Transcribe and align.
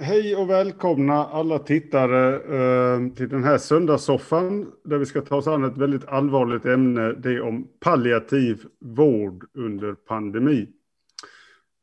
Hej 0.00 0.36
och 0.36 0.50
välkomna 0.50 1.14
alla 1.14 1.58
tittare 1.58 2.34
eh, 2.34 3.12
till 3.14 3.28
den 3.28 3.44
här 3.44 3.58
söndagssoffan 3.58 4.72
där 4.84 4.98
vi 4.98 5.06
ska 5.06 5.20
ta 5.20 5.36
oss 5.36 5.46
an 5.46 5.64
ett 5.64 5.76
väldigt 5.76 6.08
allvarligt 6.08 6.66
ämne, 6.66 7.12
det 7.12 7.40
om 7.40 7.68
palliativ 7.80 8.64
vård 8.80 9.44
under 9.54 9.92
pandemi. 9.92 10.68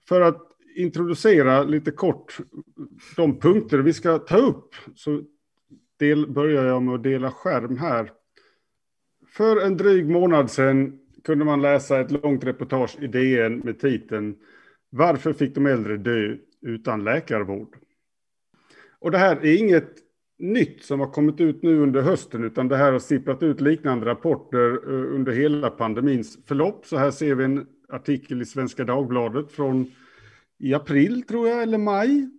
För 0.07 0.21
att 0.21 0.41
introducera 0.75 1.63
lite 1.63 1.91
kort 1.91 2.37
de 3.15 3.39
punkter 3.39 3.77
vi 3.77 3.93
ska 3.93 4.17
ta 4.17 4.37
upp 4.37 4.75
så 4.95 5.21
del, 5.99 6.31
börjar 6.31 6.65
jag 6.65 6.83
med 6.83 6.95
att 6.95 7.03
dela 7.03 7.31
skärm 7.31 7.77
här. 7.77 8.11
För 9.27 9.61
en 9.61 9.77
dryg 9.77 10.09
månad 10.09 10.51
sedan 10.51 10.99
kunde 11.23 11.45
man 11.45 11.61
läsa 11.61 11.99
ett 11.99 12.11
långt 12.11 12.43
reportage 12.43 12.97
i 13.01 13.07
DN 13.07 13.59
med 13.59 13.79
titeln 13.79 14.35
Varför 14.89 15.33
fick 15.33 15.55
de 15.55 15.65
äldre 15.65 15.97
dö 15.97 16.35
utan 16.61 17.03
läkarvård? 17.03 17.75
Och 18.99 19.11
det 19.11 19.17
här 19.17 19.35
är 19.35 19.57
inget 19.57 19.91
nytt 20.39 20.83
som 20.83 20.99
har 20.99 21.11
kommit 21.11 21.41
ut 21.41 21.63
nu 21.63 21.79
under 21.79 22.01
hösten, 22.01 22.43
utan 22.43 22.67
det 22.67 22.77
här 22.77 22.91
har 22.91 22.99
sipprat 22.99 23.43
ut 23.43 23.61
liknande 23.61 24.05
rapporter 24.05 24.71
eh, 24.71 25.15
under 25.15 25.31
hela 25.31 25.69
pandemins 25.69 26.37
förlopp. 26.45 26.85
Så 26.85 26.97
här 26.97 27.11
ser 27.11 27.35
vi 27.35 27.43
en 27.43 27.67
artikel 27.89 28.41
i 28.41 28.45
Svenska 28.45 28.83
Dagbladet 28.83 29.51
från 29.51 29.91
i 30.59 30.73
april, 30.73 31.23
tror 31.23 31.47
jag, 31.47 31.63
eller 31.63 31.77
maj. 31.77 32.29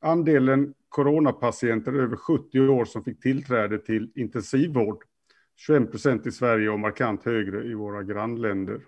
Andelen 0.00 0.74
coronapatienter 0.88 1.92
över 1.92 2.16
70 2.16 2.60
år 2.60 2.84
som 2.84 3.04
fick 3.04 3.20
tillträde 3.20 3.78
till 3.78 4.12
intensivvård. 4.14 5.04
21 5.56 5.90
procent 5.90 6.26
i 6.26 6.32
Sverige 6.32 6.70
och 6.70 6.80
markant 6.80 7.24
högre 7.24 7.64
i 7.64 7.74
våra 7.74 8.02
grannländer. 8.02 8.80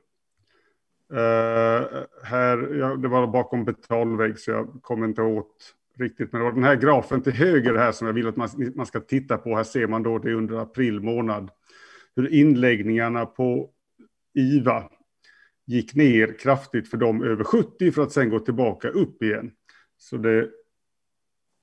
Uh, 1.12 2.04
här, 2.24 2.74
ja, 2.74 2.96
det 2.96 3.08
var 3.08 3.26
bakom 3.26 3.64
betalvägg 3.64 4.38
så 4.38 4.50
jag 4.50 4.78
kommer 4.82 5.06
inte 5.06 5.22
åt 5.22 5.74
riktigt. 6.00 6.32
Men 6.32 6.40
det 6.40 6.44
var 6.44 6.52
den 6.52 6.64
här 6.64 6.76
grafen 6.76 7.22
till 7.22 7.32
höger 7.32 7.74
här 7.74 7.92
som 7.92 8.06
jag 8.06 8.14
vill 8.14 8.26
att 8.26 8.36
man, 8.36 8.48
man 8.74 8.86
ska 8.86 9.00
titta 9.00 9.38
på. 9.38 9.56
Här 9.56 9.64
ser 9.64 9.86
man 9.86 10.02
då 10.02 10.18
det 10.18 10.34
under 10.34 10.56
april 10.56 11.00
månad. 11.00 11.50
Hur 12.16 12.34
inläggningarna 12.34 13.26
på 13.26 13.70
IVA 14.34 14.90
gick 15.66 15.94
ner 15.94 16.38
kraftigt 16.38 16.88
för 16.88 16.96
dem 16.96 17.22
över 17.22 17.44
70 17.44 17.92
för 17.92 18.02
att 18.02 18.12
sen 18.12 18.30
gå 18.30 18.38
tillbaka 18.38 18.88
upp 18.88 19.22
igen. 19.22 19.50
Så 19.98 20.16
det 20.16 20.50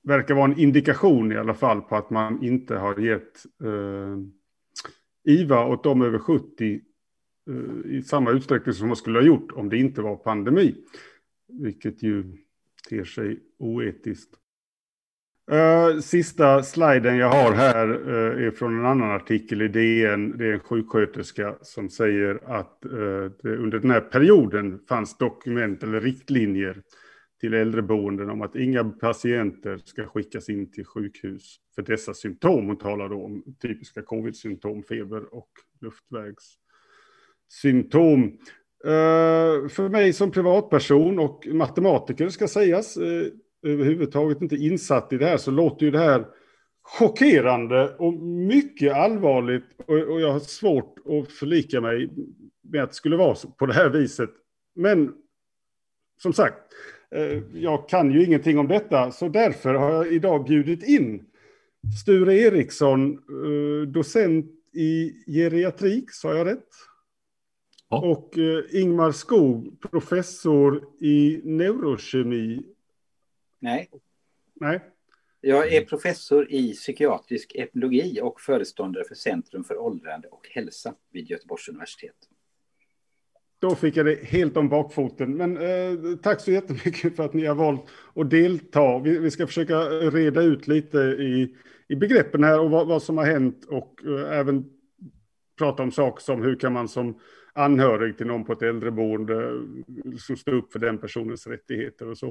verkar 0.02 0.34
vara 0.34 0.44
en 0.44 0.58
indikation 0.58 1.32
i 1.32 1.36
alla 1.36 1.54
fall 1.54 1.80
på 1.80 1.96
att 1.96 2.10
man 2.10 2.42
inte 2.42 2.76
har 2.76 2.98
gett 2.98 3.44
eh, 3.64 4.18
IVA 5.24 5.66
åt 5.66 5.84
dem 5.84 6.02
över 6.02 6.18
70 6.18 6.80
eh, 7.50 7.90
i 7.90 8.02
samma 8.02 8.30
utsträckning 8.30 8.74
som 8.74 8.86
man 8.86 8.96
skulle 8.96 9.18
ha 9.18 9.26
gjort 9.26 9.52
om 9.52 9.68
det 9.68 9.76
inte 9.76 10.02
var 10.02 10.16
pandemi. 10.16 10.74
Vilket 11.48 12.02
ju 12.02 12.36
ter 12.88 13.04
sig 13.04 13.40
oetiskt. 13.58 14.34
Uh, 15.52 16.00
sista 16.00 16.62
sliden 16.62 17.16
jag 17.16 17.30
har 17.30 17.52
här 17.52 18.08
uh, 18.08 18.46
är 18.46 18.50
från 18.50 18.78
en 18.78 18.86
annan 18.86 19.10
artikel 19.10 19.62
i 19.62 19.68
DN. 19.68 20.38
Det 20.38 20.46
är 20.46 20.52
en 20.52 20.60
sjuksköterska 20.60 21.56
som 21.62 21.90
säger 21.90 22.40
att 22.44 22.82
uh, 22.86 23.30
det 23.42 23.56
under 23.56 23.78
den 23.78 23.90
här 23.90 24.00
perioden 24.00 24.80
fanns 24.88 25.18
dokument 25.18 25.82
eller 25.82 26.00
riktlinjer 26.00 26.82
till 27.40 27.54
äldreboenden 27.54 28.30
om 28.30 28.42
att 28.42 28.56
inga 28.56 28.84
patienter 28.84 29.78
ska 29.84 30.06
skickas 30.06 30.48
in 30.48 30.70
till 30.70 30.84
sjukhus 30.84 31.56
för 31.74 31.82
dessa 31.82 32.14
symptom. 32.14 32.66
Hon 32.66 32.78
talar 32.78 33.08
då 33.08 33.24
om 33.24 33.54
typiska 33.62 34.02
covid-symptom, 34.02 34.82
feber 34.82 35.34
och 35.34 35.50
luftvägssymptom. 35.80 38.38
Eh, 38.84 39.68
för 39.68 39.88
mig 39.88 40.12
som 40.12 40.30
privatperson 40.30 41.18
och 41.18 41.46
matematiker 41.46 42.28
ska 42.28 42.48
sägas, 42.48 42.96
uh, 42.96 43.26
överhuvudtaget 43.62 44.42
inte 44.42 44.56
insatt 44.56 45.12
i 45.12 45.16
det 45.16 45.26
här 45.26 45.36
så 45.36 45.50
låter 45.50 45.86
ju 45.86 45.90
det 45.90 45.98
här 45.98 46.26
chockerande 46.82 47.96
och 47.98 48.14
mycket 48.22 48.94
allvarligt 48.94 49.64
och, 49.86 50.20
jag 50.20 50.32
har 50.32 50.40
svårt 50.40 50.94
att 50.98 51.32
förlika 51.32 51.80
mig 51.80 52.10
med 52.62 52.82
att 52.82 52.90
det 52.90 52.96
skulle 52.96 53.16
vara 53.16 53.36
på 53.58 53.66
det 53.66 53.74
här 53.74 53.88
viset. 53.88 54.30
Men 54.74 55.14
som 56.22 56.32
sagt, 56.32 56.58
eh, 57.14 57.42
jag 57.54 57.88
kan 57.88 58.12
ju 58.12 58.24
ingenting 58.24 58.58
om 58.58 58.68
detta 58.68 59.10
så 59.10 59.28
därför 59.28 59.74
har 59.74 59.92
jag 59.92 60.12
idag 60.12 60.44
bjudit 60.44 60.88
in 60.88 61.24
Sture 62.02 62.38
Eriksson, 62.38 63.18
docent 63.92 64.46
i 64.74 65.12
geriatrik, 65.26 66.10
sa 66.10 66.34
jag 66.34 66.46
rätt? 66.46 66.68
Ja. 67.88 68.00
Och 68.00 68.38
eh, 68.38 68.64
Ingmar 68.82 69.12
Skog, 69.12 69.80
professor 69.80 70.84
i 71.00 71.40
neurokemi. 71.44 72.62
Nej. 73.58 73.90
Nej. 74.54 74.80
Jag 75.40 75.72
är 75.72 75.84
professor 75.84 76.52
i 76.52 76.72
psykiatrisk 76.72 77.54
epidemiologi 77.54 78.20
och 78.22 78.40
föreståndare 78.40 79.04
för 79.04 79.14
Centrum 79.14 79.64
för 79.64 79.78
åldrande 79.78 80.28
och 80.28 80.48
hälsa 80.50 80.94
vid 81.12 81.30
Göteborgs 81.30 81.68
universitet. 81.68 82.16
Då 83.60 83.74
fick 83.74 83.96
jag 83.96 84.06
det 84.06 84.24
helt 84.24 84.56
om 84.56 84.68
bakfoten. 84.68 85.36
Men 85.36 85.56
eh, 85.56 86.16
tack 86.22 86.40
så 86.40 86.50
jättemycket 86.50 87.16
för 87.16 87.24
att 87.24 87.34
ni 87.34 87.46
har 87.46 87.54
valt 87.54 87.84
att 88.14 88.30
delta. 88.30 88.98
Vi, 88.98 89.18
vi 89.18 89.30
ska 89.30 89.46
försöka 89.46 89.80
reda 89.88 90.42
ut 90.42 90.66
lite 90.66 90.98
i, 90.98 91.56
i 91.88 91.96
begreppen 91.96 92.44
här 92.44 92.60
och 92.60 92.70
vad, 92.70 92.86
vad 92.86 93.02
som 93.02 93.18
har 93.18 93.24
hänt 93.24 93.64
och 93.64 94.00
eh, 94.06 94.38
även 94.38 94.70
prata 95.58 95.82
om 95.82 95.92
saker 95.92 96.22
som 96.22 96.42
hur 96.42 96.56
kan 96.56 96.72
man 96.72 96.88
som 96.88 97.20
anhörig 97.58 98.16
till 98.16 98.26
någon 98.26 98.44
på 98.44 98.52
ett 98.52 98.62
äldreboende 98.62 99.62
som 100.18 100.36
står 100.36 100.52
upp 100.54 100.72
för 100.72 100.78
den 100.78 100.98
personens 100.98 101.46
rättigheter 101.46 102.08
och 102.08 102.18
så. 102.18 102.28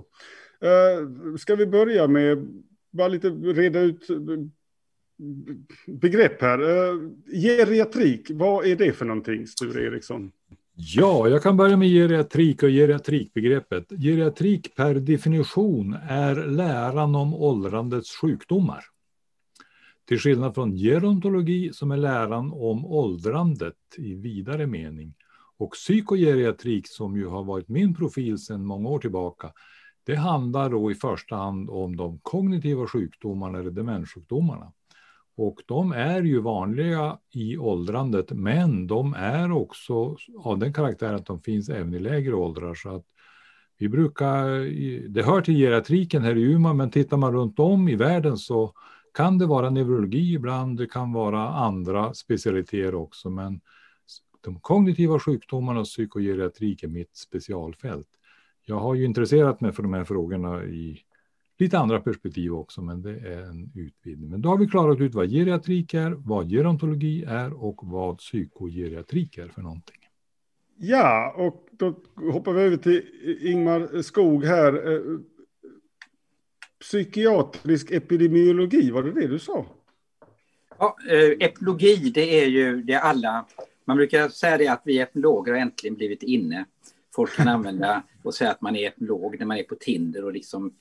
Eh, 0.62 1.36
ska 1.38 1.56
vi 1.56 1.66
börja 1.66 2.08
med 2.08 2.48
bara 2.92 3.08
lite 3.08 3.30
reda 3.30 3.80
ut 3.80 4.08
begrepp 5.88 6.42
här. 6.42 6.60
Eh, 6.60 7.00
geriatrik, 7.42 8.28
vad 8.30 8.66
är 8.66 8.76
det 8.76 8.94
för 8.94 9.06
någonting, 9.06 9.48
Sture 9.48 9.86
Eriksson? 9.86 10.32
Ja, 10.76 11.30
jag 11.30 11.44
kan 11.44 11.58
börja 11.58 11.78
med 11.78 11.88
geriatrik 11.88 12.64
och 12.64 12.70
geriatrikbegreppet. 12.70 13.90
Geriatrik 13.90 14.76
per 14.76 14.96
definition 14.96 15.96
är 16.10 16.36
läran 16.36 17.16
om 17.16 17.34
åldrandets 17.34 18.18
sjukdomar. 18.18 18.84
Till 20.08 20.20
skillnad 20.20 20.56
från 20.56 20.76
gerontologi 20.76 21.74
som 21.74 21.92
är 21.92 21.98
läran 21.98 22.52
om 22.54 22.86
åldrandet 22.86 23.76
i 23.98 24.16
vidare 24.16 24.68
mening 24.68 25.14
och 25.58 25.72
psykogeriatrik 25.72 26.88
som 26.88 27.18
ju 27.18 27.28
har 27.28 27.44
varit 27.44 27.68
min 27.68 27.96
profil 27.96 28.38
sedan 28.38 28.66
många 28.66 28.90
år 28.90 29.00
tillbaka. 29.00 29.52
Det 30.06 30.16
handlar 30.16 30.70
då 30.70 30.92
i 30.92 30.96
första 30.96 31.36
hand 31.36 31.70
om 31.70 31.96
de 31.96 32.20
kognitiva 32.20 32.88
sjukdomarna 32.88 33.60
eller 33.60 33.72
demenssjukdomarna. 33.72 34.72
Och 35.38 35.58
de 35.66 35.92
är 35.92 36.24
ju 36.24 36.40
vanliga 36.40 37.18
i 37.34 37.58
åldrandet, 37.58 38.32
men 38.32 38.88
de 38.88 39.14
är 39.14 39.52
också 39.52 40.16
av 40.38 40.60
den 40.60 40.74
karaktären 40.74 41.16
att 41.16 41.26
de 41.26 41.40
finns 41.40 41.70
även 41.70 41.94
i 41.94 42.00
lägre 42.00 42.34
åldrar. 42.34 42.74
Så 42.74 42.96
att 42.96 43.06
vi 43.78 43.90
brukar, 43.90 44.48
det 45.10 45.24
hör 45.24 45.42
till 45.42 45.58
geriatriken 45.58 46.24
här 46.24 46.38
i 46.38 46.42
Umeå, 46.42 46.74
men 46.74 46.92
tittar 46.92 47.18
man 47.18 47.34
runt 47.34 47.60
om 47.60 47.90
i 47.90 47.96
världen 47.96 48.38
så 48.38 48.74
kan 49.18 49.38
det 49.38 49.46
vara 49.46 49.70
neurologi 49.70 50.34
ibland, 50.34 50.78
det 50.78 50.88
kan 50.88 51.14
vara 51.14 51.50
andra 51.50 52.14
specialiteter 52.14 52.96
också, 52.96 53.30
men 53.30 53.62
de 54.42 54.60
kognitiva 54.60 55.20
sjukdomarna 55.20 55.80
och 55.80 55.86
psykogeriatrik 55.86 56.84
är 56.84 56.88
mitt 56.88 57.16
specialfält. 57.18 58.08
Jag 58.66 58.80
har 58.80 58.96
ju 58.96 59.06
intresserat 59.06 59.62
mig 59.62 59.72
för 59.72 59.84
de 59.84 59.94
här 59.94 60.04
frågorna 60.04 60.64
i 60.64 61.02
lite 61.60 61.80
andra 61.80 62.02
perspektiv 62.02 62.54
också, 62.54 62.82
men 62.82 63.02
det 63.02 63.20
är 63.20 63.42
en 63.42 63.72
utvidgning. 63.76 64.30
Men 64.30 64.42
då 64.42 64.50
har 64.50 64.58
vi 64.58 64.68
klarat 64.68 65.00
ut 65.00 65.16
vad 65.16 65.30
geriatrik 65.30 65.94
är, 65.94 66.12
vad 66.12 66.50
gerontologi 66.50 67.24
är 67.24 67.64
och 67.64 67.80
vad 67.84 68.18
psykogeriatrik 68.18 69.38
är 69.38 69.48
för 69.48 69.62
någonting. 69.62 70.00
Ja, 70.78 71.34
och 71.38 71.68
då 71.72 71.96
hoppar 72.32 72.54
vi 72.54 72.62
över 72.62 72.78
till 72.78 73.04
Ingmar 73.42 74.02
Skog 74.02 74.46
här. 74.46 74.94
Eh, 74.94 75.20
Eh, 76.78 76.84
psykiatrisk 76.86 77.92
epidemiologi, 77.92 78.92
var 78.92 79.04
det 79.04 79.12
det 79.12 79.28
du 79.28 79.40
sa? 79.40 79.66
Ja, 80.80 80.98
eh, 81.10 81.30
epidemiologi, 81.30 82.10
det 82.10 82.44
är 82.44 82.48
ju 82.48 82.82
det 82.82 82.96
alla 82.96 83.46
man 83.88 83.98
brukar 83.98 84.30
säga 84.30 84.58
det 84.58 84.68
att 84.68 84.82
vi 84.86 85.00
epidemiologer 85.00 85.52
har 85.52 85.60
äntligen 85.60 85.96
blivit 85.96 86.24
inne. 86.24 86.66
Folk 87.16 87.36
kan 87.36 87.48
använda 87.48 88.04
och 88.24 88.34
säga 88.34 88.52
att 88.52 88.62
man 88.62 88.76
är 88.76 88.88
epidemiolog 88.88 89.40
när 89.40 89.46
man 89.46 89.58
är 89.58 89.64
på 89.64 89.76
Tinder 89.76 90.26
och 90.26 90.34
liksom 90.34 90.74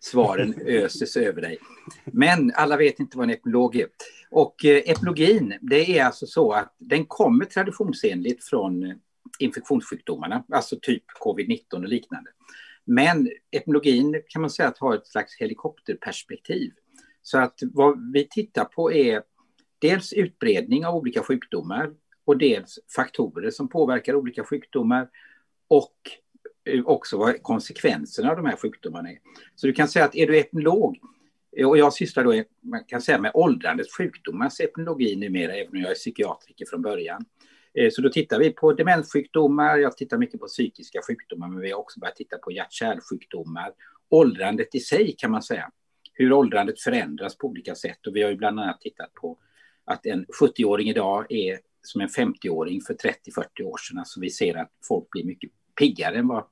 svaren 0.00 0.54
öses 0.66 1.16
över 1.16 1.42
dig. 1.42 1.58
Men 2.04 2.52
alla 2.54 2.76
vet 2.76 3.00
inte 3.00 3.16
vad 3.16 3.24
en 3.24 3.30
epidemiolog 3.30 3.76
är. 3.76 3.86
Och 4.30 4.64
eh, 4.64 4.76
epidemiologin, 4.76 5.58
det 5.60 5.98
är 5.98 6.04
alltså 6.04 6.26
så 6.26 6.52
att 6.52 6.74
den 6.78 7.06
kommer 7.06 7.44
traditionsenligt 7.44 8.44
från 8.44 9.00
infektionssjukdomarna, 9.38 10.44
alltså 10.52 10.76
typ 10.82 11.04
covid-19 11.24 11.74
och 11.74 11.88
liknande. 11.88 12.30
Men 12.90 13.28
epidemiologin 13.50 14.22
kan 14.28 14.42
man 14.42 14.50
säga 14.50 14.68
att 14.68 14.78
har 14.78 14.94
ett 14.94 15.06
slags 15.06 15.36
helikopterperspektiv. 15.40 16.72
Så 17.22 17.38
att 17.38 17.58
vad 17.72 18.12
vi 18.12 18.28
tittar 18.30 18.64
på 18.64 18.92
är 18.92 19.22
dels 19.78 20.12
utbredning 20.12 20.86
av 20.86 20.94
olika 20.94 21.22
sjukdomar 21.22 21.90
och 22.24 22.38
dels 22.38 22.78
faktorer 22.96 23.50
som 23.50 23.68
påverkar 23.68 24.14
olika 24.14 24.44
sjukdomar 24.44 25.08
och 25.68 25.96
eh, 26.64 26.84
också 26.84 27.18
vad 27.18 27.42
konsekvenserna 27.42 28.30
av 28.30 28.36
de 28.36 28.46
här 28.46 28.56
sjukdomarna 28.56 29.10
är. 29.10 29.18
Så 29.54 29.66
du 29.66 29.72
kan 29.72 29.88
säga 29.88 30.04
att 30.04 30.16
är 30.16 30.26
du 30.26 30.38
epidemiolog, 30.38 30.98
eh, 31.56 31.68
och 31.68 31.78
jag 31.78 31.92
sysslar 31.92 32.24
då 32.24 32.44
man 32.60 32.84
kan 32.84 33.02
säga 33.02 33.18
med 33.18 33.30
åldrandets 33.34 33.96
sjukdomars 33.96 34.60
epidemiologi 34.60 35.16
numera, 35.16 35.54
även 35.54 35.76
om 35.76 35.80
jag 35.80 35.90
är 35.90 35.94
psykiatriker 35.94 36.66
från 36.66 36.82
början. 36.82 37.24
Eh, 37.74 37.90
så 37.90 38.02
då 38.02 38.08
tittar 38.08 38.38
vi 38.38 38.50
på 38.50 38.72
demenssjukdomar, 38.72 39.78
jag 39.78 39.96
tittar 39.96 40.18
mycket 40.18 40.40
på 40.40 40.46
psykiska 40.46 41.00
sjukdomar, 41.08 41.48
men 41.48 41.60
vi 41.60 41.70
har 41.70 41.78
också 41.78 42.00
börjat 42.00 42.16
titta 42.16 42.38
på 42.38 42.52
hjärt-kärlsjukdomar. 42.52 43.72
Åldrandet 44.08 44.74
i 44.74 44.80
sig 44.80 45.14
kan 45.18 45.30
man 45.30 45.42
säga, 45.42 45.70
hur 46.12 46.32
åldrandet 46.32 46.80
förändras 46.80 47.38
på 47.38 47.46
olika 47.46 47.74
sätt. 47.74 48.06
Och 48.06 48.16
vi 48.16 48.22
har 48.22 48.30
ju 48.30 48.36
bland 48.36 48.60
annat 48.60 48.80
tittat 48.80 49.14
på 49.14 49.38
att 49.84 50.06
en 50.06 50.26
70-åring 50.40 50.88
idag 50.88 51.32
är 51.32 51.58
som 51.82 52.00
en 52.00 52.08
50-åring 52.08 52.80
för 52.80 52.94
30-40 52.94 53.62
år 53.62 53.76
sedan. 53.76 53.98
Alltså 53.98 54.20
vi 54.20 54.30
ser 54.30 54.56
att 54.56 54.70
folk 54.88 55.10
blir 55.10 55.24
mycket 55.24 55.50
piggare 55.78 56.16
än 56.16 56.28
vad 56.28 56.44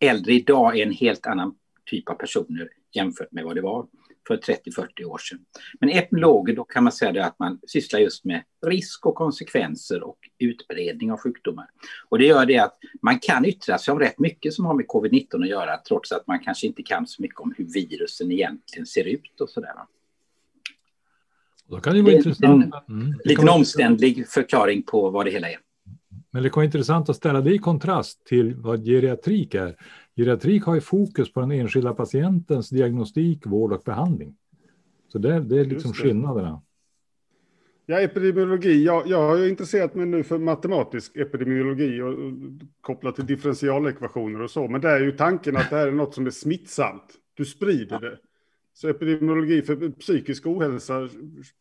äldre 0.00 0.32
idag 0.32 0.78
är 0.78 0.86
en 0.86 0.92
helt 0.92 1.26
annan 1.26 1.54
typ 1.84 2.08
av 2.08 2.14
personer 2.14 2.68
jämfört 2.92 3.32
med 3.32 3.44
vad 3.44 3.56
det 3.56 3.60
var 3.60 3.86
för 4.28 4.36
30-40 4.36 5.04
år 5.04 5.18
sedan. 5.18 5.38
Men 5.80 5.88
epidemiologer, 5.90 6.56
då 6.56 6.64
kan 6.64 6.84
man 6.84 6.92
säga 6.92 7.24
att 7.24 7.38
man 7.38 7.60
sysslar 7.66 8.00
just 8.00 8.24
med 8.24 8.42
risk 8.66 9.06
och 9.06 9.14
konsekvenser 9.14 10.02
och 10.02 10.18
utbredning 10.38 11.12
av 11.12 11.18
sjukdomar. 11.18 11.66
Och 12.08 12.18
det 12.18 12.26
gör 12.26 12.46
det 12.46 12.58
att 12.58 12.78
man 13.02 13.18
kan 13.18 13.44
yttra 13.44 13.78
sig 13.78 13.92
om 13.92 13.98
rätt 13.98 14.18
mycket 14.18 14.54
som 14.54 14.66
har 14.66 14.74
med 14.74 14.86
covid-19 14.86 15.42
att 15.42 15.48
göra, 15.48 15.76
trots 15.88 16.12
att 16.12 16.26
man 16.26 16.38
kanske 16.38 16.66
inte 16.66 16.82
kan 16.82 17.06
så 17.06 17.22
mycket 17.22 17.40
om 17.40 17.54
hur 17.56 17.64
virusen 17.64 18.32
egentligen 18.32 18.86
ser 18.86 19.04
ut 19.04 19.40
och 19.40 19.50
sådär. 19.50 19.72
Då 21.68 21.80
kan 21.80 21.94
det 21.94 22.02
vara 22.02 22.12
intressant. 22.12 22.74
En 22.88 23.00
mm. 23.00 23.20
liten 23.24 23.48
omständlig 23.48 24.28
förklaring 24.28 24.82
på 24.82 25.10
vad 25.10 25.26
det 25.26 25.30
hela 25.30 25.50
är. 25.50 25.58
Men 26.30 26.42
det 26.42 26.50
kan 26.50 26.60
vara 26.60 26.64
intressant 26.64 27.08
att 27.08 27.16
ställa 27.16 27.40
det 27.40 27.54
i 27.54 27.58
kontrast 27.58 28.26
till 28.26 28.54
vad 28.54 28.84
geriatrik 28.84 29.54
är. 29.54 29.76
Geriatrik 30.16 30.64
har 30.64 30.74
ju 30.74 30.80
fokus 30.80 31.32
på 31.32 31.40
den 31.40 31.50
enskilda 31.50 31.94
patientens 31.94 32.70
diagnostik, 32.70 33.46
vård 33.46 33.72
och 33.72 33.82
behandling. 33.84 34.36
Så 35.08 35.18
det, 35.18 35.40
det 35.40 35.60
är 35.60 35.64
liksom 35.64 35.92
skillnaderna. 35.92 36.62
Ja, 37.86 38.00
epidemiologi. 38.00 38.84
Jag, 38.84 39.06
jag 39.06 39.28
har 39.28 39.48
intresserat 39.48 39.94
mig 39.94 40.06
nu 40.06 40.22
för 40.22 40.38
matematisk 40.38 41.16
epidemiologi 41.16 42.00
och, 42.00 42.08
och 42.08 42.32
kopplat 42.80 43.16
till 43.16 43.26
differentialekvationer 43.26 44.42
och 44.42 44.50
så. 44.50 44.68
Men 44.68 44.80
det 44.80 44.88
är 44.88 45.00
ju 45.00 45.12
tanken 45.12 45.56
att 45.56 45.70
det 45.70 45.76
här 45.76 45.86
är 45.86 45.92
något 45.92 46.14
som 46.14 46.26
är 46.26 46.30
smittsamt. 46.30 47.14
Du 47.34 47.44
sprider 47.44 48.00
det. 48.00 48.18
Så 48.80 48.88
epidemiologi 48.88 49.62
för 49.62 49.90
psykisk 49.90 50.46
ohälsa 50.46 51.08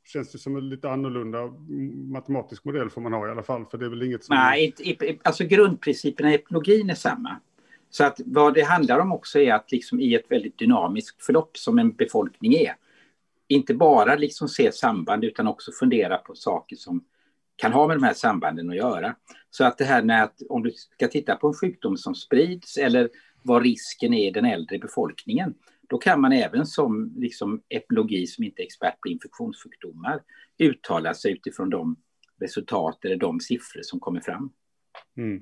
känns 0.06 0.32
det 0.32 0.38
som 0.38 0.56
en 0.56 0.70
lite 0.70 0.90
annorlunda 0.90 1.54
matematisk 2.12 2.66
modell 2.66 2.90
får 2.90 3.02
man 3.02 3.14
ha 3.14 3.28
i 3.28 3.32
alla 3.32 3.44
fall. 3.44 3.66
För 3.66 3.78
det 3.78 3.86
är 3.86 3.90
väl 3.90 4.04
inget 4.04 4.24
som... 4.24 4.36
Nej, 4.36 4.74
alltså 5.24 5.44
grundprinciperna 5.44 6.32
i 6.32 6.36
epidemiologin 6.36 6.90
är 6.90 6.96
samma. 6.96 7.40
Så 7.90 8.04
att 8.04 8.22
vad 8.26 8.54
det 8.54 8.62
handlar 8.62 9.00
om 9.00 9.12
också 9.12 9.40
är 9.40 9.54
att 9.54 9.72
liksom 9.72 10.00
i 10.00 10.16
ett 10.16 10.32
väldigt 10.32 10.58
dynamiskt 10.58 11.26
förlopp 11.26 11.58
som 11.58 11.80
en 11.80 11.92
befolkning 11.92 12.54
är, 12.54 12.76
inte 13.48 13.74
bara 13.74 14.16
liksom 14.16 14.50
se 14.50 14.72
samband 14.72 15.24
utan 15.24 15.48
också 15.48 15.72
fundera 15.72 16.18
på 16.18 16.36
saker 16.36 16.76
som 16.76 17.04
kan 17.56 17.74
ha 17.74 17.88
med 17.88 17.98
de 17.98 18.04
här 18.04 18.14
sambanden 18.14 18.70
att 18.70 18.76
göra. 18.76 19.16
Så 19.50 19.64
att 19.64 19.78
det 19.78 19.86
här 19.86 20.04
med 20.04 20.24
att 20.24 20.42
om 20.50 20.64
du 20.64 20.72
ska 20.72 21.08
titta 21.08 21.36
på 21.36 21.48
en 21.48 21.54
sjukdom 21.54 21.98
som 21.98 22.16
sprids 22.16 22.78
eller 22.78 23.10
vad 23.44 23.64
risken 23.64 24.14
är 24.14 24.28
i 24.28 24.32
den 24.32 24.46
äldre 24.46 24.80
befolkningen, 24.80 25.54
då 25.88 25.98
kan 25.98 26.22
man 26.22 26.32
även 26.32 26.66
som 26.66 27.14
liksom 27.18 27.62
epidemiologi 27.70 28.28
som 28.28 28.44
inte 28.44 28.62
är 28.62 28.66
expert 28.66 29.02
på 29.02 29.08
infektionssjukdomar 29.08 30.22
uttala 30.58 31.14
sig 31.14 31.32
utifrån 31.32 31.70
de 31.70 31.96
resultat 32.40 33.06
eller 33.06 33.18
de 33.18 33.40
siffror 33.40 33.82
som 33.84 34.00
kommer 34.00 34.22
fram. 34.22 34.50
Mm. 35.18 35.42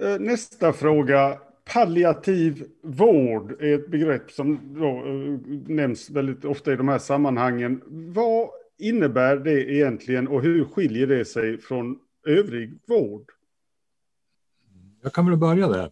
Eh, 0.00 0.20
nästa 0.20 0.72
fråga. 0.72 1.38
Palliativ 1.64 2.64
vård 2.82 3.62
är 3.62 3.74
ett 3.74 3.90
begrepp 3.90 4.30
som 4.30 4.74
då 4.74 4.86
eh, 4.86 5.38
nämns 5.74 6.10
väldigt 6.10 6.44
ofta 6.44 6.72
i 6.72 6.76
de 6.76 6.88
här 6.88 6.98
sammanhangen. 6.98 7.82
Vad 8.14 8.48
innebär 8.78 9.36
det 9.36 9.72
egentligen 9.72 10.28
och 10.28 10.42
hur 10.42 10.64
skiljer 10.64 11.06
det 11.06 11.24
sig 11.24 11.58
från 11.58 11.98
övrig 12.26 12.78
vård? 12.86 13.30
Jag 15.02 15.12
kan 15.12 15.26
väl 15.26 15.36
börja 15.36 15.68
där. 15.68 15.90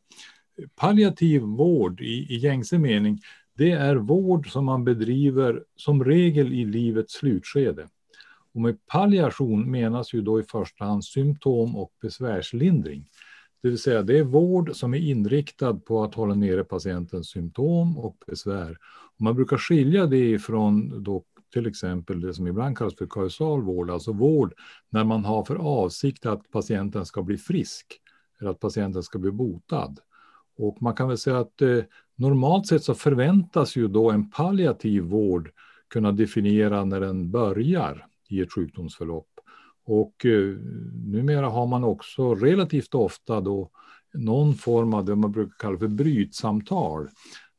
Palliativ 0.77 1.43
vård 1.43 2.01
i, 2.01 2.35
i 2.35 2.37
gängse 2.37 2.79
mening, 2.79 3.19
det 3.55 3.71
är 3.71 3.97
vård 3.97 4.53
som 4.53 4.65
man 4.65 4.85
bedriver 4.85 5.65
som 5.77 6.05
regel 6.05 6.53
i 6.53 6.65
livets 6.65 7.13
slutskede. 7.13 7.89
Och 8.55 8.61
med 8.61 8.87
palliation 8.87 9.71
menas 9.71 10.15
ju 10.15 10.23
då 10.23 10.41
i 10.41 10.43
första 10.43 10.85
hand 10.85 11.05
symptom 11.05 11.77
och 11.77 11.93
besvärslindring. 12.03 13.07
Det 13.63 13.69
vill 13.69 13.79
säga 13.79 14.03
det 14.03 14.19
är 14.19 14.25
vård 14.25 14.77
som 14.77 14.95
är 14.95 14.99
inriktad 14.99 15.75
på 15.75 16.05
att 16.05 16.15
hålla 16.15 16.35
nere 16.35 16.65
patientens 16.65 17.29
symptom 17.29 17.99
och 17.99 18.17
besvär. 18.27 18.77
Och 19.17 19.21
man 19.21 19.35
brukar 19.35 19.57
skilja 19.59 20.07
det 20.07 20.31
ifrån 20.31 21.03
då 21.03 21.25
till 21.53 21.67
exempel 21.67 22.21
det 22.21 22.35
som 22.35 22.47
ibland 22.47 22.79
kallas 22.79 22.95
för 22.95 23.07
kausal 23.07 23.63
vård, 23.63 23.91
alltså 23.91 24.13
vård 24.13 24.55
när 24.89 25.05
man 25.05 25.25
har 25.25 25.45
för 25.45 25.57
avsikt 25.57 26.27
att 26.27 26.51
patienten 26.51 27.07
ska 27.07 27.23
bli 27.23 27.37
frisk 27.37 27.87
eller 28.41 28.51
att 28.51 28.61
patienten 28.61 29.03
ska 29.03 29.19
bli 29.19 29.31
botad. 29.31 29.97
Och 30.61 30.83
man 30.83 30.95
kan 30.95 31.09
väl 31.09 31.19
säga 31.19 31.39
att 31.39 31.63
eh, 31.63 31.79
normalt 32.17 32.67
sett 32.67 32.85
så 32.85 32.95
förväntas 32.95 33.77
ju 33.77 33.89
då 33.89 34.11
en 34.11 34.31
palliativ 34.31 35.03
vård 35.03 35.51
kunna 35.89 36.13
definiera 36.13 36.85
när 36.85 37.01
den 37.01 37.31
börjar 37.31 38.07
i 38.29 38.41
ett 38.41 38.53
sjukdomsförlopp. 38.53 39.29
Och 39.85 40.27
eh, 40.27 40.57
numera 41.07 41.49
har 41.49 41.67
man 41.67 41.85
också 41.85 42.35
relativt 42.35 42.95
ofta 42.95 43.41
då 43.41 43.71
någon 44.15 44.55
form 44.55 44.95
av 44.95 45.05
det 45.05 45.17
man 45.17 45.33
brukar 45.33 45.55
kalla 45.59 45.79
för 45.79 45.89
brytsamtal. 45.89 47.09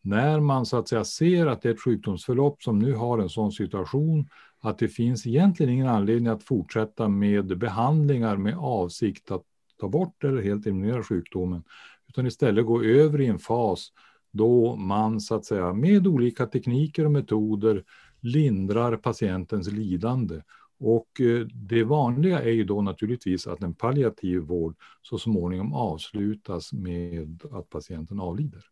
När 0.01 0.39
man 0.39 0.65
så 0.65 0.77
att 0.77 0.87
säga 0.87 1.03
ser 1.03 1.47
att 1.47 1.61
det 1.61 1.69
är 1.69 1.73
ett 1.73 1.81
sjukdomsförlopp 1.81 2.63
som 2.63 2.79
nu 2.79 2.93
har 2.93 3.19
en 3.19 3.29
sån 3.29 3.51
situation 3.51 4.27
att 4.61 4.77
det 4.77 4.87
finns 4.87 5.27
egentligen 5.27 5.73
ingen 5.73 5.87
anledning 5.87 6.27
att 6.27 6.43
fortsätta 6.43 7.07
med 7.07 7.57
behandlingar 7.57 8.37
med 8.37 8.57
avsikt 8.57 9.31
att 9.31 9.43
ta 9.79 9.87
bort 9.87 10.23
eller 10.23 10.41
helt 10.41 10.65
eliminera 10.65 11.03
sjukdomen, 11.03 11.63
utan 12.11 12.27
istället 12.27 12.65
gå 12.65 12.83
över 12.83 13.21
i 13.21 13.27
en 13.27 13.39
fas 13.39 13.87
då 14.31 14.75
man 14.75 15.21
så 15.21 15.35
att 15.35 15.45
säga 15.45 15.73
med 15.73 16.07
olika 16.07 16.45
tekniker 16.45 17.05
och 17.05 17.11
metoder 17.11 17.83
lindrar 18.21 18.97
patientens 18.97 19.71
lidande 19.71 20.41
och 20.79 21.21
eh, 21.21 21.47
det 21.53 21.83
vanliga 21.83 22.41
är 22.41 22.51
ju 22.51 22.63
då 22.63 22.81
naturligtvis 22.81 23.47
att 23.47 23.63
en 23.63 23.73
palliativ 23.73 24.39
vård 24.39 24.75
så 25.01 25.17
småningom 25.17 25.73
avslutas 25.73 26.73
med 26.73 27.41
att 27.51 27.69
patienten 27.69 28.19
avlider. 28.19 28.63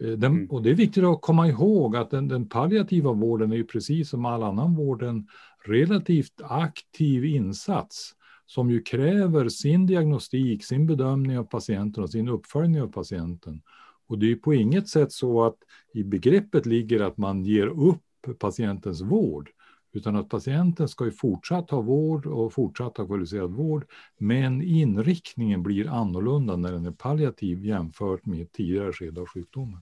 Eh, 0.00 0.10
den, 0.10 0.32
mm. 0.32 0.50
och 0.50 0.62
det 0.62 0.70
är 0.70 0.74
viktigt 0.74 1.04
att 1.04 1.20
komma 1.20 1.48
ihåg 1.48 1.96
att 1.96 2.10
den, 2.10 2.28
den, 2.28 2.48
palliativa 2.48 3.12
vården 3.12 3.52
är 3.52 3.56
ju 3.56 3.64
precis 3.64 4.10
som 4.10 4.24
all 4.24 4.42
annan 4.42 4.74
vård 4.74 5.02
en 5.02 5.26
relativt 5.64 6.40
aktiv 6.42 7.24
insats 7.24 8.14
som 8.50 8.70
ju 8.70 8.82
kräver 8.82 9.48
sin 9.48 9.86
diagnostik, 9.86 10.64
sin 10.64 10.86
bedömning 10.86 11.38
av 11.38 11.44
patienten 11.44 12.02
och 12.02 12.10
sin 12.10 12.28
uppföljning 12.28 12.82
av 12.82 12.86
patienten. 12.88 13.62
Och 14.06 14.18
det 14.18 14.32
är 14.32 14.36
på 14.36 14.54
inget 14.54 14.88
sätt 14.88 15.12
så 15.12 15.44
att 15.44 15.56
i 15.94 16.04
begreppet 16.04 16.66
ligger 16.66 17.00
att 17.00 17.16
man 17.16 17.44
ger 17.44 17.66
upp 17.66 18.02
patientens 18.38 19.00
vård, 19.00 19.50
utan 19.92 20.16
att 20.16 20.28
patienten 20.28 20.88
ska 20.88 21.04
ju 21.04 21.10
fortsatt 21.10 21.70
ha 21.70 21.80
vård 21.80 22.26
och 22.26 22.52
fortsatt 22.52 22.96
ha 22.96 23.06
kvalificerad 23.06 23.50
vård. 23.50 23.86
Men 24.18 24.62
inriktningen 24.62 25.62
blir 25.62 25.88
annorlunda 25.88 26.56
när 26.56 26.72
den 26.72 26.86
är 26.86 26.90
palliativ 26.90 27.64
jämfört 27.64 28.26
med 28.26 28.52
tidigare 28.52 28.92
skede 28.92 29.20
av 29.20 29.26
sjukdomen. 29.26 29.80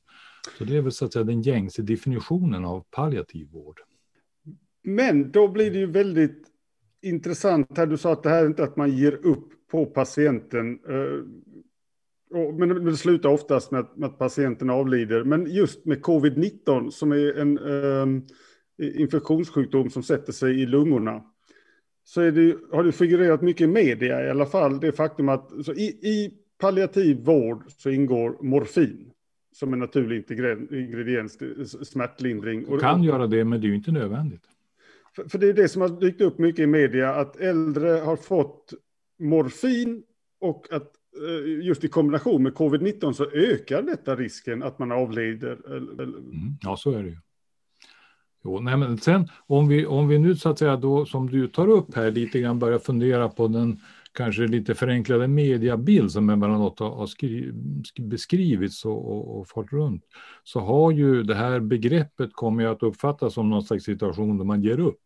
Så 0.59 0.65
det 0.65 0.77
är 0.77 0.83
väl 0.83 0.93
så 0.93 1.05
att 1.05 1.13
säga 1.13 1.25
den 1.25 1.43
gängse 1.43 1.83
definitionen 1.83 2.65
av 2.65 2.85
palliativ 2.91 3.51
vård. 3.51 3.81
Men 4.83 5.33
då 5.33 5.49
blir 5.49 5.71
det 5.71 5.79
ju 5.79 5.87
väldigt 5.87 6.58
intressant 7.02 7.78
här. 7.78 7.87
Du 7.87 7.97
sa 7.97 8.12
att 8.12 8.23
det 8.23 8.31
här 8.31 8.43
är 8.43 8.47
inte 8.47 8.64
att 8.64 8.76
man 8.76 8.90
ger 8.90 9.26
upp 9.26 9.49
på 9.71 9.87
patienten. 9.87 10.78
Eh, 10.88 11.25
men 12.59 12.85
det 12.85 12.97
slutar 12.97 13.28
oftast 13.28 13.71
med 13.71 13.87
att, 14.02 14.19
patienten 14.19 14.71
avlider. 14.71 15.25
Men 15.25 15.47
just 15.50 15.85
med 15.85 16.00
covid-19 16.00 16.90
som 16.90 17.12
är 17.12 17.38
en 17.38 17.59
ehm, 17.59 18.23
infektionssjukdom 18.83 19.90
som 19.90 20.02
sätter 20.02 20.33
sig 20.33 20.62
i 20.62 20.67
lungorna. 20.67 21.23
Så 22.05 22.21
det, 22.21 22.57
har 22.73 22.85
det 22.85 22.93
figurerat 22.93 23.43
mycket 23.43 23.64
i 23.64 23.67
media 23.67 24.26
i 24.26 24.31
alla 24.31 24.47
fall, 24.47 24.81
det 24.81 24.93
faktum 24.93 25.28
att 25.28 25.50
i, 25.76 26.09
i 26.09 26.35
palliativ 26.59 27.25
vård 27.25 27.64
så 27.69 27.90
ingår 27.90 28.37
morfin 28.43 29.11
som 29.52 29.73
en 29.73 29.78
naturlig 29.78 30.25
ingrediens 30.71 31.38
till 31.38 31.69
smärtlindring. 31.69 32.64
Du 32.71 32.78
kan 32.78 33.02
göra 33.02 33.26
det, 33.26 33.45
men 33.45 33.61
det 33.61 33.67
är 33.67 33.69
ju 33.69 33.75
inte 33.75 33.93
nödvändigt. 33.93 34.43
För, 35.19 35.29
för 35.29 35.39
det 35.39 35.49
är 35.49 35.53
det 35.53 35.69
som 35.69 35.83
har 35.83 35.89
dykt 35.89 36.21
upp 36.21 36.39
mycket 36.39 36.63
i 36.63 36.67
media, 36.67 37.15
att 37.15 37.37
äldre 37.37 37.89
har 37.89 38.17
fått 38.17 38.75
morfin 39.19 40.03
och 40.41 40.67
att 40.71 40.93
eh, 41.29 41.67
just 41.67 41.85
i 41.85 41.89
kombination 41.89 42.43
med 42.43 42.53
covid-19 42.53 43.13
så 43.13 43.31
ökar 43.31 43.83
detta 43.83 44.17
risken 44.17 44.63
att 44.63 44.79
man 44.79 44.93
avlider. 44.93 45.59
Mm, 46.03 46.13
ja, 46.61 46.77
så 46.77 46.91
är 46.91 47.03
det 47.03 47.09
ju. 47.09 47.17
Jo, 48.45 48.61
nej, 48.61 48.77
men 48.77 48.99
sen 48.99 49.29
om 49.47 49.69
vi, 49.69 49.87
om 49.87 50.09
vi 50.09 50.19
nu 50.19 50.37
så 50.37 50.49
att 50.49 50.59
säga 50.59 50.77
då 50.77 51.07
som 51.07 51.31
du 51.31 51.49
tar 51.49 51.69
upp 51.69 51.95
här 51.95 52.11
lite 52.11 52.41
grann 52.41 52.59
börjar 52.59 52.79
fundera 52.79 53.29
på 53.29 53.49
den 53.49 53.81
kanske 54.13 54.47
lite 54.47 54.75
förenklade 54.75 55.29
mediabild 55.29 56.11
som 56.11 56.31
emellanåt 56.31 56.79
har, 56.79 56.91
har 56.91 57.09
beskrivits 58.09 58.85
och, 58.85 59.13
och, 59.13 59.39
och 59.41 59.49
fått 59.49 59.73
runt, 59.73 60.05
så 60.45 60.61
har 60.61 60.91
ju 60.91 61.23
det 61.23 61.35
här 61.35 61.61
begreppet 61.61 62.31
kommit 62.33 62.67
att 62.67 62.83
uppfattas 62.83 63.35
som 63.35 63.51
någon 63.51 63.63
slags 63.63 63.85
situation 63.85 64.39
där 64.39 64.45
man 64.45 64.63
ger 64.63 64.81
upp 64.81 64.99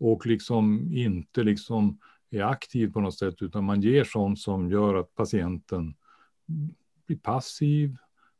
och 0.00 0.26
liksom 0.26 0.92
inte 0.92 1.42
liksom 1.42 1.98
är 2.30 2.42
aktiv 2.42 2.92
på 2.92 3.00
något 3.00 3.18
sätt, 3.18 3.42
utan 3.42 3.64
man 3.64 3.80
ger 3.80 4.04
sånt 4.04 4.38
som 4.38 4.70
gör 4.70 4.94
att 4.94 5.14
patienten 5.14 5.94
blir 7.06 7.18
passiv, 7.18 7.96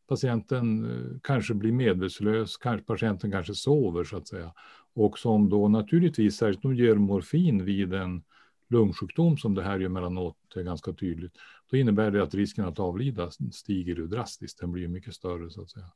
patienten 0.09 0.85
eh, 0.85 1.19
kanske 1.23 1.55
blir 1.55 1.73
medvetslös, 1.73 2.57
kanske 2.57 2.87
patienten 2.87 3.31
kanske 3.31 3.55
sover 3.55 4.05
så 4.05 4.17
att 4.17 4.29
säga. 4.29 4.53
Och 4.95 5.19
som 5.19 5.49
då 5.49 5.69
naturligtvis, 5.69 6.37
särskilt 6.37 6.65
om 6.65 6.75
ger 6.75 6.95
morfin 6.95 7.65
vid 7.65 7.95
en 7.95 8.23
lungsjukdom 8.69 9.37
som 9.37 9.55
det 9.55 9.63
här 9.63 9.79
ju 9.79 9.87
emellanåt 9.87 10.37
är 10.57 10.63
ganska 10.63 10.93
tydligt, 10.93 11.33
då 11.71 11.77
innebär 11.77 12.11
det 12.11 12.23
att 12.23 12.35
risken 12.35 12.65
att 12.65 12.79
avlida 12.79 13.31
stiger 13.53 13.97
ju 13.97 14.07
drastiskt. 14.07 14.61
Den 14.61 14.73
blir 14.73 14.89
mycket 14.89 15.15
större 15.15 15.51
så 15.51 15.63
att 15.63 15.71
säga. 15.71 15.91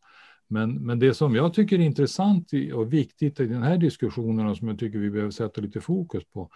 Men, 0.49 0.87
men 0.87 0.99
det 0.99 1.15
som 1.15 1.35
jag 1.35 1.55
tycker 1.55 1.79
är 1.79 1.83
intressant 1.83 2.51
och 2.75 2.93
viktigt 2.93 3.41
i 3.41 3.47
den 3.47 3.63
här 3.63 3.77
diskussionen 3.77 4.47
och 4.47 4.57
som 4.57 4.69
jag 4.69 4.79
tycker 4.79 4.99
vi 4.99 5.11
behöver 5.11 5.31
sätta 5.31 5.61
lite 5.61 5.81
fokus 5.81 6.25
på, 6.25 6.51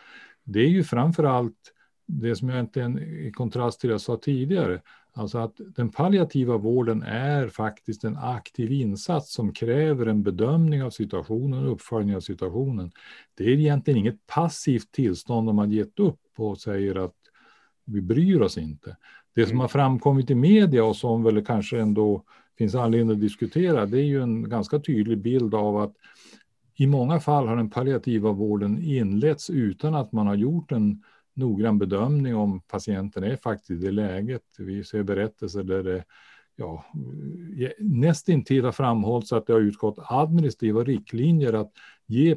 det 0.45 0.61
är 0.61 0.69
ju 0.69 0.85
framför 0.85 1.25
allt 1.25 1.75
det 2.07 2.37
som 2.37 2.49
jag 2.49 2.61
inte 2.61 2.83
är 2.83 3.27
i 3.27 3.33
kontrast 3.33 3.81
till 3.81 3.89
det 3.89 3.95
jag 3.95 4.01
sa 4.01 4.17
tidigare, 4.17 4.81
alltså 5.13 5.39
att 5.39 5.61
den 5.77 5.89
palliativa 5.89 6.57
vården 6.57 7.03
är 7.03 7.49
faktiskt 7.49 8.05
en 8.05 8.17
aktiv 8.17 8.73
insats 8.73 9.33
som 9.33 9.53
kräver 9.53 10.07
en 10.07 10.23
bedömning 10.23 10.83
av 10.83 10.91
situationen 10.91 11.67
och 11.67 11.73
uppföljning 11.73 12.17
av 12.17 12.21
situationen. 12.21 12.93
Det 13.35 13.45
är 13.45 13.49
egentligen 13.49 13.99
inget 13.99 14.27
passivt 14.27 14.93
tillstånd 14.93 15.49
om 15.49 15.57
man 15.57 15.71
gett 15.71 15.99
upp 15.99 16.21
och 16.37 16.61
säger 16.61 17.05
att 17.05 17.15
vi 17.85 18.01
bryr 18.01 18.41
oss 18.41 18.59
inte. 18.59 18.97
Det 19.35 19.43
som 19.43 19.51
mm. 19.51 19.61
har 19.61 19.69
framkommit 19.69 20.31
i 20.31 20.35
media 20.35 20.85
och 20.85 20.97
som 20.97 21.23
väl 21.23 21.45
kanske 21.45 21.81
ändå 21.81 22.25
finns 22.59 22.75
anledning 22.75 23.15
att 23.15 23.21
diskutera, 23.21 23.87
det 23.87 23.99
är 23.99 24.05
ju 24.05 24.23
en 24.23 24.49
ganska 24.49 24.79
tydlig 24.79 25.19
bild 25.19 25.55
av 25.55 25.77
att 25.77 25.95
i 26.75 26.87
många 26.87 27.21
fall 27.21 27.47
har 27.47 27.57
den 27.57 27.71
palliativa 27.71 28.33
vården 28.33 28.83
inletts 28.83 29.51
utan 29.51 29.95
att 29.95 30.13
man 30.13 30.27
har 30.27 30.35
gjort 30.35 30.73
en 30.73 31.03
noggrann 31.35 31.79
bedömning 31.79 32.37
om 32.37 32.61
patienten 32.61 33.25
är 33.25 33.37
faktiskt 33.37 33.71
i 33.71 33.75
det 33.75 33.91
läget. 33.91 34.43
Vi 34.59 34.85
ser 34.85 35.03
berättelser 35.03 35.63
där 35.63 35.83
det 35.83 36.05
ja, 36.57 36.85
nästintill 37.79 38.65
har 38.65 38.73
framhållits 38.73 39.33
att 39.33 39.47
det 39.47 39.53
har 39.53 39.61
utgått 39.61 39.99
administrativa 39.99 40.85
riktlinjer 40.85 41.53
att 41.53 41.73
ge 42.07 42.37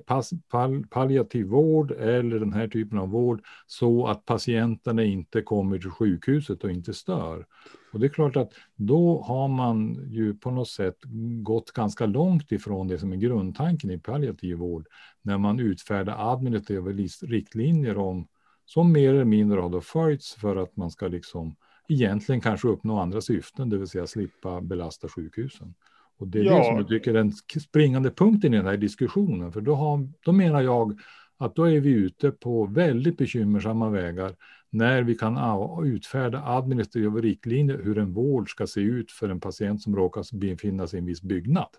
pal 0.50 0.86
palliativ 0.90 1.46
vård 1.46 1.92
eller 1.92 2.40
den 2.40 2.54
här 2.54 2.68
typen 2.68 2.98
av 2.98 3.10
vård 3.10 3.42
så 3.68 4.08
att 4.08 4.26
patienterna 4.26 5.04
inte 5.04 5.42
kommer 5.42 5.80
till 5.80 5.90
sjukhuset 5.90 6.64
och 6.64 6.72
inte 6.72 6.94
stör. 6.94 7.46
Och 7.94 8.00
det 8.00 8.06
är 8.06 8.10
klart 8.10 8.36
att 8.36 8.54
då 8.76 9.22
har 9.22 9.48
man 9.48 10.08
ju 10.10 10.34
på 10.34 10.52
något 10.52 10.70
sätt 10.70 10.98
gått 11.44 11.72
ganska 11.72 12.06
långt 12.06 12.52
ifrån 12.52 12.88
det 12.88 12.98
som 12.98 13.14
är 13.14 13.18
grundtanken 13.18 13.92
i 13.92 13.98
palliativ 13.98 14.58
vård 14.58 14.88
när 15.22 15.38
man 15.38 15.60
utfärdar 15.60 16.34
administrativa 16.34 16.92
riktlinjer 17.22 17.98
om 17.98 18.28
som 18.66 18.92
mer 18.92 19.14
eller 19.14 19.26
mindre 19.26 19.60
har 19.60 19.70
då 19.70 19.82
följts 19.82 20.36
för 20.36 20.56
att 20.56 20.78
man 20.78 20.92
ska 20.92 21.08
liksom 21.08 21.56
egentligen 21.90 22.42
kanske 22.42 22.68
uppnå 22.68 23.00
andra 23.00 23.22
syften, 23.22 23.70
det 23.70 23.78
vill 23.78 23.88
säga 23.88 24.08
slippa 24.08 24.62
belasta 24.62 25.08
sjukhusen. 25.08 25.74
Och 26.18 26.28
det 26.28 26.40
är 26.40 26.44
ja. 26.44 26.58
det 26.58 26.64
som 26.64 26.76
jag 26.76 26.88
tycker 26.88 27.12
är 27.12 27.16
den 27.16 27.32
springande 27.62 28.12
punkten 28.12 28.54
i 28.54 28.58
den 28.58 28.66
här 28.66 28.78
diskussionen, 28.78 29.52
för 29.52 29.62
då, 29.62 29.76
har, 29.76 30.10
då 30.26 30.32
menar 30.32 30.62
jag 30.62 31.00
att 31.38 31.56
då 31.56 31.64
är 31.64 31.80
vi 31.80 31.90
ute 31.90 32.32
på 32.32 32.66
väldigt 32.66 33.18
bekymmersamma 33.18 33.90
vägar 33.90 34.36
när 34.72 35.04
vi 35.04 35.16
kan 35.16 35.38
utfärda 35.86 36.44
administrativa 36.46 37.20
riktlinjer 37.20 37.82
hur 37.84 37.98
en 37.98 38.14
vård 38.14 38.52
ska 38.52 38.68
se 38.68 38.82
ut 38.82 39.12
för 39.12 39.30
en 39.30 39.40
patient 39.40 39.82
som 39.82 39.96
råkar 39.96 40.38
befinna 40.38 40.88
sig 40.88 40.98
i 40.98 41.00
en 41.00 41.06
viss 41.06 41.22
byggnad. 41.22 41.70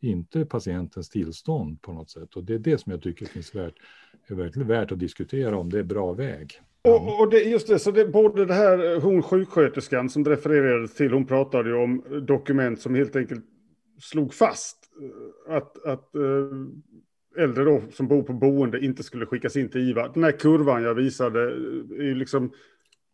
Inte 0.00 0.44
patientens 0.44 1.08
tillstånd 1.08 1.82
på 1.82 1.92
något 1.92 2.10
sätt. 2.10 2.36
Och 2.36 2.44
det 2.44 2.54
är 2.54 2.58
det 2.58 2.78
som 2.78 2.92
jag 2.92 3.02
tycker 3.02 3.26
finns 3.26 3.54
värt, 3.54 3.74
är 4.26 4.34
verkligen 4.34 4.68
värt 4.68 4.92
att 4.92 4.98
diskutera 4.98 5.56
om 5.56 5.70
det 5.70 5.78
är 5.78 5.82
bra 5.82 6.12
väg. 6.12 6.60
Och, 6.84 7.20
och 7.20 7.30
det, 7.30 7.40
just 7.40 7.68
det, 7.68 7.78
så 7.78 7.90
det, 7.90 8.06
både 8.06 8.46
det 8.46 8.54
här, 8.54 9.00
hon 9.00 9.22
sjuksköterskan 9.22 10.10
som 10.10 10.24
det 10.24 10.30
refererades 10.30 10.94
till, 10.94 11.12
hon 11.12 11.26
pratade 11.26 11.68
ju 11.68 11.76
om 11.76 12.04
dokument 12.26 12.80
som 12.80 12.94
helt 12.94 13.16
enkelt 13.16 13.44
slog 14.00 14.34
fast 14.34 14.78
att, 15.48 15.84
att 15.84 16.14
äh, 16.14 16.22
äldre 17.38 17.64
då 17.64 17.82
som 17.92 18.08
bor 18.08 18.22
på 18.22 18.32
boende 18.32 18.84
inte 18.84 19.02
skulle 19.02 19.26
skickas 19.26 19.56
in 19.56 19.68
till 19.68 19.90
IVA. 19.90 20.08
Den 20.08 20.24
här 20.24 20.32
kurvan 20.32 20.82
jag 20.82 20.94
visade 20.94 21.40
är 21.40 22.14
liksom, 22.14 22.52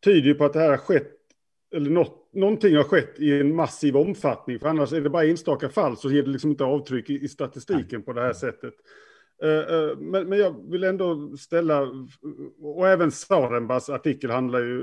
tyder 0.05 0.29
ju 0.29 0.35
på 0.35 0.45
att 0.45 0.53
det 0.53 0.59
här 0.59 0.71
har 0.71 0.77
skett, 0.77 1.13
eller 1.75 1.91
något, 1.91 2.29
någonting 2.33 2.77
har 2.77 2.85
skett 2.85 3.21
i 3.21 3.41
en 3.41 3.55
massiv 3.55 3.97
omfattning, 3.97 4.59
för 4.59 4.69
annars 4.69 4.93
är 4.93 5.01
det 5.01 5.11
bara 5.11 5.25
enstaka 5.25 5.69
fall 5.69 5.97
så 5.97 6.11
ger 6.11 6.23
det 6.23 6.31
liksom 6.31 6.51
inte 6.51 6.65
avtryck 6.65 7.11
i, 7.11 7.25
i 7.25 7.29
statistiken 7.29 8.03
på 8.03 8.13
det 8.13 8.21
här 8.21 8.33
sättet. 8.33 8.75
Eh, 9.43 9.75
eh, 9.75 9.97
men, 9.99 10.29
men 10.29 10.39
jag 10.39 10.71
vill 10.71 10.85
ändå 10.85 11.37
ställa, 11.37 11.89
och 12.63 12.89
även 12.89 13.11
Sarenbas 13.11 13.91
artikel 13.91 14.31
handlar 14.31 14.61
ju 14.61 14.83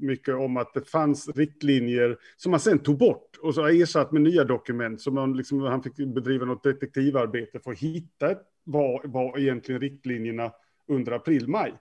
mycket 0.00 0.34
om 0.34 0.56
att 0.56 0.74
det 0.74 0.88
fanns 0.88 1.28
riktlinjer 1.28 2.16
som 2.36 2.50
man 2.50 2.60
sen 2.60 2.78
tog 2.78 2.98
bort 2.98 3.38
och 3.42 3.54
så 3.54 3.66
ersatt 3.66 4.12
med 4.12 4.22
nya 4.22 4.44
dokument 4.44 5.00
som 5.00 5.14
man 5.14 5.36
liksom, 5.36 5.60
han 5.60 5.82
fick 5.82 5.96
bedriva 5.96 6.46
något 6.46 6.62
detektivarbete 6.62 7.60
för 7.60 7.70
att 7.72 7.78
hitta 7.78 8.26
vad 8.26 8.36
var 8.64 9.38
egentligen 9.38 9.80
riktlinjerna 9.80 10.52
under 10.88 11.12
april-maj. 11.12 11.74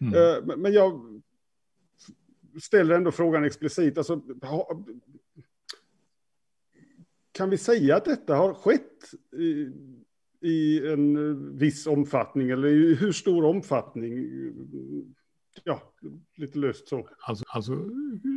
Mm. 0.00 0.14
Eh, 0.14 0.56
men 0.56 0.72
jag 0.72 1.22
ställer 2.62 2.94
ändå 2.94 3.10
frågan 3.10 3.44
explicit, 3.44 3.98
alltså, 3.98 4.22
kan 7.32 7.50
vi 7.50 7.58
säga 7.58 7.96
att 7.96 8.04
detta 8.04 8.36
har 8.36 8.54
skett? 8.54 9.10
i 10.40 10.86
en 10.86 11.16
eh, 11.16 11.36
viss 11.58 11.86
omfattning 11.86 12.50
eller 12.50 12.68
i 12.68 12.94
hur 12.94 13.12
stor 13.12 13.44
omfattning? 13.44 14.26
Ja, 15.64 15.82
lite 16.36 16.58
löst 16.58 16.88
så. 16.88 17.08
Alltså, 17.26 17.44
alltså 17.48 17.72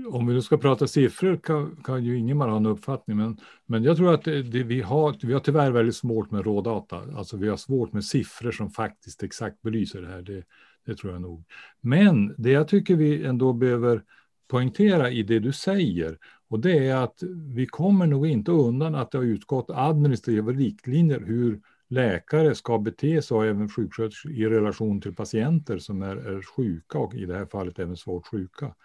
om 0.07 0.27
vi 0.27 0.33
nu 0.33 0.41
ska 0.41 0.57
prata 0.57 0.87
siffror 0.87 1.37
kan, 1.37 1.75
kan 1.83 2.03
ju 2.03 2.17
ingen 2.17 2.37
ha 2.41 2.57
en 2.57 2.65
uppfattning, 2.65 3.17
men, 3.17 3.37
men 3.65 3.83
jag 3.83 3.97
tror 3.97 4.13
att 4.13 4.23
det, 4.23 4.43
det, 4.43 4.63
vi, 4.63 4.81
har, 4.81 5.15
vi 5.21 5.33
har 5.33 5.39
tyvärr 5.39 5.71
väldigt 5.71 5.95
svårt 5.95 6.31
med 6.31 6.45
rådata. 6.45 7.01
Alltså 7.15 7.37
vi 7.37 7.49
har 7.49 7.57
svårt 7.57 7.93
med 7.93 8.05
siffror 8.05 8.51
som 8.51 8.69
faktiskt 8.69 9.23
exakt 9.23 9.61
belyser 9.61 10.01
det 10.01 10.07
här. 10.07 10.21
Det, 10.21 10.43
det 10.85 10.95
tror 10.95 11.13
jag 11.13 11.21
nog. 11.21 11.43
Men 11.81 12.35
det 12.37 12.51
jag 12.51 12.67
tycker 12.67 12.95
vi 12.95 13.25
ändå 13.25 13.53
behöver 13.53 14.03
poängtera 14.47 15.11
i 15.11 15.23
det 15.23 15.39
du 15.39 15.53
säger, 15.53 16.17
och 16.49 16.59
det 16.59 16.87
är 16.87 16.95
att 16.95 17.23
vi 17.55 17.65
kommer 17.65 18.07
nog 18.07 18.27
inte 18.27 18.51
undan 18.51 18.95
att 18.95 19.11
det 19.11 19.17
har 19.17 19.25
utgått 19.25 19.69
administrativa 19.69 20.51
riktlinjer 20.51 21.19
hur 21.19 21.61
läkare 21.93 22.55
ska 22.55 22.79
bete 22.79 23.21
sig 23.21 23.37
och 23.37 23.45
även 23.45 23.69
sjuksköterskor 23.69 24.31
i 24.31 24.45
relation 24.45 25.01
till 25.01 25.15
patienter 25.15 25.77
som 25.77 26.01
är, 26.01 26.15
är 26.15 26.41
sjuka 26.41 26.97
och 26.97 27.15
i 27.15 27.25
det 27.25 27.37
här 27.37 27.45
fallet 27.45 27.79
även 27.79 27.97
svårt 27.97 28.27
sjuka. 28.27 28.75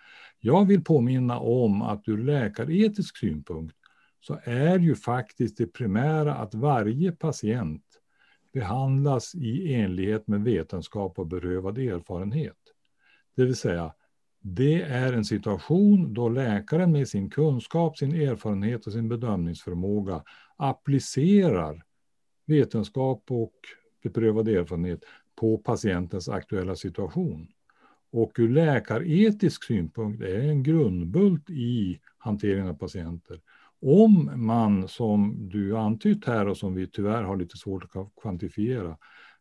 Jag 0.40 0.66
vill 0.66 0.84
påminna 0.84 1.38
om 1.38 1.82
att 1.82 2.08
ur 2.08 2.18
läkaretisk 2.18 3.16
synpunkt 3.16 3.76
så 4.20 4.38
är 4.44 4.78
ju 4.78 4.94
faktiskt 4.94 5.58
det 5.58 5.66
primära 5.66 6.34
att 6.34 6.54
varje 6.54 7.12
patient 7.12 7.84
behandlas 8.52 9.34
i 9.34 9.74
enlighet 9.74 10.26
med 10.26 10.44
vetenskap 10.44 11.18
och 11.18 11.26
berövad 11.26 11.78
erfarenhet. 11.78 12.56
Det 13.36 13.44
vill 13.44 13.56
säga, 13.56 13.94
det 14.40 14.82
är 14.82 15.12
en 15.12 15.24
situation 15.24 16.14
då 16.14 16.28
läkaren 16.28 16.92
med 16.92 17.08
sin 17.08 17.30
kunskap, 17.30 17.98
sin 17.98 18.14
erfarenhet 18.14 18.86
och 18.86 18.92
sin 18.92 19.08
bedömningsförmåga 19.08 20.22
applicerar 20.56 21.84
vetenskap 22.48 23.24
och 23.30 23.54
beprövad 24.02 24.48
erfarenhet 24.48 25.04
på 25.36 25.58
patientens 25.58 26.28
aktuella 26.28 26.76
situation. 26.76 27.48
Och 28.10 28.32
ur 28.38 28.48
läkaretisk 28.48 29.64
synpunkt 29.64 30.22
är 30.22 30.40
en 30.40 30.62
grundbult 30.62 31.50
i 31.50 32.00
hanteringen 32.18 32.68
av 32.68 32.74
patienter. 32.74 33.40
Om 33.80 34.30
man, 34.34 34.88
som 34.88 35.48
du 35.48 35.76
antytt 35.76 36.24
här 36.24 36.48
och 36.48 36.56
som 36.56 36.74
vi 36.74 36.86
tyvärr 36.86 37.22
har 37.22 37.36
lite 37.36 37.56
svårt 37.56 37.96
att 37.96 38.22
kvantifiera, 38.22 38.96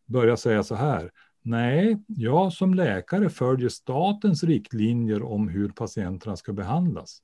börjar 0.05 0.35
säga 0.35 0.63
så 0.63 0.75
här. 0.75 1.11
Nej, 1.41 2.03
jag 2.07 2.53
som 2.53 2.73
läkare 2.73 3.29
följer 3.29 3.69
statens 3.69 4.43
riktlinjer 4.43 5.23
om 5.23 5.47
hur 5.47 5.69
patienterna 5.69 6.35
ska 6.35 6.53
behandlas 6.53 7.21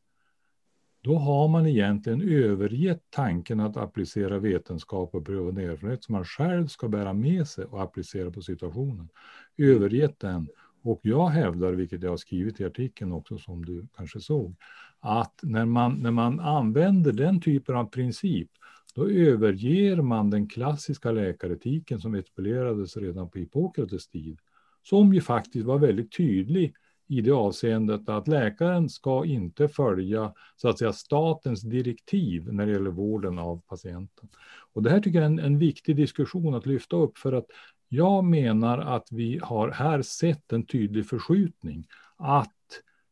då 1.04 1.16
har 1.16 1.48
man 1.48 1.68
egentligen 1.68 2.22
övergett 2.22 3.02
tanken 3.10 3.60
att 3.60 3.78
applicera 3.78 4.40
vetenskap 4.40 5.16
och 5.16 5.26
prövad 5.26 5.58
erfarenhet 5.58 6.04
som 6.04 6.14
man 6.14 6.26
själv 6.26 6.68
ska 6.68 6.88
bära 6.88 7.14
med 7.14 7.48
sig 7.48 7.66
och 7.66 7.82
applicera 7.82 8.32
på 8.32 8.42
situationen. 8.42 9.10
Övergett 9.58 10.20
den. 10.20 10.48
Och 10.82 11.00
jag 11.04 11.28
hävdar, 11.28 11.74
vilket 11.74 12.04
jag 12.04 12.10
har 12.10 12.18
skrivit 12.18 12.60
i 12.60 12.66
artikeln 12.66 13.12
också 13.12 13.38
som 13.38 13.66
du 13.66 13.88
kanske 13.98 14.20
såg, 14.20 14.56
att 15.00 15.40
när 15.42 15.66
man, 15.66 15.96
när 15.96 16.12
man 16.12 16.40
använder 16.40 17.12
den 17.12 17.42
typen 17.42 17.76
av 17.76 17.86
princip 17.86 18.50
då 18.96 19.10
överger 19.10 20.02
man 20.02 20.30
den 20.30 20.48
klassiska 20.48 21.12
läkaretiken 21.12 22.00
som 22.00 22.16
etablerades 22.16 22.98
redan 22.98 23.30
på 23.30 23.40
Hippokrates 23.40 24.08
tid, 24.08 24.40
som 24.84 25.14
ju 25.14 25.22
faktiskt 25.22 25.66
var 25.66 25.80
väldigt 25.80 26.18
tydlig 26.18 26.76
i 27.18 27.22
det 27.22 27.32
avseendet 27.32 28.10
att 28.10 28.28
läkaren 28.28 28.90
ska 28.90 29.26
inte 29.26 29.68
följa 29.68 30.34
så 30.56 30.70
att 30.70 30.80
säga, 30.80 30.94
statens 30.94 31.62
direktiv 31.62 32.54
när 32.54 32.66
det 32.66 32.72
gäller 32.72 32.90
vården 32.90 33.40
av 33.40 33.62
patienten. 33.62 34.30
Och 34.74 34.84
det 34.84 34.90
här 34.90 35.00
tycker 35.00 35.20
jag 35.20 35.24
är 35.24 35.32
en, 35.32 35.40
en 35.40 35.58
viktig 35.58 35.96
diskussion 35.96 36.54
att 36.56 36.66
lyfta 36.66 36.96
upp 36.96 37.18
för 37.18 37.34
att 37.34 37.46
jag 37.90 38.24
menar 38.24 38.78
att 38.78 39.08
vi 39.12 39.40
har 39.44 39.72
här 39.72 40.02
sett 40.02 40.54
en 40.54 40.66
tydlig 40.66 41.08
förskjutning. 41.08 41.88
Att 42.18 42.52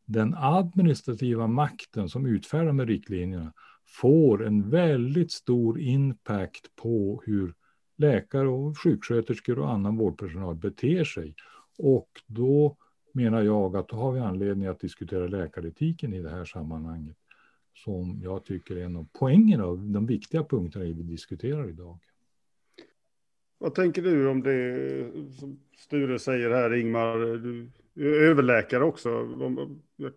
den 0.05 0.35
administrativa 0.37 1.47
makten 1.47 2.09
som 2.09 2.25
utfärdar 2.25 2.71
med 2.71 2.87
riktlinjerna 2.87 3.53
får 3.87 4.45
en 4.45 4.69
väldigt 4.69 5.31
stor 5.31 5.79
impact 5.79 6.75
på 6.75 7.23
hur 7.25 7.53
läkare 7.97 8.47
och 8.47 8.77
sjuksköterskor 8.77 9.59
och 9.59 9.71
annan 9.71 9.97
vårdpersonal 9.97 10.55
beter 10.55 11.03
sig. 11.03 11.35
Och 11.77 12.09
då 12.27 12.77
menar 13.13 13.41
jag 13.41 13.75
att 13.77 13.87
då 13.87 13.95
har 13.95 14.11
vi 14.11 14.19
anledning 14.19 14.67
att 14.67 14.79
diskutera 14.79 15.27
läkaretiken 15.27 16.13
i 16.13 16.21
det 16.21 16.29
här 16.29 16.45
sammanhanget. 16.45 17.17
Som 17.73 18.19
jag 18.23 18.45
tycker 18.45 18.75
är 18.75 18.85
en 18.85 18.95
av 18.95 19.07
poängerna 19.13 19.63
av 19.63 19.79
de 19.79 20.05
viktiga 20.05 20.43
punkterna 20.43 20.85
vi 20.85 20.93
diskuterar 20.93 21.69
idag. 21.69 21.97
Vad 23.57 23.75
tänker 23.75 24.01
du 24.01 24.27
om 24.27 24.43
det 24.43 25.11
som 25.39 25.59
Sture 25.77 26.19
säger 26.19 26.49
här, 26.49 26.73
Ingmar? 26.73 27.17
Du 27.93 28.17
är 28.17 28.29
överläkare 28.29 28.83
också. 28.83 29.09
Jag 29.95 30.13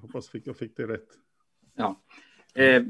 hoppas 0.00 0.30
jag 0.44 0.56
fick 0.56 0.76
det 0.76 0.86
rätt. 0.86 1.08
Ja. 1.74 2.00
Eh, 2.54 2.82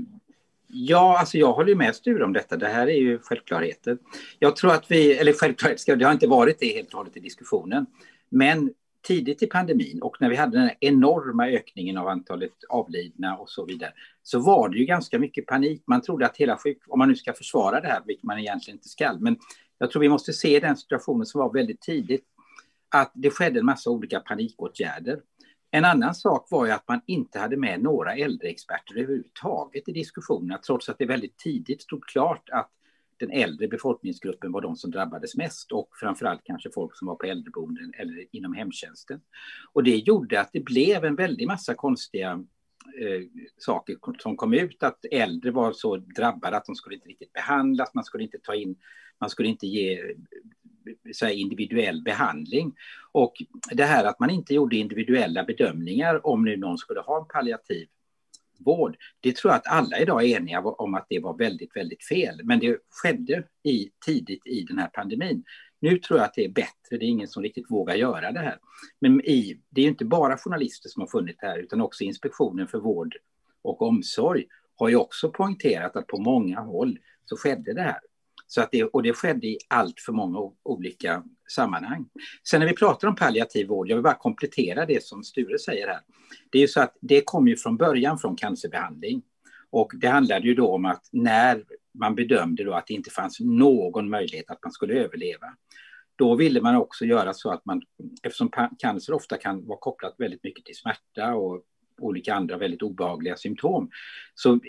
ja, 0.66 1.18
alltså 1.18 1.38
jag 1.38 1.52
håller 1.52 1.74
med 1.74 1.96
Sture 1.96 2.24
om 2.24 2.32
detta. 2.32 2.56
Det 2.56 2.68
här 2.68 2.86
är 2.86 2.98
ju 2.98 3.18
självklarheter. 3.18 3.98
Jag 4.38 4.56
tror 4.56 4.72
att 4.72 4.90
vi, 4.90 5.18
eller 5.18 5.32
självklart, 5.32 5.72
det 5.86 6.04
har 6.04 6.12
inte 6.12 6.26
varit 6.26 6.58
det 6.60 6.66
helt 6.66 6.88
och 6.88 6.98
hållet 6.98 7.16
i 7.16 7.20
diskussionen. 7.20 7.86
Men 8.28 8.74
tidigt 9.06 9.42
i 9.42 9.46
pandemin 9.46 10.02
och 10.02 10.16
när 10.20 10.30
vi 10.30 10.36
hade 10.36 10.58
den 10.58 10.70
enorma 10.80 11.46
ökningen 11.46 11.96
av 11.96 12.08
antalet 12.08 12.52
avlidna 12.68 13.36
och 13.36 13.50
så 13.50 13.64
vidare, 13.64 13.92
så 14.22 14.38
var 14.38 14.68
det 14.68 14.78
ju 14.78 14.84
ganska 14.84 15.18
mycket 15.18 15.46
panik. 15.46 15.82
Man 15.86 16.02
trodde 16.02 16.26
att 16.26 16.36
hela 16.36 16.56
sjuk... 16.56 16.78
Om 16.88 16.98
man 16.98 17.08
nu 17.08 17.16
ska 17.16 17.32
försvara 17.32 17.80
det 17.80 17.88
här, 17.88 18.02
vilket 18.06 18.24
man 18.24 18.38
egentligen 18.38 18.76
inte 18.76 18.88
ska, 18.88 19.12
men 19.20 19.36
jag 19.78 19.90
tror 19.90 20.00
vi 20.00 20.08
måste 20.08 20.32
se 20.32 20.60
den 20.60 20.76
situationen 20.76 21.26
som 21.26 21.40
var 21.40 21.52
väldigt 21.52 21.80
tidigt, 21.80 22.24
att 22.88 23.12
det 23.14 23.30
skedde 23.30 23.58
en 23.60 23.66
massa 23.66 23.90
olika 23.90 24.20
panikåtgärder. 24.20 25.20
En 25.70 25.84
annan 25.84 26.14
sak 26.14 26.46
var 26.50 26.66
ju 26.66 26.72
att 26.72 26.88
man 26.88 27.00
inte 27.06 27.38
hade 27.38 27.56
med 27.56 27.82
några 27.82 28.14
äldreexperter 28.14 28.94
överhuvudtaget 28.96 29.88
i 29.88 29.92
diskussionerna, 29.92 30.58
trots 30.58 30.88
att 30.88 30.98
det 30.98 31.06
väldigt 31.06 31.36
tidigt 31.36 31.82
stod 31.82 32.04
klart 32.04 32.48
att 32.52 32.70
den 33.18 33.30
äldre 33.30 33.68
befolkningsgruppen 33.68 34.52
var 34.52 34.60
de 34.60 34.76
som 34.76 34.90
drabbades 34.90 35.36
mest 35.36 35.72
och 35.72 35.88
framförallt 36.00 36.40
kanske 36.44 36.70
folk 36.74 36.96
som 36.96 37.08
var 37.08 37.14
på 37.14 37.26
äldreboenden 37.26 37.92
eller 37.98 38.26
inom 38.32 38.54
hemtjänsten. 38.54 39.20
Och 39.72 39.84
det 39.84 39.96
gjorde 39.96 40.40
att 40.40 40.50
det 40.52 40.60
blev 40.60 41.04
en 41.04 41.16
väldig 41.16 41.46
massa 41.46 41.74
konstiga 41.74 42.30
eh, 43.00 43.22
saker 43.58 43.96
som 44.18 44.36
kom 44.36 44.54
ut, 44.54 44.82
att 44.82 45.04
äldre 45.10 45.50
var 45.50 45.72
så 45.72 45.96
drabbade 45.96 46.56
att 46.56 46.64
de 46.64 46.74
skulle 46.74 46.94
inte 46.94 47.08
riktigt 47.08 47.32
behandlas, 47.32 47.94
man 47.94 48.04
skulle 48.04 48.24
inte 48.24 48.38
ta 48.38 48.54
in, 48.54 48.76
man 49.20 49.30
skulle 49.30 49.48
inte 49.48 49.66
ge 49.66 50.14
så 51.12 51.28
individuell 51.28 52.02
behandling. 52.02 52.74
Och 53.12 53.34
det 53.72 53.84
här 53.84 54.04
att 54.04 54.20
man 54.20 54.30
inte 54.30 54.54
gjorde 54.54 54.76
individuella 54.76 55.44
bedömningar 55.44 56.26
om 56.26 56.44
nu 56.44 56.56
någon 56.56 56.78
skulle 56.78 57.00
ha 57.00 57.20
en 57.20 57.28
palliativ 57.28 57.88
vård. 58.60 58.96
Det 59.20 59.36
tror 59.36 59.52
jag 59.52 59.58
att 59.58 59.66
alla 59.66 59.98
idag 59.98 60.24
är 60.24 60.36
eniga 60.36 60.60
om 60.60 60.94
att 60.94 61.06
det 61.08 61.20
var 61.20 61.38
väldigt, 61.38 61.76
väldigt 61.76 62.04
fel. 62.04 62.40
Men 62.44 62.58
det 62.58 62.78
skedde 62.90 63.44
i, 63.62 63.90
tidigt 64.06 64.46
i 64.46 64.62
den 64.62 64.78
här 64.78 64.90
pandemin. 64.92 65.44
Nu 65.80 65.98
tror 65.98 66.18
jag 66.18 66.26
att 66.26 66.34
det 66.34 66.44
är 66.44 66.48
bättre, 66.48 66.96
det 66.98 67.04
är 67.04 67.08
ingen 67.08 67.28
som 67.28 67.42
riktigt 67.42 67.70
vågar 67.70 67.94
göra 67.94 68.32
det 68.32 68.40
här. 68.40 68.58
Men 69.00 69.20
i, 69.20 69.60
det 69.70 69.80
är 69.80 69.86
inte 69.86 70.04
bara 70.04 70.38
journalister 70.38 70.88
som 70.88 71.00
har 71.00 71.06
funnit 71.06 71.36
det 71.40 71.46
här, 71.46 71.58
utan 71.58 71.80
också 71.80 72.04
Inspektionen 72.04 72.68
för 72.68 72.78
vård 72.78 73.16
och 73.62 73.82
omsorg 73.82 74.44
har 74.76 74.88
ju 74.88 74.96
också 74.96 75.30
poängterat 75.30 75.96
att 75.96 76.06
på 76.06 76.18
många 76.18 76.60
håll 76.60 76.98
så 77.24 77.36
skedde 77.36 77.74
det 77.74 77.82
här. 77.82 78.00
Så 78.46 78.60
att 78.60 78.70
det, 78.70 78.84
och 78.84 79.02
det 79.02 79.12
skedde 79.12 79.46
i 79.46 79.58
allt 79.68 80.00
för 80.00 80.12
många 80.12 80.52
olika 80.62 81.24
sammanhang. 81.48 82.08
Sen 82.48 82.60
när 82.60 82.66
vi 82.66 82.74
pratar 82.74 83.08
om 83.08 83.16
palliativ 83.16 83.66
vård, 83.68 83.88
jag 83.88 83.96
vill 83.96 84.02
bara 84.02 84.14
komplettera 84.14 84.86
det 84.86 85.04
som 85.04 85.24
Sture 85.24 85.58
säger 85.58 85.88
här. 85.88 86.00
Det 86.50 86.58
är 86.58 86.62
ju 86.62 86.68
så 86.68 86.80
att 86.80 86.96
det 87.00 87.22
kom 87.24 87.48
ju 87.48 87.56
från 87.56 87.76
början 87.76 88.18
från 88.18 88.36
cancerbehandling. 88.36 89.22
Och 89.70 89.92
det 89.94 90.08
handlade 90.08 90.46
ju 90.46 90.54
då 90.54 90.74
om 90.74 90.84
att 90.84 91.08
när 91.12 91.64
man 91.94 92.14
bedömde 92.14 92.64
då 92.64 92.72
att 92.72 92.86
det 92.86 92.94
inte 92.94 93.10
fanns 93.10 93.40
någon 93.40 94.10
möjlighet 94.10 94.50
att 94.50 94.64
man 94.64 94.72
skulle 94.72 94.94
överleva, 94.94 95.46
då 96.16 96.34
ville 96.34 96.60
man 96.60 96.76
också 96.76 97.04
göra 97.04 97.34
så 97.34 97.50
att 97.50 97.64
man, 97.64 97.82
eftersom 98.22 98.50
cancer 98.78 99.12
ofta 99.12 99.36
kan 99.36 99.66
vara 99.66 99.78
kopplat 99.78 100.14
väldigt 100.18 100.44
mycket 100.44 100.64
till 100.64 100.76
smärta 100.76 101.34
och 101.34 101.62
olika 102.00 102.34
andra 102.34 102.56
väldigt 102.56 102.82
obehagliga 102.82 103.36
symptom, 103.36 103.90
så 104.34 104.60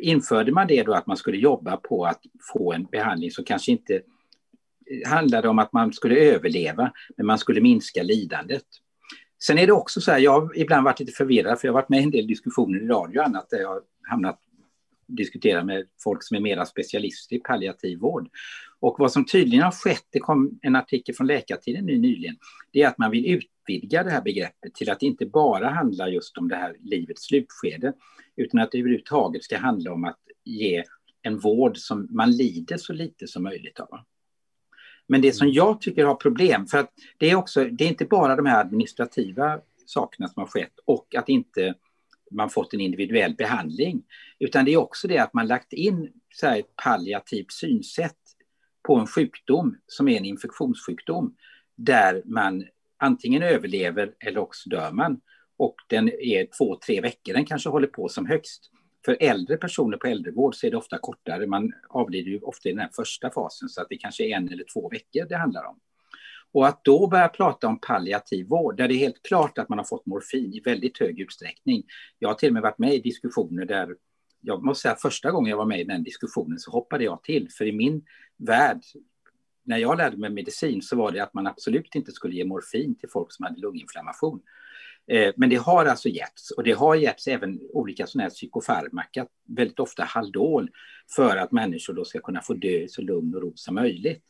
införde 0.00 0.52
man 0.52 0.66
det 0.66 0.82
då 0.82 0.92
att 0.92 1.06
man 1.06 1.16
skulle 1.16 1.36
jobba 1.36 1.76
på 1.76 2.04
att 2.04 2.20
få 2.52 2.72
en 2.72 2.84
behandling 2.84 3.30
som 3.30 3.44
kanske 3.44 3.72
inte 3.72 4.02
handlade 5.06 5.48
om 5.48 5.58
att 5.58 5.72
man 5.72 5.92
skulle 5.92 6.16
överleva, 6.16 6.92
men 7.16 7.26
man 7.26 7.38
skulle 7.38 7.60
minska 7.60 8.02
lidandet. 8.02 8.64
Sen 9.42 9.58
är 9.58 9.66
det 9.66 9.72
också 9.72 10.00
så 10.00 10.10
här, 10.10 10.18
jag 10.18 10.40
har 10.40 10.58
ibland 10.58 10.84
varit 10.84 11.00
lite 11.00 11.12
förvirrad, 11.12 11.60
för 11.60 11.68
jag 11.68 11.72
har 11.72 11.80
varit 11.80 11.88
med 11.88 12.00
i 12.00 12.02
en 12.02 12.10
del 12.10 12.26
diskussioner 12.26 12.82
i 12.82 12.86
radio 12.86 13.18
och 13.18 13.26
annat, 13.26 13.50
där 13.50 13.58
jag 13.58 13.68
har 13.68 13.82
hamnat 14.08 14.40
diskutera 15.06 15.64
med 15.64 15.86
folk 16.04 16.22
som 16.22 16.36
är 16.36 16.40
mera 16.40 16.66
specialister 16.66 17.36
i 17.36 17.38
palliativ 17.38 17.98
vård. 17.98 18.28
Och 18.80 18.96
vad 18.98 19.12
som 19.12 19.24
tydligen 19.24 19.64
har 19.64 19.70
skett, 19.70 20.06
det 20.10 20.18
kom 20.18 20.58
en 20.62 20.76
artikel 20.76 21.14
från 21.14 21.26
Läkartiden 21.26 21.86
nu 21.86 21.98
nyligen, 21.98 22.36
det 22.72 22.82
är 22.82 22.88
att 22.88 22.98
man 22.98 23.10
vill 23.10 23.26
utvidga 23.26 24.02
det 24.02 24.10
här 24.10 24.22
begreppet 24.22 24.74
till 24.74 24.90
att 24.90 25.02
inte 25.02 25.26
bara 25.26 25.70
handla 25.70 26.08
just 26.08 26.38
om 26.38 26.48
det 26.48 26.56
här 26.56 26.76
livets 26.80 27.22
slutskede, 27.22 27.92
utan 28.36 28.60
att 28.60 28.72
det 28.72 28.78
överhuvudtaget 28.78 29.44
ska 29.44 29.58
handla 29.58 29.92
om 29.92 30.04
att 30.04 30.20
ge 30.44 30.84
en 31.22 31.38
vård 31.38 31.76
som 31.76 32.08
man 32.10 32.30
lider 32.30 32.76
så 32.76 32.92
lite 32.92 33.26
som 33.26 33.42
möjligt 33.42 33.80
av. 33.80 33.98
Men 35.06 35.20
det 35.20 35.32
som 35.32 35.48
jag 35.52 35.80
tycker 35.80 36.04
har 36.04 36.14
problem, 36.14 36.66
för 36.66 36.78
att 36.78 36.92
det 37.18 37.30
är 37.30 37.34
också, 37.34 37.64
det 37.64 37.84
är 37.84 37.88
inte 37.88 38.04
bara 38.04 38.36
de 38.36 38.46
här 38.46 38.60
administrativa 38.60 39.60
sakerna 39.86 40.28
som 40.28 40.40
har 40.40 40.48
skett 40.48 40.72
och 40.84 41.14
att 41.14 41.28
inte 41.28 41.74
man 42.30 42.50
fått 42.50 42.74
en 42.74 42.80
individuell 42.80 43.34
behandling, 43.34 44.02
utan 44.38 44.64
det 44.64 44.72
är 44.72 44.76
också 44.76 45.08
det 45.08 45.18
att 45.18 45.34
man 45.34 45.46
lagt 45.46 45.72
in 45.72 46.12
så 46.34 46.46
här, 46.46 46.58
ett 46.58 46.76
palliativt 46.76 47.52
synsätt 47.52 48.16
på 48.86 48.96
en 48.96 49.06
sjukdom 49.06 49.76
som 49.86 50.08
är 50.08 50.16
en 50.16 50.24
infektionssjukdom 50.24 51.34
där 51.76 52.22
man 52.24 52.64
antingen 52.98 53.42
överlever 53.42 54.14
eller 54.20 54.40
också 54.40 54.70
dör 54.70 54.92
man. 54.92 55.20
Och 55.56 55.74
den 55.88 56.08
är 56.08 56.46
två, 56.58 56.78
tre 56.86 57.00
veckor, 57.00 57.32
den 57.32 57.44
kanske 57.44 57.68
håller 57.68 57.86
på 57.86 58.08
som 58.08 58.26
högst. 58.26 58.70
För 59.06 59.16
äldre 59.20 59.56
personer 59.56 59.96
på 59.96 60.06
äldrevård 60.06 60.54
så 60.54 60.66
är 60.66 60.70
det 60.70 60.76
ofta 60.76 60.98
kortare. 60.98 61.46
Man 61.46 61.72
avlider 61.88 62.30
ju 62.30 62.40
ofta 62.40 62.68
i 62.68 62.72
den 62.72 62.80
här 62.80 62.90
första 62.96 63.30
fasen 63.30 63.68
så 63.68 63.80
att 63.82 63.88
det 63.90 63.96
kanske 63.96 64.24
är 64.24 64.36
en 64.36 64.48
eller 64.52 64.64
två 64.72 64.88
veckor 64.88 65.26
det 65.28 65.36
handlar 65.36 65.64
om. 65.64 65.80
Och 66.52 66.66
att 66.66 66.84
då 66.84 67.06
börja 67.06 67.28
prata 67.28 67.66
om 67.66 67.80
palliativ 67.80 68.46
vård, 68.46 68.76
där 68.76 68.88
det 68.88 68.94
är 68.94 68.98
helt 68.98 69.22
klart 69.22 69.58
att 69.58 69.68
man 69.68 69.78
har 69.78 69.84
fått 69.84 70.06
morfin 70.06 70.54
i 70.54 70.60
väldigt 70.60 71.00
hög 71.00 71.20
utsträckning. 71.20 71.84
Jag 72.18 72.28
har 72.28 72.34
till 72.34 72.48
och 72.48 72.52
med 72.52 72.62
varit 72.62 72.78
med 72.78 72.94
i 72.94 73.00
diskussioner 73.00 73.64
där, 73.64 73.96
jag 74.40 74.64
måste 74.64 74.82
säga 74.82 74.94
första 74.94 75.30
gången 75.30 75.50
jag 75.50 75.56
var 75.56 75.66
med 75.66 75.80
i 75.80 75.84
den 75.84 76.02
diskussionen 76.02 76.58
så 76.58 76.70
hoppade 76.70 77.04
jag 77.04 77.22
till, 77.22 77.48
för 77.58 77.64
i 77.64 77.72
min 77.72 78.04
värld, 78.36 78.80
när 79.64 79.78
jag 79.78 79.98
lärde 79.98 80.16
mig 80.16 80.30
medicin 80.30 80.82
så 80.82 80.96
var 80.96 81.12
det 81.12 81.20
att 81.20 81.34
man 81.34 81.46
absolut 81.46 81.94
inte 81.94 82.12
skulle 82.12 82.34
ge 82.34 82.44
morfin 82.44 82.94
till 82.94 83.10
folk 83.10 83.32
som 83.32 83.44
hade 83.44 83.60
lunginflammation. 83.60 84.42
Eh, 85.06 85.32
men 85.36 85.50
det 85.50 85.56
har 85.56 85.86
alltså 85.86 86.08
getts 86.08 86.50
och 86.50 86.62
det 86.64 86.72
har 86.72 86.94
getts 86.94 87.28
även 87.28 87.60
olika 87.72 88.06
sådana 88.06 88.22
här 88.22 88.30
psykofarmaka, 88.30 89.26
väldigt 89.48 89.80
ofta 89.80 90.04
Haldol, 90.04 90.70
för 91.16 91.36
att 91.36 91.52
människor 91.52 91.94
då 91.94 92.04
ska 92.04 92.20
kunna 92.20 92.42
få 92.42 92.54
dö 92.54 92.68
i 92.68 92.88
så 92.88 93.02
lugn 93.02 93.34
och 93.34 93.42
ro 93.42 93.52
som 93.54 93.74
möjligt. 93.74 94.22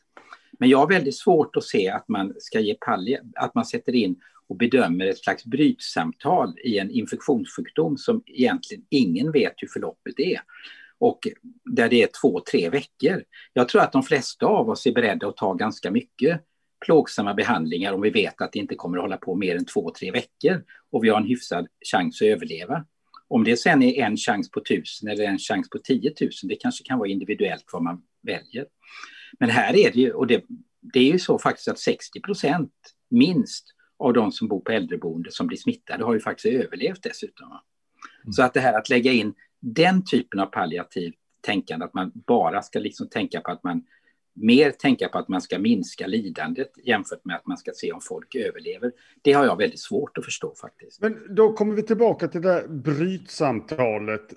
Men 0.59 0.69
jag 0.69 0.77
har 0.77 0.87
väldigt 0.87 1.17
svårt 1.17 1.55
att 1.55 1.63
se 1.63 1.89
att 1.89 2.07
man 2.07 2.33
ska 2.39 2.59
ge 2.59 2.75
palliativ, 2.79 3.31
att 3.35 3.55
man 3.55 3.65
sätter 3.65 3.95
in 3.95 4.15
och 4.47 4.55
bedömer 4.55 5.05
ett 5.05 5.17
slags 5.17 5.45
brytsamtal 5.45 6.59
i 6.63 6.77
en 6.77 6.91
infektionssjukdom 6.91 7.97
som 7.97 8.23
egentligen 8.25 8.85
ingen 8.89 9.31
vet 9.31 9.53
hur 9.57 9.67
förloppet 9.67 10.19
är. 10.19 10.41
Och 10.99 11.27
där 11.65 11.89
det 11.89 12.03
är 12.03 12.09
två, 12.21 12.39
tre 12.51 12.69
veckor. 12.69 13.23
Jag 13.53 13.69
tror 13.69 13.81
att 13.81 13.91
de 13.91 14.03
flesta 14.03 14.45
av 14.45 14.69
oss 14.69 14.85
är 14.85 14.91
beredda 14.91 15.27
att 15.27 15.37
ta 15.37 15.53
ganska 15.53 15.91
mycket 15.91 16.41
plågsamma 16.85 17.33
behandlingar 17.33 17.93
om 17.93 18.01
vi 18.01 18.09
vet 18.09 18.41
att 18.41 18.51
det 18.51 18.59
inte 18.59 18.75
kommer 18.75 18.97
att 18.97 19.03
hålla 19.03 19.17
på 19.17 19.35
mer 19.35 19.55
än 19.55 19.65
två, 19.65 19.91
tre 19.99 20.11
veckor 20.11 20.63
och 20.91 21.03
vi 21.03 21.09
har 21.09 21.17
en 21.17 21.27
hyfsad 21.27 21.67
chans 21.91 22.21
att 22.21 22.27
överleva. 22.27 22.85
Om 23.27 23.43
det 23.43 23.57
sen 23.57 23.83
är 23.83 24.03
en 24.03 24.17
chans 24.17 24.51
på 24.51 24.59
tusen 24.59 25.09
eller 25.09 25.23
en 25.23 25.39
chans 25.39 25.69
på 25.69 25.77
tiotusen, 25.77 26.49
det 26.49 26.55
kanske 26.55 26.83
kan 26.83 26.99
vara 26.99 27.09
individuellt 27.09 27.65
vad 27.73 27.83
man 27.83 28.01
väljer. 28.21 28.65
Men 29.39 29.49
här 29.49 29.75
är 29.75 29.91
det 29.91 29.99
ju, 29.99 30.11
och 30.11 30.27
det, 30.27 30.43
det 30.93 30.99
är 30.99 31.11
ju 31.11 31.19
så 31.19 31.39
faktiskt 31.39 31.67
att 31.67 31.79
60 31.79 32.21
procent 32.21 32.71
minst 33.09 33.65
av 33.99 34.13
de 34.13 34.31
som 34.31 34.47
bor 34.47 34.59
på 34.59 34.71
äldreboende 34.71 35.31
som 35.31 35.47
blir 35.47 35.57
smittade 35.57 36.03
har 36.03 36.13
ju 36.13 36.19
faktiskt 36.19 36.63
överlevt 36.63 37.03
dessutom. 37.03 37.47
Mm. 37.47 38.33
Så 38.33 38.43
att 38.43 38.53
det 38.53 38.59
här 38.59 38.73
att 38.73 38.89
lägga 38.89 39.11
in 39.11 39.33
den 39.59 40.05
typen 40.05 40.39
av 40.39 40.45
palliativ 40.45 41.13
tänkande, 41.41 41.85
att 41.85 41.93
man 41.93 42.11
bara 42.13 42.61
ska 42.61 42.79
liksom 42.79 43.09
tänka 43.09 43.41
på 43.41 43.51
att 43.51 43.63
man 43.63 43.83
mer 44.39 44.71
tänka 44.71 45.09
på 45.09 45.17
att 45.17 45.27
man 45.27 45.41
ska 45.41 45.59
minska 45.59 46.07
lidandet 46.07 46.71
jämfört 46.83 47.25
med 47.25 47.35
att 47.35 47.47
man 47.47 47.57
ska 47.57 47.71
se 47.75 47.91
om 47.91 48.01
folk 48.01 48.35
överlever. 48.35 48.91
Det 49.21 49.33
har 49.33 49.45
jag 49.45 49.57
väldigt 49.57 49.79
svårt 49.79 50.17
att 50.17 50.25
förstå 50.25 50.53
faktiskt. 50.55 51.01
Men 51.01 51.35
då 51.35 51.53
kommer 51.53 51.75
vi 51.75 51.83
tillbaka 51.83 52.27
till 52.27 52.41
det 52.41 52.49
där 52.49 52.67
brytsamtalet. 52.67 54.33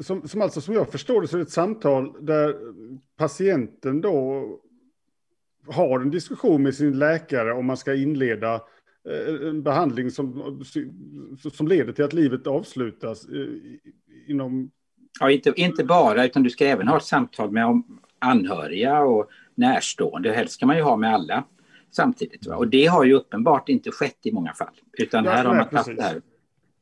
Som, 0.00 0.28
som 0.28 0.42
alltså 0.42 0.60
som 0.60 0.74
jag 0.74 0.92
förstår 0.92 1.22
det 1.22 1.28
så 1.28 1.36
är 1.36 1.38
det 1.38 1.42
ett 1.42 1.50
samtal 1.50 2.26
där 2.26 2.56
patienten 3.16 4.00
då 4.00 4.48
har 5.66 6.00
en 6.00 6.10
diskussion 6.10 6.62
med 6.62 6.74
sin 6.74 6.98
läkare 6.98 7.52
om 7.52 7.66
man 7.66 7.76
ska 7.76 7.94
inleda 7.94 8.54
eh, 9.08 9.48
en 9.48 9.62
behandling 9.62 10.10
som, 10.10 10.64
som 11.52 11.68
leder 11.68 11.92
till 11.92 12.04
att 12.04 12.12
livet 12.12 12.46
avslutas 12.46 13.28
eh, 13.28 13.46
inom... 14.28 14.70
Ja, 15.20 15.30
inte, 15.30 15.52
inte 15.56 15.84
bara, 15.84 16.24
utan 16.24 16.42
du 16.42 16.50
ska 16.50 16.66
även 16.66 16.88
ha 16.88 16.96
ett 16.96 17.04
samtal 17.04 17.50
med 17.50 17.82
anhöriga 18.24 19.00
och 19.00 19.28
närstående. 19.54 20.32
Helst 20.32 20.54
ska 20.54 20.66
man 20.66 20.76
ju 20.76 20.82
ha 20.82 20.96
med 20.96 21.14
alla 21.14 21.44
samtidigt. 21.90 22.46
Va? 22.46 22.56
Och 22.56 22.68
det 22.68 22.86
har 22.86 23.04
ju 23.04 23.14
uppenbart 23.14 23.68
inte 23.68 23.90
skett 23.90 24.18
i 24.22 24.32
många 24.32 24.52
fall. 24.52 24.74
Utan 24.98 25.24
ja, 25.24 25.30
här 25.30 25.44
har 25.44 25.54
man 25.54 25.68
tagit 25.68 25.96
det 25.96 26.02
här. 26.02 26.20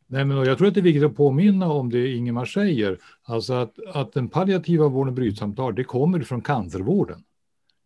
Nej, 0.06 0.24
men 0.24 0.36
jag 0.36 0.58
tror 0.58 0.68
att 0.68 0.74
det 0.74 0.80
är 0.80 0.82
viktigt 0.82 1.04
att 1.04 1.16
påminna 1.16 1.72
om 1.72 1.90
det 1.90 2.08
Ingemar 2.08 2.44
säger. 2.44 2.98
Alltså 3.24 3.52
att, 3.52 3.74
att 3.94 4.12
den 4.12 4.28
palliativa 4.28 4.88
vården 4.88 5.14
brytsamtal, 5.14 5.74
det 5.74 5.84
kommer 5.84 6.20
från 6.20 6.40
cancervården. 6.40 7.24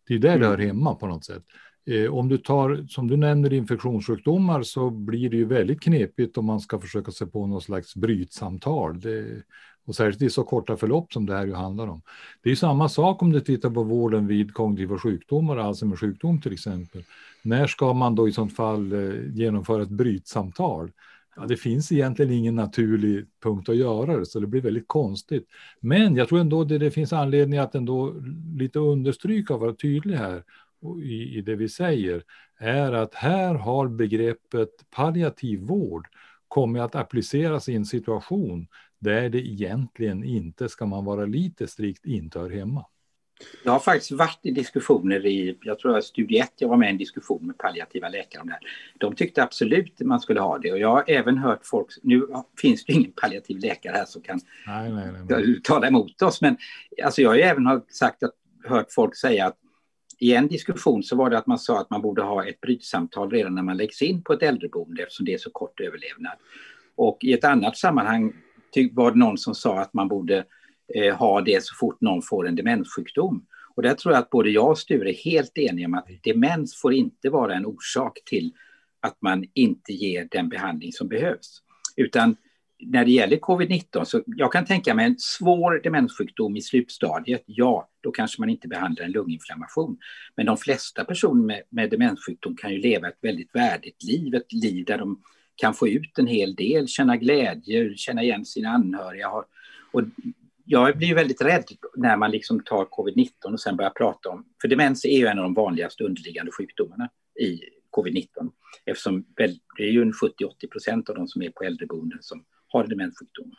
Det 0.07 0.13
är 0.13 0.19
där 0.19 0.29
mm. 0.29 0.41
det 0.41 0.47
hör 0.47 0.57
hemma 0.57 0.95
på 0.95 1.07
något 1.07 1.25
sätt. 1.25 1.43
Eh, 1.89 2.13
om 2.13 2.29
du 2.29 2.37
tar, 2.37 2.85
som 2.89 3.07
du 3.07 3.17
nämner, 3.17 3.53
infektionssjukdomar 3.53 4.63
så 4.63 4.89
blir 4.89 5.29
det 5.29 5.37
ju 5.37 5.45
väldigt 5.45 5.81
knepigt 5.81 6.37
om 6.37 6.45
man 6.45 6.59
ska 6.59 6.79
försöka 6.79 7.11
sig 7.11 7.27
på 7.27 7.47
något 7.47 7.63
slags 7.63 7.95
brytsamtal. 7.95 8.99
Det, 8.99 9.43
och 9.87 9.95
särskilt 9.95 10.21
i 10.21 10.29
så 10.29 10.43
korta 10.43 10.77
förlopp 10.77 11.13
som 11.13 11.25
det 11.25 11.33
här 11.33 11.45
ju 11.45 11.53
handlar 11.53 11.87
om. 11.87 12.01
Det 12.43 12.51
är 12.51 12.55
samma 12.55 12.89
sak 12.89 13.21
om 13.21 13.31
du 13.31 13.39
tittar 13.39 13.69
på 13.69 13.83
vården 13.83 14.27
vid 14.27 14.53
kognitiva 14.53 14.97
sjukdomar, 14.97 15.57
alltså 15.57 15.85
med 15.85 15.99
sjukdom 15.99 16.41
till 16.41 16.53
exempel. 16.53 17.03
När 17.41 17.67
ska 17.67 17.93
man 17.93 18.15
då 18.15 18.27
i 18.27 18.31
sånt 18.31 18.55
fall 18.55 18.93
eh, 18.93 19.35
genomföra 19.35 19.83
ett 19.83 19.89
brytsamtal? 19.89 20.91
Ja, 21.35 21.45
det 21.45 21.57
finns 21.57 21.91
egentligen 21.91 22.31
ingen 22.31 22.55
naturlig 22.55 23.25
punkt 23.43 23.69
att 23.69 23.75
göra 23.75 24.17
det, 24.17 24.25
så 24.25 24.39
det 24.39 24.47
blir 24.47 24.61
väldigt 24.61 24.87
konstigt. 24.87 25.47
Men 25.79 26.15
jag 26.15 26.29
tror 26.29 26.39
ändå 26.39 26.63
det, 26.63 26.77
det 26.77 26.91
finns 26.91 27.13
anledning 27.13 27.59
att 27.59 27.75
ändå 27.75 28.13
lite 28.57 28.79
understryka 28.79 29.53
och 29.53 29.59
vara 29.59 29.73
tydlig 29.73 30.17
här 30.17 30.43
i, 31.03 31.37
i 31.37 31.41
det 31.41 31.55
vi 31.55 31.69
säger, 31.69 32.23
är 32.59 32.91
att 32.91 33.15
här 33.15 33.55
har 33.55 33.87
begreppet 33.87 34.69
palliativ 34.91 35.59
vård 35.59 36.07
kommit 36.47 36.81
att 36.81 36.95
appliceras 36.95 37.69
i 37.69 37.75
en 37.75 37.85
situation 37.85 38.67
där 38.99 39.29
det 39.29 39.47
egentligen 39.47 40.23
inte, 40.23 40.69
ska 40.69 40.85
man 40.85 41.05
vara 41.05 41.25
lite 41.25 41.67
strikt, 41.67 42.05
inte 42.05 42.39
hör 42.39 42.49
hemma. 42.49 42.85
Jag 43.63 43.71
har 43.71 43.79
faktiskt 43.79 44.11
varit 44.11 44.39
i 44.41 44.51
diskussioner 44.51 45.25
i, 45.25 45.57
jag 45.61 45.79
tror 45.79 45.97
att 45.97 46.03
studie 46.03 46.39
1, 46.39 46.53
jag 46.57 46.69
var 46.69 46.77
med 46.77 46.87
i 46.87 46.91
en 46.91 46.97
diskussion 46.97 47.47
med 47.47 47.57
palliativa 47.57 48.09
läkare 48.09 48.41
om 48.41 48.47
det 48.47 48.53
här. 48.53 48.61
De 48.97 49.15
tyckte 49.15 49.43
absolut 49.43 49.99
man 49.99 50.19
skulle 50.19 50.39
ha 50.39 50.57
det 50.57 50.71
och 50.71 50.79
jag 50.79 50.91
har 50.91 51.03
även 51.07 51.37
hört 51.37 51.59
folk, 51.63 51.87
nu 52.03 52.27
finns 52.61 52.85
det 52.85 52.93
ingen 52.93 53.11
palliativ 53.11 53.59
läkare 53.59 53.93
här 53.93 54.05
som 54.05 54.21
kan 54.21 54.39
nej, 54.67 54.91
nej, 54.91 55.11
nej, 55.29 55.61
tala 55.63 55.87
emot 55.87 56.21
oss, 56.21 56.41
men 56.41 56.57
alltså 57.03 57.21
jag 57.21 57.29
har 57.29 57.37
även 57.37 57.81
sagt 57.89 58.23
att, 58.23 58.33
hört 58.63 58.91
folk 58.91 59.15
säga 59.15 59.45
att 59.45 59.57
i 60.19 60.33
en 60.33 60.47
diskussion 60.47 61.03
så 61.03 61.15
var 61.15 61.29
det 61.29 61.37
att 61.37 61.47
man 61.47 61.59
sa 61.59 61.81
att 61.81 61.89
man 61.89 62.01
borde 62.01 62.21
ha 62.21 62.45
ett 62.45 62.61
brytsamtal 62.61 63.31
redan 63.31 63.55
när 63.55 63.63
man 63.63 63.77
läggs 63.77 64.01
in 64.01 64.23
på 64.23 64.33
ett 64.33 64.43
äldreboende 64.43 65.03
eftersom 65.03 65.25
det 65.25 65.33
är 65.33 65.37
så 65.37 65.49
kort 65.49 65.79
överlevnad. 65.79 66.37
Och 66.95 67.17
i 67.21 67.33
ett 67.33 67.43
annat 67.43 67.77
sammanhang 67.77 68.33
var 68.91 69.11
det 69.11 69.17
någon 69.17 69.37
som 69.37 69.55
sa 69.55 69.79
att 69.79 69.93
man 69.93 70.07
borde 70.07 70.45
eh, 70.95 71.15
ha 71.15 71.41
det 71.41 71.63
så 71.63 71.75
fort 71.75 72.01
någon 72.01 72.21
får 72.21 72.47
en 72.47 72.55
demenssjukdom. 72.55 73.45
Och 73.75 73.83
där 73.83 73.93
tror 73.93 74.13
jag 74.13 74.21
att 74.21 74.29
både 74.29 74.49
jag 74.49 74.69
och 74.69 74.77
Sture 74.77 75.09
är 75.09 75.13
helt 75.13 75.57
eniga 75.57 75.87
om 75.87 75.93
att 75.93 76.07
demens 76.23 76.81
får 76.81 76.93
inte 76.93 77.29
vara 77.29 77.55
en 77.55 77.65
orsak 77.65 78.19
till 78.25 78.53
att 78.99 79.17
man 79.21 79.45
inte 79.53 79.93
ger 79.93 80.27
den 80.31 80.49
behandling 80.49 80.91
som 80.91 81.07
behövs. 81.07 81.61
Utan 81.95 82.35
när 82.79 83.05
det 83.05 83.11
gäller 83.11 83.37
covid-19 83.37 84.03
så 84.03 84.23
jag 84.25 84.51
kan 84.51 84.65
tänka 84.65 84.93
mig 84.93 85.05
en 85.05 85.15
svår 85.19 85.81
demenssjukdom 85.83 86.55
i 86.55 86.61
slutstadiet, 86.61 87.43
ja, 87.45 87.89
då 88.01 88.11
kanske 88.11 88.41
man 88.41 88.49
inte 88.49 88.67
behandlar 88.67 89.05
en 89.05 89.11
lunginflammation. 89.11 89.97
Men 90.35 90.45
de 90.45 90.57
flesta 90.57 91.05
personer 91.05 91.43
med, 91.43 91.61
med 91.69 91.89
demenssjukdom 91.89 92.55
kan 92.55 92.73
ju 92.73 92.77
leva 92.77 93.07
ett 93.07 93.17
väldigt 93.21 93.55
värdigt 93.55 94.03
liv, 94.03 94.35
ett 94.35 94.53
liv 94.53 94.85
där 94.85 94.97
de 94.97 95.21
kan 95.57 95.73
få 95.73 95.87
ut 95.87 96.19
en 96.19 96.27
hel 96.27 96.55
del, 96.55 96.87
känna 96.87 97.17
glädje, 97.17 97.97
känna 97.97 98.23
igen 98.23 98.45
sina 98.45 98.69
anhöriga. 98.69 99.29
Och 99.91 100.03
jag 100.65 100.97
blir 100.97 101.15
väldigt 101.15 101.41
rädd 101.41 101.65
när 101.95 102.17
man 102.17 102.31
liksom 102.31 102.63
tar 102.63 102.85
covid-19 102.85 103.53
och 103.53 103.59
sen 103.59 103.77
börjar 103.77 103.89
prata 103.89 104.29
om, 104.29 104.45
för 104.61 104.67
demens 104.67 105.05
är 105.05 105.17
ju 105.17 105.25
en 105.25 105.37
av 105.37 105.43
de 105.43 105.53
vanligaste 105.53 106.03
underliggande 106.03 106.51
sjukdomarna 106.51 107.09
i 107.39 107.59
covid-19 107.97 108.27
eftersom 108.85 109.25
det 109.77 109.83
är 109.83 109.91
ju 109.91 110.01
en 110.01 110.11
70-80 110.11 110.69
procent 110.71 111.09
av 111.09 111.15
de 111.15 111.27
som 111.27 111.41
är 111.41 111.49
på 111.49 111.63
äldreboenden 111.63 112.19
som 112.21 112.43
har 112.67 112.87
demenssjukdomar. 112.87 113.57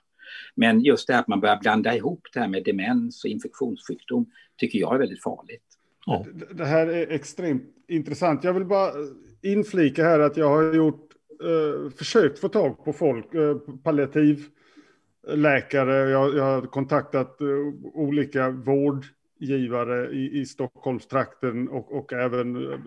Men 0.55 0.81
just 0.81 1.07
det 1.07 1.13
här 1.13 1.21
att 1.21 1.29
man 1.29 1.41
börjar 1.41 1.61
blanda 1.61 1.97
ihop 1.97 2.21
det 2.33 2.41
här 2.41 2.49
med 2.49 2.65
demens 2.65 3.25
och 3.25 3.31
infektionssjukdom 3.31 4.31
tycker 4.57 4.79
jag 4.79 4.95
är 4.95 4.99
väldigt 4.99 5.23
farligt. 5.23 5.65
Ja. 6.07 6.27
Det 6.51 6.65
här 6.65 6.87
är 6.87 7.11
extremt 7.11 7.63
intressant. 7.89 8.45
Jag 8.45 8.55
vill 8.55 8.65
bara 8.65 8.91
inflika 9.43 10.05
här 10.05 10.21
att 10.21 10.37
jag 10.37 10.49
har 10.49 10.75
gjort 10.75 11.08
eh, 11.42 11.90
försökt 11.90 12.38
få 12.38 12.48
tag 12.48 12.85
på 12.85 12.92
folk, 12.92 13.35
eh, 13.35 13.59
palliativläkare, 13.85 16.11
jag, 16.11 16.37
jag 16.37 16.44
har 16.44 16.62
kontaktat 16.62 17.40
eh, 17.40 17.46
olika 17.94 18.51
vårdgivare 18.51 20.11
i, 20.11 20.40
i 20.40 20.46
Stockholmstrakten 20.46 21.68
och, 21.68 21.96
och 21.96 22.12
även 22.12 22.72
eh, 22.72 22.79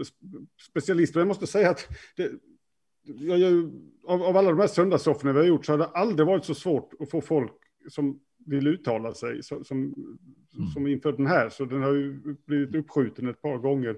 specialister. 0.69 1.19
Jag 1.19 1.27
måste 1.27 1.47
säga 1.47 1.69
att 1.69 1.87
det, 2.15 2.31
jag, 3.03 3.71
av, 4.07 4.23
av, 4.23 4.37
alla 4.37 4.49
de 4.49 4.59
här 4.59 4.67
söndagssofforna 4.67 5.33
vi 5.33 5.39
har 5.39 5.45
gjort 5.45 5.65
så 5.65 5.73
har 5.73 5.77
det 5.77 5.85
aldrig 5.85 6.27
varit 6.27 6.45
så 6.45 6.55
svårt 6.55 6.93
att 6.99 7.09
få 7.09 7.21
folk 7.21 7.51
som 7.89 8.19
vill 8.45 8.67
uttala 8.67 9.13
sig 9.13 9.43
som, 9.43 9.63
som, 9.63 9.77
mm. 9.77 10.67
som 10.73 10.87
inför 10.87 11.11
den 11.11 11.27
här. 11.27 11.49
Så 11.49 11.65
den 11.65 11.81
har 11.81 11.93
ju 11.93 12.35
blivit 12.45 12.75
uppskjuten 12.75 13.27
ett 13.27 13.41
par 13.41 13.57
gånger 13.57 13.97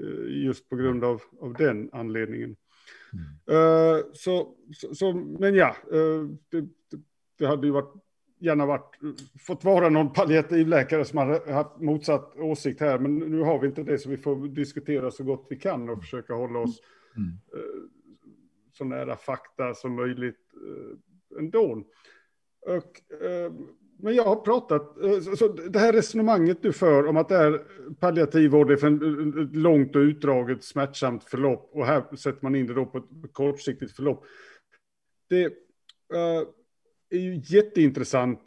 eh, 0.00 0.44
just 0.44 0.68
på 0.68 0.76
grund 0.76 1.04
av, 1.04 1.22
av 1.40 1.54
den 1.54 1.90
anledningen. 1.92 2.56
Uh, 3.50 4.04
så, 4.12 4.54
så, 4.74 4.94
så, 4.94 5.12
men 5.12 5.54
ja, 5.54 5.76
uh, 5.92 6.28
det, 6.48 6.68
det, 7.38 7.46
hade 7.46 7.66
ju 7.66 7.72
varit, 7.72 7.94
gärna 8.38 8.66
varit, 8.66 8.98
fått 9.46 9.64
vara 9.64 9.88
någon 9.88 10.12
palliativläkare 10.12 11.04
som 11.04 11.18
hade 11.18 11.52
haft 11.52 11.80
motsatt 11.80 12.36
åsikt 12.36 12.80
här, 12.80 12.98
men 12.98 13.18
nu 13.18 13.40
har 13.40 13.58
vi 13.58 13.66
inte 13.66 13.82
det, 13.82 13.98
så 13.98 14.10
vi 14.10 14.16
får 14.16 14.48
diskutera 14.48 15.10
så 15.10 15.24
gott 15.24 15.46
vi 15.50 15.56
kan 15.56 15.90
och 15.90 16.00
försöka 16.00 16.34
hålla 16.34 16.58
oss 16.58 16.80
mm. 17.16 17.28
uh, 17.28 17.82
så 18.72 18.84
nära 18.84 19.16
fakta 19.16 19.74
som 19.74 19.94
möjligt 19.94 20.36
ändå. 21.38 21.84
Och, 22.66 23.02
men 24.02 24.14
jag 24.14 24.24
har 24.24 24.36
pratat, 24.36 25.02
eh, 25.04 25.34
så 25.36 25.48
det 25.48 25.78
här 25.78 25.92
resonemanget 25.92 26.62
du 26.62 26.72
för 26.72 27.06
om 27.06 27.16
att 27.16 27.28
det 27.28 27.36
är 27.36 27.60
palliativ 28.00 28.50
vård 28.50 28.70
är 28.70 28.76
för 28.76 28.86
ett 29.42 29.56
långt 29.56 29.96
och 29.96 30.00
utdraget 30.00 30.64
smärtsamt 30.64 31.24
förlopp 31.24 31.70
och 31.72 31.86
här 31.86 32.16
sätter 32.16 32.38
man 32.42 32.54
in 32.54 32.66
det 32.66 32.74
då 32.74 32.86
på 32.86 32.98
ett 32.98 33.32
kortsiktigt 33.32 33.96
förlopp. 33.96 34.24
Det 35.28 35.44
uh, 35.44 36.48
är 37.10 37.18
ju 37.18 37.40
jätteintressant. 37.44 38.40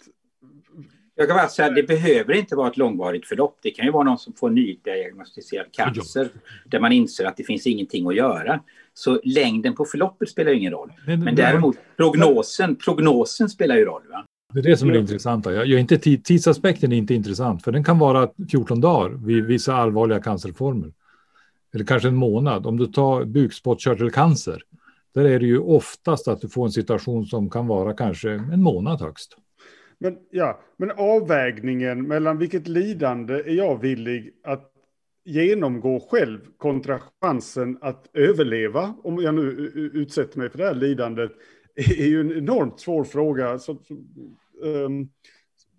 Jag 1.16 1.28
kan 1.28 1.38
bara 1.38 1.48
säga 1.48 1.68
att 1.68 1.76
det 1.76 1.84
behöver 1.84 2.34
inte 2.34 2.56
vara 2.56 2.68
ett 2.68 2.78
långvarigt 2.78 3.28
förlopp. 3.28 3.60
Det 3.62 3.72
kan 3.72 3.86
ju 3.86 3.92
vara 3.92 4.04
någon 4.04 4.18
som 4.18 4.34
får 4.34 4.50
nydiagnostiserad 4.50 5.72
cancer 5.72 6.30
där 6.66 6.80
man 6.80 6.92
inser 6.92 7.26
att 7.26 7.38
det 7.38 7.44
finns 7.44 7.68
ingenting 7.68 8.08
att 8.08 8.16
göra. 8.16 8.60
Så 8.94 9.22
längden 9.24 9.76
på 9.76 9.86
förloppet 9.86 10.30
spelar 10.30 10.52
ingen 10.52 10.72
roll. 10.72 10.94
Men, 11.06 11.36
däremot 11.36 11.78
prognosen, 11.98 12.76
prognosen 12.76 13.50
spelar 13.50 13.76
ju 13.76 13.86
roll. 13.86 14.04
Va? 14.10 14.26
Det 14.54 14.60
är 14.60 14.64
det 14.64 14.78
som 14.78 14.90
är 14.90 14.94
det 14.94 15.00
intressanta. 15.00 15.54
Jag, 15.54 15.66
jag 15.66 15.80
inte 15.80 15.98
tid, 15.98 16.26
tidsaspekten 16.26 16.92
är 16.92 16.98
inte 16.98 17.14
intressant, 17.14 17.64
för 17.64 17.72
den 17.72 17.84
kan 17.84 18.00
vara 18.00 18.30
14 18.52 18.82
dagar 18.82 19.10
vid 19.26 19.46
vissa 19.46 19.74
allvarliga 19.74 20.20
cancerformer. 20.20 20.92
Eller 21.74 21.86
kanske 21.86 22.08
en 22.08 22.16
månad. 22.16 22.66
Om 22.66 22.78
du 22.78 22.88
tar 22.88 23.26
bukspottkörtelcancer, 23.26 24.62
där 25.14 25.26
är 25.26 25.40
det 25.40 25.46
ju 25.46 25.60
oftast 25.60 26.28
att 26.28 26.42
du 26.42 26.50
får 26.50 26.66
en 26.66 26.72
situation 26.72 27.26
som 27.26 27.50
kan 27.50 27.68
vara 27.68 27.94
kanske 27.94 28.30
en 28.32 28.64
månad 28.64 29.02
högst. 29.02 29.38
Men, 29.98 30.18
ja, 30.32 30.60
men 30.78 30.92
avvägningen 30.92 32.08
mellan 32.08 32.38
vilket 32.38 32.68
lidande 32.68 33.34
är 33.34 33.54
jag 33.54 33.82
villig 33.82 34.32
att 34.44 34.70
genomgå 35.26 36.00
själv 36.12 36.40
kontra 36.58 37.00
chansen 37.22 37.78
att 37.82 38.10
överleva, 38.14 38.96
om 39.04 39.18
jag 39.22 39.36
nu 39.36 39.42
utsätter 39.94 40.40
mig 40.40 40.50
för 40.50 40.58
det 40.58 40.66
här 40.66 40.76
lidandet, 40.76 41.32
är 41.76 42.06
ju 42.06 42.22
en 42.22 42.38
enormt 42.38 42.80
svår 42.80 43.04
fråga. 43.04 43.60
Så, 43.60 43.72
um, 43.72 44.38
Ehm, 44.66 45.10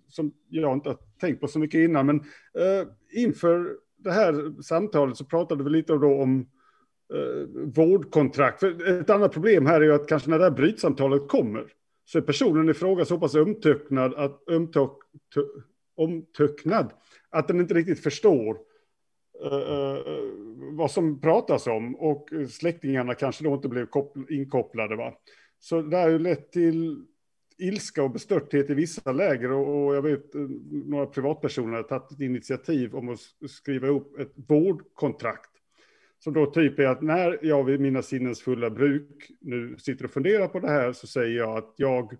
som 0.08 0.32
jag 0.48 0.72
inte 0.72 0.88
har 0.88 0.98
tänkt 1.20 1.40
på 1.40 1.48
så 1.48 1.58
mycket 1.58 1.78
innan. 1.78 2.06
Men 2.06 2.16
eh, 2.58 2.88
inför 3.12 3.76
det 3.96 4.12
här 4.12 4.62
samtalet 4.62 5.16
så 5.16 5.24
pratade 5.24 5.64
vi 5.64 5.70
lite 5.70 5.92
då 5.92 6.22
om 6.22 6.40
eh, 7.14 7.48
vårdkontrakt. 7.74 8.60
För 8.60 9.00
ett 9.00 9.10
annat 9.10 9.32
problem 9.32 9.66
här 9.66 9.80
är 9.80 9.84
ju 9.84 9.94
att 9.94 10.08
kanske 10.08 10.30
när 10.30 10.38
det 10.38 10.44
här 10.44 10.50
brytsamtalet 10.50 11.28
kommer 11.28 11.66
så 12.04 12.18
är 12.18 12.22
personen 12.22 12.68
i 12.68 12.74
fråga 12.74 13.04
så 13.04 13.18
pass 13.18 13.34
omtöcknad 13.34 14.14
att, 14.14 14.48
omtöck, 14.48 14.92
omtöcknad 15.96 16.92
att 17.30 17.48
den 17.48 17.60
inte 17.60 17.74
riktigt 17.74 18.02
förstår 18.02 18.58
uh, 19.44 19.98
vad 20.72 20.90
som 20.90 21.20
pratas 21.20 21.66
om 21.66 21.96
och 21.96 22.28
släktingarna 22.48 23.14
kanske 23.14 23.44
då 23.44 23.54
inte 23.54 23.68
blev 23.68 23.86
inkopplade. 24.28 24.96
Va? 24.96 25.14
Så 25.60 25.82
det 25.82 25.96
har 25.96 26.08
ju 26.08 26.18
lett 26.18 26.52
till 26.52 27.06
ilska 27.58 28.02
och 28.02 28.10
bestörthet 28.10 28.70
i 28.70 28.74
vissa 28.74 29.12
läger 29.12 29.52
och, 29.52 29.86
och 29.86 29.96
jag 29.96 30.02
vet 30.02 30.34
några 30.84 31.06
privatpersoner 31.06 31.76
har 31.76 31.82
tagit 31.82 32.12
ett 32.12 32.20
initiativ 32.20 32.94
om 32.94 33.08
att 33.08 33.20
skriva 33.50 33.88
upp 33.88 34.18
ett 34.18 34.32
vårdkontrakt. 34.48 35.50
Som 36.18 36.32
då 36.32 36.46
typ 36.46 36.78
är 36.78 36.86
att 36.86 37.02
när 37.02 37.38
jag 37.42 37.64
vid 37.64 37.80
mina 37.80 38.02
sinnens 38.02 38.42
fulla 38.42 38.70
bruk 38.70 39.30
nu 39.40 39.76
sitter 39.78 40.04
och 40.04 40.10
funderar 40.10 40.48
på 40.48 40.60
det 40.60 40.70
här 40.70 40.92
så 40.92 41.06
säger 41.06 41.38
jag 41.38 41.58
att 41.58 41.74
jag, 41.76 42.16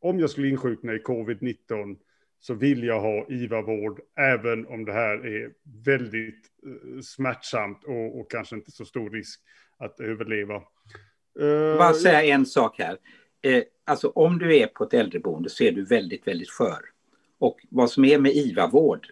om 0.00 0.20
jag 0.20 0.30
skulle 0.30 0.48
insjukna 0.48 0.94
i 0.94 0.98
covid-19 0.98 1.96
så 2.40 2.54
vill 2.54 2.84
jag 2.84 3.00
ha 3.00 3.26
IVA-vård, 3.28 4.00
även 4.18 4.66
om 4.66 4.84
det 4.84 4.92
här 4.92 5.26
är 5.26 5.52
väldigt 5.84 6.46
uh, 6.66 7.00
smärtsamt 7.00 7.84
och, 7.84 8.20
och, 8.20 8.30
kanske 8.30 8.56
inte 8.56 8.70
så 8.70 8.84
stor 8.84 9.10
risk 9.10 9.40
att 9.78 10.00
överleva. 10.00 10.56
Uh, 11.40 11.78
Bara 11.78 11.94
säga 11.94 12.22
en 12.22 12.46
sak 12.46 12.78
här. 12.78 12.98
Eh, 13.42 13.62
alltså 13.84 14.08
om 14.08 14.38
du 14.38 14.56
är 14.56 14.66
på 14.66 14.84
ett 14.84 14.94
äldreboende 14.94 15.50
så 15.50 15.64
är 15.64 15.72
du 15.72 15.84
väldigt, 15.84 16.26
väldigt 16.26 16.50
skör. 16.50 16.80
Och 17.38 17.60
vad 17.68 17.90
som 17.90 18.04
är 18.04 18.18
med 18.18 18.32
IVA-vård, 18.32 19.06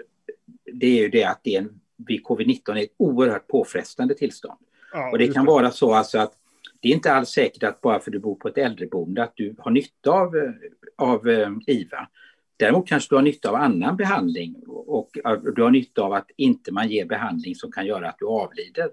det 0.72 0.86
är 0.86 1.02
ju 1.02 1.08
det 1.08 1.24
att 1.24 1.40
det 1.42 1.54
är 1.54 1.58
en, 1.60 1.80
vid 1.96 2.22
covid-19 2.22 2.70
är 2.70 2.82
ett 2.82 2.94
oerhört 2.96 3.48
påfrestande 3.48 4.14
tillstånd. 4.14 4.58
Ja, 4.92 5.10
och 5.10 5.18
det 5.18 5.28
kan 5.28 5.44
det. 5.44 5.50
vara 5.50 5.70
så 5.70 5.94
alltså 5.94 6.18
att 6.18 6.32
det 6.80 6.88
är 6.88 6.92
inte 6.92 7.12
alls 7.12 7.28
säkert 7.28 7.62
att 7.62 7.80
bara 7.80 8.00
för 8.00 8.10
att 8.10 8.12
du 8.12 8.18
bor 8.18 8.34
på 8.34 8.48
ett 8.48 8.58
äldreboende 8.58 9.22
att 9.22 9.32
du 9.36 9.54
har 9.58 9.70
nytta 9.70 10.10
av, 10.10 10.36
eh, 10.36 10.50
av 10.96 11.28
IVA. 11.66 12.08
Däremot 12.56 12.88
kanske 12.88 13.12
du 13.12 13.14
har 13.16 13.22
nytta 13.22 13.48
av 13.48 13.54
annan 13.54 13.96
behandling 13.96 14.56
och 14.66 15.10
du 15.54 15.62
har 15.62 15.70
nytta 15.70 16.02
av 16.02 16.12
att 16.12 16.30
inte 16.36 16.72
man 16.72 16.88
ger 16.88 17.04
behandling 17.04 17.54
som 17.54 17.72
kan 17.72 17.86
göra 17.86 18.08
att 18.08 18.18
du 18.18 18.26
avlider. 18.26 18.90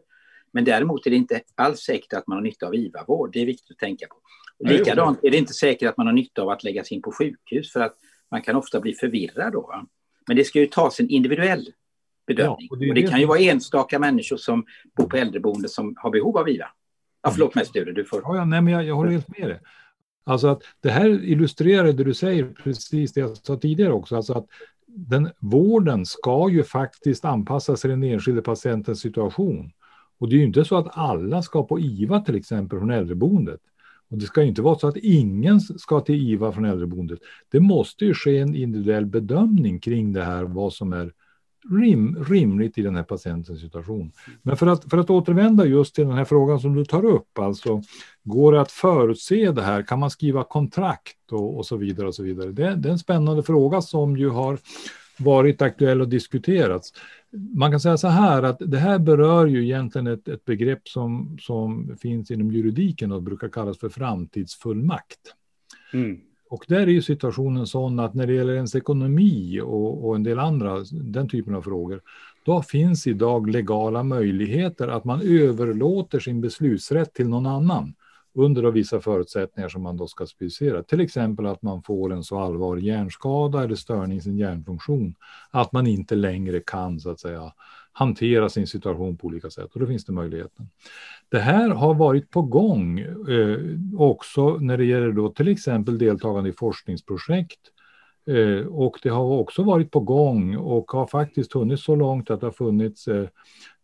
Men 0.51 0.63
däremot 0.63 1.05
är 1.05 1.09
det 1.09 1.15
inte 1.15 1.41
alls 1.55 1.79
säkert 1.79 2.13
att 2.13 2.27
man 2.27 2.37
har 2.37 2.43
nytta 2.43 2.67
av 2.67 2.75
IVA-vård. 2.75 3.33
Det 3.33 3.41
är 3.41 3.45
viktigt 3.45 3.71
att 3.71 3.77
tänka 3.77 4.07
på. 4.07 4.15
Likadant 4.59 5.19
är 5.23 5.31
det 5.31 5.37
inte 5.37 5.53
säkert 5.53 5.89
att 5.89 5.97
man 5.97 6.07
har 6.07 6.13
nytta 6.13 6.41
av 6.41 6.49
att 6.49 6.63
läggas 6.63 6.91
in 6.91 7.01
på 7.01 7.11
sjukhus 7.11 7.71
för 7.71 7.79
att 7.79 7.93
man 8.31 8.41
kan 8.41 8.55
ofta 8.55 8.79
bli 8.79 8.93
förvirrad 8.93 9.53
då. 9.53 9.87
Men 10.27 10.37
det 10.37 10.43
ska 10.43 10.59
ju 10.59 10.67
tas 10.67 10.99
en 10.99 11.09
individuell 11.09 11.69
bedömning. 12.27 12.67
Ja, 12.69 12.75
och, 12.75 12.77
det, 12.77 12.89
och 12.89 12.95
det 12.95 13.07
kan 13.07 13.19
ju 13.19 13.25
vara 13.25 13.39
enstaka 13.39 13.99
människor 13.99 14.37
som 14.37 14.65
bor 14.97 15.05
på 15.05 15.17
äldreboende 15.17 15.69
som 15.69 15.95
har 15.97 16.09
behov 16.11 16.37
av 16.37 16.49
IVA. 16.49 16.67
Ja, 17.21 17.31
förlåt 17.31 17.55
mig 17.55 17.65
Sture, 17.65 17.91
du 17.91 18.05
får... 18.05 18.21
Ja, 18.23 18.35
ja, 18.35 18.45
nej, 18.45 18.61
men 18.61 18.73
jag, 18.73 18.83
jag 18.83 18.95
håller 18.95 19.11
helt 19.11 19.37
med 19.39 19.49
dig. 19.49 19.59
Alltså 20.23 20.47
att 20.47 20.63
det 20.79 20.89
här 20.89 21.23
illustrerar 21.23 21.93
det 21.93 22.03
du 22.03 22.13
säger, 22.13 22.53
precis 22.63 23.13
det 23.13 23.19
jag 23.19 23.37
sa 23.37 23.57
tidigare 23.57 23.93
också, 23.93 24.15
alltså 24.15 24.33
att 24.33 24.45
den, 24.85 25.29
vården 25.39 26.05
ska 26.05 26.49
ju 26.49 26.63
faktiskt 26.63 27.25
anpassas 27.25 27.81
till 27.81 27.89
den 27.89 28.03
enskilde 28.03 28.41
patientens 28.41 28.99
situation. 28.99 29.71
Och 30.19 30.29
det 30.29 30.35
är 30.35 30.37
ju 30.37 30.45
inte 30.45 30.65
så 30.65 30.77
att 30.77 30.97
alla 30.97 31.41
ska 31.41 31.63
på 31.63 31.79
IVA 31.79 32.19
till 32.19 32.35
exempel 32.35 32.79
från 32.79 32.91
äldreboendet. 32.91 33.59
Och 34.09 34.17
det 34.17 34.25
ska 34.25 34.43
inte 34.43 34.61
vara 34.61 34.79
så 34.79 34.87
att 34.87 34.97
ingen 34.97 35.61
ska 35.61 35.99
till 35.99 36.29
IVA 36.29 36.51
från 36.51 36.65
äldreboendet. 36.65 37.19
Det 37.51 37.59
måste 37.59 38.05
ju 38.05 38.13
ske 38.13 38.37
en 38.37 38.55
individuell 38.55 39.05
bedömning 39.05 39.79
kring 39.79 40.13
det 40.13 40.23
här, 40.23 40.43
vad 40.43 40.73
som 40.73 40.93
är 40.93 41.13
rim, 41.69 42.25
rimligt 42.29 42.77
i 42.77 42.81
den 42.81 42.95
här 42.95 43.03
patientens 43.03 43.61
situation. 43.61 44.11
Men 44.41 44.57
för 44.57 44.67
att, 44.67 44.89
för 44.89 44.97
att 44.97 45.09
återvända 45.09 45.65
just 45.65 45.95
till 45.95 46.07
den 46.07 46.17
här 46.17 46.25
frågan 46.25 46.59
som 46.59 46.75
du 46.75 46.85
tar 46.85 47.05
upp, 47.05 47.39
alltså 47.39 47.81
går 48.23 48.51
det 48.51 48.61
att 48.61 48.71
förutse 48.71 49.51
det 49.51 49.61
här? 49.61 49.83
Kan 49.83 49.99
man 49.99 50.09
skriva 50.09 50.43
kontrakt 50.43 51.31
och, 51.31 51.57
och 51.57 51.65
så 51.65 51.77
vidare 51.77 52.07
och 52.07 52.15
så 52.15 52.23
vidare? 52.23 52.51
Det, 52.51 52.75
det 52.75 52.89
är 52.89 52.93
en 52.93 52.99
spännande 52.99 53.43
fråga 53.43 53.81
som 53.81 54.17
ju 54.17 54.29
har 54.29 54.59
varit 55.19 55.61
aktuell 55.61 56.01
och 56.01 56.09
diskuterats. 56.09 56.93
Man 57.55 57.71
kan 57.71 57.79
säga 57.79 57.97
så 57.97 58.07
här 58.07 58.43
att 58.43 58.57
det 58.59 58.77
här 58.77 58.99
berör 58.99 59.45
ju 59.45 59.63
egentligen 59.63 60.07
ett, 60.07 60.27
ett 60.27 60.45
begrepp 60.45 60.87
som, 60.87 61.37
som 61.41 61.97
finns 62.01 62.31
inom 62.31 62.51
juridiken 62.51 63.11
och 63.11 63.23
brukar 63.23 63.49
kallas 63.49 63.77
för 63.77 63.89
framtidsfullmakt. 63.89 65.19
Mm. 65.93 66.19
Och 66.49 66.65
där 66.67 66.81
är 66.81 66.87
ju 66.87 67.01
situationen 67.01 67.67
sån 67.67 67.99
att 67.99 68.13
när 68.13 68.27
det 68.27 68.33
gäller 68.33 68.53
ens 68.53 68.75
ekonomi 68.75 69.61
och, 69.61 70.07
och, 70.07 70.15
en 70.15 70.23
del 70.23 70.39
andra, 70.39 70.83
den 70.91 71.29
typen 71.29 71.55
av 71.55 71.61
frågor, 71.61 72.01
då 72.45 72.61
finns 72.61 73.07
idag 73.07 73.49
legala 73.49 74.03
möjligheter 74.03 74.87
att 74.87 75.05
man 75.05 75.21
överlåter 75.21 76.19
sin 76.19 76.41
beslutsrätt 76.41 77.13
till 77.13 77.29
någon 77.29 77.45
annan 77.45 77.93
under 78.37 78.71
vissa 78.71 79.01
förutsättningar 79.01 79.69
som 79.69 79.81
man 79.81 79.97
då 79.97 80.07
ska 80.07 80.25
specificera. 80.25 80.83
Till 80.83 81.01
exempel 81.01 81.45
att 81.45 81.61
man 81.61 81.83
får 81.83 82.13
en 82.13 82.23
så 82.23 82.39
allvarlig 82.39 82.83
hjärnskada 82.83 83.63
eller 83.63 83.75
störning 83.75 84.17
i 84.17 84.21
sin 84.21 84.37
hjärnfunktion 84.37 85.15
att 85.51 85.71
man 85.71 85.87
inte 85.87 86.15
längre 86.15 86.59
kan 86.59 86.99
så 86.99 87.09
att 87.09 87.19
säga 87.19 87.53
hantera 87.91 88.49
sin 88.49 88.67
situation 88.67 89.17
på 89.17 89.27
olika 89.27 89.49
sätt 89.49 89.73
och 89.73 89.79
då 89.79 89.87
finns 89.87 90.05
det 90.05 90.13
möjligheten. 90.13 90.69
Det 91.29 91.39
här 91.39 91.69
har 91.69 91.93
varit 91.93 92.31
på 92.31 92.41
gång 92.41 92.99
eh, 92.99 93.59
också 93.97 94.57
när 94.57 94.77
det 94.77 94.85
gäller 94.85 95.11
då 95.11 95.29
till 95.29 95.47
exempel 95.47 95.97
deltagande 95.97 96.49
i 96.49 96.53
forskningsprojekt 96.53 97.59
eh, 98.27 98.67
och 98.67 98.99
det 99.03 99.09
har 99.09 99.25
också 99.25 99.63
varit 99.63 99.91
på 99.91 99.99
gång 99.99 100.55
och 100.57 100.91
har 100.91 101.07
faktiskt 101.07 101.53
hunnit 101.53 101.79
så 101.79 101.95
långt 101.95 102.29
att 102.29 102.39
det 102.39 102.45
har 102.45 102.51
funnits 102.51 103.07
eh, 103.07 103.27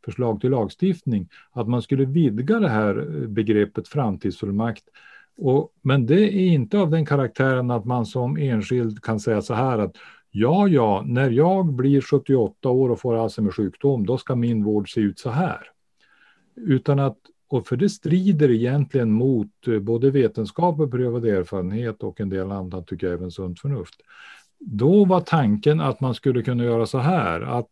förslag 0.06 0.42
till 0.42 0.50
lagstiftning 0.50 1.30
att 1.52 1.68
man 1.68 1.82
skulle 1.82 2.06
vidga 2.06 2.60
det 2.60 2.70
här 2.70 2.98
eh, 3.00 3.28
begreppet 3.28 3.88
framtidsfullmakt. 3.88 4.84
Och, 5.38 5.74
men 5.82 6.06
det 6.06 6.22
är 6.22 6.48
inte 6.48 6.80
av 6.80 6.90
den 6.90 7.06
karaktären 7.06 7.72
att 7.72 7.86
man 7.86 8.06
som 8.06 8.38
enskild 8.38 9.04
kan 9.04 9.20
säga 9.20 9.42
så 9.42 9.54
här 9.54 9.80
att 9.80 9.96
ja, 10.32 10.68
ja, 10.68 11.04
när 11.06 11.30
jag 11.30 11.74
blir 11.74 12.02
78 12.02 12.70
år 12.70 12.90
och 12.90 13.00
får 13.00 13.16
Alzheimers 13.16 13.56
sjukdom, 13.56 14.06
då 14.06 14.18
ska 14.18 14.36
min 14.36 14.64
vård 14.64 14.94
se 14.94 15.02
ut 15.02 15.20
så 15.20 15.30
här. 15.30 15.60
Utan 16.56 17.00
att, 17.00 17.18
och 17.48 17.68
för 17.68 17.76
det 17.76 17.90
strider 17.90 18.52
egentligen 18.52 19.12
mot 19.12 19.68
eh, 19.68 19.80
både 19.80 20.12
vetenskap 20.12 20.80
och 20.80 20.92
prövad 20.92 21.26
erfarenhet 21.26 22.04
och 22.04 22.22
en 22.22 22.30
del 22.30 22.52
annat, 22.52 22.88
tycker 22.88 23.08
jag, 23.08 23.14
även 23.14 23.32
sunt 23.32 23.60
förnuft. 23.60 23.96
Då 24.60 25.06
var 25.06 25.22
tanken 25.22 25.82
att 25.82 26.02
man 26.02 26.16
skulle 26.16 26.44
kunna 26.44 26.64
göra 26.64 26.86
så 26.86 26.98
här, 26.98 27.42
att 27.42 27.70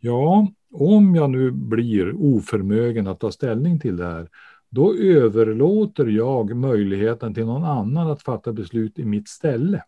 ja, 0.00 0.48
om 0.76 1.14
jag 1.14 1.30
nu 1.30 1.50
blir 1.50 2.14
oförmögen 2.16 3.06
att 3.06 3.20
ta 3.20 3.32
ställning 3.32 3.80
till 3.80 3.96
det 3.96 4.06
här, 4.06 4.28
då 4.70 4.94
överlåter 4.94 6.06
jag 6.06 6.56
möjligheten 6.56 7.34
till 7.34 7.46
någon 7.46 7.64
annan 7.64 8.10
att 8.10 8.22
fatta 8.22 8.52
beslut 8.52 8.98
i 8.98 9.04
mitt 9.04 9.28
ställe. 9.28 9.82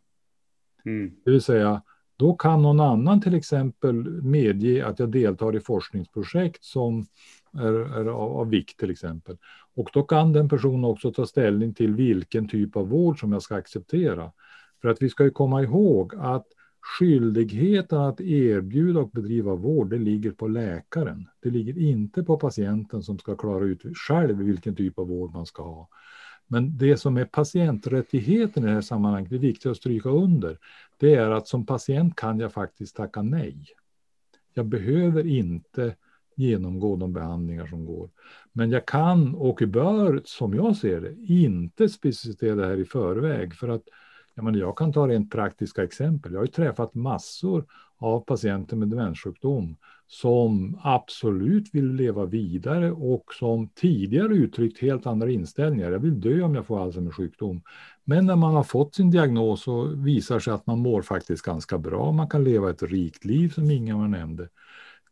Mm. 0.84 1.12
Det 1.24 1.30
vill 1.30 1.42
säga, 1.42 1.82
då 2.16 2.34
kan 2.34 2.62
någon 2.62 2.80
annan 2.80 3.20
till 3.20 3.34
exempel 3.34 4.22
medge 4.22 4.86
att 4.86 4.98
jag 4.98 5.10
deltar 5.10 5.56
i 5.56 5.60
forskningsprojekt 5.60 6.64
som 6.64 7.06
är, 7.52 7.72
är 7.72 8.06
av, 8.06 8.38
av, 8.38 8.48
vikt 8.48 8.78
till 8.78 8.90
exempel. 8.90 9.36
Och 9.76 9.90
då 9.92 10.02
kan 10.02 10.32
den 10.32 10.48
personen 10.48 10.84
också 10.84 11.12
ta 11.12 11.26
ställning 11.26 11.74
till 11.74 11.94
vilken 11.94 12.48
typ 12.48 12.76
av 12.76 12.88
vård 12.88 13.20
som 13.20 13.32
jag 13.32 13.42
ska 13.42 13.54
acceptera. 13.54 14.32
För 14.82 14.88
att 14.88 15.02
vi 15.02 15.08
ska 15.08 15.24
ju 15.24 15.30
komma 15.30 15.62
ihåg 15.62 16.14
att 16.18 16.46
skyldigheten 16.80 18.00
att 18.00 18.20
erbjuda 18.20 19.00
och 19.00 19.10
bedriva 19.10 19.54
vård, 19.54 19.90
det 19.90 19.98
ligger 19.98 20.30
på 20.30 20.48
läkaren. 20.48 21.28
Det 21.40 21.50
ligger 21.50 21.78
inte 21.78 22.22
på 22.22 22.36
patienten 22.36 23.02
som 23.02 23.18
ska 23.18 23.36
klara 23.36 23.64
ut 23.64 23.82
själv 23.96 24.38
vilken 24.38 24.76
typ 24.76 24.98
av 24.98 25.08
vård 25.08 25.32
man 25.32 25.46
ska 25.46 25.62
ha. 25.62 25.88
Men 26.46 26.78
det 26.78 26.96
som 26.96 27.16
är 27.16 27.24
patienträttigheten 27.24 28.62
i 28.64 28.66
det 28.66 28.72
här 28.72 28.80
sammanhanget, 28.80 29.30
det 29.30 29.36
är 29.36 29.40
viktigt 29.40 29.70
att 29.70 29.76
stryka 29.76 30.08
under, 30.08 30.58
det 30.98 31.14
är 31.14 31.30
att 31.30 31.48
som 31.48 31.66
patient 31.66 32.16
kan 32.16 32.38
jag 32.38 32.52
faktiskt 32.52 32.96
tacka 32.96 33.22
nej. 33.22 33.66
Jag 34.54 34.66
behöver 34.66 35.26
inte 35.26 35.94
genomgå 36.36 36.96
de 36.96 37.12
behandlingar 37.12 37.66
som 37.66 37.86
går. 37.86 38.10
Men 38.52 38.70
jag 38.70 38.86
kan 38.86 39.34
och 39.34 39.62
bör, 39.66 40.22
som 40.24 40.54
jag 40.54 40.76
ser 40.76 41.00
det, 41.00 41.14
inte 41.32 41.88
specificera 41.88 42.54
det 42.54 42.66
här 42.66 42.76
i 42.76 42.84
förväg. 42.84 43.54
För 43.54 43.68
att 43.68 43.82
jag, 44.38 44.44
menar, 44.44 44.58
jag 44.58 44.76
kan 44.76 44.92
ta 44.92 45.08
rent 45.08 45.30
praktiska 45.30 45.84
exempel. 45.84 46.32
Jag 46.32 46.40
har 46.40 46.44
ju 46.44 46.52
träffat 46.52 46.94
massor 46.94 47.64
av 47.96 48.20
patienter 48.20 48.76
med 48.76 48.88
demenssjukdom 48.88 49.76
som 50.06 50.78
absolut 50.82 51.74
vill 51.74 51.92
leva 51.92 52.24
vidare 52.24 52.92
och 52.92 53.24
som 53.34 53.68
tidigare 53.68 54.34
uttryckt 54.34 54.78
helt 54.78 55.06
andra 55.06 55.30
inställningar. 55.30 55.90
Jag 55.90 55.98
vill 55.98 56.20
dö 56.20 56.42
om 56.42 56.54
jag 56.54 56.66
får 56.66 56.82
Alzheimers 56.82 57.14
sjukdom. 57.14 57.62
Men 58.04 58.26
när 58.26 58.36
man 58.36 58.54
har 58.54 58.62
fått 58.62 58.94
sin 58.94 59.10
diagnos 59.10 59.62
så 59.62 59.84
visar 59.84 60.38
sig 60.38 60.52
att 60.52 60.66
man 60.66 60.78
mår 60.78 61.02
faktiskt 61.02 61.42
ganska 61.44 61.78
bra. 61.78 62.12
Man 62.12 62.28
kan 62.28 62.44
leva 62.44 62.70
ett 62.70 62.82
rikt 62.82 63.24
liv 63.24 63.48
som 63.48 63.70
Ingemar 63.70 64.08
nämnde. 64.08 64.48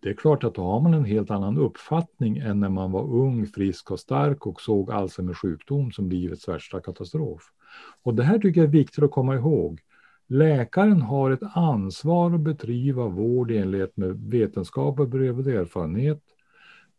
Det 0.01 0.09
är 0.09 0.15
klart 0.15 0.45
att 0.45 0.55
då 0.55 0.63
har 0.63 0.81
man 0.81 0.95
en 0.95 1.05
helt 1.05 1.31
annan 1.31 1.59
uppfattning 1.59 2.39
än 2.39 2.61
när 2.61 2.69
man 2.69 2.93
var 2.93 3.15
ung, 3.15 3.47
frisk 3.47 3.91
och 3.91 4.01
stark 4.01 4.47
och 4.47 4.61
såg 4.61 4.91
Alzheimers 4.91 5.39
sjukdom 5.39 5.93
som 5.93 6.11
livets 6.11 6.49
värsta 6.49 6.81
katastrof. 6.81 7.53
Och 8.03 8.15
det 8.15 8.23
här 8.23 8.39
tycker 8.39 8.61
jag 8.61 8.69
är 8.69 8.73
viktigt 8.73 9.05
att 9.05 9.11
komma 9.11 9.35
ihåg. 9.35 9.81
Läkaren 10.29 11.03
har 11.03 11.31
ett 11.31 11.43
ansvar 11.55 12.35
att 12.35 12.41
bedriva 12.41 13.09
vård 13.09 13.51
i 13.51 13.59
enlighet 13.59 13.97
med 13.97 14.31
vetenskap 14.31 15.01
och 15.01 15.09
beprövad 15.09 15.47
erfarenhet. 15.47 16.23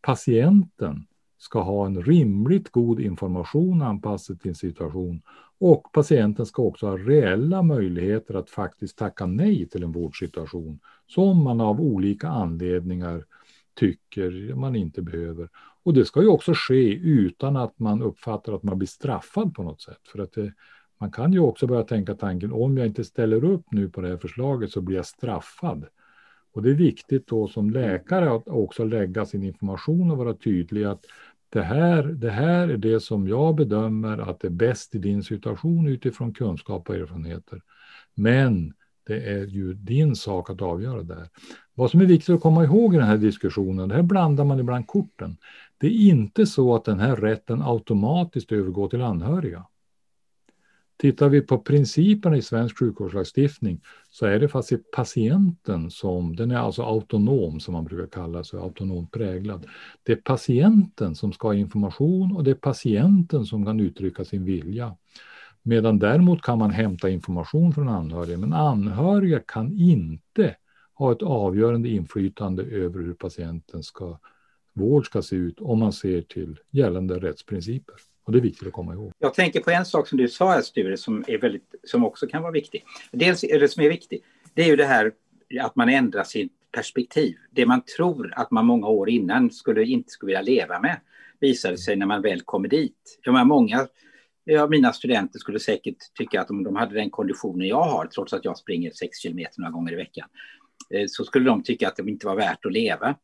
Patienten 0.02 1.08
ska 1.38 1.62
ha 1.62 1.86
en 1.86 2.04
rimligt 2.04 2.72
god 2.72 3.00
information 3.00 3.82
anpassad 3.82 4.42
till 4.42 4.56
sin 4.56 4.72
situation 4.72 5.22
och 5.60 5.92
patienten 5.94 6.46
ska 6.46 6.64
också 6.64 6.88
ha 6.88 6.98
reella 6.98 7.62
möjligheter 7.62 8.34
att 8.34 8.50
faktiskt 8.50 8.98
tacka 8.98 9.26
nej 9.26 9.70
till 9.70 9.84
en 9.84 9.92
vårdsituation 9.92 10.80
som 11.08 11.44
man 11.44 11.62
av 11.62 11.82
olika 11.82 12.28
anledningar 12.28 13.26
tycker 13.74 14.56
man 14.56 14.76
inte 14.76 15.02
behöver. 15.02 15.50
Och 15.88 15.94
det 15.94 16.06
ska 16.06 16.22
ju 16.22 16.28
också 16.28 16.54
ske 16.56 16.94
utan 16.94 17.58
att 17.58 17.80
man 17.80 18.02
uppfattar 18.02 18.54
att 18.54 18.64
man 18.64 18.78
blir 18.78 18.88
straffad 18.88 19.54
på 19.54 19.64
något 19.64 19.82
sätt. 19.82 20.00
För 20.12 20.20
att 20.20 20.34
det, 20.34 20.54
man 20.98 21.12
kan 21.12 21.34
ju 21.34 21.40
också 21.40 21.68
börja 21.68 21.84
tänka 21.84 22.16
tanken 22.16 22.52
om 22.52 22.78
jag 22.78 22.88
inte 22.88 23.04
ställer 23.04 23.44
upp 23.46 23.66
nu 23.72 23.90
på 23.90 24.02
det 24.02 24.08
här 24.08 24.18
förslaget 24.18 24.72
så 24.72 24.82
blir 24.82 24.96
jag 24.96 25.06
straffad. 25.06 25.86
Och 26.54 26.64
det 26.64 26.70
är 26.70 26.74
viktigt 26.74 27.28
då 27.28 27.48
som 27.48 27.70
läkare 27.70 28.36
att 28.36 28.48
också 28.48 28.84
lägga 28.86 29.26
sin 29.26 29.44
information 29.44 30.12
och 30.12 30.18
vara 30.18 30.34
tydlig 30.34 30.84
att 30.84 31.06
det 31.50 31.62
här, 31.62 32.04
det 32.04 32.32
här 32.32 32.68
är 32.68 32.78
det 32.78 33.00
som 33.00 33.28
jag 33.28 33.56
bedömer 33.56 34.18
att 34.18 34.44
är 34.44 34.50
bäst 34.50 34.96
i 34.96 34.98
din 34.98 35.24
situation 35.24 35.88
utifrån 35.88 36.34
kunskap 36.34 36.90
och 36.90 36.96
erfarenheter. 36.96 37.62
Men 38.16 38.74
det 39.08 39.30
är 39.30 39.46
ju 39.46 39.74
din 39.74 40.16
sak 40.16 40.50
att 40.50 40.62
avgöra 40.62 41.04
det 41.04 41.16
här. 41.16 41.30
Vad 41.74 41.92
som 41.92 42.02
är 42.02 42.06
viktigt 42.06 42.36
att 42.36 42.42
komma 42.42 42.64
ihåg 42.64 42.94
i 42.94 42.98
den 42.98 43.08
här 43.08 43.18
diskussionen, 43.18 43.90
det 43.90 43.96
här 43.96 44.04
blandar 44.04 44.44
man 44.44 44.60
ibland 44.60 44.88
korten. 44.88 45.38
Det 45.78 45.88
är 45.88 46.10
inte 46.10 46.46
så 46.46 46.76
att 46.76 46.86
den 46.86 47.00
här 47.00 47.16
rätten 47.16 47.62
automatiskt 47.62 48.52
övergår 48.52 48.88
till 48.88 49.02
anhöriga. 49.02 49.66
Tittar 50.98 51.30
vi 51.30 51.42
på 51.42 51.58
principerna 51.58 52.38
i 52.38 52.42
svensk 52.42 52.80
sjukvårdslagstiftning 52.80 53.82
så 54.10 54.26
är 54.26 54.40
det 54.40 54.50
faktiskt 54.50 54.92
patienten 54.92 55.92
som, 55.92 56.36
den 56.36 56.52
är 56.52 56.58
alltså 56.58 56.84
autonom 56.84 57.60
som 57.60 57.74
man 57.74 57.86
brukar 57.86 58.08
kalla 58.08 58.44
så 58.44 58.60
autonomt 58.60 59.12
präglad. 59.12 59.66
Det 60.04 60.12
är 60.12 60.16
patienten 60.16 61.16
som 61.16 61.34
ska 61.34 61.48
ha 61.48 61.54
information 61.54 62.36
och 62.36 62.44
det 62.44 62.52
är 62.52 62.56
patienten 62.56 63.46
som 63.46 63.66
kan 63.66 63.80
uttrycka 63.80 64.26
sin 64.26 64.46
vilja. 64.46 64.96
Medan 65.64 66.00
däremot 66.00 66.42
kan 66.42 66.58
man 66.58 66.72
hämta 66.72 67.10
information 67.10 67.74
från 67.74 67.90
anhöriga, 67.90 68.38
men 68.38 68.54
anhöriga 68.54 69.40
kan 69.40 69.72
inte 69.78 70.56
ha 70.94 71.12
ett 71.12 71.22
avgörande 71.22 71.90
inflytande 71.90 72.64
över 72.64 73.00
hur 73.00 73.14
patienten 73.14 73.84
ska, 73.84 74.18
vård 74.78 75.06
ska 75.06 75.22
se 75.22 75.36
ut 75.36 75.60
om 75.60 75.80
man 75.80 75.94
ser 75.94 76.22
till 76.22 76.60
gällande 76.72 77.20
rättsprinciper. 77.20 77.96
Och 78.24 78.32
det 78.32 78.40
är 78.40 78.42
viktigt 78.42 78.68
att 78.68 78.74
komma 78.74 78.94
ihåg. 78.94 79.12
Jag 79.20 79.34
tänker 79.34 79.60
på 79.60 79.72
en 79.72 79.86
sak 79.86 80.08
som 80.08 80.18
du 80.18 80.28
sa 80.28 80.52
här 80.52 80.62
Sture 80.62 80.98
som, 80.98 81.24
är 81.28 81.38
väldigt, 81.38 81.76
som 81.84 82.06
också 82.06 82.28
kan 82.28 82.42
vara 82.42 82.52
viktig. 82.52 82.84
Dels, 83.12 83.44
eller 83.44 83.68
som 83.68 83.84
är 83.84 83.90
viktig, 83.90 84.24
det 84.54 84.64
är 84.64 84.68
ju 84.68 84.76
det 84.76 84.86
här 84.86 85.12
att 85.62 85.76
man 85.76 85.90
ändrar 85.90 86.24
sitt 86.24 86.52
perspektiv. 86.72 87.36
Det 87.52 87.66
man 87.66 87.82
tror 87.98 88.34
att 88.36 88.52
man 88.52 88.66
många 88.66 88.88
år 88.88 89.10
innan 89.10 89.52
skulle, 89.52 89.84
inte 89.84 90.10
skulle 90.10 90.28
vilja 90.28 90.42
leva 90.42 90.80
med 90.80 91.00
visade 91.40 91.78
sig 91.78 91.96
när 91.96 92.06
man 92.06 92.22
väl 92.22 92.42
kommer 92.42 92.68
dit. 92.70 93.20
Jag 93.24 93.32
menar, 93.32 93.46
många 93.46 93.88
ja, 94.48 94.68
mina 94.68 94.94
studenter 94.94 95.40
skulle 95.40 95.60
säkert 95.60 95.98
tycka 96.18 96.42
att 96.42 96.50
om 96.50 96.64
de 96.64 96.76
hade 96.76 96.96
den 96.96 97.10
konditionen 97.10 97.68
jag 97.68 97.84
har, 97.84 98.06
trots 98.06 98.34
att 98.34 98.46
jag 98.46 98.58
springer 98.58 98.92
6 98.92 99.18
kilometer 99.20 99.62
några 99.62 99.72
gånger 99.72 99.94
i 99.94 99.96
veckan, 99.96 100.30
eh, 100.94 101.06
så 101.08 101.24
skulle 101.24 101.46
de 101.46 101.64
tycka 101.64 101.88
att 101.88 101.96
det 101.96 102.10
inte 102.10 102.28
var 102.28 102.36
värt 102.36 102.66
att 102.66 102.74
leva. 102.74 103.16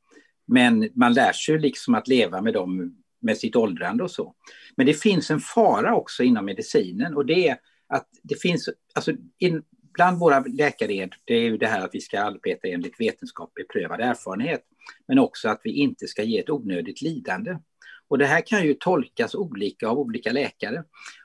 Men 0.46 0.90
man 0.94 1.14
lär 1.14 1.34
sig 1.34 1.60
liksom 1.60 1.96
att 1.96 2.08
leva 2.08 2.42
med 2.42 2.54
dem 2.54 2.98
med 3.22 3.38
sitt 3.38 3.56
åldrande 3.56 4.04
och 4.04 4.12
så. 4.12 4.36
Men 4.78 4.86
det 4.86 4.94
finns 4.94 5.32
en 5.32 5.40
fara 5.40 5.96
också 5.96 6.24
inom 6.24 6.46
medicinen 6.46 7.16
och 7.16 7.26
det 7.26 7.48
är 7.48 7.58
att 7.88 8.08
det 8.24 8.42
finns, 8.42 8.70
alltså 8.94 9.12
in, 9.38 9.64
bland 9.94 10.20
våra 10.20 10.40
läkared, 10.40 11.14
det 11.26 11.34
är 11.34 11.42
ju 11.42 11.58
det 11.58 11.68
här 11.68 11.86
att 11.86 11.96
vi 11.96 12.02
ska 12.02 12.22
arbeta 12.22 12.68
enligt 12.68 13.00
vetenskap 13.00 13.54
beprövad 13.54 14.02
erfarenhet, 14.02 14.64
men 15.08 15.20
också 15.20 15.50
att 15.50 15.62
vi 15.64 15.72
inte 15.72 16.08
ska 16.08 16.24
ge 16.24 16.40
ett 16.40 16.50
onödigt 16.50 17.02
lidande. 17.02 17.58
Och 18.08 18.18
det 18.18 18.26
här 18.26 18.42
kan 18.42 18.66
ju 18.66 18.74
tolkas 18.74 19.36
olika 19.36 19.88
av 19.88 20.00
olika 20.00 20.32
läkare. 20.32 20.84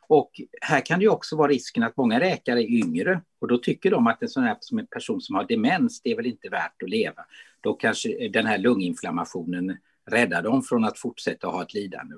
Och 0.08 0.40
här 0.60 0.80
kan 0.80 1.00
det 1.00 1.08
också 1.08 1.36
vara 1.36 1.48
risken 1.48 1.82
att 1.82 1.96
många 1.96 2.18
läkare 2.18 2.62
är 2.62 2.70
yngre 2.70 3.20
och 3.40 3.48
då 3.48 3.58
tycker 3.58 3.90
de 3.90 4.06
att 4.06 4.22
en 4.22 4.28
sån 4.28 4.42
här 4.42 4.56
som 4.60 4.78
en 4.78 4.86
person 4.86 5.20
som 5.20 5.36
har 5.36 5.44
demens, 5.44 6.02
det 6.02 6.10
är 6.10 6.16
väl 6.16 6.26
inte 6.26 6.48
värt 6.48 6.82
att 6.82 6.90
leva. 6.90 7.24
Då 7.60 7.74
kanske 7.74 8.28
den 8.28 8.46
här 8.46 8.58
lunginflammationen 8.58 9.78
rädda 10.10 10.42
dem 10.42 10.62
från 10.62 10.84
att 10.84 10.98
fortsätta 10.98 11.46
ha 11.46 11.62
ett 11.62 11.74
lidande. 11.74 12.14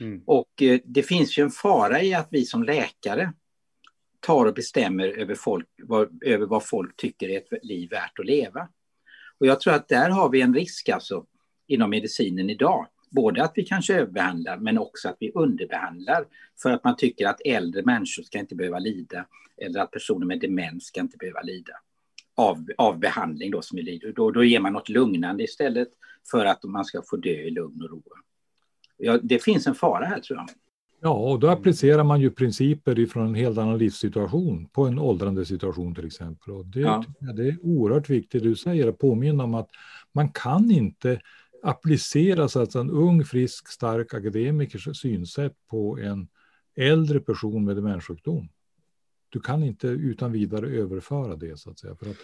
Mm. 0.00 0.22
Och 0.26 0.62
eh, 0.62 0.80
det 0.84 1.02
finns 1.02 1.38
ju 1.38 1.42
en 1.42 1.50
fara 1.50 2.02
i 2.02 2.14
att 2.14 2.28
vi 2.30 2.44
som 2.44 2.62
läkare 2.62 3.32
tar 4.20 4.46
och 4.46 4.54
bestämmer 4.54 5.08
över, 5.08 5.34
folk, 5.34 5.66
vad, 5.82 6.22
över 6.24 6.46
vad 6.46 6.66
folk 6.66 6.96
tycker 6.96 7.28
är 7.28 7.36
ett 7.38 7.64
liv 7.64 7.90
värt 7.90 8.18
att 8.18 8.26
leva. 8.26 8.68
Och 9.38 9.46
jag 9.46 9.60
tror 9.60 9.74
att 9.74 9.88
där 9.88 10.10
har 10.10 10.28
vi 10.30 10.40
en 10.40 10.54
risk 10.54 10.88
alltså 10.88 11.26
inom 11.66 11.90
medicinen 11.90 12.50
idag. 12.50 12.86
Både 13.10 13.42
att 13.44 13.52
vi 13.54 13.64
kanske 13.64 13.94
överbehandlar 13.94 14.56
men 14.56 14.78
också 14.78 15.08
att 15.08 15.16
vi 15.20 15.32
underbehandlar 15.34 16.24
för 16.62 16.70
att 16.70 16.84
man 16.84 16.96
tycker 16.96 17.26
att 17.26 17.40
äldre 17.44 17.82
människor 17.82 18.22
ska 18.22 18.38
inte 18.38 18.54
behöva 18.54 18.78
lida 18.78 19.26
eller 19.56 19.80
att 19.80 19.90
personer 19.90 20.26
med 20.26 20.40
demens 20.40 20.84
ska 20.84 21.00
inte 21.00 21.16
behöva 21.16 21.42
lida 21.42 21.72
av, 22.40 22.66
av 22.78 22.98
behandling 22.98 23.50
då 23.50 23.62
som 23.62 23.78
är 23.78 23.82
lider. 23.82 24.12
Då, 24.12 24.30
då 24.30 24.44
ger 24.44 24.60
man 24.60 24.72
något 24.72 24.88
lugnande 24.88 25.44
istället 25.44 25.88
för 26.30 26.44
att 26.44 26.64
man 26.64 26.84
ska 26.84 27.02
få 27.10 27.16
dö 27.16 27.30
i 27.30 27.50
lugn 27.50 27.82
och 27.82 27.90
ro. 27.90 28.02
Ja, 28.96 29.18
det 29.22 29.42
finns 29.42 29.66
en 29.66 29.74
fara 29.74 30.04
här 30.04 30.20
tror 30.20 30.38
jag. 30.38 30.48
Ja, 31.02 31.14
och 31.14 31.40
då 31.40 31.48
applicerar 31.48 32.04
man 32.04 32.20
ju 32.20 32.30
principer 32.30 32.98
ifrån 32.98 33.26
en 33.26 33.34
helt 33.34 33.58
annan 33.58 33.78
livssituation 33.78 34.66
på 34.68 34.86
en 34.86 34.98
åldrande 34.98 35.44
situation 35.44 35.94
till 35.94 36.06
exempel. 36.06 36.52
Och 36.52 36.66
det, 36.66 36.80
ja. 36.80 37.04
det 37.36 37.48
är 37.48 37.56
oerhört 37.62 38.10
viktigt, 38.10 38.42
du 38.42 38.56
säger, 38.56 38.88
att 38.88 38.98
påminna 38.98 39.44
om 39.44 39.54
att 39.54 39.68
man 40.12 40.28
kan 40.28 40.70
inte 40.70 41.20
applicera 41.62 42.48
så 42.48 42.62
att 42.62 42.74
en 42.74 42.90
ung, 42.90 43.24
frisk, 43.24 43.68
stark 43.68 44.14
akademikers 44.14 45.00
synsätt 45.00 45.54
på 45.70 45.98
en 45.98 46.28
äldre 46.76 47.20
person 47.20 47.64
med 47.64 47.76
demenssjukdom. 47.76 48.48
Du 49.30 49.40
kan 49.40 49.62
inte 49.62 49.86
utan 49.86 50.32
vidare 50.32 50.66
överföra 50.66 51.36
det 51.36 51.58
så 51.58 51.70
att 51.70 51.78
säga. 51.78 51.96
För 51.96 52.10
att 52.10 52.16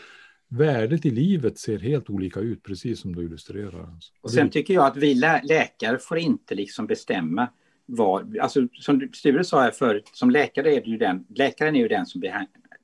värdet 0.48 1.06
i 1.06 1.10
livet 1.10 1.58
ser 1.58 1.78
helt 1.78 2.10
olika 2.10 2.40
ut, 2.40 2.62
precis 2.62 3.00
som 3.00 3.14
du 3.14 3.24
illustrerar. 3.24 3.88
Och 4.20 4.30
sen 4.30 4.50
tycker 4.50 4.74
jag 4.74 4.86
att 4.86 4.96
vi 4.96 5.14
lä 5.14 5.40
läkare 5.44 5.98
får 5.98 6.18
inte 6.18 6.54
liksom 6.54 6.86
bestämma 6.86 7.48
vad, 7.86 8.38
alltså 8.38 8.68
som 8.72 9.08
Sture 9.12 9.44
sa 9.44 9.60
här 9.60 9.70
förut, 9.70 10.10
som 10.12 10.30
läkare 10.30 10.74
är 10.74 10.80
det 10.80 10.90
ju 10.90 10.96
den, 10.96 11.26
läkaren 11.28 11.76
är 11.76 11.80
ju 11.80 11.88
den 11.88 12.06
som 12.06 12.22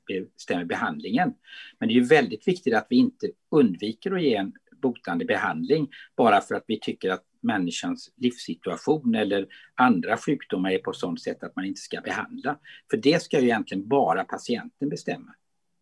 bestämmer 0.07 0.65
behandlingen. 0.65 1.33
Men 1.79 1.87
det 1.87 1.93
är 1.93 1.95
ju 1.95 2.03
väldigt 2.03 2.47
viktigt 2.47 2.73
att 2.73 2.87
vi 2.89 2.95
inte 2.95 3.29
undviker 3.51 4.11
att 4.11 4.23
ge 4.23 4.35
en 4.35 4.53
botande 4.81 5.25
behandling 5.25 5.89
bara 6.15 6.41
för 6.41 6.55
att 6.55 6.63
vi 6.67 6.79
tycker 6.79 7.09
att 7.09 7.23
människans 7.43 8.11
livssituation 8.17 9.15
eller 9.15 9.47
andra 9.75 10.17
sjukdomar 10.17 10.71
är 10.71 10.77
på 10.77 10.93
sådant 10.93 11.21
sätt 11.21 11.43
att 11.43 11.55
man 11.55 11.65
inte 11.65 11.81
ska 11.81 12.01
behandla. 12.01 12.59
För 12.89 12.97
det 12.97 13.21
ska 13.21 13.39
ju 13.39 13.45
egentligen 13.45 13.87
bara 13.87 14.23
patienten 14.23 14.89
bestämma. 14.89 15.35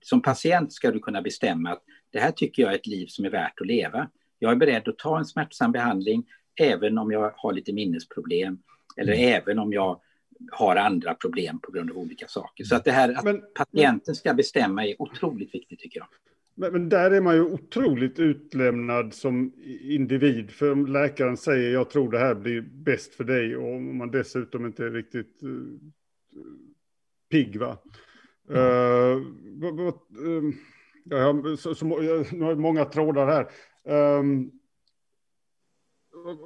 Som 0.03 0.21
patient 0.21 0.73
ska 0.73 0.91
du 0.91 0.99
kunna 0.99 1.21
bestämma 1.21 1.71
att 1.71 1.83
det 2.09 2.19
här 2.19 2.31
tycker 2.31 2.63
jag 2.63 2.71
är 2.71 2.75
ett 2.75 2.87
liv 2.87 3.07
som 3.07 3.25
är 3.25 3.29
värt 3.29 3.61
att 3.61 3.67
leva. 3.67 4.09
Jag 4.39 4.51
är 4.51 4.55
beredd 4.55 4.87
att 4.87 4.97
ta 4.97 5.19
en 5.19 5.25
smärtsam 5.25 5.71
behandling 5.71 6.25
även 6.59 6.97
om 6.97 7.11
jag 7.11 7.33
har 7.37 7.53
lite 7.53 7.73
minnesproblem 7.73 8.59
eller 8.97 9.13
mm. 9.13 9.41
även 9.41 9.59
om 9.59 9.73
jag 9.73 10.01
har 10.51 10.75
andra 10.75 11.13
problem 11.13 11.59
på 11.59 11.71
grund 11.71 11.91
av 11.91 11.97
olika 11.97 12.27
saker. 12.27 12.63
Så 12.63 12.75
att 12.75 12.85
det 12.85 12.91
här 12.91 13.17
att 13.17 13.23
men, 13.23 13.41
patienten 13.55 14.15
ska 14.15 14.33
bestämma 14.33 14.85
är 14.85 15.01
otroligt 15.01 15.55
viktigt 15.55 15.79
tycker 15.79 15.99
jag. 15.99 16.07
Men, 16.55 16.73
men, 16.73 16.89
där 16.89 17.11
är 17.11 17.21
man 17.21 17.35
ju 17.35 17.41
otroligt 17.41 18.19
utlämnad 18.19 19.13
som 19.13 19.53
individ. 19.81 20.51
För 20.51 20.71
om 20.71 20.85
läkaren 20.85 21.37
säger 21.37 21.73
jag 21.73 21.89
tror 21.89 22.11
det 22.11 22.19
här 22.19 22.35
blir 22.35 22.61
bäst 22.61 23.15
för 23.15 23.23
dig 23.23 23.55
och 23.55 23.75
om 23.75 23.97
man 23.97 24.11
dessutom 24.11 24.65
inte 24.65 24.85
är 24.85 24.91
riktigt 24.91 25.43
uh, 25.43 25.77
pigg. 27.29 27.59
Va? 27.59 27.77
Mm. 28.49 28.61
Uh, 28.61 29.93
uh, 30.27 30.53
ja, 31.03 31.57
så, 31.57 31.75
så, 31.75 31.85
nu 32.31 32.41
har 32.41 32.49
jag 32.49 32.59
många 32.59 32.85
trådar 32.85 33.27
här. 33.27 33.47
Um, 34.19 34.51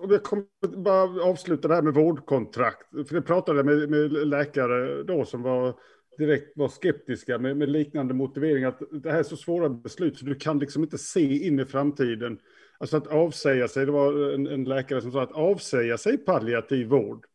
jag 0.10 0.24
kommer 0.24 0.78
bara 0.78 1.24
avsluta 1.24 1.68
det 1.68 1.76
här 1.76 1.82
med 1.82 1.94
vårdkontrakt. 1.94 3.08
För 3.08 3.15
det 3.15 3.22
pratade 3.22 3.60
jag 3.60 3.65
med, 3.65 3.89
med 3.89 4.28
läkare 4.28 5.04
då 5.04 5.26
som 5.26 5.41
var 5.41 5.80
direkt 6.17 6.58
var 6.58 6.67
skeptiska 6.67 7.38
med, 7.38 7.58
med, 7.58 7.69
liknande 7.69 8.13
motivering 8.13 8.63
att 8.63 8.82
det 8.91 9.12
här 9.12 9.19
är 9.19 9.23
så 9.23 9.38
svåra 9.38 9.69
beslut 9.69 10.17
så 10.17 10.25
du 10.25 10.36
kan 10.36 10.60
liksom 10.60 10.84
inte 10.84 10.97
se 10.97 11.47
in 11.47 11.60
i 11.60 11.65
framtiden. 11.65 12.39
Alltså 12.78 12.97
att 12.97 13.08
avsäga 13.08 13.67
sig, 13.67 13.86
det 13.86 13.91
var 13.91 14.34
en, 14.34 14.47
en 14.47 14.63
läkare 14.63 15.01
som 15.01 15.12
sa 15.12 15.23
att 15.23 15.32
avsäga 15.32 15.97
sig 15.97 16.17
palliativ 16.17 16.88
vård 16.88 17.25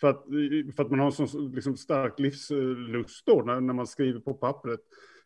för 0.00 0.08
att, 0.08 0.24
för 0.76 0.82
att 0.82 0.90
man 0.90 0.98
har 0.98 1.06
en 1.06 1.28
sån 1.28 1.52
liksom 1.52 1.76
stark 1.76 2.18
livslust 2.18 3.26
då 3.26 3.42
när, 3.46 3.60
när 3.60 3.74
man 3.74 3.86
skriver 3.86 4.20
på 4.20 4.34
pappret. 4.34 4.80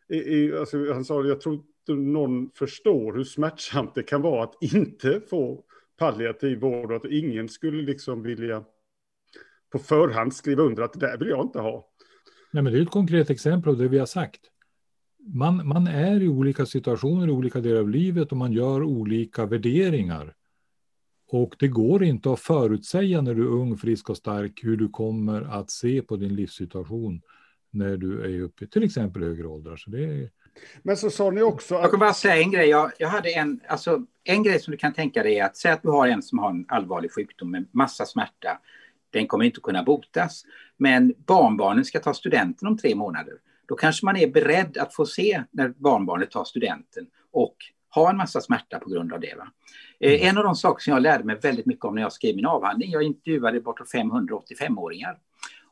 I, 0.09 0.17
i, 0.17 0.53
alltså, 0.55 0.93
han 0.93 1.05
sa, 1.05 1.25
jag 1.25 1.41
tror 1.41 1.55
inte 1.55 1.93
någon 1.93 2.49
förstår 2.55 3.13
hur 3.13 3.23
smärtsamt 3.23 3.95
det 3.95 4.03
kan 4.03 4.21
vara 4.21 4.43
att 4.43 4.63
inte 4.63 5.21
få 5.29 5.63
palliativ 5.97 6.59
vård 6.59 6.91
och 6.91 6.97
att 6.97 7.11
ingen 7.11 7.49
skulle 7.49 7.81
liksom 7.81 8.23
vilja 8.23 8.63
på 9.71 9.79
förhand 9.79 10.35
skriva 10.35 10.63
under 10.63 10.83
att 10.83 10.93
det 10.93 10.99
där 10.99 11.17
vill 11.17 11.27
jag 11.27 11.45
inte 11.45 11.59
ha. 11.59 11.86
Nej, 12.57 12.63
men 12.63 12.73
det 12.73 12.79
är 12.79 12.83
ett 12.83 12.91
konkret 12.91 13.29
exempel 13.29 13.69
av 13.69 13.77
det 13.77 13.87
vi 13.87 13.99
har 13.99 14.05
sagt. 14.05 14.41
Man, 15.33 15.67
man 15.67 15.87
är 15.87 16.21
i 16.23 16.27
olika 16.27 16.65
situationer 16.65 17.27
i 17.27 17.31
olika 17.31 17.59
delar 17.59 17.79
av 17.79 17.89
livet 17.89 18.31
och 18.31 18.37
man 18.37 18.51
gör 18.51 18.83
olika 18.83 19.45
värderingar. 19.45 20.33
Och 21.27 21.55
det 21.59 21.67
går 21.67 22.03
inte 22.03 22.33
att 22.33 22.39
förutsäga 22.39 23.21
när 23.21 23.33
du 23.33 23.43
är 23.43 23.51
ung, 23.51 23.77
frisk 23.77 24.09
och 24.09 24.17
stark 24.17 24.59
hur 24.63 24.77
du 24.77 24.89
kommer 24.89 25.41
att 25.41 25.71
se 25.71 26.01
på 26.01 26.15
din 26.15 26.35
livssituation 26.35 27.21
när 27.71 27.97
du 27.97 28.21
är 28.21 28.41
uppe 28.41 28.65
i 28.65 28.67
till 28.67 28.83
exempel 28.83 29.23
högre 29.23 29.47
åldrar. 29.47 29.77
Så 29.77 29.89
det 29.89 30.03
är, 30.03 30.29
Men 30.83 30.97
så 30.97 31.09
sa 31.09 31.31
ni 31.31 31.41
också... 31.41 31.75
Att... 31.75 31.81
Jag 31.81 31.91
kan 31.91 31.99
bara 31.99 32.13
säga 32.13 32.37
en 32.37 32.51
grej. 32.51 32.69
Jag, 32.69 32.91
jag 32.99 33.09
hade 33.09 33.29
en, 33.29 33.59
alltså, 33.67 34.05
en 34.23 34.43
grej 34.43 34.59
som 34.59 34.71
du 34.71 34.77
kan 34.77 34.93
tänka 34.93 35.23
dig 35.23 35.39
är 35.39 35.45
att 35.45 35.57
säga 35.57 35.73
att 35.73 35.83
du 35.83 35.89
har 35.89 36.07
en 36.07 36.21
som 36.21 36.39
har 36.39 36.49
en 36.49 36.65
allvarlig 36.67 37.11
sjukdom 37.11 37.51
med 37.51 37.65
massa 37.71 38.05
smärta. 38.05 38.59
Den 39.09 39.27
kommer 39.27 39.45
inte 39.45 39.59
kunna 39.61 39.83
botas. 39.83 40.43
Men 40.77 41.13
barnbarnen 41.27 41.85
ska 41.85 41.99
ta 41.99 42.13
studenten 42.13 42.67
om 42.67 42.77
tre 42.77 42.95
månader. 42.95 43.33
Då 43.67 43.75
kanske 43.75 44.05
man 44.05 44.17
är 44.17 44.27
beredd 44.27 44.77
att 44.77 44.95
få 44.95 45.05
se 45.05 45.43
när 45.51 45.69
barnbarnet 45.69 46.31
tar 46.31 46.43
studenten 46.43 47.07
och 47.31 47.55
ha 47.95 48.09
en 48.09 48.17
massa 48.17 48.41
smärta 48.41 48.79
på 48.79 48.89
grund 48.89 49.13
av 49.13 49.19
det. 49.19 49.35
Eh, 49.99 50.13
mm. 50.13 50.29
En 50.29 50.37
av 50.37 50.43
de 50.43 50.55
saker 50.55 50.83
som 50.83 50.93
jag 50.93 51.01
lärde 51.03 51.23
mig 51.23 51.35
väldigt 51.41 51.65
mycket 51.65 51.85
om 51.85 51.95
när 51.95 52.01
jag 52.01 52.13
skrev 52.13 52.35
min 52.35 52.45
avhandling, 52.45 52.91
jag 52.91 53.03
intervjuade 53.03 53.61
bortåt 53.61 53.93
585-åringar. 53.93 55.17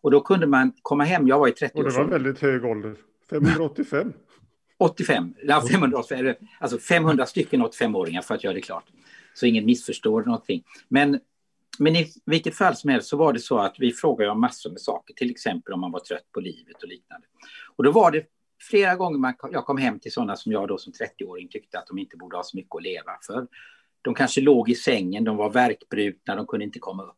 Och 0.02 0.12
då 0.12 0.22
kunde 0.22 0.48
man 0.48 0.74
komma 0.82 1.04
hem, 1.04 1.28
jag 1.28 1.40
var 1.40 1.48
i 1.48 1.52
30 1.52 1.80
år. 1.80 1.84
Och 1.84 1.92
det 1.92 1.98
var 1.98 2.06
väldigt 2.06 2.40
hög 2.40 2.66
ålder, 2.66 2.96
585. 3.30 4.14
85, 4.78 5.34
ja, 5.44 5.62
585, 5.72 6.36
alltså 6.60 6.78
500 6.78 7.26
stycken 7.26 7.62
85-åringar 7.64 8.22
för 8.22 8.36
att 8.36 8.44
göra 8.44 8.54
det 8.54 8.62
klart. 8.62 8.86
Så 9.34 9.46
ingen 9.46 9.66
missförstår 9.66 10.24
någonting. 10.24 10.64
Men, 10.88 11.20
men 11.80 11.96
i 11.96 12.14
vilket 12.26 12.56
fall 12.56 12.76
som 12.76 12.90
helst 12.90 13.10
så 13.10 13.18
var 13.18 13.34
det 13.34 13.40
så 13.40 13.58
att 13.58 13.76
vi 13.80 13.92
frågade 13.92 14.32
om 14.32 14.42
massor 14.42 14.70
med 14.70 14.82
saker, 14.82 15.14
till 15.14 15.32
exempel 15.32 15.74
om 15.74 15.82
man 15.82 15.92
var 15.92 16.00
trött 16.00 16.32
på 16.32 16.40
livet 16.40 16.84
och 16.84 16.90
liknande. 16.90 17.28
Och 17.76 17.84
då 17.84 17.92
var 17.92 18.12
det 18.12 18.26
flera 18.70 18.96
gånger 18.96 19.20
man, 19.20 19.34
jag 19.52 19.66
kom 19.66 19.78
hem 19.78 20.00
till 20.00 20.12
sådana 20.12 20.36
som 20.36 20.52
jag 20.52 20.68
då 20.68 20.78
som 20.78 20.94
30-åring 20.94 21.48
tyckte 21.48 21.80
att 21.80 21.88
de 21.88 21.98
inte 21.98 22.18
borde 22.18 22.38
ha 22.38 22.44
så 22.44 22.58
mycket 22.58 22.76
att 22.76 22.84
leva 22.84 23.12
för. 23.28 23.48
De 24.02 24.14
kanske 24.14 24.42
låg 24.42 24.70
i 24.70 24.76
sängen, 24.76 25.24
de 25.24 25.38
var 25.38 25.50
värkbrutna, 25.50 26.36
de 26.36 26.48
kunde 26.48 26.66
inte 26.66 26.80
komma 26.80 27.04
upp. 27.04 27.16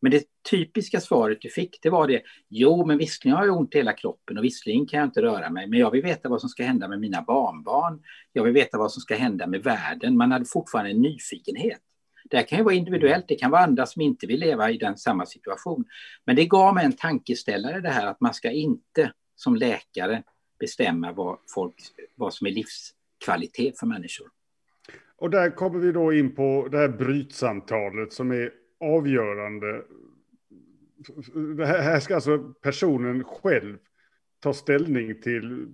Men 0.00 0.12
det 0.12 0.24
typiska 0.50 1.00
svaret 1.00 1.38
du 1.40 1.48
fick, 1.48 1.78
det 1.82 1.90
var 1.90 2.08
det, 2.08 2.22
jo, 2.48 2.86
men 2.86 2.98
visserligen 2.98 3.36
har 3.36 3.46
jag 3.46 3.56
ont 3.56 3.74
i 3.74 3.78
hela 3.78 3.92
kroppen 3.92 4.38
och 4.38 4.44
visserligen 4.44 4.86
kan 4.86 5.00
jag 5.00 5.06
inte 5.06 5.22
röra 5.22 5.50
mig, 5.50 5.66
men 5.66 5.78
jag 5.78 5.90
vill 5.90 6.02
veta 6.02 6.28
vad 6.28 6.40
som 6.40 6.50
ska 6.50 6.64
hända 6.64 6.88
med 6.88 7.00
mina 7.00 7.22
barnbarn. 7.22 8.02
Jag 8.32 8.44
vill 8.44 8.52
veta 8.52 8.78
vad 8.78 8.92
som 8.92 9.00
ska 9.00 9.16
hända 9.16 9.46
med 9.46 9.62
världen. 9.62 10.16
Man 10.16 10.32
hade 10.32 10.44
fortfarande 10.44 10.90
en 10.90 11.02
nyfikenhet. 11.02 11.80
Det 12.30 12.36
här 12.36 12.44
kan 12.44 12.58
ju 12.58 12.64
vara 12.64 12.74
individuellt, 12.74 13.24
det 13.28 13.34
kan 13.34 13.50
vara 13.50 13.62
andra 13.62 13.86
som 13.86 14.02
inte 14.02 14.26
vill 14.26 14.40
leva 14.40 14.70
i 14.70 14.78
den 14.78 14.96
samma 14.96 15.26
situation. 15.26 15.84
Men 16.24 16.36
det 16.36 16.44
gav 16.44 16.74
mig 16.74 16.84
en 16.84 16.92
tankeställare 16.92 17.80
det 17.80 17.88
här 17.88 18.06
att 18.06 18.20
man 18.20 18.34
ska 18.34 18.50
inte 18.50 19.12
som 19.34 19.56
läkare 19.56 20.22
bestämma 20.60 21.12
vad, 21.12 21.38
folk, 21.54 21.74
vad 22.14 22.34
som 22.34 22.46
är 22.46 22.50
livskvalitet 22.50 23.78
för 23.78 23.86
människor. 23.86 24.28
Och 25.16 25.30
där 25.30 25.50
kommer 25.50 25.78
vi 25.78 25.92
då 25.92 26.12
in 26.12 26.34
på 26.34 26.68
det 26.70 26.78
här 26.78 26.88
brytsamtalet 26.88 28.12
som 28.12 28.30
är 28.30 28.50
avgörande. 28.80 29.82
Det 31.56 31.66
här 31.66 32.00
ska 32.00 32.14
alltså 32.14 32.38
personen 32.38 33.24
själv 33.24 33.78
ta 34.40 34.52
ställning 34.52 35.20
till. 35.20 35.66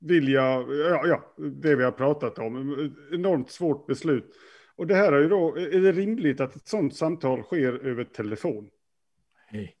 Vill 0.00 0.28
jag, 0.28 0.74
ja, 0.74 1.06
ja, 1.06 1.34
det 1.36 1.76
vi 1.76 1.84
har 1.84 1.92
pratat 1.92 2.38
om, 2.38 2.94
enormt 3.12 3.50
svårt 3.50 3.86
beslut. 3.86 4.36
Och 4.80 4.86
det 4.86 4.94
här 4.94 5.12
är 5.12 5.20
ju 5.20 5.28
då, 5.28 5.56
är 5.56 5.80
det 5.80 5.92
rimligt 5.92 6.40
att 6.40 6.56
ett 6.56 6.68
sådant 6.68 6.96
samtal 6.96 7.42
sker 7.42 7.86
över 7.86 8.04
telefon? 8.04 8.70
Nej. 9.52 9.76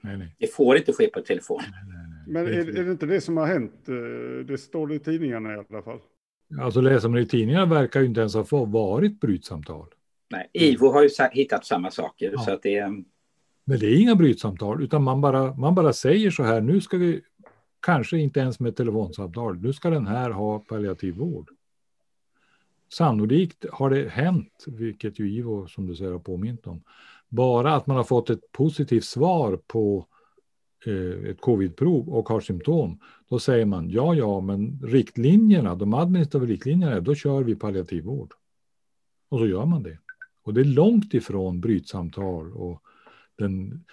Nej, 0.00 0.16
nej. 0.16 0.36
Det 0.38 0.46
får 0.46 0.76
inte 0.76 0.92
ske 0.92 1.06
på 1.06 1.20
telefon. 1.20 1.60
Nej, 1.60 1.70
nej, 1.86 2.06
nej. 2.08 2.44
Men 2.44 2.54
är, 2.54 2.78
är, 2.78 2.84
det 2.84 2.90
inte 2.90 3.06
det 3.06 3.20
som 3.20 3.36
har 3.36 3.46
hänt? 3.46 3.88
Eh, 3.88 4.46
det 4.46 4.58
står 4.58 4.86
det 4.86 4.94
i 4.94 4.98
tidningarna 4.98 5.54
i 5.54 5.56
alla 5.56 5.82
fall. 5.82 5.98
Alltså 6.60 6.80
läser 6.80 7.08
man 7.08 7.18
i 7.18 7.26
tidningarna 7.26 7.66
verkar 7.66 8.00
ju 8.00 8.06
inte 8.06 8.20
ens 8.20 8.34
ha 8.34 8.64
varit 8.64 9.20
brytsamtal. 9.20 9.86
Nej, 10.30 10.50
IVO 10.52 10.92
har 10.92 11.02
ju 11.02 11.08
hittat 11.32 11.66
samma 11.66 11.90
saker. 11.90 12.30
Ja. 12.32 12.38
Så 12.40 12.52
att 12.52 12.62
det, 12.62 12.76
är... 12.76 12.88
Men 13.64 13.78
det 13.78 13.86
är 13.86 14.00
inga 14.00 14.14
brytsamtal, 14.14 14.82
utan 14.82 15.02
man 15.02 15.20
bara, 15.20 15.54
man 15.54 15.74
bara 15.74 15.92
säger 15.92 16.30
så 16.30 16.42
här, 16.42 16.60
nu 16.60 16.80
ska 16.80 16.96
vi, 16.96 17.20
kanske 17.80 18.18
inte 18.18 18.40
ens 18.40 18.60
med 18.60 18.76
telefonsamtal, 18.76 19.56
nu 19.56 19.72
ska 19.72 19.90
den 19.90 20.06
här 20.06 20.30
ha 20.30 20.58
palliativ 20.58 21.14
vård. 21.14 21.50
Sannolikt 22.92 23.64
har 23.72 23.90
det 23.90 24.08
hänt, 24.08 24.64
vilket 24.66 25.18
ju 25.18 25.30
IVO 25.30 25.66
som 25.66 25.86
du 25.86 25.96
säger 25.96 26.12
har 26.12 26.18
påmint 26.18 26.66
om, 26.66 26.82
bara 27.28 27.74
att 27.74 27.86
man 27.86 27.96
har 27.96 28.04
fått 28.04 28.30
ett 28.30 28.52
positivt 28.52 29.04
svar 29.04 29.60
på 29.66 30.06
eh, 30.86 31.30
ett 31.30 31.40
covidprov 31.40 32.08
och 32.08 32.28
har 32.28 32.40
symptom, 32.40 32.98
då 33.28 33.38
säger 33.38 33.66
man 33.66 33.90
ja, 33.90 34.14
ja, 34.14 34.40
men 34.40 34.80
riktlinjerna, 34.82 35.74
de 35.74 35.94
administrativa 35.94 36.46
riktlinjerna, 36.46 37.00
då 37.00 37.14
kör 37.14 37.42
vi 37.42 37.54
palliativ 37.54 38.04
vård. 38.04 38.32
Och 39.28 39.38
så 39.38 39.46
gör 39.46 39.66
man 39.66 39.82
det. 39.82 39.98
Och 40.42 40.54
det 40.54 40.60
är 40.60 40.64
långt 40.64 41.14
ifrån 41.14 41.60
brytsamtal 41.60 42.52
och 42.52 42.82
den 43.38 43.84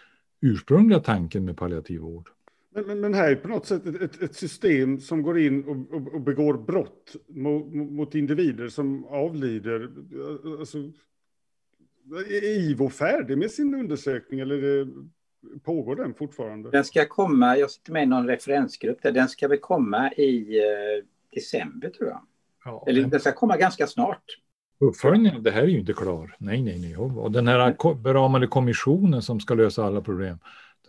ursprungliga 0.41 0.99
tanken 0.99 1.45
med 1.45 1.57
palliativ 1.57 1.99
vård. 1.99 2.29
Men, 2.71 2.87
men, 2.87 2.99
men, 2.99 3.13
här 3.13 3.31
är 3.31 3.35
på 3.35 3.47
något 3.47 3.65
sätt 3.65 3.85
ett, 3.85 4.21
ett 4.21 4.35
system 4.35 4.99
som 4.99 5.21
går 5.21 5.39
in 5.39 5.63
och, 5.63 5.95
och, 5.95 6.13
och 6.13 6.21
begår 6.21 6.57
brott 6.57 7.15
mot, 7.27 7.73
mot, 7.73 8.15
individer 8.15 8.67
som 8.67 9.05
avlider. 9.05 9.89
Alltså, 10.59 10.77
är 12.29 12.43
IVO 12.43 12.89
färdig 12.89 13.37
med 13.37 13.51
sin 13.51 13.75
undersökning 13.75 14.39
eller 14.39 14.61
det, 14.61 14.91
pågår 15.63 15.95
den 15.95 16.13
fortfarande? 16.13 16.71
Den 16.71 16.85
ska 16.85 17.05
komma, 17.05 17.57
jag 17.57 17.71
sitter 17.71 17.91
med 17.91 18.03
i 18.03 18.05
någon 18.05 18.27
referensgrupp 18.27 19.01
där, 19.01 19.11
den 19.11 19.29
ska 19.29 19.47
väl 19.47 19.59
komma 19.59 20.11
i 20.11 20.59
eh, 20.59 21.05
december 21.33 21.89
tror 21.89 22.09
jag. 22.09 22.21
Ja, 22.65 22.85
eller 22.87 23.03
den 23.03 23.19
ska 23.19 23.31
komma 23.31 23.57
ganska 23.57 23.87
snart. 23.87 24.23
Uppföljningen 24.79 25.35
av 25.35 25.43
det 25.43 25.51
här 25.51 25.61
är 25.61 25.67
ju 25.67 25.79
inte 25.79 25.93
klar. 25.93 26.35
Nej, 26.39 26.61
nej, 26.61 26.79
nej. 26.79 26.97
Och 26.97 27.31
den 27.31 27.47
här 27.47 27.93
beramade 27.95 28.47
kommissionen 28.47 29.21
som 29.21 29.39
ska 29.39 29.53
lösa 29.53 29.85
alla 29.85 30.01
problem, 30.01 30.37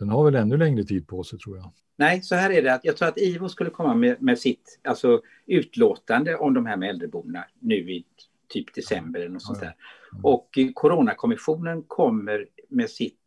den 0.01 0.09
har 0.09 0.25
väl 0.25 0.35
ännu 0.35 0.57
längre 0.57 0.83
tid 0.83 1.07
på 1.07 1.23
sig 1.23 1.39
tror 1.39 1.57
jag. 1.57 1.71
Nej, 1.95 2.21
så 2.21 2.35
här 2.35 2.49
är 2.49 2.61
det. 2.61 2.73
att 2.73 2.85
Jag 2.85 2.97
tror 2.97 3.07
att 3.07 3.17
IVO 3.17 3.49
skulle 3.49 3.69
komma 3.69 3.95
med, 3.95 4.21
med 4.21 4.39
sitt 4.39 4.79
alltså, 4.83 5.21
utlåtande 5.45 6.35
om 6.35 6.53
de 6.53 6.65
här 6.65 6.77
med 6.77 6.89
äldreboendena 6.89 7.45
nu 7.59 7.75
i 7.75 8.05
typ 8.49 8.73
december 8.73 9.19
eller 9.19 9.29
något 9.29 9.43
sånt 9.43 9.59
där. 9.59 9.75
Och 10.23 10.57
Coronakommissionen 10.73 11.83
kommer 11.83 12.47
med 12.69 12.89
sitt 12.89 13.19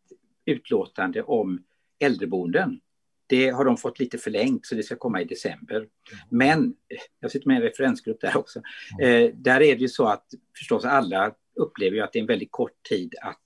utlåtande 0.45 1.23
om 1.23 1.63
äldreboenden. 1.99 2.79
Det 3.27 3.49
har 3.49 3.65
de 3.65 3.77
fått 3.77 3.99
lite 3.99 4.17
förlängt 4.17 4.65
så 4.65 4.75
det 4.75 4.83
ska 4.83 4.95
komma 4.95 5.21
i 5.21 5.25
december. 5.25 5.87
Men, 6.29 6.73
jag 7.19 7.31
sitter 7.31 7.47
med 7.47 7.55
i 7.55 7.57
en 7.57 7.63
referensgrupp 7.63 8.21
där 8.21 8.37
också, 8.37 8.61
eh, 9.01 9.31
där 9.35 9.61
är 9.61 9.75
det 9.75 9.81
ju 9.81 9.87
så 9.87 10.07
att 10.07 10.25
förstås 10.57 10.85
alla 10.85 11.31
upplever 11.55 11.97
ju 11.97 12.03
att 12.03 12.13
det 12.13 12.19
är 12.19 12.21
en 12.21 12.27
väldigt 12.27 12.51
kort 12.51 12.83
tid 12.89 13.15
att, 13.21 13.41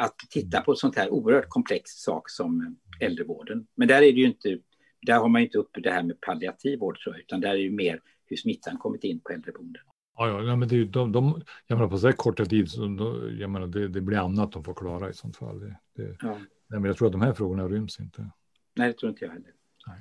att 0.00 0.16
titta 0.30 0.60
på 0.60 0.72
ett 0.72 0.78
sånt 0.78 0.96
här 0.96 1.10
oerhört 1.10 1.48
komplext 1.48 1.98
sak 1.98 2.30
som 2.30 2.76
äldrevården. 3.00 3.66
Men 3.74 3.88
där 3.88 3.96
är 3.96 4.12
det 4.12 4.20
ju 4.20 4.26
inte, 4.26 4.58
där 5.02 5.18
har 5.18 5.28
man 5.28 5.42
inte 5.42 5.58
uppe 5.58 5.80
det 5.80 5.90
här 5.90 6.02
med 6.02 6.20
palliativ 6.20 6.78
vård 6.78 6.98
tror 7.00 7.14
jag, 7.14 7.20
utan 7.20 7.40
där 7.40 7.48
är 7.48 7.54
det 7.54 7.60
ju 7.60 7.70
mer 7.70 8.00
hur 8.24 8.36
smittan 8.36 8.78
kommit 8.78 9.04
in 9.04 9.20
på 9.20 9.32
äldreboenden. 9.32 9.82
Ja, 10.16 10.42
ja, 10.42 10.56
men 10.56 10.68
det, 10.68 10.84
de, 10.84 11.12
de, 11.12 11.42
jag 11.66 11.76
menar 11.76 11.90
på 11.90 11.98
så 11.98 12.06
här 12.06 12.12
korta 12.12 12.44
tid, 12.44 12.70
så 12.70 12.86
då, 12.86 13.30
jag 13.30 13.50
menar, 13.50 13.66
det, 13.66 13.88
det 13.88 14.00
blir 14.00 14.18
annat 14.18 14.52
de 14.52 14.64
får 14.64 14.74
klara 14.74 15.10
i 15.10 15.14
sånt 15.14 15.36
fall. 15.36 15.60
Det, 15.60 15.76
det, 15.96 16.16
ja. 16.20 16.38
nej, 16.68 16.80
men 16.80 16.84
jag 16.84 16.96
tror 16.96 17.06
att 17.06 17.12
de 17.12 17.20
här 17.20 17.34
frågorna 17.34 17.68
ryms 17.68 18.00
inte. 18.00 18.30
Nej, 18.74 18.88
det 18.88 18.94
tror 18.98 19.10
inte 19.10 19.24
jag 19.24 19.32
heller. 19.32 19.52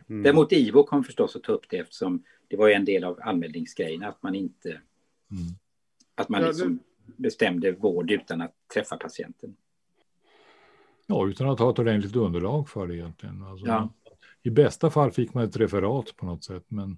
Mm. 0.09 0.23
Däremot 0.23 0.51
IVO 0.51 0.83
kommer 0.83 1.03
förstås 1.03 1.35
att 1.35 1.43
ta 1.43 1.51
upp 1.51 1.69
det 1.69 1.77
eftersom 1.77 2.23
det 2.47 2.57
var 2.57 2.69
en 2.69 2.85
del 2.85 3.03
av 3.03 3.19
anmälningsgrejen 3.21 4.03
att 4.03 4.23
man 4.23 4.35
inte 4.35 4.69
mm. 4.69 5.53
att 6.15 6.29
man 6.29 6.41
liksom 6.41 6.79
bestämde 7.17 7.71
vård 7.71 8.11
utan 8.11 8.41
att 8.41 8.55
träffa 8.73 8.97
patienten. 8.97 9.55
Ja, 11.07 11.27
utan 11.27 11.49
att 11.49 11.59
ha 11.59 11.71
ett 11.71 11.79
ordentligt 11.79 12.15
underlag 12.15 12.69
för 12.69 12.87
det 12.87 12.95
egentligen. 12.95 13.43
Alltså, 13.43 13.65
ja. 13.65 13.89
I 14.43 14.49
bästa 14.49 14.89
fall 14.89 15.11
fick 15.11 15.33
man 15.33 15.43
ett 15.43 15.57
referat 15.57 16.15
på 16.17 16.25
något 16.25 16.43
sätt, 16.43 16.65
men, 16.67 16.97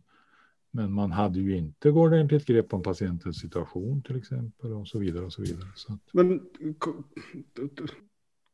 men 0.72 0.94
man 0.94 1.12
hade 1.12 1.40
ju 1.40 1.58
inte 1.58 1.92
ordentligt 1.92 2.46
grepp 2.46 2.74
om 2.74 2.84
patientens 2.84 3.40
situation 3.40 4.02
till 4.02 4.18
exempel 4.18 4.74
och 4.74 4.88
så 4.88 5.00
vidare 5.00 5.26
och 5.26 5.34
så 5.34 5.42
vidare. 5.42 5.68
Så 5.76 5.94
att... 5.94 6.14
Men 6.14 6.42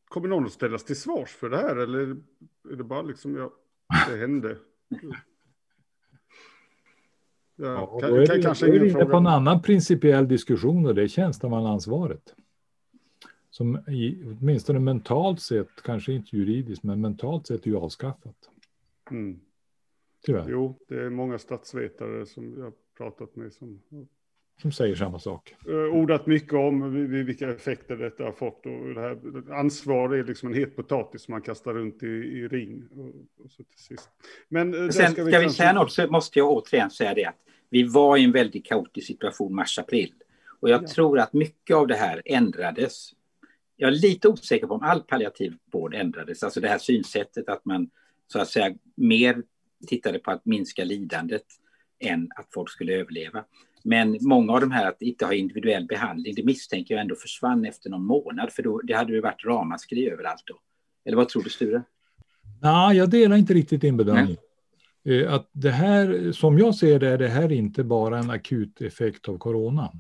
kommer 0.08 0.28
någon 0.28 0.46
att 0.46 0.52
ställas 0.52 0.84
till 0.84 1.00
svars 1.00 1.30
för 1.30 1.50
det 1.50 1.58
här 1.58 1.76
eller 1.76 2.18
är 2.72 2.76
det 2.76 2.84
bara 2.84 3.02
liksom, 3.02 3.36
ja, 3.36 3.54
det 4.10 4.18
hände? 4.18 4.58
Ja, 7.62 7.66
ja, 7.66 8.00
kan, 8.00 8.10
då 8.10 8.16
är 8.16 8.26
kan, 8.26 8.42
kanske 8.42 8.68
då 8.68 8.74
är 8.74 8.86
inne 8.86 9.06
på 9.06 9.18
en 9.18 9.28
annan 9.28 9.62
principiell 9.62 10.28
diskussion 10.28 10.86
och 10.86 10.96
det 10.96 11.04
är 11.04 11.08
tjänstemannaansvaret. 11.08 12.36
Som 13.50 13.80
i, 13.88 14.24
åtminstone 14.26 14.80
mentalt 14.80 15.42
sett, 15.42 15.82
kanske 15.84 16.14
inte 16.14 16.36
juridiskt, 16.38 16.84
men 16.84 17.02
mentalt 17.02 17.48
sett 17.48 17.66
är 17.66 17.70
ju 17.70 17.78
avskaffat. 17.78 18.50
Mm. 19.12 19.40
Tyvärr. 20.26 20.46
Jo, 20.50 20.80
det 20.88 21.02
är 21.02 21.10
många 21.10 21.38
statsvetare 21.38 22.26
som 22.26 22.58
jag 22.58 22.74
pratat 22.98 23.36
med 23.36 23.54
som 23.54 23.82
som 24.62 24.72
säger 24.72 24.96
samma 24.96 25.20
sak. 25.20 25.56
Uh, 25.70 25.76
ordat 25.76 26.26
mycket 26.26 26.54
om 26.54 26.94
vilka 27.26 27.50
effekter 27.50 27.96
detta 27.96 28.24
har 28.24 28.32
fått. 28.32 28.66
Och 28.66 28.94
det 28.94 29.02
här, 29.02 29.18
ansvar 29.54 30.16
är 30.16 30.24
liksom 30.24 30.50
en 30.50 30.56
het 30.56 30.76
potatis 30.76 31.22
som 31.22 31.32
man 31.32 31.42
kastar 31.42 31.74
runt 31.74 32.04
i, 32.04 32.08
i 32.08 32.48
ring. 32.48 32.84
Och, 32.92 33.08
och 33.46 33.52
så 33.52 33.64
till 33.64 33.80
sist. 33.80 34.10
Men, 34.50 34.74
uh, 34.74 34.90
Sen, 34.90 35.12
ska 35.12 35.24
vi, 35.24 35.32
ska 35.32 35.40
vi 35.40 35.50
säga 35.50 35.74
något 35.74 35.92
så 35.92 36.08
måste 36.08 36.40
jag 36.40 36.52
återigen 36.52 36.90
säga 36.90 37.14
det 37.14 37.26
att 37.26 37.38
vi 37.70 37.84
var 37.84 38.18
i 38.18 38.24
en 38.24 38.32
väldigt 38.32 38.66
kaotisk 38.66 39.08
situation 39.08 39.56
mars-april. 39.56 40.14
Och 40.60 40.70
jag 40.70 40.84
ja. 40.84 40.88
tror 40.88 41.20
att 41.20 41.34
mycket 41.34 41.76
av 41.76 41.88
det 41.88 41.96
här 41.96 42.22
ändrades. 42.26 43.14
Jag 43.82 43.88
är 43.88 43.92
lite 43.92 44.28
osäker 44.28 44.68
på 44.68 44.74
om 44.74 44.84
all 44.84 45.02
palliativ 45.02 45.58
vård 45.72 45.96
ändrades, 45.96 46.44
alltså 46.44 46.60
det 46.60 46.68
här 46.68 46.78
synsättet 46.78 47.50
att 47.50 47.66
man 47.66 47.90
så 48.28 48.40
att 48.40 48.48
säga 48.48 48.76
mer 48.96 49.44
tittade 49.88 50.20
på 50.20 50.32
att 50.32 50.46
minska 50.46 50.84
lidandet 50.84 51.44
än 52.00 52.30
att 52.36 52.48
folk 52.54 52.70
skulle 52.70 52.94
överleva. 52.94 53.46
Men 53.84 54.18
många 54.22 54.54
av 54.54 54.62
de 54.62 54.72
här 54.72 54.88
att 54.88 55.02
inte 55.02 55.26
ha 55.26 55.34
individuell 55.34 55.86
behandling, 55.86 56.36
det 56.36 56.44
misstänker 56.44 56.94
jag 56.94 57.02
ändå 57.02 57.16
försvann 57.16 57.66
efter 57.66 57.90
någon 57.90 58.06
månad, 58.06 58.52
för 58.52 58.64
då, 58.64 58.82
det 58.84 58.94
hade 58.94 59.14
ju 59.14 59.22
varit 59.22 59.46
ramaskri 59.46 60.10
överallt 60.10 60.44
då. 60.46 60.60
Eller 61.06 61.18
vad 61.18 61.30
tror 61.30 61.44
du 61.44 61.50
Sture? 61.50 61.84
Nej, 62.62 62.98
jag 62.98 63.10
delar 63.10 63.38
inte 63.38 63.54
riktigt 63.54 63.82
din 63.82 63.98
bedömning. 63.98 64.38
Nej. 65.04 65.22
Eh, 65.22 65.34
att 65.34 65.50
det 65.52 65.72
här, 65.72 66.32
som 66.32 66.58
jag 66.58 66.76
ser 66.76 67.00
det, 67.00 67.10
är 67.10 67.18
det 67.18 67.28
här 67.28 67.52
inte 67.52 67.84
bara 67.84 68.20
en 68.20 68.30
akut 68.30 68.82
effekt 68.82 69.30
av 69.30 69.38
corona. 69.38 69.92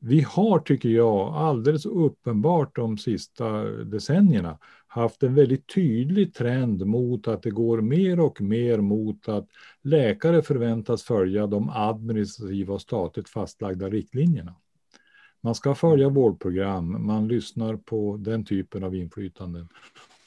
Vi 0.00 0.20
har, 0.20 0.58
tycker 0.58 0.88
jag, 0.88 1.34
alldeles 1.34 1.86
uppenbart 1.86 2.76
de 2.76 2.98
sista 2.98 3.62
decennierna 3.64 4.58
haft 4.86 5.22
en 5.22 5.34
väldigt 5.34 5.74
tydlig 5.74 6.34
trend 6.34 6.86
mot 6.86 7.28
att 7.28 7.42
det 7.42 7.50
går 7.50 7.80
mer 7.80 8.20
och 8.20 8.40
mer 8.40 8.78
mot 8.78 9.28
att 9.28 9.48
läkare 9.82 10.42
förväntas 10.42 11.02
följa 11.02 11.46
de 11.46 11.70
administrativa 11.70 12.74
och 12.74 12.80
statligt 12.80 13.28
fastlagda 13.28 13.88
riktlinjerna. 13.88 14.54
Man 15.40 15.54
ska 15.54 15.74
följa 15.74 16.08
vårdprogram, 16.08 17.06
man 17.06 17.28
lyssnar 17.28 17.76
på 17.76 18.16
den 18.16 18.44
typen 18.44 18.84
av 18.84 18.94
inflytanden. 18.94 19.68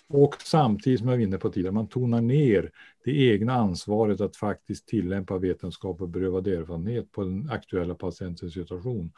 Och 0.07 0.35
samtidigt, 0.43 0.99
som 0.99 1.09
jag 1.09 1.17
var 1.17 1.23
inne 1.23 1.37
på 1.37 1.49
tidigare, 1.49 1.73
man 1.73 1.87
tonar 1.87 2.21
ner 2.21 2.71
det 3.03 3.11
egna 3.11 3.53
ansvaret 3.53 4.21
att 4.21 4.35
faktiskt 4.35 4.87
tillämpa 4.87 5.37
vetenskap 5.37 6.01
och 6.01 6.09
berövad 6.09 6.47
erfarenhet 6.47 7.11
på 7.11 7.23
den 7.23 7.49
aktuella 7.49 7.95
patientens 7.95 8.53
situation. 8.53 9.11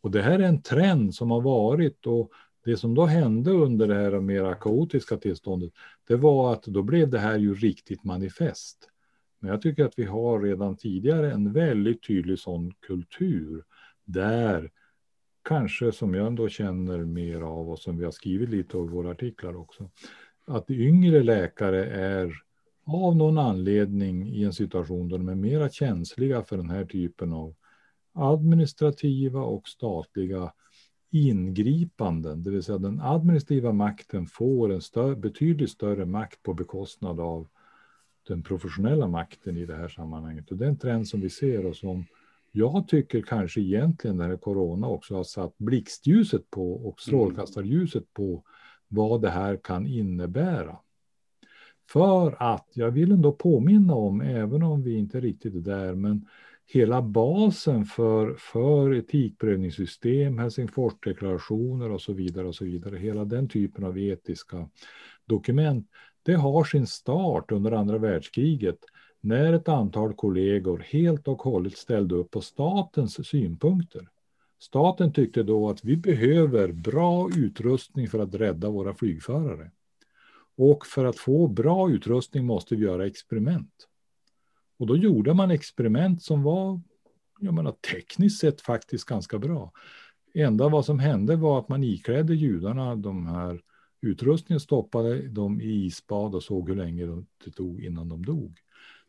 Och 0.00 0.10
det 0.10 0.22
här 0.22 0.38
är 0.38 0.44
en 0.44 0.62
trend 0.62 1.14
som 1.14 1.30
har 1.30 1.40
varit 1.40 2.06
och 2.06 2.30
det 2.64 2.76
som 2.76 2.94
då 2.94 3.04
hände 3.04 3.50
under 3.50 3.88
det 3.88 3.94
här 3.94 4.20
mera 4.20 4.54
kaotiska 4.54 5.16
tillståndet, 5.16 5.72
det 6.08 6.16
var 6.16 6.52
att 6.52 6.62
då 6.62 6.82
blev 6.82 7.10
det 7.10 7.18
här 7.18 7.38
ju 7.38 7.54
riktigt 7.54 8.04
manifest. 8.04 8.88
Men 9.40 9.50
jag 9.50 9.62
tycker 9.62 9.84
att 9.84 9.98
vi 9.98 10.04
har 10.04 10.40
redan 10.40 10.76
tidigare 10.76 11.32
en 11.32 11.52
väldigt 11.52 12.06
tydlig 12.06 12.38
sån 12.38 12.74
kultur 12.86 13.64
där 14.04 14.70
kanske 15.44 15.92
som 15.92 16.14
jag 16.14 16.26
ändå 16.26 16.48
känner 16.48 16.98
mer 16.98 17.40
av 17.40 17.70
och 17.70 17.78
som 17.78 17.98
vi 17.98 18.04
har 18.04 18.12
skrivit 18.12 18.48
lite 18.48 18.76
av 18.76 18.84
i 18.84 18.88
våra 18.88 19.10
artiklar 19.10 19.56
också, 19.56 19.90
att 20.46 20.70
yngre 20.70 21.22
läkare 21.22 21.84
är 21.86 22.32
av 22.86 23.16
någon 23.16 23.38
anledning 23.38 24.28
i 24.28 24.44
en 24.44 24.52
situation 24.52 25.08
där 25.08 25.18
de 25.18 25.28
är 25.28 25.34
mera 25.34 25.70
känsliga 25.70 26.42
för 26.42 26.56
den 26.56 26.70
här 26.70 26.84
typen 26.84 27.32
av 27.32 27.54
administrativa 28.12 29.40
och 29.40 29.68
statliga 29.68 30.52
ingripanden, 31.10 32.42
det 32.42 32.50
vill 32.50 32.62
säga 32.62 32.78
den 32.78 33.00
administrativa 33.00 33.72
makten 33.72 34.26
får 34.26 34.72
en 34.72 34.80
större, 34.80 35.16
betydligt 35.16 35.70
större 35.70 36.06
makt 36.06 36.42
på 36.42 36.54
bekostnad 36.54 37.20
av 37.20 37.48
den 38.28 38.42
professionella 38.42 39.08
makten 39.08 39.56
i 39.56 39.66
det 39.66 39.76
här 39.76 39.88
sammanhanget. 39.88 40.50
Och 40.50 40.56
det 40.56 40.64
är 40.64 40.68
en 40.68 40.78
trend 40.78 41.08
som 41.08 41.20
vi 41.20 41.30
ser 41.30 41.66
och 41.66 41.76
som 41.76 42.04
jag 42.52 42.88
tycker 42.88 43.22
kanske 43.22 43.60
egentligen 43.60 44.16
när 44.16 44.36
corona 44.36 44.88
också 44.88 45.14
har 45.14 45.24
satt 45.24 45.58
blixtljuset 45.58 46.50
på 46.50 46.72
och 46.72 46.82
mm. 46.82 46.94
strålkastarljuset 46.98 48.14
på 48.14 48.42
vad 48.88 49.22
det 49.22 49.30
här 49.30 49.56
kan 49.56 49.86
innebära. 49.86 50.76
För 51.90 52.42
att 52.42 52.68
jag 52.72 52.90
vill 52.90 53.12
ändå 53.12 53.32
påminna 53.32 53.94
om, 53.94 54.20
även 54.20 54.62
om 54.62 54.82
vi 54.82 54.98
inte 54.98 55.18
är 55.18 55.22
riktigt 55.22 55.64
där, 55.64 55.94
men 55.94 56.26
hela 56.68 57.02
basen 57.02 57.84
för, 57.84 58.34
för 58.34 58.94
etikprövningssystem, 58.94 60.38
Helsingforsdeklarationer 60.38 61.90
och 61.90 62.00
så 62.00 62.12
vidare 62.12 62.46
och 62.46 62.54
så 62.54 62.64
vidare, 62.64 62.96
hela 62.96 63.24
den 63.24 63.48
typen 63.48 63.84
av 63.84 63.98
etiska 63.98 64.68
dokument, 65.26 65.86
det 66.22 66.34
har 66.34 66.64
sin 66.64 66.86
start 66.86 67.52
under 67.52 67.72
andra 67.72 67.98
världskriget 67.98 68.78
när 69.20 69.52
ett 69.52 69.68
antal 69.68 70.14
kollegor 70.14 70.78
helt 70.78 71.28
och 71.28 71.42
hållet 71.42 71.76
ställde 71.76 72.14
upp 72.14 72.30
på 72.30 72.40
statens 72.40 73.28
synpunkter. 73.28 74.08
Staten 74.60 75.12
tyckte 75.12 75.42
då 75.42 75.70
att 75.70 75.84
vi 75.84 75.96
behöver 75.96 76.72
bra 76.72 77.30
utrustning 77.36 78.08
för 78.08 78.18
att 78.18 78.34
rädda 78.34 78.70
våra 78.70 78.94
flygförare. 78.94 79.70
Och 80.56 80.86
för 80.86 81.04
att 81.04 81.18
få 81.18 81.48
bra 81.48 81.90
utrustning 81.90 82.44
måste 82.44 82.76
vi 82.76 82.84
göra 82.84 83.06
experiment. 83.06 83.87
Och 84.78 84.86
då 84.86 84.96
gjorde 84.96 85.34
man 85.34 85.50
experiment 85.50 86.22
som 86.22 86.42
var 86.42 86.80
jag 87.38 87.54
menar, 87.54 87.72
tekniskt 87.72 88.40
sett 88.40 88.60
faktiskt 88.60 89.04
ganska 89.04 89.38
bra. 89.38 89.72
Enda 90.34 90.68
vad 90.68 90.84
som 90.84 90.98
hände 90.98 91.36
var 91.36 91.58
att 91.58 91.68
man 91.68 91.84
iklädde 91.84 92.34
judarna 92.34 92.96
de 92.96 93.26
här 93.26 93.60
utrustningen, 94.00 94.60
stoppade 94.60 95.28
dem 95.28 95.60
i 95.60 95.84
isbad 95.84 96.34
och 96.34 96.42
såg 96.42 96.68
hur 96.68 96.76
länge 96.76 97.06
det 97.44 97.50
tog 97.50 97.80
innan 97.80 98.08
de 98.08 98.24
dog. 98.24 98.58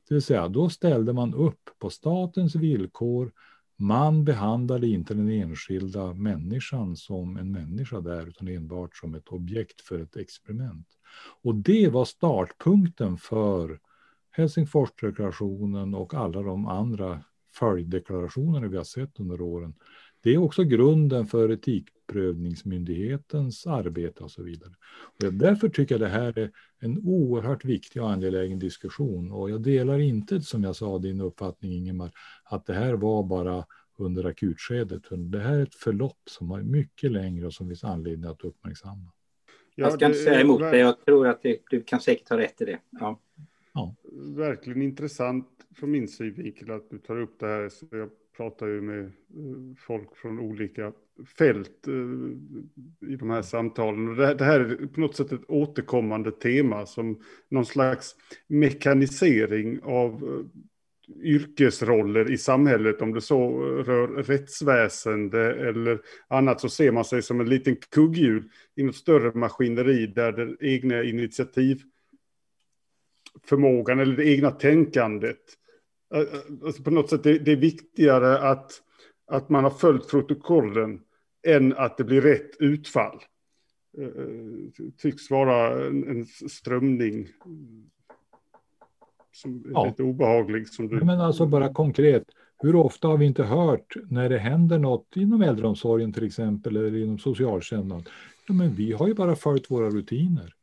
Det 0.07 0.13
vill 0.13 0.21
säga, 0.21 0.47
då 0.47 0.69
ställde 0.69 1.13
man 1.13 1.33
upp 1.33 1.69
på 1.79 1.89
statens 1.89 2.55
villkor. 2.55 3.31
Man 3.77 4.25
behandlade 4.25 4.87
inte 4.87 5.13
den 5.13 5.29
enskilda 5.29 6.13
människan 6.13 6.95
som 6.95 7.37
en 7.37 7.51
människa 7.51 8.01
där, 8.01 8.27
utan 8.27 8.47
enbart 8.47 8.97
som 8.97 9.15
ett 9.15 9.27
objekt 9.27 9.81
för 9.81 9.99
ett 9.99 10.15
experiment. 10.15 10.87
Och 11.41 11.55
det 11.55 11.89
var 11.89 12.05
startpunkten 12.05 13.17
för 13.17 13.79
Helsingforsdeklarationen 14.39 15.93
och 15.93 16.13
alla 16.13 16.41
de 16.41 16.65
andra 16.65 17.23
följddeklarationer 17.53 18.67
vi 18.67 18.77
har 18.77 18.83
sett 18.83 19.19
under 19.19 19.41
åren. 19.41 19.73
Det 20.23 20.33
är 20.33 20.37
också 20.37 20.63
grunden 20.63 21.25
för 21.25 21.51
etikprövningsmyndighetens 21.51 23.67
arbete 23.67 24.23
och 24.23 24.31
så 24.31 24.43
vidare. 24.43 24.71
Och 25.23 25.33
därför 25.33 25.69
tycker 25.69 25.95
jag 25.95 26.01
det 26.01 26.07
här 26.07 26.37
är 26.37 26.51
en 26.79 27.01
oerhört 27.03 27.65
viktig 27.65 28.01
och 28.01 28.11
angelägen 28.11 28.59
diskussion. 28.59 29.31
Och 29.31 29.49
jag 29.49 29.61
delar 29.61 29.99
inte, 29.99 30.41
som 30.41 30.63
jag 30.63 30.75
sa, 30.75 30.97
din 30.97 31.21
uppfattning 31.21 31.71
Ingemar, 31.71 32.11
att 32.43 32.65
det 32.65 32.73
här 32.73 32.93
var 32.93 33.23
bara 33.23 33.65
under 33.97 34.25
akutskedet. 34.25 35.03
Det 35.09 35.39
här 35.39 35.53
är 35.53 35.63
ett 35.63 35.75
förlopp 35.75 36.21
som 36.29 36.51
är 36.51 36.63
mycket 36.63 37.11
längre 37.11 37.45
och 37.45 37.53
som 37.53 37.67
finns 37.67 37.83
anledning 37.83 38.31
att 38.31 38.43
uppmärksamma. 38.43 39.11
Ja, 39.75 39.85
jag 39.85 39.93
ska 39.93 40.05
inte 40.05 40.19
säga 40.19 40.41
emot 40.41 40.59
det. 40.59 40.77
Jag 40.77 41.05
tror 41.05 41.27
att 41.27 41.41
det, 41.41 41.57
du 41.69 41.83
kan 41.83 41.99
säkert 41.99 42.29
ha 42.29 42.37
rätt 42.37 42.61
i 42.61 42.65
det. 42.65 42.79
Ja. 42.89 43.19
Ja. 43.73 43.95
Verkligen 44.19 44.81
intressant 44.81 45.47
från 45.75 45.91
min 45.91 46.07
synvinkel 46.07 46.71
att 46.71 46.89
du 46.89 46.97
tar 46.97 47.21
upp 47.21 47.39
det 47.39 47.47
här. 47.47 47.69
Så 47.69 47.85
jag 47.91 48.09
pratar 48.37 48.67
ju 48.67 48.81
med 48.81 49.05
eh, 49.05 49.11
folk 49.77 50.15
från 50.15 50.39
olika 50.39 50.93
fält 51.37 51.87
eh, 51.87 53.09
i 53.09 53.15
de 53.15 53.29
här 53.29 53.41
samtalen. 53.41 54.07
Och 54.07 54.15
det 54.15 54.45
här 54.45 54.59
är 54.59 54.87
på 54.87 54.99
något 54.99 55.15
sätt 55.15 55.31
ett 55.31 55.49
återkommande 55.49 56.31
tema 56.31 56.85
som 56.85 57.21
någon 57.49 57.65
slags 57.65 58.15
mekanisering 58.47 59.79
av 59.83 60.13
eh, 60.13 60.61
yrkesroller 61.23 62.31
i 62.31 62.37
samhället, 62.37 63.01
om 63.01 63.13
det 63.13 63.21
så 63.21 63.59
rör 63.61 64.07
rättsväsende 64.07 65.53
eller 65.69 66.01
annat, 66.27 66.61
så 66.61 66.69
ser 66.69 66.91
man 66.91 67.05
sig 67.05 67.21
som 67.21 67.39
en 67.39 67.49
liten 67.49 67.75
kugghjul 67.75 68.49
i 68.75 68.83
något 68.83 68.95
större 68.95 69.39
maskineri 69.39 70.07
där 70.07 70.31
det 70.31 70.67
egna 70.67 71.03
initiativ 71.03 71.81
förmågan 73.49 73.99
eller 73.99 74.15
det 74.15 74.25
egna 74.25 74.51
tänkandet. 74.51 75.39
Alltså 76.65 76.83
på 76.83 76.91
något 76.91 77.09
sätt 77.09 77.23
det, 77.23 77.39
det 77.39 77.51
är 77.51 77.55
viktigare 77.55 78.39
att, 78.39 78.71
att 79.31 79.49
man 79.49 79.63
har 79.63 79.71
följt 79.71 80.09
protokollen 80.09 81.01
än 81.47 81.73
att 81.77 81.97
det 81.97 82.03
blir 82.03 82.21
rätt 82.21 82.57
utfall. 82.59 83.19
Tycks 84.97 85.31
vara 85.31 85.85
en, 85.87 86.07
en 86.07 86.25
strömning 86.25 87.27
som 89.31 89.65
är 89.65 89.71
ja. 89.71 89.85
lite 89.85 90.03
obehaglig. 90.03 90.67
Som 90.67 90.87
du... 90.87 90.95
Men 90.95 91.21
alltså 91.21 91.45
bara 91.45 91.73
konkret, 91.73 92.23
hur 92.59 92.75
ofta 92.75 93.07
har 93.07 93.17
vi 93.17 93.25
inte 93.25 93.43
hört 93.43 93.95
när 94.09 94.29
det 94.29 94.37
händer 94.37 94.79
något 94.79 95.15
inom 95.15 95.41
äldreomsorgen 95.41 96.13
till 96.13 96.25
exempel 96.25 96.77
eller 96.77 96.97
inom 96.97 97.19
socialtjänsten? 97.19 98.03
Ja, 98.47 98.53
men 98.53 98.73
vi 98.73 98.91
har 98.91 99.07
ju 99.07 99.13
bara 99.13 99.35
följt 99.35 99.71
våra 99.71 99.89
rutiner. 99.89 100.53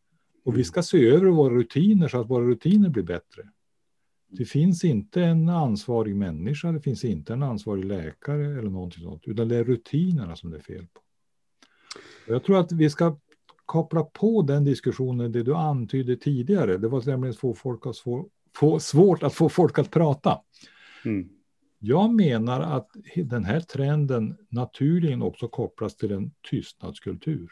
Och 0.46 0.58
vi 0.58 0.64
ska 0.64 0.82
se 0.82 1.06
över 1.08 1.26
våra 1.26 1.54
rutiner 1.54 2.08
så 2.08 2.20
att 2.20 2.30
våra 2.30 2.44
rutiner 2.44 2.88
blir 2.88 3.02
bättre. 3.02 3.42
Det 4.28 4.44
finns 4.44 4.84
inte 4.84 5.22
en 5.22 5.48
ansvarig 5.48 6.16
människa, 6.16 6.72
det 6.72 6.80
finns 6.80 7.04
inte 7.04 7.32
en 7.32 7.42
ansvarig 7.42 7.84
läkare 7.84 8.46
eller 8.46 8.70
någonting 8.70 9.02
sånt, 9.02 9.22
utan 9.26 9.48
det 9.48 9.56
är 9.56 9.64
rutinerna 9.64 10.36
som 10.36 10.50
det 10.50 10.56
är 10.56 10.62
fel 10.62 10.86
på. 10.86 11.00
Och 12.26 12.34
jag 12.34 12.44
tror 12.44 12.58
att 12.58 12.72
vi 12.72 12.90
ska 12.90 13.18
koppla 13.64 14.04
på 14.04 14.42
den 14.42 14.64
diskussionen, 14.64 15.32
det 15.32 15.42
du 15.42 15.54
antydde 15.54 16.16
tidigare, 16.16 16.76
det 16.76 16.88
var 16.88 17.06
nämligen 17.06 17.34
få 17.34 17.54
folk 17.54 17.86
att 17.86 17.98
få, 17.98 18.28
få 18.56 18.80
svårt 18.80 19.22
att 19.22 19.34
få 19.34 19.48
folk 19.48 19.78
att 19.78 19.90
prata. 19.90 20.40
Mm. 21.04 21.28
Jag 21.78 22.14
menar 22.14 22.60
att 22.60 22.90
den 23.16 23.44
här 23.44 23.60
trenden 23.60 24.36
naturligen 24.48 25.22
också 25.22 25.48
kopplas 25.48 25.96
till 25.96 26.12
en 26.12 26.30
tystnadskultur. 26.50 27.50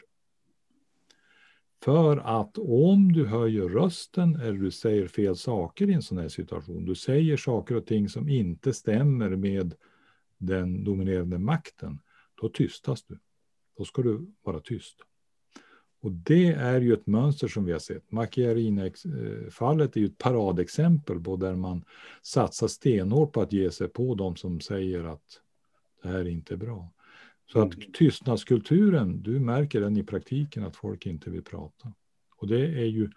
För 1.83 2.17
att 2.17 2.57
om 2.57 3.11
du 3.11 3.25
höjer 3.25 3.69
rösten 3.69 4.35
eller 4.35 4.59
du 4.59 4.71
säger 4.71 5.07
fel 5.07 5.35
saker 5.35 5.89
i 5.89 5.93
en 5.93 6.01
sån 6.01 6.17
här 6.17 6.29
situation, 6.29 6.85
du 6.85 6.95
säger 6.95 7.37
saker 7.37 7.75
och 7.75 7.85
ting 7.85 8.09
som 8.09 8.29
inte 8.29 8.73
stämmer 8.73 9.29
med 9.29 9.75
den 10.37 10.83
dominerande 10.83 11.39
makten, 11.39 11.99
då 12.41 12.49
tystas 12.49 13.03
du. 13.03 13.19
Då 13.77 13.85
ska 13.85 14.01
du 14.01 14.31
vara 14.43 14.59
tyst. 14.59 14.97
Och 16.01 16.11
det 16.11 16.47
är 16.47 16.81
ju 16.81 16.93
ett 16.93 17.07
mönster 17.07 17.47
som 17.47 17.65
vi 17.65 17.71
har 17.71 17.79
sett. 17.79 18.11
Macchiarini-fallet 18.11 19.95
är 19.95 19.99
ju 19.99 20.05
ett 20.05 20.17
paradexempel 20.17 21.19
på 21.19 21.35
där 21.35 21.55
man 21.55 21.83
satsar 22.21 22.67
stenhårt 22.67 23.33
på 23.33 23.41
att 23.41 23.53
ge 23.53 23.71
sig 23.71 23.87
på 23.87 24.15
de 24.15 24.35
som 24.35 24.59
säger 24.59 25.03
att 25.03 25.41
det 26.03 26.07
här 26.07 26.19
är 26.19 26.29
inte 26.29 26.57
bra. 26.57 26.89
Så 27.47 27.61
att 27.61 27.75
mm. 27.75 27.91
tystnadskulturen, 27.91 29.21
du 29.21 29.39
märker 29.39 29.81
den 29.81 29.97
i 29.97 30.03
praktiken 30.03 30.63
att 30.63 30.75
folk 30.75 31.05
inte 31.05 31.29
vill 31.29 31.43
prata. 31.43 31.93
Och 32.35 32.47
det 32.47 32.65
är 32.65 32.85
ju, 32.85 33.09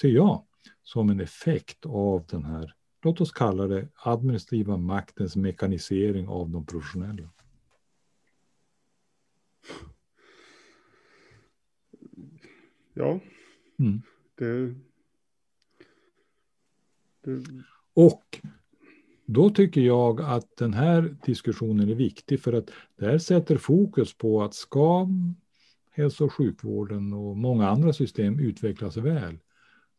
ser 0.00 0.08
jag, 0.08 0.44
som 0.82 1.10
en 1.10 1.20
effekt 1.20 1.86
av 1.86 2.26
den 2.30 2.44
här, 2.44 2.74
låt 3.02 3.20
oss 3.20 3.32
kalla 3.32 3.66
det 3.66 3.88
administrativa 3.94 4.76
maktens 4.76 5.36
mekanisering 5.36 6.28
av 6.28 6.50
de 6.50 6.66
professionella. 6.66 7.30
Ja, 12.94 13.20
mm. 13.78 14.02
det, 14.34 14.74
det... 17.20 17.44
Och 17.94 18.40
då 19.32 19.50
tycker 19.50 19.80
jag 19.80 20.20
att 20.20 20.56
den 20.56 20.74
här 20.74 21.16
diskussionen 21.26 21.88
är 21.88 21.94
viktig 21.94 22.40
för 22.40 22.52
att 22.52 22.70
det 22.98 23.04
här 23.04 23.18
sätter 23.18 23.56
fokus 23.56 24.14
på 24.14 24.42
att 24.42 24.54
ska 24.54 25.08
hälso 25.90 26.24
och 26.24 26.32
sjukvården 26.32 27.12
och 27.12 27.36
många 27.36 27.68
andra 27.68 27.92
system 27.92 28.40
utvecklas 28.40 28.96
väl, 28.96 29.38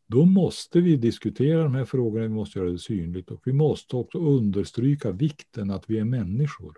då 0.07 0.25
måste 0.25 0.82
vi 0.82 0.95
diskutera 0.95 1.63
de 1.63 1.75
här 1.75 1.86
frågorna, 1.86 2.23
vi 2.23 2.34
måste 2.34 2.59
göra 2.59 2.69
det 2.69 2.79
synligt 2.79 3.32
och 3.32 3.41
vi 3.45 3.53
måste 3.53 3.95
också 3.95 4.17
understryka 4.17 5.11
vikten 5.11 5.71
att 5.71 5.89
vi 5.89 5.99
är 5.99 6.05
människor. 6.05 6.75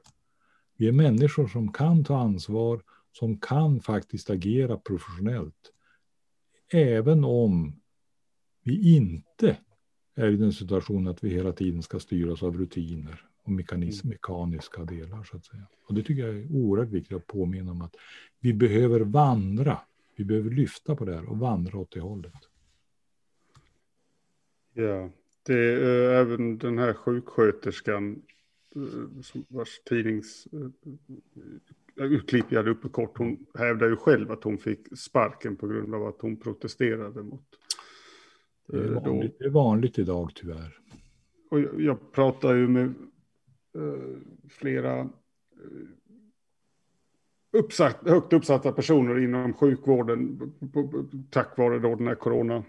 Vi 0.77 0.87
är 0.87 0.91
människor 0.91 1.47
som 1.47 1.71
kan 1.71 2.03
ta 2.03 2.17
ansvar, 2.17 2.81
som 3.11 3.37
kan 3.37 3.79
faktiskt 3.79 4.29
agera 4.29 4.77
professionellt. 4.77 5.71
Även 6.71 7.23
om 7.23 7.75
vi 8.63 8.95
inte 8.95 9.57
är 10.15 10.31
i 10.31 10.35
den 10.35 10.53
situationen 10.53 11.07
att 11.07 11.23
vi 11.23 11.29
hela 11.29 11.51
tiden 11.51 11.83
ska 11.83 11.99
styras 11.99 12.43
av 12.43 12.57
rutiner 12.57 13.25
och 13.43 13.51
mekanism, 13.51 14.07
mm. 14.07 14.13
mekaniska 14.13 14.85
delar 14.85 15.23
så 15.23 15.37
att 15.37 15.45
säga. 15.45 15.67
Och 15.87 15.93
det 15.93 16.03
tycker 16.03 16.27
jag 16.27 16.35
är 16.35 16.51
oerhört 16.51 16.89
viktigt 16.89 17.17
att 17.17 17.27
påminna 17.27 17.71
om 17.71 17.81
att 17.81 17.95
vi 18.39 18.53
behöver 18.53 18.99
vandra. 18.99 19.79
Vi 20.15 20.25
behöver 20.25 20.49
lyfta 20.49 20.95
på 20.95 21.05
det 21.05 21.15
här 21.15 21.29
och 21.29 21.37
vandra 21.37 21.77
åt 21.77 21.91
det 21.91 21.99
hållet. 21.99 22.33
Ja, 24.73 25.09
det 25.43 25.53
är 25.53 26.11
äh, 26.11 26.19
även 26.19 26.57
den 26.57 26.77
här 26.77 26.93
sjuksköterskan 26.93 28.21
äh, 28.75 29.41
vars 29.47 29.81
tidnings 29.85 30.47
äh, 31.97 32.05
utklipp 32.05 32.45
jag 32.49 32.59
hade 32.59 32.71
uppe 32.71 32.89
kort, 32.89 33.17
hon 33.17 33.45
hävdar 33.53 33.87
ju 33.87 33.95
själv 33.95 34.31
att 34.31 34.43
hon 34.43 34.57
fick 34.57 34.97
sparken 34.97 35.55
på 35.55 35.67
grund 35.67 35.95
av 35.95 36.07
att 36.07 36.21
hon 36.21 36.37
protesterade 36.37 37.23
mot 37.23 37.45
det 38.67 38.77
är, 38.77 38.89
vanligt, 38.89 39.35
det 39.39 39.45
är 39.45 39.49
vanligt 39.49 39.99
idag 39.99 40.31
tyvärr. 40.35 40.77
Och 41.51 41.59
jag, 41.59 41.81
jag 41.81 42.11
pratar 42.11 42.55
ju 42.55 42.67
med 42.67 42.93
uh, 43.77 44.17
flera 44.49 45.01
uh, 45.01 45.09
uppsatt, 47.51 48.07
högt 48.07 48.33
uppsatta 48.33 48.71
personer 48.71 49.19
inom 49.23 49.53
sjukvården 49.53 50.39
tack 51.29 51.57
vare 51.57 51.79
då 51.79 51.95
den 51.95 52.07
här 52.07 52.15
corona 52.15 52.63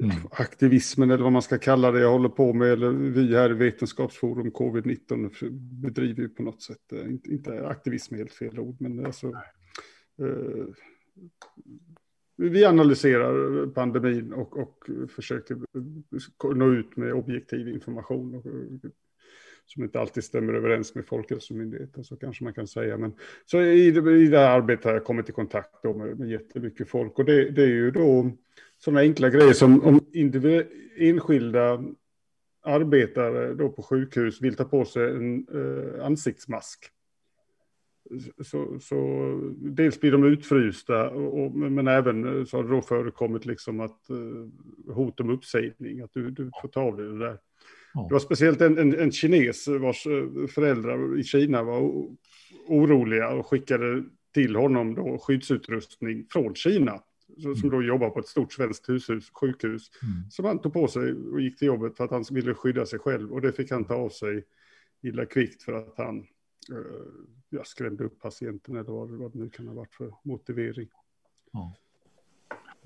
mm. 0.00 0.16
aktivismen 0.30 1.10
eller 1.10 1.22
vad 1.22 1.32
man 1.32 1.42
ska 1.42 1.58
kalla 1.58 1.90
det 1.90 2.00
jag 2.00 2.12
håller 2.12 2.28
på 2.28 2.52
med, 2.52 2.68
eller 2.68 2.90
vi 2.90 3.34
här 3.36 3.50
i 3.50 3.54
Vetenskapsforum 3.54 4.50
covid-19 4.50 5.50
bedriver 5.82 6.22
ju 6.22 6.28
på 6.28 6.42
något 6.42 6.62
sätt, 6.62 6.92
eh, 6.92 7.10
inte, 7.10 7.30
inte 7.30 7.68
aktivism 7.68 8.14
är 8.14 8.18
helt 8.18 8.32
fel 8.32 8.58
ord, 8.58 8.76
men 8.80 9.06
alltså 9.06 9.26
eh, 10.18 10.66
vi 12.38 12.64
analyserar 12.64 13.66
pandemin 13.66 14.32
och, 14.32 14.56
och 14.56 14.90
försöker 15.08 15.56
nå 16.54 16.72
ut 16.72 16.96
med 16.96 17.12
objektiv 17.12 17.68
information. 17.68 18.34
Och, 18.34 18.44
som 19.66 19.84
inte 19.84 20.00
alltid 20.00 20.24
stämmer 20.24 20.54
överens 20.54 20.94
med 20.94 21.06
Folkhälsomyndigheten, 21.06 22.04
så 22.04 22.16
kanske 22.16 22.44
man 22.44 22.54
kan 22.54 22.66
säga. 22.66 22.96
Men 22.96 23.12
så 23.46 23.60
i, 23.60 23.86
i 23.86 24.28
det 24.28 24.38
här 24.38 24.58
arbetet 24.58 24.84
har 24.84 24.92
jag 24.92 25.04
kommit 25.04 25.28
i 25.28 25.32
kontakt 25.32 25.84
med, 25.84 26.18
med 26.18 26.30
jättemycket 26.30 26.88
folk. 26.88 27.18
Och 27.18 27.24
det, 27.24 27.50
det 27.50 27.62
är 27.62 27.66
ju 27.66 27.90
då 27.90 28.30
sådana 28.78 29.00
enkla 29.00 29.30
grejer 29.30 29.52
som 29.52 29.84
om 29.84 30.00
enskilda 30.96 31.84
arbetare 32.62 33.54
då 33.54 33.68
på 33.68 33.82
sjukhus 33.82 34.42
vill 34.42 34.56
ta 34.56 34.64
på 34.64 34.84
sig 34.84 35.10
en 35.10 35.46
eh, 35.54 36.06
ansiktsmask 36.06 36.90
så, 38.44 38.78
så 38.80 38.96
dels 39.56 40.00
blir 40.00 40.12
de 40.12 40.24
utfrysta, 40.24 41.10
och, 41.10 41.52
men 41.52 41.88
även 41.88 42.46
så 42.46 42.56
har 42.56 42.64
det 42.64 42.70
då 42.70 42.82
förekommit 42.82 43.46
liksom 43.46 43.80
att 43.80 44.06
uh, 44.10 44.94
hot 44.94 45.20
om 45.20 45.30
uppsägning, 45.30 46.00
att 46.00 46.12
du, 46.12 46.30
du 46.30 46.50
får 46.62 46.68
ta 46.68 46.80
av 46.80 46.96
dig 46.96 47.06
det 47.06 47.18
där. 47.18 47.38
Ja. 47.94 48.06
Det 48.08 48.14
var 48.14 48.20
speciellt 48.20 48.60
en, 48.60 48.78
en, 48.78 48.98
en 48.98 49.12
kines 49.12 49.68
vars 49.68 50.06
eh, 50.06 50.46
föräldrar 50.46 51.18
i 51.18 51.24
Kina 51.24 51.62
var 51.62 52.08
oroliga 52.66 53.28
och 53.28 53.46
skickade 53.46 54.04
till 54.34 54.56
honom 54.56 54.94
då 54.94 55.18
skyddsutrustning 55.18 56.26
från 56.30 56.54
Kina. 56.54 57.00
Som 57.42 57.52
mm. 57.52 57.70
då 57.70 57.82
jobbar 57.82 58.10
på 58.10 58.18
ett 58.18 58.26
stort 58.26 58.52
svenskt 58.52 58.88
hushus, 58.88 59.30
sjukhus. 59.32 59.90
Mm. 60.02 60.30
Som 60.30 60.44
han 60.44 60.58
tog 60.58 60.72
på 60.72 60.88
sig 60.88 61.12
och 61.12 61.40
gick 61.40 61.58
till 61.58 61.66
jobbet 61.66 61.96
för 61.96 62.04
att 62.04 62.10
han 62.10 62.24
ville 62.30 62.54
skydda 62.54 62.86
sig 62.86 62.98
själv. 62.98 63.32
Och 63.32 63.40
det 63.40 63.52
fick 63.52 63.70
han 63.70 63.84
ta 63.84 63.94
av 63.94 64.08
sig 64.08 64.44
illa 65.02 65.26
kvickt 65.26 65.62
för 65.62 65.72
att 65.72 65.94
han 65.96 66.26
jag 67.48 67.66
skrämde 67.66 68.04
upp 68.04 68.20
patienten 68.20 68.76
eller 68.76 68.92
vad, 68.92 69.10
vad 69.10 69.32
det 69.32 69.38
nu 69.38 69.50
kan 69.50 69.68
ha 69.68 69.74
varit 69.74 69.94
för 69.94 70.14
motivering. 70.22 70.88
Ja. 71.52 71.74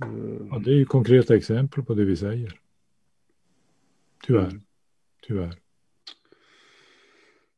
Uh, 0.05 0.47
ja, 0.51 0.59
det 0.59 0.71
är 0.71 0.75
ju 0.75 0.85
konkreta 0.85 1.37
exempel 1.37 1.85
på 1.85 1.95
det 1.95 2.05
vi 2.05 2.17
säger. 2.17 2.61
Tyvärr. 4.27 4.49
Mm. 4.49 4.63
Tyvärr. 5.27 5.59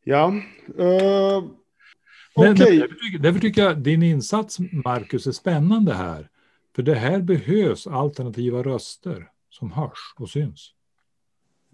Ja. 0.04 0.32
Uh, 0.68 1.50
Okej. 2.34 2.52
Okay. 2.52 2.78
Därför, 2.78 3.18
därför 3.18 3.40
tycker 3.40 3.62
jag 3.62 3.82
din 3.82 4.02
insats, 4.02 4.58
Marcus, 4.58 5.26
är 5.26 5.32
spännande 5.32 5.94
här. 5.94 6.30
För 6.74 6.82
det 6.82 6.94
här 6.94 7.20
behövs 7.20 7.86
alternativa 7.86 8.62
röster 8.62 9.30
som 9.48 9.72
hörs 9.72 10.14
och 10.16 10.30
syns. 10.30 10.74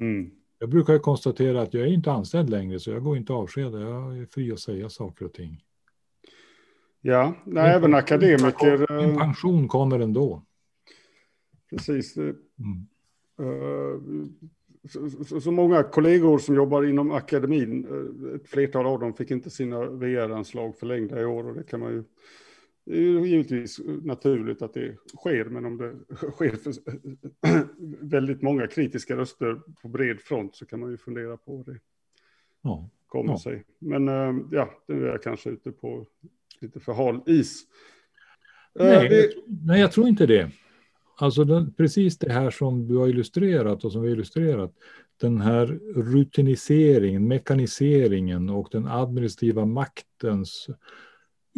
Mm. 0.01 0.31
Jag 0.63 0.69
brukar 0.69 0.99
konstatera 0.99 1.63
att 1.63 1.75
jag 1.75 1.83
är 1.83 1.93
inte 1.93 2.13
anställd 2.13 2.51
längre, 2.51 2.81
så 2.81 2.91
jag 2.91 3.03
går 3.03 3.17
inte 3.17 3.33
avskedad. 3.33 3.83
Jag 3.83 4.19
är 4.19 4.27
fri 4.27 4.53
att 4.53 4.61
säga 4.61 4.89
saker 4.89 5.25
och 5.25 5.33
ting. 5.33 5.65
Ja, 7.01 7.35
nej, 7.45 7.75
även 7.75 7.95
akademiker. 7.95 9.07
Min 9.07 9.19
pension 9.19 9.69
kommer 9.69 10.01
ändå. 10.01 10.43
Precis. 11.71 12.17
Mm. 12.17 12.37
Uh, 13.41 14.01
så, 14.89 15.11
så, 15.25 15.41
så, 15.41 15.51
många 15.51 15.83
kollegor 15.83 16.39
som 16.39 16.55
jobbar 16.55 16.83
inom 16.83 17.11
akademin, 17.11 17.87
ett 18.35 18.49
flertal 18.49 18.87
av 18.87 19.01
dem 19.01 19.15
fick 19.15 19.31
inte 19.31 19.51
sina 19.51 19.85
VR-anslag 19.85 20.77
förlängda 20.77 21.21
i 21.21 21.25
år 21.25 21.47
och 21.47 21.55
det 21.55 21.63
kan 21.63 21.81
man 21.81 21.93
ju 21.93 22.05
det 22.85 22.97
är 22.97 23.27
givetvis 23.27 23.81
naturligt 24.03 24.63
att 24.63 24.75
det 24.75 24.97
sker, 25.17 25.45
men 25.45 25.65
om 25.65 25.77
det 25.77 26.17
sker 26.17 26.57
för 26.57 26.73
väldigt 28.07 28.43
många 28.43 28.67
kritiska 28.67 29.17
röster 29.17 29.61
på 29.83 29.89
bred 29.89 30.21
front 30.21 30.57
så 30.57 30.67
kan 30.67 30.81
man 30.81 30.91
ju 30.91 30.97
fundera 30.97 31.37
på 31.37 31.63
det 31.67 31.79
ja. 32.63 32.89
kommer 33.07 33.33
ja. 33.33 33.39
sig. 33.39 33.65
Men 33.79 34.09
eh, 34.09 34.45
ja, 34.51 34.71
nu 34.89 35.07
är 35.07 35.09
jag 35.09 35.23
kanske 35.23 35.51
ute 35.51 35.73
på 35.73 36.07
lite 36.61 36.81
för 36.81 36.93
hal 36.93 37.21
is. 37.27 37.63
Eh, 38.79 38.87
nej, 38.87 39.09
det... 39.09 39.17
jag, 39.17 39.33
nej 39.67 39.81
jag 39.81 39.93
tror 39.93 40.09
inte 40.09 40.27
det. 40.27 40.51
Alltså 41.17 41.45
den, 41.45 41.73
precis 41.73 42.19
det 42.19 42.33
här 42.33 42.51
som 42.51 42.89
du 42.89 42.97
har 42.97 43.09
illustrerat 43.09 43.85
och 43.85 43.93
som 43.93 44.03
vi 44.03 44.09
har 44.09 44.15
illustrerat. 44.15 44.73
Den 45.21 45.41
här 45.41 45.67
rutiniseringen, 45.95 47.29
mekaniseringen 47.29 48.51
och 48.51 48.69
den 48.73 48.87
administrativa 48.87 49.65
maktens 49.65 50.69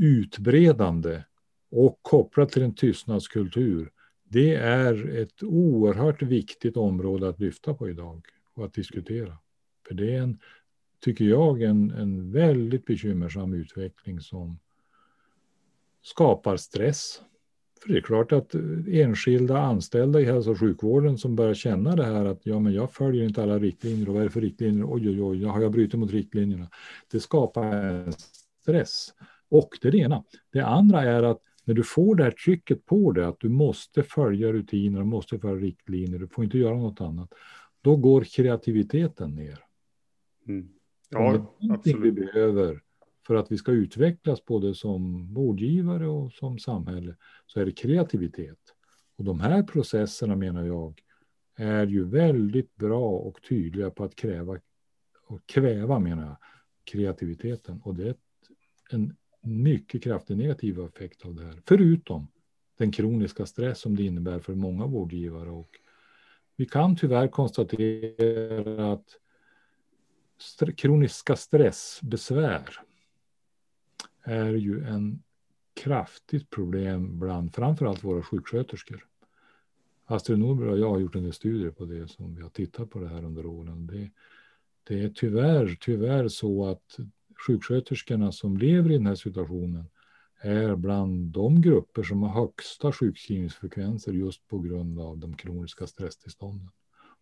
utbredande 0.02 1.22
och 1.70 1.98
kopplat 2.02 2.52
till 2.52 2.62
en 2.62 2.74
tystnadskultur, 2.74 3.90
det 4.24 4.54
är 4.54 5.16
ett 5.16 5.42
oerhört 5.42 6.22
viktigt 6.22 6.76
område 6.76 7.28
att 7.28 7.40
lyfta 7.40 7.74
på 7.74 7.88
idag 7.88 8.26
och 8.54 8.64
att 8.64 8.74
diskutera. 8.74 9.38
För 9.88 9.94
det 9.94 10.14
är 10.14 10.22
en, 10.22 10.38
tycker 11.00 11.24
jag, 11.24 11.62
en, 11.62 11.90
en 11.90 12.32
väldigt 12.32 12.86
bekymmersam 12.86 13.52
utveckling 13.52 14.20
som 14.20 14.58
skapar 16.02 16.56
stress. 16.56 17.20
För 17.82 17.92
det 17.92 17.98
är 17.98 18.02
klart 18.02 18.32
att 18.32 18.54
enskilda 18.86 19.58
anställda 19.58 20.20
i 20.20 20.24
hälso 20.24 20.50
och 20.50 20.60
sjukvården 20.60 21.18
som 21.18 21.36
börjar 21.36 21.54
känna 21.54 21.96
det 21.96 22.04
här 22.04 22.24
att 22.24 22.40
ja, 22.46 22.58
men 22.58 22.72
jag 22.72 22.92
följer 22.92 23.24
inte 23.24 23.42
alla 23.42 23.58
riktlinjer 23.58 24.08
och 24.08 24.14
vad 24.14 24.22
är 24.22 24.26
det 24.26 24.32
för 24.32 24.40
riktlinjer? 24.40 24.84
Oj, 24.88 25.08
oj, 25.08 25.22
oj, 25.22 25.44
har 25.44 25.60
jag 25.60 25.72
brutit 25.72 26.00
mot 26.00 26.10
riktlinjerna? 26.10 26.70
Det 27.10 27.20
skapar 27.20 28.10
stress. 28.62 29.12
Och 29.52 29.78
det 29.80 29.88
är 29.88 29.92
det 29.92 29.98
ena. 29.98 30.24
Det 30.52 30.60
andra 30.60 31.02
är 31.02 31.22
att 31.22 31.42
när 31.64 31.74
du 31.74 31.82
får 31.82 32.14
det 32.14 32.24
här 32.24 32.30
trycket 32.30 32.86
på 32.86 33.12
dig 33.12 33.24
att 33.24 33.40
du 33.40 33.48
måste 33.48 34.02
följa 34.02 34.52
rutiner, 34.52 34.98
du 34.98 35.04
måste 35.04 35.38
följa 35.38 35.66
riktlinjer, 35.66 36.18
du 36.18 36.28
får 36.28 36.44
inte 36.44 36.58
göra 36.58 36.76
något 36.76 37.00
annat. 37.00 37.32
Då 37.80 37.96
går 37.96 38.24
kreativiteten 38.24 39.34
ner. 39.34 39.58
Mm. 40.48 40.68
Ja, 41.10 41.54
absolut. 41.70 42.02
vi 42.02 42.12
behöver 42.12 42.82
för 43.26 43.34
att 43.34 43.52
vi 43.52 43.58
ska 43.58 43.72
utvecklas 43.72 44.44
både 44.44 44.74
som 44.74 45.34
vårdgivare 45.34 46.08
och 46.08 46.32
som 46.32 46.58
samhälle 46.58 47.16
så 47.46 47.60
är 47.60 47.64
det 47.64 47.72
kreativitet. 47.72 48.58
Och 49.16 49.24
de 49.24 49.40
här 49.40 49.62
processerna 49.62 50.36
menar 50.36 50.64
jag 50.64 51.00
är 51.56 51.86
ju 51.86 52.04
väldigt 52.04 52.76
bra 52.76 53.10
och 53.10 53.42
tydliga 53.48 53.90
på 53.90 54.04
att 54.04 54.14
kräva 54.14 54.58
och 55.26 55.46
kväva 55.46 55.98
menar 55.98 56.22
jag 56.22 56.36
kreativiteten 56.84 57.80
och 57.84 57.94
det 57.94 58.08
är 58.08 58.16
en 58.90 59.16
mycket 59.42 60.02
kraftig 60.02 60.36
negativ 60.36 60.80
effekt 60.80 61.26
av 61.26 61.34
det 61.34 61.44
här. 61.44 61.62
Förutom 61.66 62.26
den 62.76 62.92
kroniska 62.92 63.46
stress 63.46 63.80
som 63.80 63.96
det 63.96 64.02
innebär 64.02 64.38
för 64.38 64.54
många 64.54 64.86
vårdgivare 64.86 65.50
och 65.50 65.78
vi 66.56 66.66
kan 66.66 66.96
tyvärr 66.96 67.28
konstatera 67.28 68.92
att 68.92 69.18
st 70.38 70.72
kroniska 70.72 71.36
stressbesvär 71.36 72.68
är 74.22 74.54
ju 74.54 74.84
en 74.84 75.22
kraftigt 75.74 76.50
problem 76.50 77.18
bland 77.18 77.54
framförallt 77.54 78.04
våra 78.04 78.22
sjuksköterskor. 78.22 79.06
Astrid 80.04 80.38
Norberg 80.38 80.70
och 80.70 80.78
jag 80.78 80.90
har 80.90 81.00
gjort 81.00 81.14
en 81.14 81.22
del 81.22 81.32
studier 81.32 81.70
på 81.70 81.84
det 81.84 82.08
som 82.08 82.34
vi 82.34 82.42
har 82.42 82.50
tittat 82.50 82.90
på 82.90 82.98
det 82.98 83.08
här 83.08 83.24
under 83.24 83.46
åren. 83.46 83.86
Det, 83.86 84.10
det 84.84 85.04
är 85.04 85.08
tyvärr, 85.08 85.76
tyvärr 85.80 86.28
så 86.28 86.66
att 86.66 86.98
sjuksköterskorna 87.46 88.32
som 88.32 88.56
lever 88.56 88.90
i 88.90 88.96
den 88.96 89.06
här 89.06 89.14
situationen 89.14 89.84
är 90.42 90.76
bland 90.76 91.32
de 91.32 91.60
grupper 91.60 92.02
som 92.02 92.22
har 92.22 92.40
högsta 92.40 92.92
sjukskrivningsfrekvenser 92.92 94.12
just 94.12 94.48
på 94.48 94.58
grund 94.58 95.00
av 95.00 95.18
de 95.18 95.36
kroniska 95.36 95.86
stresstillstånden. 95.86 96.70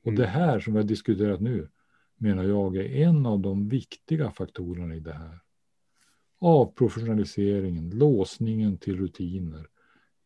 Och 0.03 0.09
mm. 0.09 0.21
det 0.21 0.27
här 0.27 0.61
som 0.61 0.73
vi 0.73 0.79
har 0.79 0.87
diskuterat 0.87 1.41
nu 1.41 1.69
menar 2.17 2.45
jag 2.45 2.77
är 2.77 2.85
en 2.85 3.27
av 3.27 3.41
de 3.41 3.69
viktiga 3.69 4.31
faktorerna 4.31 4.95
i 4.95 5.01
det 5.01 5.13
här. 5.13 5.39
Avprofessionaliseringen, 6.39 7.91
låsningen 7.91 8.79
till 8.79 8.97
rutiner, 8.97 9.67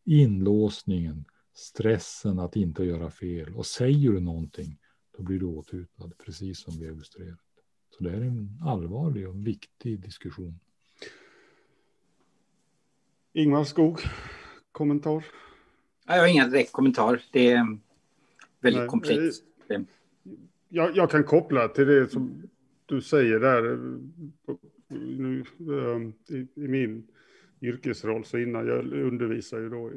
inlåsningen, 0.05 1.25
stressen 1.53 2.39
att 2.39 2.55
inte 2.55 2.83
göra 2.83 3.11
fel. 3.11 3.55
Och 3.55 3.65
säger 3.65 4.11
du 4.11 4.19
någonting, 4.19 4.77
då 5.17 5.23
blir 5.23 5.39
du 5.39 5.45
åthutad, 5.45 6.11
precis 6.25 6.59
som 6.59 6.79
vi 6.79 6.85
har 6.85 6.93
illustrerat. 6.93 7.44
Så 7.97 8.03
det 8.03 8.09
är 8.09 8.21
en 8.21 8.49
allvarlig 8.61 9.29
och 9.29 9.47
viktig 9.47 9.99
diskussion. 9.99 10.59
Ingvar 13.33 13.63
Skog, 13.63 13.99
kommentar? 14.71 15.25
Jag 16.05 16.19
har 16.19 16.27
ingen 16.27 16.51
direkt 16.51 16.71
kommentar. 16.71 17.21
Det 17.31 17.51
är 17.51 17.77
väldigt 18.59 18.81
Nej, 18.81 18.89
komplext. 18.89 19.43
Jag, 20.69 20.95
jag, 20.97 21.11
kan 21.11 21.23
koppla 21.23 21.67
till 21.67 21.87
det 21.87 22.11
som 22.11 22.49
du 22.85 23.01
säger 23.01 23.39
där. 23.39 23.61
Nu, 24.87 25.43
i, 26.29 26.35
i, 26.35 26.67
min 26.67 27.07
yrkesroll, 27.61 28.25
så 28.25 28.37
innan 28.37 28.67
jag 28.67 28.93
undervisade 28.93 29.61
ju 29.61 29.69
då, 29.69 29.91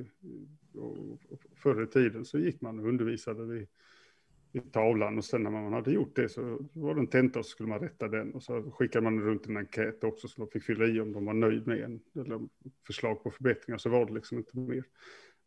förr 1.57 1.83
i 1.83 1.87
tiden 1.87 2.25
så 2.25 2.39
gick 2.39 2.61
man 2.61 2.79
och 2.79 2.89
undervisade 2.89 3.45
vid 3.45 3.67
i 4.53 4.61
tavlan 4.61 5.19
och 5.19 5.25
sen 5.25 5.43
när 5.43 5.51
man 5.51 5.73
hade 5.73 5.93
gjort 5.93 6.17
det 6.17 6.29
så 6.29 6.59
var 6.73 6.95
det 6.95 7.01
en 7.01 7.07
tenta 7.07 7.39
och 7.39 7.45
så 7.45 7.51
skulle 7.51 7.69
man 7.69 7.81
rätta 7.81 8.09
den 8.09 8.35
och 8.35 8.43
så 8.43 8.63
skickade 8.71 9.05
man 9.05 9.21
runt 9.21 9.47
en 9.47 9.57
enkät 9.57 10.05
också 10.05 10.29
så 10.29 10.41
de 10.41 10.51
fick 10.51 10.65
fylla 10.65 10.87
i 10.87 11.01
om 11.01 11.13
de 11.13 11.25
var 11.25 11.35
nöjd 11.35 11.67
med 11.67 11.81
en 11.81 12.01
eller 12.15 12.41
förslag 12.87 13.23
på 13.23 13.31
förbättringar 13.31 13.79
så 13.79 13.89
var 13.89 14.07
det 14.07 14.13
liksom 14.13 14.39
inte 14.39 14.59
mer. 14.59 14.85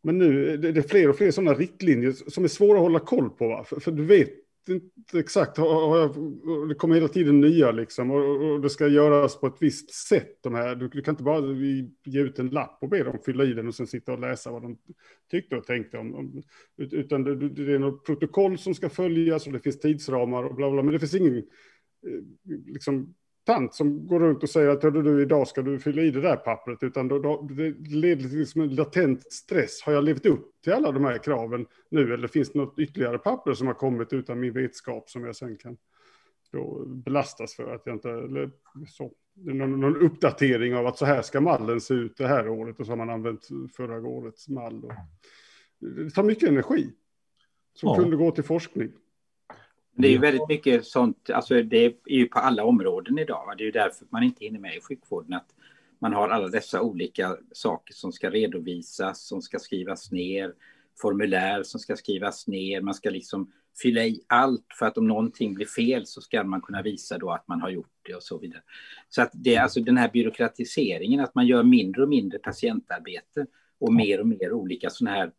Men 0.02 0.18
nu 0.18 0.56
det 0.56 0.68
är 0.68 0.72
det 0.72 0.90
fler 0.90 1.08
och 1.08 1.16
fler 1.16 1.30
sådana 1.30 1.54
riktlinjer 1.54 2.12
som 2.12 2.44
är 2.44 2.48
svåra 2.48 2.78
att 2.78 2.82
hålla 2.82 3.00
koll 3.00 3.30
på. 3.30 3.48
Va? 3.48 3.64
För, 3.64 3.80
för 3.80 3.92
du 3.92 4.04
vet 4.04 4.41
inte 4.68 5.18
exakt, 5.18 5.56
har 5.56 5.98
jag, 5.98 6.14
det 6.68 6.74
kommer 6.74 6.94
hela 6.94 7.08
tiden 7.08 7.40
nya 7.40 7.70
liksom 7.72 8.10
och, 8.10 8.52
och, 8.52 8.60
det 8.60 8.70
ska 8.70 8.88
göras 8.88 9.40
på 9.40 9.46
ett 9.46 9.56
visst 9.60 9.94
sätt. 9.94 10.38
De 10.42 10.54
här. 10.54 10.74
Du, 10.74 10.88
du, 10.88 11.02
kan 11.02 11.12
inte 11.12 11.24
bara 11.24 11.40
ge 12.04 12.20
ut 12.20 12.38
en 12.38 12.48
lapp 12.48 12.78
och 12.80 12.88
be 12.88 13.02
dem 13.02 13.18
fylla 13.24 13.44
i 13.44 13.52
den 13.52 13.68
och 13.68 13.74
sen 13.74 13.86
sitta 13.86 14.12
och 14.12 14.20
läsa 14.20 14.52
vad 14.52 14.62
de 14.62 14.78
tyckte 15.30 15.56
och 15.56 15.64
tänkte 15.64 15.98
om. 15.98 16.14
om 16.14 16.42
utan 16.76 17.24
det, 17.24 17.48
det 17.48 17.74
är 17.74 17.78
något 17.78 18.06
protokoll 18.06 18.58
som 18.58 18.74
ska 18.74 18.88
följas 18.88 19.46
och 19.46 19.52
det 19.52 19.60
finns 19.60 19.80
tidsramar 19.80 20.44
och 20.44 20.54
bla 20.54 20.70
bla, 20.70 20.82
men 20.82 20.92
det 20.92 21.00
finns 21.00 21.14
ingen 21.14 21.36
eh, 21.36 21.42
liksom, 22.66 23.14
tant 23.44 23.74
som 23.74 24.06
går 24.06 24.20
runt 24.20 24.42
och 24.42 24.50
säger 24.50 24.68
att 24.68 24.80
du, 24.80 25.22
idag 25.22 25.48
ska 25.48 25.62
du 25.62 25.78
fylla 25.78 26.02
i 26.02 26.10
det 26.10 26.20
där 26.20 26.36
pappret, 26.36 26.82
utan 26.82 27.08
då, 27.08 27.18
då, 27.18 27.48
det 27.50 27.70
leder 27.96 28.28
till 28.28 28.38
liksom 28.38 28.60
en 28.60 28.74
latent 28.74 29.32
stress. 29.32 29.82
Har 29.82 29.92
jag 29.92 30.04
levt 30.04 30.26
upp 30.26 30.62
till 30.64 30.72
alla 30.72 30.92
de 30.92 31.04
här 31.04 31.18
kraven 31.18 31.66
nu, 31.90 32.14
eller 32.14 32.28
finns 32.28 32.52
det 32.52 32.58
något 32.58 32.78
ytterligare 32.78 33.18
papper 33.18 33.54
som 33.54 33.66
har 33.66 33.74
kommit 33.74 34.12
utan 34.12 34.40
min 34.40 34.52
vetskap 34.52 35.10
som 35.10 35.24
jag 35.24 35.36
sen 35.36 35.56
kan 35.56 35.76
då 36.52 36.84
belastas 36.86 37.54
för 37.54 37.74
att 37.74 37.82
jag 37.86 37.94
inte, 37.94 38.10
eller 38.10 38.50
så, 38.88 39.12
någon, 39.34 39.80
någon 39.80 39.96
uppdatering 39.96 40.76
av 40.76 40.86
att 40.86 40.98
så 40.98 41.04
här 41.04 41.22
ska 41.22 41.40
mallen 41.40 41.80
se 41.80 41.94
ut 41.94 42.16
det 42.16 42.26
här 42.26 42.48
året 42.48 42.80
och 42.80 42.86
så 42.86 42.92
har 42.92 42.96
man 42.96 43.10
använt 43.10 43.48
förra 43.76 44.08
årets 44.08 44.48
mall. 44.48 44.84
Och, 44.84 44.92
det 45.80 46.10
tar 46.10 46.22
mycket 46.22 46.48
energi 46.48 46.92
som 47.74 47.88
ja. 47.88 47.96
kunde 47.96 48.16
gå 48.16 48.30
till 48.30 48.44
forskning. 48.44 48.92
Det 49.94 50.08
är 50.08 50.12
ju 50.12 50.18
väldigt 50.18 50.48
mycket 50.48 50.86
sånt, 50.86 51.30
alltså 51.30 51.62
det 51.62 51.84
är 51.84 51.94
ju 52.06 52.26
på 52.26 52.38
alla 52.38 52.64
områden 52.64 53.18
idag. 53.18 53.54
Det 53.58 53.62
är 53.62 53.66
ju 53.66 53.72
därför 53.72 54.06
man 54.10 54.22
inte 54.22 54.44
hinner 54.44 54.58
med 54.58 54.76
i 54.76 54.80
sjukvården. 54.80 55.34
Att 55.34 55.54
man 55.98 56.12
har 56.12 56.28
alla 56.28 56.48
dessa 56.48 56.82
olika 56.82 57.36
saker 57.52 57.94
som 57.94 58.12
ska 58.12 58.30
redovisas, 58.30 59.26
som 59.26 59.42
ska 59.42 59.58
skrivas 59.58 60.12
ner, 60.12 60.54
formulär 61.00 61.62
som 61.62 61.80
ska 61.80 61.96
skrivas 61.96 62.46
ner. 62.46 62.80
Man 62.80 62.94
ska 62.94 63.10
liksom 63.10 63.52
fylla 63.82 64.04
i 64.04 64.20
allt 64.26 64.66
för 64.78 64.86
att 64.86 64.98
om 64.98 65.08
någonting 65.08 65.54
blir 65.54 65.66
fel 65.66 66.06
så 66.06 66.20
ska 66.20 66.44
man 66.44 66.60
kunna 66.60 66.82
visa 66.82 67.18
då 67.18 67.30
att 67.30 67.48
man 67.48 67.60
har 67.60 67.70
gjort 67.70 67.92
det 68.02 68.14
och 68.14 68.22
så 68.22 68.38
vidare. 68.38 68.62
Så 69.08 69.22
att 69.22 69.30
det 69.34 69.54
är 69.54 69.62
alltså 69.62 69.80
den 69.80 69.96
här 69.96 70.10
byråkratiseringen, 70.12 71.20
att 71.20 71.34
man 71.34 71.46
gör 71.46 71.62
mindre 71.62 72.02
och 72.02 72.08
mindre 72.08 72.38
patientarbete 72.38 73.46
och 73.78 73.92
mer 73.92 74.20
och 74.20 74.26
mer 74.26 74.52
olika 74.52 74.90
sådana 74.90 75.16
här 75.16 75.32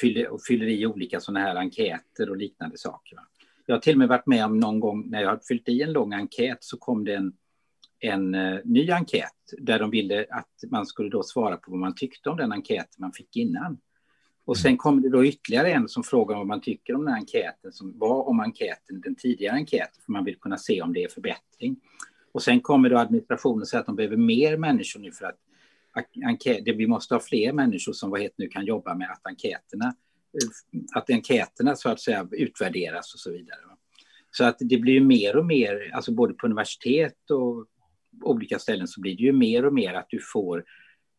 fyller, 0.00 0.38
fyller 0.48 0.66
i 0.66 0.86
olika 0.86 1.20
sådana 1.20 1.40
här 1.40 1.56
enkäter 1.56 2.30
och 2.30 2.36
liknande 2.36 2.78
saker. 2.78 3.18
Jag 3.66 3.74
har 3.74 3.80
till 3.80 3.94
och 3.94 3.98
med 3.98 4.08
varit 4.08 4.26
med 4.26 4.44
om 4.44 4.60
någon 4.60 4.80
gång 4.80 5.10
när 5.10 5.22
jag 5.22 5.30
har 5.30 5.40
fyllt 5.48 5.68
i 5.68 5.82
en 5.82 5.92
lång 5.92 6.12
enkät 6.12 6.58
så 6.60 6.76
kom 6.76 7.04
det 7.04 7.14
en, 7.14 7.32
en 8.00 8.34
uh, 8.34 8.60
ny 8.64 8.90
enkät 8.90 9.32
där 9.58 9.78
de 9.78 9.90
ville 9.90 10.26
att 10.30 10.70
man 10.70 10.86
skulle 10.86 11.10
då 11.10 11.22
svara 11.22 11.56
på 11.56 11.70
vad 11.70 11.80
man 11.80 11.94
tyckte 11.94 12.30
om 12.30 12.36
den 12.36 12.52
enkät 12.52 12.98
man 12.98 13.12
fick 13.12 13.36
innan. 13.36 13.78
Och 14.44 14.56
sen 14.56 14.76
kom 14.76 15.02
det 15.02 15.08
då 15.08 15.24
ytterligare 15.24 15.72
en 15.72 15.88
som 15.88 16.02
frågade 16.02 16.38
vad 16.38 16.46
man 16.46 16.60
tycker 16.60 16.94
om 16.94 17.04
den 17.04 17.14
här 17.14 17.20
enkäten 17.20 17.72
som 17.72 17.98
var 17.98 18.28
om 18.28 18.40
enkäten, 18.40 19.00
den 19.00 19.14
tidigare 19.14 19.56
enkäten, 19.56 20.02
för 20.04 20.12
man 20.12 20.24
vill 20.24 20.36
kunna 20.36 20.58
se 20.58 20.82
om 20.82 20.92
det 20.92 21.04
är 21.04 21.08
förbättring. 21.08 21.76
Och 22.32 22.42
sen 22.42 22.60
kommer 22.60 22.90
då 22.90 22.98
administrationen 22.98 23.60
och 23.60 23.68
säger 23.68 23.80
att 23.80 23.86
de 23.86 23.96
behöver 23.96 24.16
mer 24.16 24.56
människor 24.56 25.00
nu 25.00 25.12
för 25.12 25.24
att 25.24 25.38
enkät, 26.26 26.62
vi 26.64 26.86
måste 26.86 27.14
ha 27.14 27.20
fler 27.20 27.52
människor 27.52 27.92
som 27.92 28.10
vad 28.10 28.20
heter 28.20 28.34
nu 28.38 28.48
kan 28.48 28.64
jobba 28.64 28.94
med 28.94 29.10
att 29.10 29.26
enkäterna 29.26 29.94
att 30.94 31.10
enkäterna 31.10 31.76
så 31.76 31.88
att 31.88 32.00
säga 32.00 32.28
utvärderas 32.30 33.14
och 33.14 33.20
så 33.20 33.30
vidare. 33.30 33.58
Så 34.30 34.44
att 34.44 34.56
det 34.60 34.78
blir 34.78 34.92
ju 34.92 35.00
mer 35.00 35.36
och 35.36 35.46
mer, 35.46 35.90
alltså 35.94 36.12
både 36.12 36.34
på 36.34 36.46
universitet 36.46 37.30
och 37.30 37.66
olika 38.22 38.58
ställen 38.58 38.88
så 38.88 39.00
blir 39.00 39.16
det 39.16 39.22
ju 39.22 39.32
mer 39.32 39.64
och 39.64 39.74
mer 39.74 39.94
att 39.94 40.06
du 40.08 40.20
får 40.32 40.64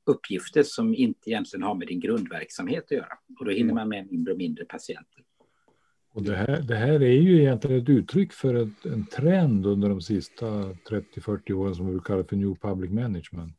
uppgifter 0.06 0.64
som 0.64 0.96
inte 0.96 1.30
egentligen 1.30 1.64
har 1.64 1.76
med 1.76 1.88
din 1.88 2.00
grundverksamhet 2.00 2.84
att 2.84 2.92
göra. 2.92 3.18
Och 3.40 3.46
då 3.46 3.52
hinner 3.52 3.74
man 3.74 3.90
med 3.90 4.12
mindre 4.12 4.34
och 4.34 4.38
mindre 4.38 4.66
patienter. 4.66 5.24
Och 6.14 6.24
det, 6.24 6.36
här, 6.36 6.62
det 6.62 6.76
här 6.76 7.04
är 7.04 7.22
ju 7.22 7.42
egentligen 7.42 7.82
ett 7.82 7.90
uttryck 7.90 8.34
för 8.34 8.54
ett, 8.56 8.86
en 8.86 9.06
trend 9.06 9.66
under 9.66 9.90
de 9.90 10.02
sista 10.02 10.46
30-40 10.46 11.54
åren 11.54 11.76
som 11.76 11.94
vi 11.94 12.00
kallar 12.00 12.24
för 12.24 12.36
New 12.36 12.56
Public 12.56 12.92
Management. 12.92 13.56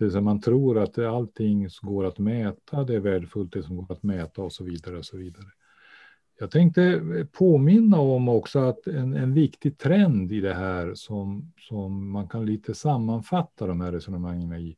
Det 0.00 0.04
vill 0.04 0.12
säga 0.12 0.22
man 0.22 0.40
tror 0.40 0.78
att 0.78 0.98
allting 0.98 1.68
går 1.82 2.04
att 2.04 2.18
mäta, 2.18 2.84
det 2.84 2.94
är 2.94 3.00
värdefullt 3.00 3.52
det 3.52 3.62
som 3.62 3.76
går 3.76 3.92
att 3.92 4.02
mäta 4.02 4.42
och 4.42 4.52
så 4.52 4.64
vidare. 4.64 4.98
Och 4.98 5.04
så 5.04 5.16
vidare. 5.16 5.46
Jag 6.38 6.50
tänkte 6.50 7.02
påminna 7.32 8.00
om 8.00 8.28
också 8.28 8.58
att 8.58 8.86
en, 8.86 9.14
en 9.14 9.34
viktig 9.34 9.78
trend 9.78 10.32
i 10.32 10.40
det 10.40 10.54
här 10.54 10.94
som, 10.94 11.52
som 11.58 12.10
man 12.10 12.28
kan 12.28 12.46
lite 12.46 12.74
sammanfatta 12.74 13.66
de 13.66 13.80
här 13.80 13.92
resonemangen 13.92 14.52
i. 14.52 14.76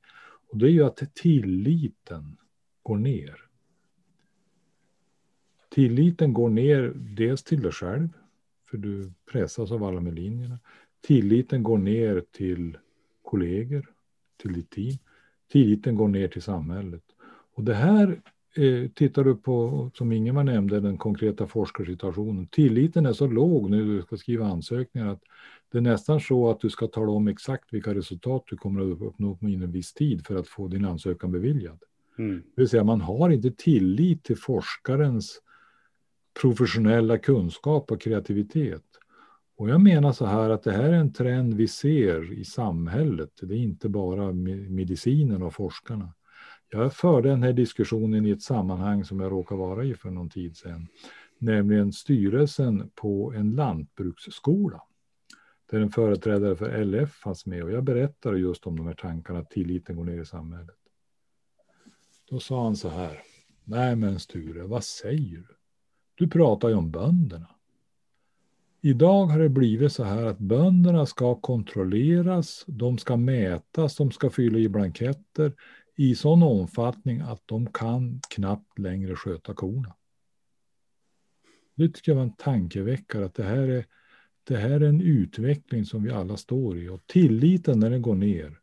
Och 0.49 0.59
det 0.59 0.67
är 0.67 0.71
ju 0.71 0.85
att 0.85 1.15
tilliten 1.15 2.37
går 2.83 2.97
ner. 2.97 3.37
Tilliten 5.71 6.33
går 6.33 6.51
ner 6.51 6.93
dels 6.95 7.43
till 7.43 7.63
dig 7.63 7.73
själv, 7.73 8.09
för 8.71 8.79
du 8.79 9.13
pressas 9.33 9.73
av 9.73 9.85
alla 9.85 10.01
med 10.01 10.15
linjerna. 10.15 10.59
Tilliten 11.01 11.63
går 11.63 11.79
ner 11.79 12.25
till 12.33 12.79
kollegor, 13.23 13.91
till 14.37 14.53
ditt 14.53 14.71
team. 14.71 14.99
Tilliten 15.53 15.95
går 15.95 16.09
ner 16.09 16.29
till 16.29 16.43
samhället. 16.43 17.03
Och 17.55 17.65
det 17.65 17.75
här 17.75 18.21
eh, 18.57 18.89
tittar 18.91 19.25
du 19.25 19.37
på, 19.37 19.91
som 19.95 20.13
Ingemar 20.13 20.45
nämnde, 20.45 20.81
den 20.81 20.99
konkreta 20.99 21.47
forskarsituationen. 21.47 22.47
Tilliten 22.47 23.07
är 23.07 23.13
så 23.13 23.27
låg 23.27 23.71
när 23.71 23.79
du 23.79 24.03
ska 24.03 24.17
skriva 24.17 24.47
ansökningar 24.47 25.09
att 25.09 25.23
det 25.73 25.79
är 25.79 25.83
nästan 25.83 26.21
så 26.21 26.51
att 26.51 26.61
du 26.61 26.71
ska 26.71 26.87
tala 26.87 27.13
om 27.13 27.29
exakt 27.29 27.73
vilka 27.73 27.95
resultat 27.95 28.45
du 28.47 28.57
kommer 28.57 28.81
att 28.81 29.03
uppnå 29.03 29.37
på 29.37 29.47
en 29.47 29.73
viss 29.73 29.93
tid 29.93 30.27
för 30.27 30.37
att 30.37 30.49
få 30.49 30.69
din 30.69 30.85
ansökan 30.85 31.33
beviljad. 31.33 31.79
Mm. 32.19 32.43
Det 32.55 32.63
vill 32.63 32.69
säga 32.69 32.85
man 32.85 33.01
har 33.01 33.31
inte 33.31 33.51
tillit 33.51 34.25
till 34.25 34.37
forskarens 34.37 35.41
professionella 36.41 37.19
kunskap 37.19 37.93
och 37.93 38.01
kreativitet. 38.01 38.85
Och 39.63 39.69
jag 39.69 39.81
menar 39.81 40.13
så 40.13 40.27
här 40.27 40.51
att 40.51 40.63
det 40.63 40.73
här 40.73 40.85
är 40.85 40.93
en 40.93 41.13
trend 41.13 41.55
vi 41.55 41.69
ser 41.69 42.33
i 42.33 42.45
samhället. 42.45 43.31
Det 43.43 43.55
är 43.55 43.59
inte 43.59 43.89
bara 43.89 44.33
medicinen 44.33 45.43
och 45.43 45.55
forskarna. 45.55 46.15
Jag 46.69 46.95
förde 46.95 47.29
den 47.29 47.43
här 47.43 47.53
diskussionen 47.53 48.27
i 48.27 48.31
ett 48.31 48.43
sammanhang 48.43 49.05
som 49.05 49.21
jag 49.21 49.33
råkade 49.33 49.61
vara 49.61 49.85
i 49.85 49.95
för 49.95 50.11
någon 50.11 50.31
tid 50.31 50.57
sedan. 50.57 50.87
Nämligen 51.39 51.93
styrelsen 51.93 52.91
på 52.95 53.33
en 53.33 53.51
lantbruksskola. 53.51 54.83
Där 55.71 55.81
en 55.81 55.91
företrädare 55.91 56.57
för 56.57 56.85
LF 56.85 57.13
fanns 57.13 57.47
med 57.47 57.65
och 57.65 57.73
jag 57.73 57.85
berättade 57.85 58.39
just 58.39 58.67
om 58.67 58.77
de 58.77 58.87
här 58.87 58.95
tankarna 58.95 59.39
att 59.39 59.51
tilliten 59.51 59.97
går 59.97 60.05
ner 60.05 60.21
i 60.23 60.27
samhället. 60.27 60.79
Då 62.31 62.41
sa 62.41 62.65
han 62.65 62.77
så 62.77 62.89
här. 62.89 63.21
Nej 63.65 63.97
men 63.97 64.21
Sture, 64.21 64.63
vad 64.63 64.85
säger 64.85 65.39
du? 65.39 65.57
Du 66.15 66.29
pratar 66.29 66.69
ju 66.69 66.75
om 66.75 66.91
bönderna. 66.91 67.49
Idag 68.85 69.27
har 69.27 69.39
det 69.39 69.49
blivit 69.49 69.93
så 69.93 70.05
här 70.05 70.27
att 70.27 70.39
bönderna 70.39 71.07
ska 71.07 71.35
kontrolleras, 71.35 72.65
de 72.67 72.99
ska 72.99 73.17
mätas, 73.17 73.97
de 73.97 74.11
ska 74.11 74.31
fylla 74.31 74.59
i 74.59 74.69
blanketter 74.69 75.53
i 75.97 76.15
sån 76.15 76.43
omfattning 76.43 77.21
att 77.21 77.43
de 77.47 77.67
kan 77.67 78.21
knappt 78.31 78.79
längre 78.79 79.17
sköta 79.17 79.55
korna. 79.55 79.95
Det 81.75 81.89
tycker 81.89 82.13
jag 82.13 82.17
var 82.17 82.23
en 82.23 82.37
tankeväckare 82.37 83.25
att 83.25 83.35
det 83.35 83.43
här 83.43 83.69
är, 83.69 83.87
det 84.45 84.57
här 84.57 84.71
är 84.71 84.89
en 84.89 85.01
utveckling 85.01 85.85
som 85.85 86.03
vi 86.03 86.11
alla 86.11 86.37
står 86.37 86.79
i 86.79 86.89
och 86.89 87.07
tilliten 87.07 87.81
när 87.81 87.91
den 87.91 88.03
går 88.03 88.15
ner, 88.15 88.61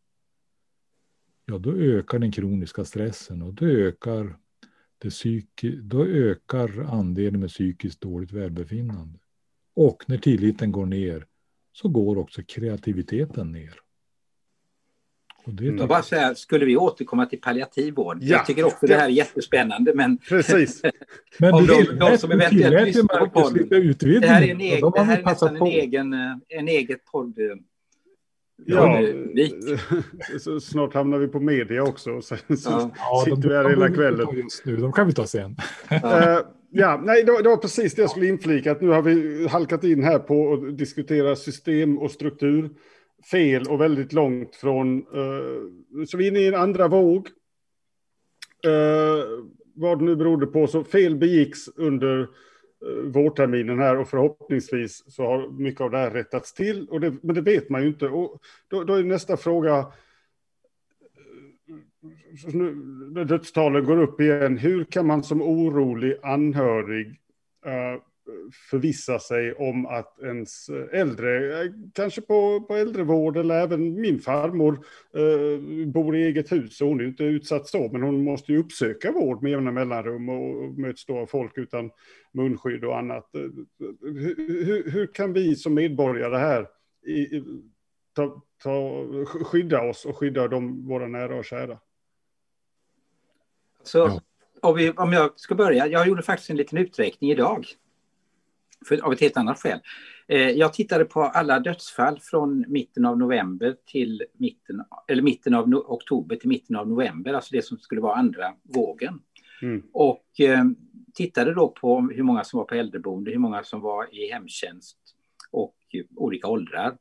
ja 1.45 1.57
då 1.57 1.73
ökar 1.73 2.19
den 2.19 2.31
kroniska 2.31 2.85
stressen 2.85 3.41
och 3.41 3.53
då 3.53 3.65
ökar, 3.65 4.37
det 4.97 5.09
psyki, 5.09 5.75
då 5.75 6.05
ökar 6.05 6.79
andelen 6.79 7.39
med 7.39 7.49
psykiskt 7.49 8.01
dåligt 8.01 8.31
välbefinnande. 8.31 9.19
Och 9.75 10.03
när 10.07 10.17
tilliten 10.17 10.71
går 10.71 10.85
ner 10.85 11.25
så 11.73 11.87
går 11.87 12.17
också 12.17 12.41
kreativiteten 12.47 13.51
ner. 13.51 13.79
Och 15.45 15.53
det 15.53 15.67
mm. 15.67 15.87
bara 15.87 16.03
säga, 16.03 16.35
skulle 16.35 16.65
vi 16.65 16.77
återkomma 16.77 17.25
till 17.25 17.41
palliativ 17.41 17.93
vård? 17.93 18.17
Ja. 18.21 18.37
Jag 18.37 18.45
tycker 18.45 18.63
också 18.63 18.87
det 18.87 18.95
här 18.95 19.05
är 19.05 19.09
jättespännande. 19.09 19.93
Men, 19.95 20.17
Precis. 20.17 20.81
men 21.39 21.53
om 21.53 21.67
de, 21.67 21.83
de 21.83 22.17
som 22.17 22.31
eventuellt 22.31 22.87
lyssnar 22.87 23.19
på 23.19 23.29
podden. 23.29 23.67
Det 23.99 24.27
här 24.27 24.41
är, 24.41 24.51
en 24.51 24.61
egen, 24.61 24.91
det 24.91 25.01
här 25.01 25.17
är 25.17 25.23
nästan 25.23 25.55
en 25.55 25.67
egen, 25.67 26.13
en 26.47 26.67
eget 26.67 27.05
podd. 27.05 27.35
Ja, 28.65 29.01
så 30.39 30.59
snart 30.59 30.93
hamnar 30.93 31.17
vi 31.17 31.27
på 31.27 31.39
media 31.39 31.83
också. 31.83 32.21
Så, 32.21 32.35
ja. 32.47 32.55
så 32.55 32.91
ja, 32.97 33.23
sitter 33.25 33.49
vi 33.49 33.55
här 33.55 33.69
hela 33.69 33.89
kvällen. 33.89 34.27
Just 34.33 34.65
nu, 34.65 34.77
de 34.77 34.91
kan 34.91 35.07
vi 35.07 35.13
ta 35.13 35.27
sen. 35.27 35.55
Ja. 36.71 37.01
Nej, 37.03 37.23
det, 37.23 37.41
det 37.43 37.49
var 37.49 37.57
precis 37.57 37.95
det 37.95 38.01
jag 38.01 38.11
skulle 38.11 38.27
inflika. 38.27 38.71
Att 38.71 38.81
nu 38.81 38.87
har 38.87 39.01
vi 39.01 39.47
halkat 39.47 39.83
in 39.83 40.03
här 40.03 40.19
på 40.19 40.53
att 40.53 40.77
diskutera 40.77 41.35
system 41.35 41.97
och 41.97 42.11
struktur. 42.11 42.69
Fel 43.31 43.67
och 43.67 43.81
väldigt 43.81 44.13
långt 44.13 44.55
från... 44.55 45.07
Uh, 45.15 46.05
så 46.07 46.17
vi 46.17 46.27
är 46.27 46.31
inne 46.31 46.39
i 46.39 46.47
en 46.47 46.55
andra 46.55 46.87
våg. 46.87 47.27
Uh, 48.67 49.45
vad 49.75 49.99
det 49.99 50.05
nu 50.05 50.15
berodde 50.15 50.45
på, 50.45 50.67
så 50.67 50.83
fel 50.83 51.15
begicks 51.15 51.67
under 51.67 52.19
uh, 52.19 52.27
vårterminen 53.03 53.79
här 53.79 53.97
och 53.97 54.09
förhoppningsvis 54.09 55.03
så 55.07 55.23
har 55.23 55.51
mycket 55.51 55.81
av 55.81 55.91
det 55.91 55.97
här 55.97 56.11
rättats 56.11 56.53
till. 56.53 56.87
Och 56.89 56.99
det, 56.99 57.13
men 57.21 57.35
det 57.35 57.41
vet 57.41 57.69
man 57.69 57.81
ju 57.81 57.87
inte. 57.87 58.07
Och 58.07 58.39
då, 58.67 58.83
då 58.83 58.93
är 58.93 59.03
nästa 59.03 59.37
fråga 59.37 59.85
nu, 62.53 62.75
när 63.13 63.25
dödstalen 63.25 63.85
går 63.85 64.01
upp 64.01 64.21
igen, 64.21 64.57
hur 64.57 64.83
kan 64.83 65.07
man 65.07 65.23
som 65.23 65.41
orolig 65.41 66.17
anhörig 66.23 67.07
uh, 67.65 68.01
förvissa 68.69 69.19
sig 69.19 69.53
om 69.53 69.85
att 69.85 70.19
ens 70.19 70.69
äldre, 70.91 71.53
kanske 71.93 72.21
på, 72.21 72.61
på 72.61 72.75
äldrevård 72.75 73.37
eller 73.37 73.55
även 73.55 74.01
min 74.01 74.19
farmor 74.19 74.85
eh, 75.15 75.87
bor 75.87 76.15
i 76.15 76.23
eget 76.23 76.51
hus 76.51 76.81
och 76.81 76.87
hon 76.87 76.99
är 76.99 77.05
inte 77.05 77.23
utsatt 77.23 77.67
så, 77.67 77.89
men 77.91 78.01
hon 78.01 78.23
måste 78.23 78.51
ju 78.51 78.57
uppsöka 78.57 79.11
vård 79.11 79.43
med 79.43 79.51
jämna 79.51 79.71
mellanrum 79.71 80.29
och, 80.29 80.63
och 80.63 80.79
möts 80.79 81.05
då 81.05 81.17
av 81.17 81.25
folk 81.25 81.57
utan 81.57 81.91
munskydd 82.33 82.85
och 82.85 82.97
annat. 82.97 83.35
Eh, 83.35 83.41
hur, 84.01 84.65
hur, 84.65 84.91
hur, 84.91 85.07
kan 85.13 85.33
vi 85.33 85.55
som 85.55 85.73
medborgare 85.73 86.37
här 86.37 86.67
i, 87.07 87.43
ta, 88.15 88.41
ta, 88.63 89.05
skydda 89.25 89.81
oss 89.81 90.05
och 90.05 90.17
skydda 90.17 90.47
de, 90.47 90.87
våra 90.87 91.07
nära 91.07 91.35
och 91.35 91.45
kära? 91.45 91.77
Så 93.83 93.97
ja. 93.97 94.21
om, 94.61 94.75
vi, 94.75 94.91
om 94.91 95.13
jag 95.13 95.39
ska 95.39 95.55
börja, 95.55 95.87
jag 95.87 96.07
gjorde 96.07 96.21
faktiskt 96.21 96.49
en 96.49 96.57
liten 96.57 96.77
uträkning 96.77 97.31
idag. 97.31 97.65
För, 98.87 99.05
av 99.05 99.13
ett 99.13 99.21
helt 99.21 99.37
annat 99.37 99.59
skäl. 99.59 99.79
Eh, 100.27 100.49
jag 100.49 100.73
tittade 100.73 101.05
på 101.05 101.21
alla 101.21 101.59
dödsfall 101.59 102.19
från 102.19 102.65
mitten 102.67 103.05
av 103.05 103.17
november 103.17 103.75
till 103.85 104.23
mitten, 104.37 104.83
eller 105.07 105.21
mitten 105.21 105.53
av 105.53 105.69
no 105.69 105.75
oktober 105.75 106.35
till 106.35 106.49
mitten 106.49 106.75
av 106.75 106.87
november, 106.87 107.33
alltså 107.33 107.55
det 107.55 107.65
som 107.65 107.77
skulle 107.77 108.01
vara 108.01 108.15
andra 108.15 108.53
vågen. 108.63 109.21
Mm. 109.61 109.83
Och 109.93 110.39
eh, 110.39 110.63
tittade 111.13 111.53
då 111.53 111.67
på 111.67 112.01
hur 112.01 112.23
många 112.23 112.43
som 112.43 112.57
var 112.57 112.65
på 112.65 112.75
äldreboende, 112.75 113.31
hur 113.31 113.39
många 113.39 113.63
som 113.63 113.81
var 113.81 114.15
i 114.15 114.31
hemtjänst 114.31 114.97
och 115.51 115.75
olika 116.15 116.47
åldrar. 116.47 116.97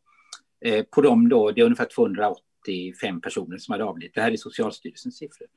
Eh, 0.61 0.85
på 0.91 1.03
dem 1.03 1.29
då, 1.29 1.51
det 1.51 1.61
är 1.61 1.64
ungefär 1.64 1.89
285 1.95 3.20
personer 3.20 3.59
som 3.59 3.72
hade 3.72 3.85
avlidit. 3.85 4.14
Det 4.14 4.20
här 4.20 4.33
är 4.33 4.37
Socialstyrelsens 4.37 5.16
siffror. 5.16 5.49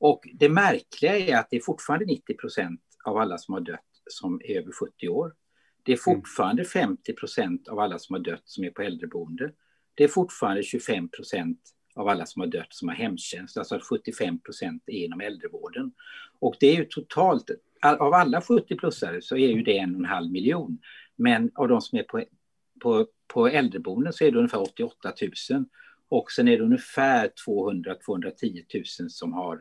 Och 0.00 0.28
det 0.34 0.48
märkliga 0.48 1.18
är 1.18 1.36
att 1.36 1.50
det 1.50 1.56
är 1.56 1.60
fortfarande 1.60 2.06
90 2.06 2.34
procent 2.34 2.80
av 3.04 3.16
alla 3.16 3.38
som 3.38 3.54
har 3.54 3.60
dött 3.60 3.80
som 4.10 4.40
är 4.44 4.58
över 4.58 4.72
70 4.72 5.08
år. 5.08 5.34
Det 5.82 5.92
är 5.92 6.08
mm. 6.08 6.20
fortfarande 6.20 6.64
50 6.64 7.12
procent 7.12 7.68
av 7.68 7.78
alla 7.78 7.98
som 7.98 8.14
har 8.14 8.20
dött 8.20 8.42
som 8.44 8.64
är 8.64 8.70
på 8.70 8.82
äldreboende. 8.82 9.52
Det 9.94 10.04
är 10.04 10.08
fortfarande 10.08 10.62
25 10.62 11.08
procent 11.08 11.58
av 11.94 12.08
alla 12.08 12.26
som 12.26 12.40
har 12.40 12.46
dött 12.46 12.66
som 12.74 12.88
har 12.88 12.94
hemtjänst, 12.94 13.56
alltså 13.56 13.74
att 13.74 13.82
75 13.82 14.40
procent 14.40 14.82
är 14.86 15.04
inom 15.04 15.20
äldrevården. 15.20 15.92
Och 16.38 16.56
det 16.60 16.66
är 16.66 16.76
ju 16.76 16.84
totalt, 16.84 17.50
av 17.82 18.14
alla 18.14 18.40
70-plussare 18.40 19.20
så 19.20 19.36
är 19.36 19.48
ju 19.48 19.62
det 19.62 19.78
en 19.78 19.94
och 19.94 20.00
en 20.00 20.04
halv 20.04 20.30
miljon. 20.30 20.78
Men 21.16 21.50
av 21.54 21.68
de 21.68 21.80
som 21.80 21.98
är 21.98 22.02
på, 22.02 22.24
på, 22.80 23.06
på 23.26 23.48
äldreboenden 23.48 24.12
så 24.12 24.24
är 24.24 24.30
det 24.30 24.38
ungefär 24.38 24.62
88 24.62 25.12
000. 25.50 25.64
Och 26.08 26.32
sen 26.32 26.48
är 26.48 26.58
det 26.58 26.64
ungefär 26.64 27.30
200-210 27.46 28.64
000 29.00 29.10
som 29.10 29.32
har 29.32 29.60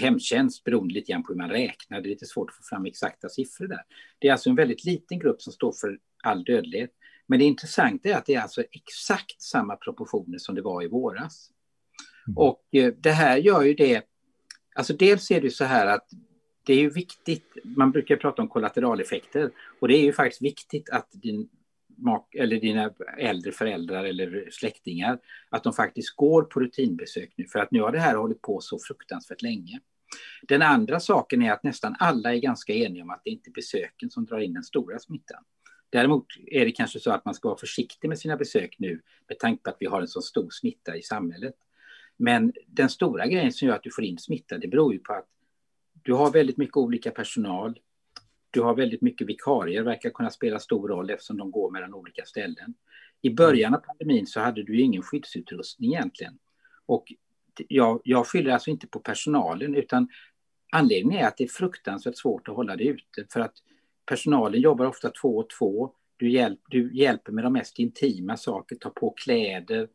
hemtjänst 0.00 0.64
beroende 0.64 0.94
lite 0.94 1.12
grann 1.12 1.22
på 1.22 1.32
hur 1.32 1.38
man 1.38 1.50
räknar. 1.50 2.00
Det 2.00 2.08
är 2.08 2.10
lite 2.10 2.26
svårt 2.26 2.50
att 2.50 2.56
få 2.56 2.62
fram 2.62 2.86
exakta 2.86 3.28
siffror 3.28 3.66
där. 3.66 3.82
Det 4.18 4.28
är 4.28 4.32
alltså 4.32 4.50
en 4.50 4.56
väldigt 4.56 4.84
liten 4.84 5.18
grupp 5.18 5.42
som 5.42 5.52
står 5.52 5.72
för 5.72 5.98
all 6.22 6.44
dödlighet. 6.44 6.90
Men 7.26 7.38
det 7.38 7.44
intressanta 7.44 8.08
är 8.08 8.14
att 8.14 8.26
det 8.26 8.34
är 8.34 8.40
alltså 8.40 8.62
exakt 8.72 9.42
samma 9.42 9.76
proportioner 9.76 10.38
som 10.38 10.54
det 10.54 10.62
var 10.62 10.82
i 10.82 10.88
våras. 10.88 11.50
Mm. 12.26 12.38
Och 12.38 12.64
eh, 12.72 12.92
det 12.98 13.10
här 13.10 13.36
gör 13.36 13.62
ju 13.62 13.74
det, 13.74 14.02
alltså 14.74 14.92
dels 14.92 15.30
är 15.30 15.40
det 15.40 15.50
så 15.50 15.64
här 15.64 15.86
att 15.86 16.08
det 16.66 16.72
är 16.72 16.78
ju 16.78 16.90
viktigt, 16.90 17.44
man 17.64 17.92
brukar 17.92 18.16
prata 18.16 18.42
om 18.42 18.48
kollateraleffekter 18.48 19.50
och 19.80 19.88
det 19.88 19.96
är 19.96 20.02
ju 20.02 20.12
faktiskt 20.12 20.42
viktigt 20.42 20.90
att 20.90 21.08
din 21.12 21.48
eller 22.38 22.60
dina 22.60 22.90
äldre 23.18 23.52
föräldrar 23.52 24.04
eller 24.04 24.48
släktingar, 24.50 25.18
att 25.48 25.64
de 25.64 25.72
faktiskt 25.72 26.16
går 26.16 26.42
på 26.42 26.60
rutinbesök 26.60 27.32
nu, 27.36 27.46
för 27.46 27.58
att 27.58 27.70
nu 27.70 27.80
har 27.80 27.92
det 27.92 28.00
här 28.00 28.16
hållit 28.16 28.42
på 28.42 28.60
så 28.60 28.78
fruktansvärt 28.78 29.42
länge. 29.42 29.80
Den 30.48 30.62
andra 30.62 31.00
saken 31.00 31.42
är 31.42 31.52
att 31.52 31.62
nästan 31.62 31.96
alla 31.98 32.34
är 32.34 32.38
ganska 32.38 32.72
eniga 32.72 33.02
om 33.02 33.10
att 33.10 33.20
det 33.24 33.30
inte 33.30 33.50
är 33.50 33.52
besöken 33.52 34.10
som 34.10 34.24
drar 34.24 34.38
in 34.38 34.52
den 34.52 34.64
stora 34.64 34.98
smittan. 34.98 35.44
Däremot 35.90 36.26
är 36.46 36.64
det 36.64 36.72
kanske 36.72 37.00
så 37.00 37.10
att 37.10 37.24
man 37.24 37.34
ska 37.34 37.48
vara 37.48 37.58
försiktig 37.58 38.08
med 38.08 38.18
sina 38.18 38.36
besök 38.36 38.76
nu 38.78 39.02
med 39.28 39.38
tanke 39.38 39.62
på 39.62 39.70
att 39.70 39.76
vi 39.80 39.86
har 39.86 40.00
en 40.00 40.08
så 40.08 40.20
stor 40.20 40.50
smitta 40.50 40.96
i 40.96 41.02
samhället. 41.02 41.54
Men 42.16 42.52
den 42.66 42.88
stora 42.88 43.26
grejen 43.26 43.52
som 43.52 43.68
gör 43.68 43.74
att 43.74 43.82
du 43.82 43.90
får 43.90 44.04
in 44.04 44.18
smitta, 44.18 44.58
det 44.58 44.68
beror 44.68 44.92
ju 44.92 44.98
på 44.98 45.12
att 45.12 45.28
du 46.02 46.12
har 46.12 46.30
väldigt 46.30 46.56
mycket 46.56 46.76
olika 46.76 47.10
personal. 47.10 47.78
Du 48.56 48.62
har 48.62 48.74
väldigt 48.74 49.00
mycket 49.00 49.26
vikarier, 49.26 49.82
verkar 49.82 50.10
kunna 50.10 50.30
spela 50.30 50.58
stor 50.58 50.88
roll 50.88 51.10
eftersom 51.10 51.36
de 51.36 51.50
går 51.50 51.70
mellan 51.70 51.94
olika 51.94 52.24
ställen. 52.24 52.74
I 53.22 53.30
början 53.30 53.74
av 53.74 53.78
pandemin 53.78 54.26
så 54.26 54.40
hade 54.40 54.62
du 54.62 54.80
ingen 54.80 55.02
skyddsutrustning 55.02 55.92
egentligen. 55.94 56.38
Och 56.86 57.12
jag, 57.68 58.00
jag 58.04 58.26
skyller 58.26 58.50
alltså 58.50 58.70
inte 58.70 58.86
på 58.86 59.00
personalen 59.00 59.74
utan 59.74 60.08
anledningen 60.72 61.24
är 61.24 61.28
att 61.28 61.36
det 61.36 61.44
är 61.44 61.48
fruktansvärt 61.48 62.16
svårt 62.16 62.48
att 62.48 62.56
hålla 62.56 62.76
det 62.76 62.84
ute 62.84 63.26
för 63.32 63.40
att 63.40 63.54
personalen 64.06 64.60
jobbar 64.60 64.86
ofta 64.86 65.10
två 65.10 65.36
och 65.36 65.50
två. 65.50 65.92
Du, 66.16 66.30
hjälp, 66.30 66.60
du 66.68 66.96
hjälper 66.96 67.32
med 67.32 67.44
de 67.44 67.52
mest 67.52 67.78
intima 67.78 68.36
saker, 68.36 68.76
ta 68.76 68.90
på 68.90 69.10
kläder, 69.10 69.88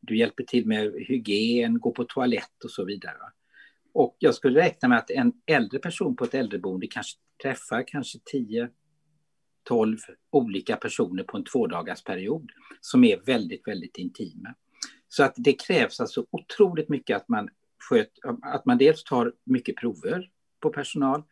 du 0.00 0.16
hjälper 0.16 0.44
till 0.44 0.66
med 0.66 0.92
hygien, 1.08 1.80
gå 1.80 1.90
på 1.90 2.04
toalett 2.04 2.64
och 2.64 2.70
så 2.70 2.84
vidare. 2.84 3.16
Och 3.92 4.16
jag 4.18 4.34
skulle 4.34 4.60
räkna 4.60 4.88
med 4.88 4.98
att 4.98 5.10
en 5.10 5.32
äldre 5.46 5.78
person 5.78 6.16
på 6.16 6.24
ett 6.24 6.34
äldreboende 6.34 6.86
kanske 6.86 7.18
träffar 7.42 7.84
kanske 7.86 8.18
10, 8.24 8.68
12 9.68 9.98
olika 10.30 10.76
personer 10.76 11.22
på 11.22 11.36
en 11.36 11.44
tvådagarsperiod 11.44 12.50
som 12.80 13.04
är 13.04 13.20
väldigt, 13.26 13.68
väldigt 13.68 13.98
intima. 13.98 14.54
Så 15.08 15.22
att 15.22 15.34
det 15.36 15.52
krävs 15.52 16.00
alltså 16.00 16.26
otroligt 16.30 16.88
mycket 16.88 17.16
att 17.16 17.28
man, 17.28 17.48
sköt, 17.88 18.10
att 18.42 18.64
man 18.64 18.78
dels 18.78 19.04
tar 19.04 19.32
mycket 19.44 19.76
prover 19.76 20.30
på 20.60 20.70
personal, 20.70 21.22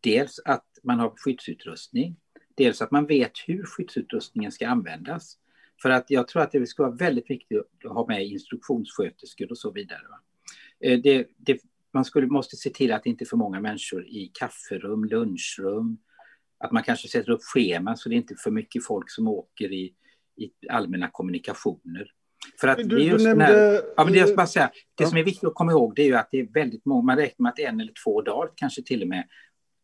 dels 0.00 0.40
att 0.44 0.66
man 0.82 0.98
har 0.98 1.12
skyddsutrustning, 1.16 2.16
dels 2.56 2.82
att 2.82 2.90
man 2.90 3.06
vet 3.06 3.32
hur 3.46 3.64
skyddsutrustningen 3.64 4.52
ska 4.52 4.68
användas. 4.68 5.38
För 5.82 5.90
att 5.90 6.10
jag 6.10 6.28
tror 6.28 6.42
att 6.42 6.52
det 6.52 6.66
skulle 6.66 6.88
vara 6.88 6.96
väldigt 6.96 7.30
viktigt 7.30 7.58
att 7.84 7.92
ha 7.92 8.06
med 8.06 8.26
instruktionssköterskor 8.26 9.50
och 9.50 9.58
så 9.58 9.70
vidare. 9.70 10.02
Eh, 10.80 11.00
det, 11.00 11.26
det, 11.36 11.60
man 11.98 12.04
skulle, 12.04 12.26
måste 12.26 12.56
se 12.56 12.70
till 12.70 12.92
att 12.92 13.02
det 13.02 13.10
inte 13.10 13.24
är 13.24 13.26
för 13.26 13.36
många 13.36 13.60
människor 13.60 14.06
i 14.06 14.30
kafferum, 14.34 15.04
lunchrum. 15.04 15.98
Att 16.64 16.72
man 16.72 16.82
kanske 16.82 17.08
sätter 17.08 17.30
upp 17.30 17.42
scheman 17.42 17.96
så 17.96 18.08
det 18.08 18.14
är 18.14 18.16
inte 18.16 18.34
är 18.34 18.38
för 18.44 18.50
mycket 18.50 18.86
folk 18.86 19.10
som 19.10 19.28
åker 19.28 19.72
i, 19.72 19.94
i 20.36 20.50
allmänna 20.68 21.08
kommunikationer. 21.12 22.12
För 22.60 22.68
att 22.68 22.76
du, 22.76 22.84
det 22.84 23.02
är 23.02 23.04
just 23.04 23.24
nämnde, 23.24 23.44
här, 23.44 23.80
ja, 23.96 24.04
men 24.04 24.12
det, 24.12 24.18
jag 24.18 24.36
bara 24.36 24.46
säga, 24.46 24.70
det 24.94 25.04
ja. 25.04 25.08
som 25.08 25.18
är 25.18 25.24
viktigt 25.24 25.44
att 25.44 25.54
komma 25.54 25.72
ihåg 25.72 25.94
det 25.96 26.02
är 26.02 26.06
ju 26.06 26.14
att 26.14 26.28
det 26.30 26.40
är 26.40 26.52
väldigt 26.52 26.84
många, 26.84 27.02
man 27.02 27.16
räknar 27.16 27.42
med 27.42 27.50
att 27.50 27.58
en 27.58 27.80
eller 27.80 27.92
två 28.04 28.22
dagar 28.22 28.52
kanske 28.54 28.82
till 28.82 29.02
och 29.02 29.08
med 29.08 29.28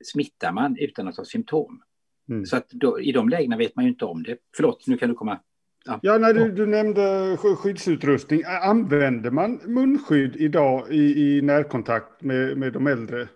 smittar 0.04 0.52
man 0.52 0.76
utan 0.78 1.08
att 1.08 1.16
ha 1.16 1.24
symptom. 1.24 1.82
Mm. 2.28 2.46
Så 2.46 2.56
att 2.56 2.68
då, 2.70 3.00
i 3.00 3.12
de 3.12 3.28
lägena 3.28 3.56
vet 3.56 3.76
man 3.76 3.84
ju 3.84 3.90
inte 3.90 4.04
om 4.04 4.22
det. 4.22 4.38
Förlåt, 4.56 4.86
nu 4.86 4.98
kan 4.98 5.08
du 5.08 5.14
komma. 5.14 5.40
Ja, 5.84 6.00
ja 6.02 6.18
när 6.18 6.34
du, 6.34 6.52
du 6.52 6.66
nämnde 6.66 7.36
skyddsutrustning. 7.36 8.42
Använder 8.62 9.30
man 9.30 9.60
munskydd 9.64 10.36
idag 10.36 10.92
i, 10.92 11.36
i 11.36 11.42
närkontakt 11.42 12.22
med, 12.22 12.58
med 12.58 12.72
de 12.72 12.86
äldre? 12.86 13.28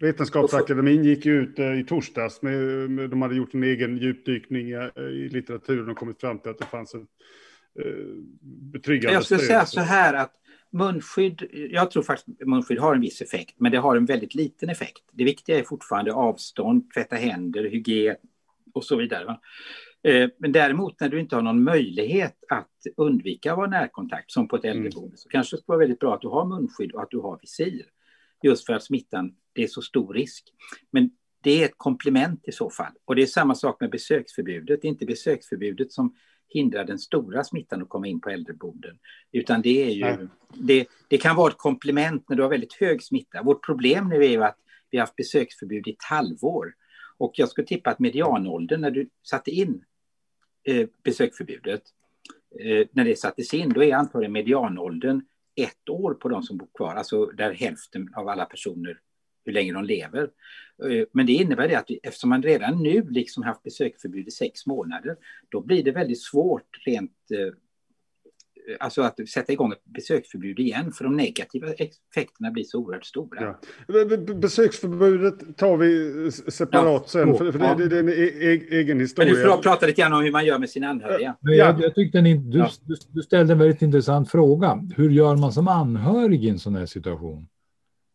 Vetenskapsakademin 0.00 1.04
gick 1.04 1.26
ju 1.26 1.42
ut 1.42 1.58
eh, 1.58 1.80
i 1.80 1.84
torsdags. 1.84 2.42
Med, 2.42 2.90
med, 2.90 3.10
de 3.10 3.22
hade 3.22 3.36
gjort 3.36 3.54
en 3.54 3.62
egen 3.62 3.96
djupdykning 3.96 4.68
i, 4.68 4.90
i 4.96 5.28
litteraturen 5.28 5.90
och 5.90 5.96
kommit 5.96 6.20
fram 6.20 6.38
till 6.38 6.50
att 6.50 6.58
det 6.58 6.64
fanns 6.64 6.94
en 6.94 7.06
eh, 7.80 7.92
betryggande 8.72 9.14
Jag 9.14 9.24
skulle 9.24 9.40
säga 9.40 9.66
så 9.66 9.80
här 9.80 10.14
att 10.14 10.32
munskydd, 10.72 11.42
jag 11.52 11.90
tror 11.90 12.02
faktiskt 12.02 12.40
att 12.40 12.48
munskydd 12.48 12.78
har 12.78 12.94
en 12.94 13.00
viss 13.00 13.20
effekt, 13.20 13.54
men 13.58 13.72
det 13.72 13.78
har 13.78 13.96
en 13.96 14.04
väldigt 14.04 14.34
liten 14.34 14.68
effekt. 14.68 15.02
Det 15.12 15.24
viktiga 15.24 15.58
är 15.58 15.62
fortfarande 15.62 16.12
avstånd, 16.12 16.90
tvätta 16.94 17.16
händer, 17.16 17.64
hygien 17.64 18.16
och 18.74 18.84
så 18.84 18.96
vidare. 18.96 19.36
Eh, 20.06 20.30
men 20.38 20.52
däremot 20.52 21.00
när 21.00 21.08
du 21.08 21.20
inte 21.20 21.36
har 21.36 21.42
någon 21.42 21.62
möjlighet 21.62 22.36
att 22.48 22.70
undvika 22.96 23.52
att 23.52 23.58
vara 23.58 23.70
närkontakt, 23.70 24.30
som 24.30 24.48
på 24.48 24.56
ett 24.56 24.64
mm. 24.64 24.76
äldreboende, 24.76 25.08
mm. 25.08 25.16
så 25.16 25.28
kanske 25.28 25.56
det 25.56 25.60
skulle 25.60 25.76
vara 25.76 25.78
väldigt 25.78 25.98
bra 25.98 26.14
att 26.14 26.20
du 26.20 26.28
har 26.28 26.44
munskydd 26.44 26.92
och 26.92 27.02
att 27.02 27.10
du 27.10 27.18
har 27.18 27.38
visir. 27.40 27.86
Just 28.42 28.66
för 28.66 28.72
att 28.72 28.82
smittan, 28.82 29.34
det 29.52 29.62
är 29.62 29.66
så 29.66 29.82
stor 29.82 30.14
risk. 30.14 30.44
Men 30.90 31.10
det 31.42 31.62
är 31.62 31.64
ett 31.64 31.74
komplement 31.76 32.48
i 32.48 32.52
så 32.52 32.70
fall. 32.70 32.92
Och 33.04 33.16
det 33.16 33.22
är 33.22 33.26
samma 33.26 33.54
sak 33.54 33.80
med 33.80 33.90
besöksförbudet. 33.90 34.82
Det 34.82 34.88
är 34.88 34.90
inte 34.90 35.06
besöksförbudet 35.06 35.92
som 35.92 36.14
hindra 36.48 36.84
den 36.84 36.98
stora 36.98 37.44
smittan 37.44 37.82
att 37.82 37.88
komma 37.88 38.06
in 38.06 38.20
på 38.20 38.30
äldreboenden. 38.30 38.98
Utan 39.32 39.62
det 39.62 39.82
är 39.82 39.90
ju, 39.90 40.28
det, 40.54 40.86
det, 41.08 41.18
kan 41.18 41.36
vara 41.36 41.50
ett 41.50 41.58
komplement 41.58 42.28
när 42.28 42.36
du 42.36 42.42
har 42.42 42.50
väldigt 42.50 42.74
hög 42.74 43.02
smitta. 43.02 43.42
Vårt 43.42 43.66
problem 43.66 44.08
nu 44.08 44.24
är 44.24 44.28
ju 44.28 44.44
att 44.44 44.58
vi 44.90 44.98
har 44.98 45.02
haft 45.02 45.16
besöksförbud 45.16 45.88
i 45.88 45.90
ett 45.90 46.04
halvår. 46.10 46.74
Och 47.18 47.32
jag 47.34 47.48
skulle 47.48 47.66
tippa 47.66 47.90
att 47.90 47.98
medianåldern 47.98 48.80
när 48.80 48.90
du 48.90 49.08
satte 49.22 49.50
in 49.50 49.84
eh, 50.66 50.88
besöksförbudet, 51.02 51.82
eh, 52.60 52.86
när 52.92 53.04
det 53.04 53.18
sattes 53.18 53.54
in, 53.54 53.72
då 53.72 53.84
är 53.84 53.94
antagligen 53.94 54.32
medianåldern 54.32 55.22
ett 55.54 55.88
år 55.88 56.14
på 56.14 56.28
de 56.28 56.42
som 56.42 56.56
bor 56.56 56.68
kvar, 56.74 56.94
alltså 56.94 57.26
där 57.26 57.52
hälften 57.52 58.14
av 58.14 58.28
alla 58.28 58.44
personer 58.44 59.00
hur 59.44 59.52
länge 59.52 59.72
de 59.72 59.84
lever. 59.84 60.22
Eh, 60.90 61.06
men 61.12 61.26
det 61.26 61.32
innebär 61.32 61.68
det 61.68 61.78
att 61.78 61.90
eftersom 62.02 62.30
man 62.30 62.42
redan 62.42 62.82
nu 62.82 63.06
liksom 63.10 63.42
haft 63.42 63.62
besöksförbud 63.62 64.28
i 64.28 64.30
sex 64.30 64.66
månader, 64.66 65.16
då 65.48 65.60
blir 65.60 65.82
det 65.82 65.92
väldigt 65.92 66.22
svårt 66.22 66.86
rent 66.86 67.30
eh, 67.30 67.54
alltså 68.80 69.02
att 69.02 69.28
sätta 69.28 69.52
igång 69.52 69.72
ett 69.72 69.84
besöksförbud 69.84 70.58
igen, 70.58 70.92
för 70.92 71.04
de 71.04 71.16
negativa 71.16 71.66
effekterna 71.72 72.50
blir 72.50 72.64
så 72.64 72.78
oerhört 72.78 73.04
stora. 73.04 73.56
Ja. 73.86 74.04
Besöksförbudet 74.34 75.56
tar 75.56 75.76
vi 75.76 76.30
separat 76.32 77.02
ja. 77.04 77.08
sen, 77.08 77.34
för, 77.34 77.52
för 77.52 77.58
ja. 77.58 77.74
det, 77.74 77.88
det, 77.88 77.96
är 77.96 78.00
en 78.00 78.08
e-, 78.08 78.12
e 78.12 78.60
egen 78.70 79.00
historia. 79.00 79.32
Men 79.32 79.42
du 79.42 79.50
får 79.50 79.62
prata 79.62 79.86
lite 79.86 80.02
grann 80.02 80.12
om 80.12 80.22
hur 80.22 80.32
man 80.32 80.46
gör 80.46 80.58
med 80.58 80.70
sina 80.70 80.88
anhöriga. 80.88 81.36
Ja. 81.40 81.52
Jag, 81.52 81.80
jag 81.80 81.94
tyckte 81.94 82.20
ni, 82.20 82.34
du, 82.34 82.66
du, 82.82 82.96
du, 83.08 83.22
ställde 83.22 83.52
en 83.52 83.58
väldigt 83.58 83.82
intressant 83.82 84.30
fråga. 84.30 84.82
Hur 84.96 85.10
gör 85.10 85.36
man 85.36 85.52
som 85.52 85.68
anhörig 85.68 86.44
i 86.44 86.48
en 86.48 86.58
sån 86.58 86.74
här 86.74 86.86
situation? 86.86 87.48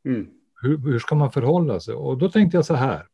Mm. 0.06 0.28
Hur, 0.62 0.78
hur, 0.78 1.00
ska 1.00 1.16
man 1.16 1.32
förhålla 1.32 1.80
sig? 1.80 1.94
Och 1.94 2.18
då 2.18 2.30
tänkte 2.30 2.58
jag 2.58 2.66
så 2.66 2.74
här. 2.74 3.06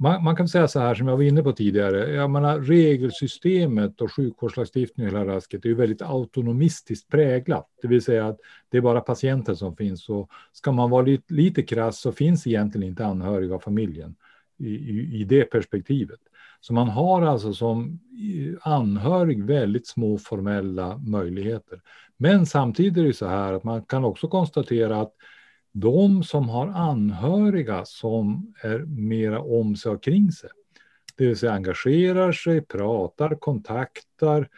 Man, 0.00 0.24
man, 0.24 0.36
kan 0.36 0.48
säga 0.48 0.68
så 0.68 0.80
här 0.80 0.94
som 0.94 1.08
jag 1.08 1.16
var 1.16 1.24
inne 1.24 1.42
på 1.42 1.52
tidigare. 1.52 2.10
Jag 2.14 2.30
menar, 2.30 2.60
regelsystemet 2.60 4.00
och 4.00 4.12
sjukvårdslagstiftningen 4.12 5.14
och 5.14 5.20
hela 5.20 5.34
rasket 5.34 5.64
är 5.64 5.68
ju 5.68 5.74
väldigt 5.74 6.02
autonomistiskt 6.02 7.08
präglat. 7.08 7.66
Det 7.82 7.88
vill 7.88 8.02
säga 8.02 8.26
att 8.26 8.38
det 8.68 8.76
är 8.76 8.80
bara 8.80 9.00
patienten 9.00 9.56
som 9.56 9.76
finns. 9.76 10.08
Och 10.08 10.30
ska 10.52 10.72
man 10.72 10.90
vara 10.90 11.02
lite, 11.02 11.34
lite 11.34 11.62
krass 11.62 12.00
så 12.00 12.12
finns 12.12 12.46
egentligen 12.46 12.88
inte 12.88 13.06
anhöriga 13.06 13.54
och 13.54 13.62
familjen 13.62 14.16
i, 14.58 14.68
i, 14.68 15.20
i 15.20 15.24
det 15.24 15.44
perspektivet. 15.44 16.20
Så 16.60 16.72
man 16.72 16.88
har 16.88 17.22
alltså 17.22 17.54
som 17.54 18.00
anhörig 18.60 19.44
väldigt 19.44 19.86
små 19.86 20.18
formella 20.18 20.98
möjligheter. 20.98 21.80
Men 22.16 22.46
samtidigt 22.46 22.96
är 22.96 23.02
det 23.02 23.12
så 23.12 23.26
här 23.26 23.52
att 23.52 23.64
man 23.64 23.82
kan 23.82 24.04
också 24.04 24.28
konstatera 24.28 25.00
att 25.00 25.12
de 25.80 26.22
som 26.22 26.48
har 26.48 26.66
anhöriga 26.66 27.84
som 27.84 28.54
är 28.62 28.78
mera 28.78 29.40
om 29.40 29.76
sig 29.76 29.92
och 29.92 30.02
kring 30.02 30.32
sig, 30.32 30.50
det 31.16 31.26
vill 31.26 31.36
säga 31.36 31.52
engagerar 31.52 32.32
sig, 32.32 32.60
pratar, 32.60 33.34
kontaktar 33.34 34.48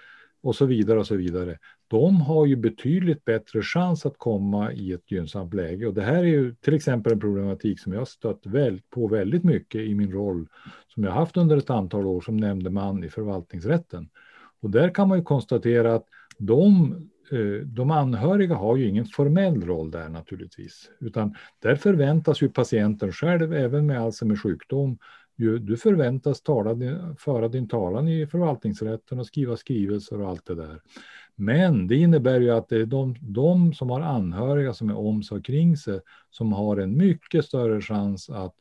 och 0.42 0.56
så 0.56 0.66
vidare 0.66 0.98
och 0.98 1.06
så 1.06 1.16
vidare. 1.16 1.58
De 1.88 2.20
har 2.20 2.46
ju 2.46 2.56
betydligt 2.56 3.24
bättre 3.24 3.62
chans 3.62 4.06
att 4.06 4.18
komma 4.18 4.72
i 4.72 4.92
ett 4.92 5.10
gynnsamt 5.10 5.54
läge 5.54 5.86
och 5.86 5.94
det 5.94 6.02
här 6.02 6.18
är 6.18 6.24
ju 6.24 6.54
till 6.54 6.74
exempel 6.74 7.12
en 7.12 7.20
problematik 7.20 7.80
som 7.80 7.92
jag 7.92 8.08
stött 8.08 8.42
på 8.90 9.06
väldigt 9.06 9.44
mycket 9.44 9.80
i 9.80 9.94
min 9.94 10.12
roll 10.12 10.46
som 10.88 11.04
jag 11.04 11.12
haft 11.12 11.36
under 11.36 11.56
ett 11.56 11.70
antal 11.70 12.06
år 12.06 12.20
som 12.20 12.36
nämndeman 12.36 13.04
i 13.04 13.08
förvaltningsrätten. 13.08 14.08
Och 14.60 14.70
där 14.70 14.94
kan 14.94 15.08
man 15.08 15.18
ju 15.18 15.24
konstatera 15.24 15.94
att 15.94 16.06
de 16.38 16.94
Eh, 17.32 17.66
de 17.66 17.90
anhöriga 17.90 18.54
har 18.54 18.76
ju 18.76 18.88
ingen 18.88 19.04
formell 19.04 19.62
roll 19.62 19.90
där 19.90 20.08
naturligtvis, 20.08 20.90
utan 21.00 21.34
där 21.58 21.76
förväntas 21.76 22.42
ju 22.42 22.48
patienten 22.48 23.12
själv, 23.12 23.52
även 23.52 23.86
med 23.86 24.00
Alzheimers 24.00 24.42
sjukdom, 24.42 24.98
ju, 25.36 25.58
du 25.58 25.76
förväntas 25.76 26.42
tala, 26.42 26.76
föra 27.18 27.48
din 27.48 27.68
talan 27.68 28.08
i 28.08 28.26
förvaltningsrätten 28.26 29.18
och 29.18 29.26
skriva 29.26 29.56
skrivelser 29.56 30.20
och 30.20 30.28
allt 30.28 30.46
det 30.46 30.54
där. 30.54 30.80
Men 31.34 31.86
det 31.86 31.96
innebär 31.96 32.40
ju 32.40 32.50
att 32.50 32.68
det 32.68 32.76
är 32.76 32.86
de, 32.86 33.16
de 33.20 33.74
som 33.74 33.90
har 33.90 34.00
anhöriga 34.00 34.74
som 34.74 34.90
är 34.90 34.98
om 34.98 35.22
sig 35.22 35.38
och 35.38 35.44
kring 35.44 35.76
sig 35.76 36.00
som 36.30 36.52
har 36.52 36.76
en 36.76 36.96
mycket 36.96 37.44
större 37.44 37.80
chans 37.80 38.30
att 38.30 38.54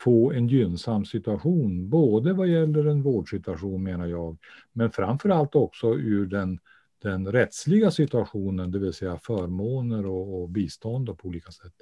få 0.00 0.32
en 0.32 0.48
gynnsam 0.48 1.04
situation, 1.04 1.90
både 1.90 2.32
vad 2.32 2.48
gäller 2.48 2.86
en 2.86 3.02
vårdsituation 3.02 3.82
menar 3.82 4.06
jag, 4.06 4.36
men 4.72 4.90
framför 4.90 5.28
allt 5.28 5.54
också 5.54 5.94
ur 5.94 6.26
den 6.26 6.58
den 7.02 7.32
rättsliga 7.32 7.90
situationen, 7.90 8.70
det 8.70 8.78
vill 8.78 8.92
säga 8.92 9.18
förmåner 9.22 10.06
och, 10.06 10.42
och 10.42 10.48
bistånd 10.48 11.08
och 11.08 11.18
på 11.18 11.28
olika 11.28 11.50
sätt. 11.50 11.72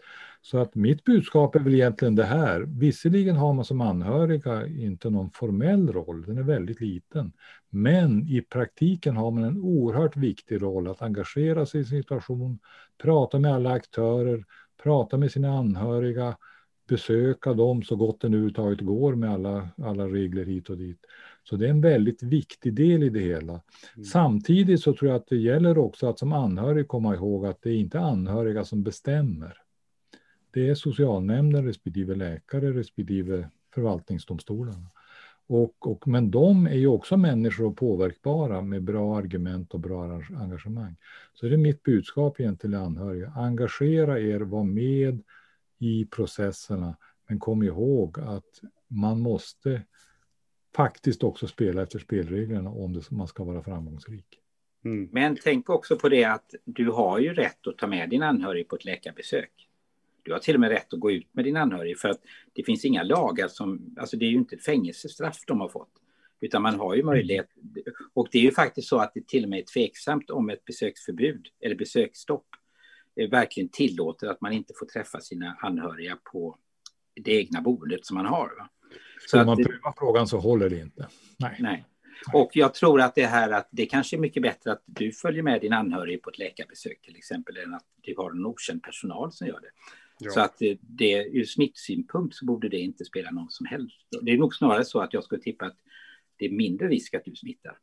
Så 0.42 0.58
att 0.58 0.74
mitt 0.74 1.04
budskap 1.04 1.56
är 1.56 1.60
väl 1.60 1.74
egentligen 1.74 2.14
det 2.14 2.24
här. 2.24 2.60
Visserligen 2.60 3.36
har 3.36 3.52
man 3.52 3.64
som 3.64 3.80
anhöriga 3.80 4.66
inte 4.66 5.10
någon 5.10 5.30
formell 5.30 5.92
roll, 5.92 6.22
den 6.22 6.38
är 6.38 6.42
väldigt 6.42 6.80
liten. 6.80 7.32
Men 7.70 8.28
i 8.28 8.40
praktiken 8.40 9.16
har 9.16 9.30
man 9.30 9.44
en 9.44 9.58
oerhört 9.58 10.16
viktig 10.16 10.62
roll 10.62 10.88
att 10.88 11.02
engagera 11.02 11.66
sig 11.66 11.80
i 11.80 11.84
situation, 11.84 12.58
prata 13.02 13.38
med 13.38 13.54
alla 13.54 13.70
aktörer, 13.70 14.44
prata 14.82 15.16
med 15.16 15.32
sina 15.32 15.58
anhöriga, 15.58 16.36
besöka 16.88 17.52
dem 17.52 17.82
så 17.82 17.96
gott 17.96 18.20
det 18.20 18.28
nu 18.28 18.36
överhuvudtaget 18.36 18.80
går 18.80 19.14
med 19.14 19.30
alla, 19.30 19.68
alla 19.82 20.08
regler 20.08 20.44
hit 20.44 20.70
och 20.70 20.78
dit. 20.78 20.98
Så 21.44 21.56
det 21.56 21.66
är 21.66 21.70
en 21.70 21.80
väldigt 21.80 22.22
viktig 22.22 22.74
del 22.74 23.02
i 23.02 23.08
det 23.08 23.20
hela. 23.20 23.52
Mm. 23.52 24.04
Samtidigt 24.04 24.80
så 24.80 24.94
tror 24.94 25.10
jag 25.10 25.16
att 25.16 25.26
det 25.26 25.36
gäller 25.36 25.78
också 25.78 26.08
att 26.08 26.18
som 26.18 26.32
anhörig 26.32 26.88
komma 26.88 27.14
ihåg 27.14 27.46
att 27.46 27.62
det 27.62 27.70
är 27.70 27.76
inte 27.76 28.00
anhöriga 28.00 28.64
som 28.64 28.82
bestämmer. 28.82 29.58
Det 30.50 30.68
är 30.68 30.74
socialnämnden 30.74 31.64
respektive 31.64 32.14
läkare 32.14 32.72
respektive 32.72 33.50
förvaltningsdomstolarna. 33.74 34.90
Och, 35.46 35.86
och, 35.86 36.08
men 36.08 36.30
de 36.30 36.66
är 36.66 36.74
ju 36.74 36.86
också 36.86 37.16
människor 37.16 37.66
och 37.66 37.76
påverkbara 37.76 38.62
med 38.62 38.82
bra 38.82 39.18
argument 39.18 39.74
och 39.74 39.80
bra 39.80 40.22
engagemang. 40.40 40.96
Så 41.34 41.46
det 41.46 41.54
är 41.54 41.58
mitt 41.58 41.82
budskap 41.82 42.36
till 42.60 42.74
anhöriga. 42.74 43.32
Engagera 43.36 44.20
er, 44.20 44.40
var 44.40 44.64
med 44.64 45.22
i 45.78 46.04
processerna. 46.04 46.96
Men 47.28 47.38
kom 47.38 47.62
ihåg 47.62 48.20
att 48.20 48.60
man 48.88 49.20
måste 49.20 49.82
faktiskt 50.76 51.22
också 51.22 51.46
spela 51.46 51.82
efter 51.82 51.98
spelreglerna 51.98 52.70
om 52.70 52.92
det, 52.92 53.10
man 53.10 53.28
ska 53.28 53.44
vara 53.44 53.62
framgångsrik. 53.62 54.40
Mm. 54.84 55.08
Men 55.12 55.36
tänk 55.42 55.70
också 55.70 55.98
på 55.98 56.08
det 56.08 56.24
att 56.24 56.54
du 56.64 56.90
har 56.90 57.18
ju 57.18 57.34
rätt 57.34 57.66
att 57.66 57.78
ta 57.78 57.86
med 57.86 58.10
din 58.10 58.22
anhörig 58.22 58.68
på 58.68 58.76
ett 58.76 58.84
läkarbesök. 58.84 59.68
Du 60.22 60.32
har 60.32 60.38
till 60.38 60.54
och 60.54 60.60
med 60.60 60.70
rätt 60.70 60.94
att 60.94 61.00
gå 61.00 61.10
ut 61.10 61.28
med 61.32 61.44
din 61.44 61.56
anhörig 61.56 61.98
för 61.98 62.08
att 62.08 62.20
det 62.52 62.64
finns 62.64 62.84
inga 62.84 63.02
lagar 63.02 63.48
som, 63.48 63.96
alltså 63.96 64.16
det 64.16 64.24
är 64.24 64.30
ju 64.30 64.36
inte 64.36 64.56
fängelsestraff 64.56 65.38
de 65.46 65.60
har 65.60 65.68
fått. 65.68 65.92
Utan 66.40 66.62
man 66.62 66.80
har 66.80 66.94
ju 66.94 67.02
möjlighet, 67.02 67.48
och 68.14 68.28
det 68.32 68.38
är 68.38 68.42
ju 68.42 68.50
faktiskt 68.50 68.88
så 68.88 68.98
att 68.98 69.14
det 69.14 69.26
till 69.26 69.44
och 69.44 69.50
med 69.50 69.58
är 69.58 69.64
tveksamt 69.64 70.30
om 70.30 70.50
ett 70.50 70.64
besöksförbud 70.64 71.48
eller 71.60 71.74
besöksstopp 71.74 72.46
verkligen 73.30 73.68
tillåter 73.68 74.26
att 74.26 74.40
man 74.40 74.52
inte 74.52 74.72
får 74.78 74.86
träffa 74.86 75.20
sina 75.20 75.56
anhöriga 75.60 76.18
på 76.32 76.58
det 77.14 77.32
egna 77.32 77.60
boendet 77.60 78.06
som 78.06 78.16
man 78.16 78.26
har. 78.26 78.56
Va? 78.58 78.68
Skulle 79.26 79.44
man 79.44 79.56
pröva 79.56 79.94
frågan 79.98 80.26
så 80.28 80.38
håller 80.38 80.70
det 80.70 80.80
inte. 80.80 81.08
Nej. 81.38 81.56
Nej. 81.58 81.84
Och 82.32 82.50
jag 82.52 82.74
tror 82.74 83.00
att 83.00 83.14
det 83.14 83.26
här 83.26 83.50
att 83.50 83.68
det 83.70 83.86
kanske 83.86 84.16
är 84.16 84.20
mycket 84.20 84.42
bättre 84.42 84.72
att 84.72 84.82
du 84.86 85.12
följer 85.12 85.42
med 85.42 85.60
din 85.60 85.72
anhörig 85.72 86.22
på 86.22 86.30
ett 86.30 86.38
läkarbesök 86.38 87.02
till 87.02 87.16
exempel 87.16 87.56
än 87.56 87.74
att 87.74 87.84
du 88.02 88.14
har 88.16 88.30
en 88.30 88.46
okänd 88.46 88.82
personal 88.82 89.32
som 89.32 89.46
gör 89.46 89.60
det. 89.60 89.70
Ja. 90.18 90.30
Så 90.30 90.40
att 90.40 90.58
det, 90.80 91.24
ur 91.24 91.44
smittsynpunkt 91.44 92.34
så 92.34 92.44
borde 92.44 92.68
det 92.68 92.78
inte 92.78 93.04
spela 93.04 93.30
någon 93.30 93.50
som 93.50 93.66
helst. 93.66 93.96
Det 94.22 94.32
är 94.32 94.38
nog 94.38 94.54
snarare 94.54 94.84
så 94.84 95.00
att 95.00 95.12
jag 95.12 95.24
skulle 95.24 95.40
tippa 95.42 95.66
att 95.66 95.76
det 96.36 96.44
är 96.44 96.50
mindre 96.50 96.88
risk 96.88 97.14
att 97.14 97.24
du 97.24 97.36
smittar. 97.36 97.78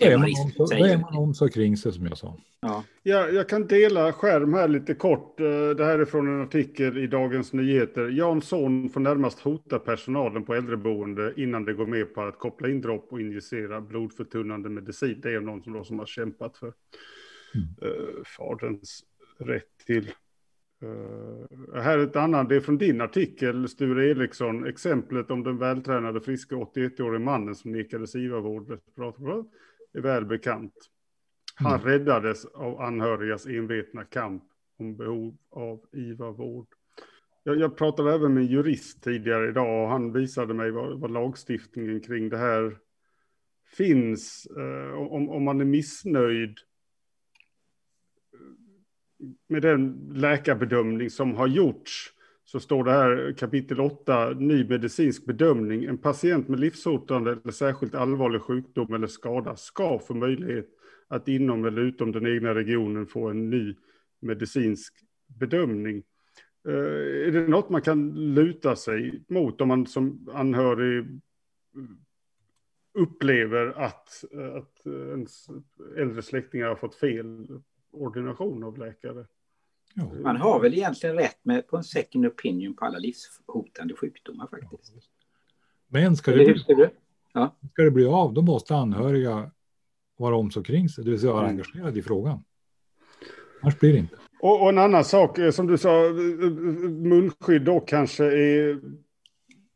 Då 0.00 0.06
är, 0.06 0.16
man 0.16 0.28
om, 0.58 0.66
så, 0.66 0.74
är 0.74 0.98
man 0.98 1.16
om 1.16 1.34
så 1.34 1.48
kring 1.48 1.76
sig 1.76 1.92
som 1.92 2.06
jag 2.06 2.18
sa. 2.18 2.36
Ja. 2.60 2.84
ja. 3.02 3.28
jag 3.28 3.48
kan 3.48 3.66
dela 3.66 4.12
skärm 4.12 4.54
här 4.54 4.68
lite 4.68 4.94
kort. 4.94 5.40
Eh, 5.40 5.46
det 5.76 5.84
här 5.84 5.98
är 5.98 6.04
från 6.04 6.28
en 6.28 6.42
artikel 6.42 6.98
i 6.98 7.06
Dagens 7.06 7.52
Nyheter. 7.52 8.08
Jansson 8.08 8.88
får 8.88 9.00
närmast 9.00 9.40
hota 9.40 9.78
personalen 9.78 10.44
på 10.44 10.54
äldreboende 10.54 11.32
innan 11.36 11.64
det 11.64 11.72
går 11.72 11.86
med 11.86 12.14
på 12.14 12.22
att 12.22 12.38
koppla 12.38 12.68
in 12.68 12.80
dropp 12.80 13.12
och 13.12 13.20
injicera 13.20 13.80
blodförtunnande 13.80 14.68
medicin. 14.68 15.20
Det 15.22 15.34
är 15.34 15.40
någon 15.40 15.62
som, 15.62 15.72
då 15.72 15.84
som 15.84 15.98
har 15.98 16.06
kämpat 16.06 16.56
för 16.56 16.72
mm. 17.54 17.92
uh, 17.92 18.24
faderns 18.24 19.04
rätt 19.38 19.86
till 19.86 20.10
Uh, 20.84 21.80
här 21.82 21.98
är 21.98 22.02
ett 22.02 22.16
annat, 22.16 22.48
det 22.48 22.56
är 22.56 22.60
från 22.60 22.78
din 22.78 23.00
artikel, 23.00 23.68
Sture 23.68 24.10
Eriksson, 24.10 24.66
exemplet 24.66 25.30
om 25.30 25.42
den 25.42 25.58
vältränade 25.58 26.20
friska 26.20 26.54
81-årige 26.54 27.18
mannen 27.18 27.54
som 27.54 27.72
nekades 27.72 28.14
IVA-vård 28.14 28.78
är 29.94 30.00
välbekant. 30.00 30.74
Han 31.54 31.80
mm. 31.80 31.86
räddades 31.86 32.44
av 32.44 32.80
anhörigas 32.80 33.46
envetna 33.46 34.04
kamp 34.04 34.44
om 34.78 34.96
behov 34.96 35.36
av 35.50 35.80
IVA-vård. 35.92 36.66
Jag, 37.42 37.60
jag, 37.60 37.76
pratade 37.76 38.14
även 38.14 38.34
med 38.34 38.42
en 38.42 38.48
jurist 38.48 39.02
tidigare 39.02 39.48
idag 39.48 39.84
och 39.84 39.90
han 39.90 40.12
visade 40.12 40.54
mig 40.54 40.70
vad, 40.70 41.00
vad 41.00 41.10
lagstiftningen 41.10 42.00
kring 42.00 42.28
det 42.28 42.38
här 42.38 42.78
finns. 43.76 44.46
Uh, 44.56 44.94
om, 44.94 45.30
om 45.30 45.44
man 45.44 45.60
är 45.60 45.64
missnöjd 45.64 46.58
med 49.48 49.62
den 49.62 50.10
läkarbedömning 50.14 51.10
som 51.10 51.34
har 51.34 51.46
gjorts 51.46 52.12
så 52.52 52.60
står 52.60 52.84
det 52.84 52.90
här 52.90 53.34
kapitel 53.38 53.80
8, 53.80 54.30
ny 54.30 54.64
medicinsk 54.68 55.26
bedömning. 55.26 55.84
En 55.84 55.98
patient 55.98 56.48
med 56.48 56.60
livshotande 56.60 57.32
eller 57.32 57.52
särskilt 57.52 57.94
allvarlig 57.94 58.42
sjukdom 58.42 58.94
eller 58.94 59.06
skada 59.06 59.56
ska 59.56 59.98
få 59.98 60.14
möjlighet 60.14 60.68
att 61.08 61.28
inom 61.28 61.64
eller 61.64 61.82
utom 61.82 62.12
den 62.12 62.26
egna 62.26 62.54
regionen 62.54 63.06
få 63.06 63.28
en 63.28 63.50
ny 63.50 63.76
medicinsk 64.20 64.94
bedömning. 65.26 66.02
Eh, 66.68 67.26
är 67.26 67.30
det 67.30 67.48
något 67.48 67.70
man 67.70 67.82
kan 67.82 68.34
luta 68.34 68.76
sig 68.76 69.24
mot 69.28 69.60
om 69.60 69.68
man 69.68 69.86
som 69.86 70.28
anhörig 70.32 71.20
upplever 72.94 73.66
att, 73.66 74.24
att 74.54 74.86
ens 74.86 75.46
äldre 75.96 76.22
släktingar 76.22 76.68
har 76.68 76.76
fått 76.76 76.94
fel 76.94 77.46
ordination 77.90 78.64
av 78.64 78.78
läkare. 78.78 79.26
Man 80.22 80.36
har 80.36 80.60
väl 80.60 80.74
egentligen 80.74 81.16
rätt 81.16 81.44
med 81.44 81.68
på 81.68 81.76
en 81.76 81.84
second 81.84 82.26
opinion 82.26 82.74
på 82.74 82.84
alla 82.84 82.98
livshotande 82.98 83.94
sjukdomar 83.94 84.46
faktiskt. 84.46 84.92
Men 85.88 86.16
ska 86.16 86.30
det, 86.30 86.36
bli, 86.44 86.88
ja. 87.32 87.56
ska 87.72 87.82
det 87.82 87.90
bli 87.90 88.06
av, 88.06 88.34
då 88.34 88.42
måste 88.42 88.76
anhöriga 88.76 89.50
vara 90.16 90.36
om 90.36 90.50
så 90.50 90.62
kring 90.62 90.88
sig, 90.88 91.04
det 91.04 91.10
vill 91.10 91.20
säga 91.20 91.32
vara 91.32 91.46
engagerade 91.46 91.98
i 91.98 92.02
frågan. 92.02 92.44
Annars 93.62 93.78
blir 93.78 93.92
det 93.92 93.98
inte. 93.98 94.16
Och, 94.40 94.62
och, 94.62 94.68
en 94.68 94.78
annan 94.78 95.04
sak, 95.04 95.38
eh, 95.38 95.50
som 95.50 95.66
du 95.66 95.78
sa, 95.78 96.06
eh, 96.06 96.12
munskydd 96.90 97.62
då 97.62 97.80
kanske 97.80 98.24
är 98.24 98.80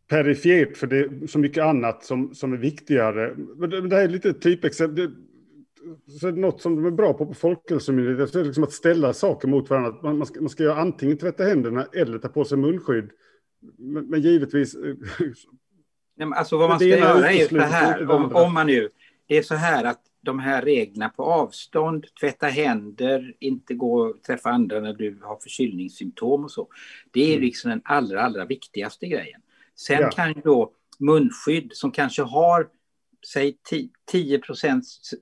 perifert 0.09 0.77
för 0.77 0.87
det 0.87 0.99
är 0.99 1.27
så 1.27 1.39
mycket 1.39 1.65
annat 1.65 2.05
som, 2.05 2.35
som 2.35 2.53
är 2.53 2.57
viktigare. 2.57 3.35
Men 3.57 3.71
det 3.89 3.97
här 3.97 4.05
är 4.05 4.09
lite 4.09 4.33
typexempel 4.33 5.11
så 6.21 6.31
något 6.31 6.61
som 6.61 6.77
de 6.77 6.87
är 6.87 6.91
bra 6.91 7.13
på 7.13 7.27
på 7.27 7.35
Folkhälsomyndigheten, 7.35 8.41
är 8.41 8.45
liksom 8.45 8.65
att 8.65 8.73
ställa 8.73 9.13
saker 9.13 9.49
mot 9.49 9.71
varandra. 9.71 9.99
Man, 10.03 10.19
man, 10.19 10.27
ska, 10.27 10.41
man 10.41 10.49
ska 10.49 10.63
göra 10.63 10.81
antingen 10.81 11.19
tvätta 11.19 11.45
händerna 11.45 11.87
eller 11.93 12.19
ta 12.19 12.29
på 12.29 12.45
sig 12.45 12.59
munskydd. 12.59 13.11
Men, 13.79 14.07
men 14.07 14.21
givetvis... 14.21 14.75
Eh, 14.75 14.95
Nej, 16.19 16.29
alltså 16.35 16.57
vad 16.57 16.69
man 16.69 16.79
ska 16.79 16.89
göra 16.89 17.31
är 17.31 17.33
ju 17.33 17.49
så 17.49 17.59
här, 17.59 18.11
om, 18.11 18.35
om 18.35 18.55
man 18.55 18.67
nu... 18.67 18.89
Det 19.29 19.39
är 19.39 19.43
så 19.43 19.55
här 19.55 19.85
att 19.85 20.01
de 20.21 20.39
här 20.39 20.63
reglerna 20.63 21.09
på 21.09 21.25
avstånd, 21.25 22.07
tvätta 22.21 22.47
händer, 22.47 23.35
inte 23.39 23.75
gå 23.75 24.15
träffa 24.27 24.51
andra 24.51 24.81
när 24.81 24.93
du 24.93 25.19
har 25.23 25.37
förkylningssymptom 25.37 26.45
och 26.45 26.51
så. 26.51 26.69
Det 27.11 27.21
är 27.21 27.33
mm. 27.33 27.41
liksom 27.41 27.71
den 27.71 27.83
allra, 27.85 28.23
allra 28.23 28.45
viktigaste 28.45 29.07
grejen. 29.07 29.41
Sen 29.75 30.01
ja. 30.01 30.11
kan 30.11 30.29
ju 30.29 30.41
då 30.45 30.73
munskydd 30.99 31.71
som 31.73 31.91
kanske 31.91 32.23
har 32.23 32.69
säg 33.33 33.57
10 34.11 34.39
procents 34.39 35.15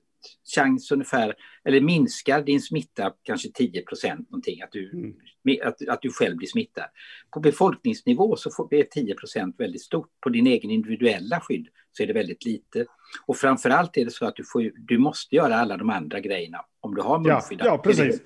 chans 0.55 0.91
ungefär, 0.91 1.33
eller 1.63 1.81
minskar 1.81 2.41
din 2.41 2.61
smitta 2.61 3.13
kanske 3.23 3.49
10 3.53 3.81
procent 3.81 4.31
någonting, 4.31 4.61
att 4.61 4.71
du, 4.71 4.91
mm. 4.91 5.67
att, 5.67 5.87
att 5.87 6.01
du 6.01 6.11
själv 6.11 6.37
blir 6.37 6.47
smittad. 6.47 6.85
På 7.33 7.39
befolkningsnivå 7.39 8.35
så 8.35 8.51
får, 8.51 8.73
är 8.73 8.83
10 8.83 9.15
procent 9.15 9.55
väldigt 9.59 9.81
stort. 9.81 10.09
På 10.21 10.29
din 10.29 10.47
egen 10.47 10.71
individuella 10.71 11.39
skydd 11.39 11.67
så 11.91 12.03
är 12.03 12.07
det 12.07 12.13
väldigt 12.13 12.45
lite. 12.45 12.85
Och 13.25 13.37
framför 13.37 13.69
allt 13.69 13.97
är 13.97 14.05
det 14.05 14.11
så 14.11 14.25
att 14.25 14.35
du, 14.35 14.43
får, 14.43 14.71
du 14.75 14.97
måste 14.97 15.35
göra 15.35 15.55
alla 15.55 15.77
de 15.77 15.89
andra 15.89 16.19
grejerna 16.19 16.65
om 16.79 16.95
du 16.95 17.01
har 17.01 17.19
munskydd. 17.19 17.59
Ja, 17.59 17.65
ja 17.65 17.77
precis. 17.77 18.21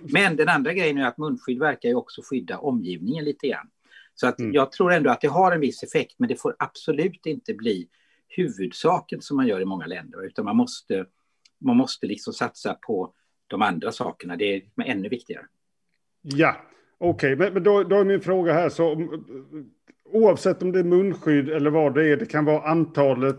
Men 0.00 0.36
den 0.36 0.48
andra 0.48 0.72
grejen 0.72 0.98
är 0.98 1.06
att 1.06 1.18
munskydd 1.18 1.58
verkar 1.58 1.88
ju 1.88 1.94
också 1.94 2.22
skydda 2.30 2.58
omgivningen 2.58 3.24
lite 3.24 3.48
grann. 3.48 3.68
Så 4.14 4.26
att 4.26 4.38
mm. 4.38 4.52
jag 4.52 4.72
tror 4.72 4.92
ändå 4.92 5.10
att 5.10 5.20
det 5.20 5.28
har 5.28 5.52
en 5.52 5.60
viss 5.60 5.82
effekt, 5.82 6.14
men 6.18 6.28
det 6.28 6.36
får 6.36 6.56
absolut 6.58 7.26
inte 7.26 7.54
bli 7.54 7.88
huvudsaken 8.28 9.20
som 9.20 9.36
man 9.36 9.46
gör 9.46 9.60
i 9.60 9.64
många 9.64 9.86
länder, 9.86 10.26
utan 10.26 10.44
man 10.44 10.56
måste 10.56 11.06
man 11.60 11.76
måste 11.76 12.06
liksom 12.06 12.32
satsa 12.32 12.74
på 12.74 13.12
de 13.46 13.62
andra 13.62 13.92
sakerna. 13.92 14.36
Det 14.36 14.44
är 14.54 14.62
ännu 14.84 15.08
viktigare. 15.08 15.46
Ja, 16.22 16.56
okej, 16.98 17.34
okay. 17.34 17.44
men, 17.44 17.54
men 17.54 17.62
då, 17.62 17.82
då, 17.82 17.96
är 17.96 18.04
min 18.04 18.20
fråga 18.20 18.52
här 18.52 18.68
så 18.68 19.08
oavsett 20.04 20.62
om 20.62 20.72
det 20.72 20.78
är 20.78 20.84
munskydd 20.84 21.48
eller 21.48 21.70
vad 21.70 21.94
det 21.94 22.08
är, 22.08 22.16
det 22.16 22.26
kan 22.26 22.44
vara 22.44 22.68
antalet 22.68 23.36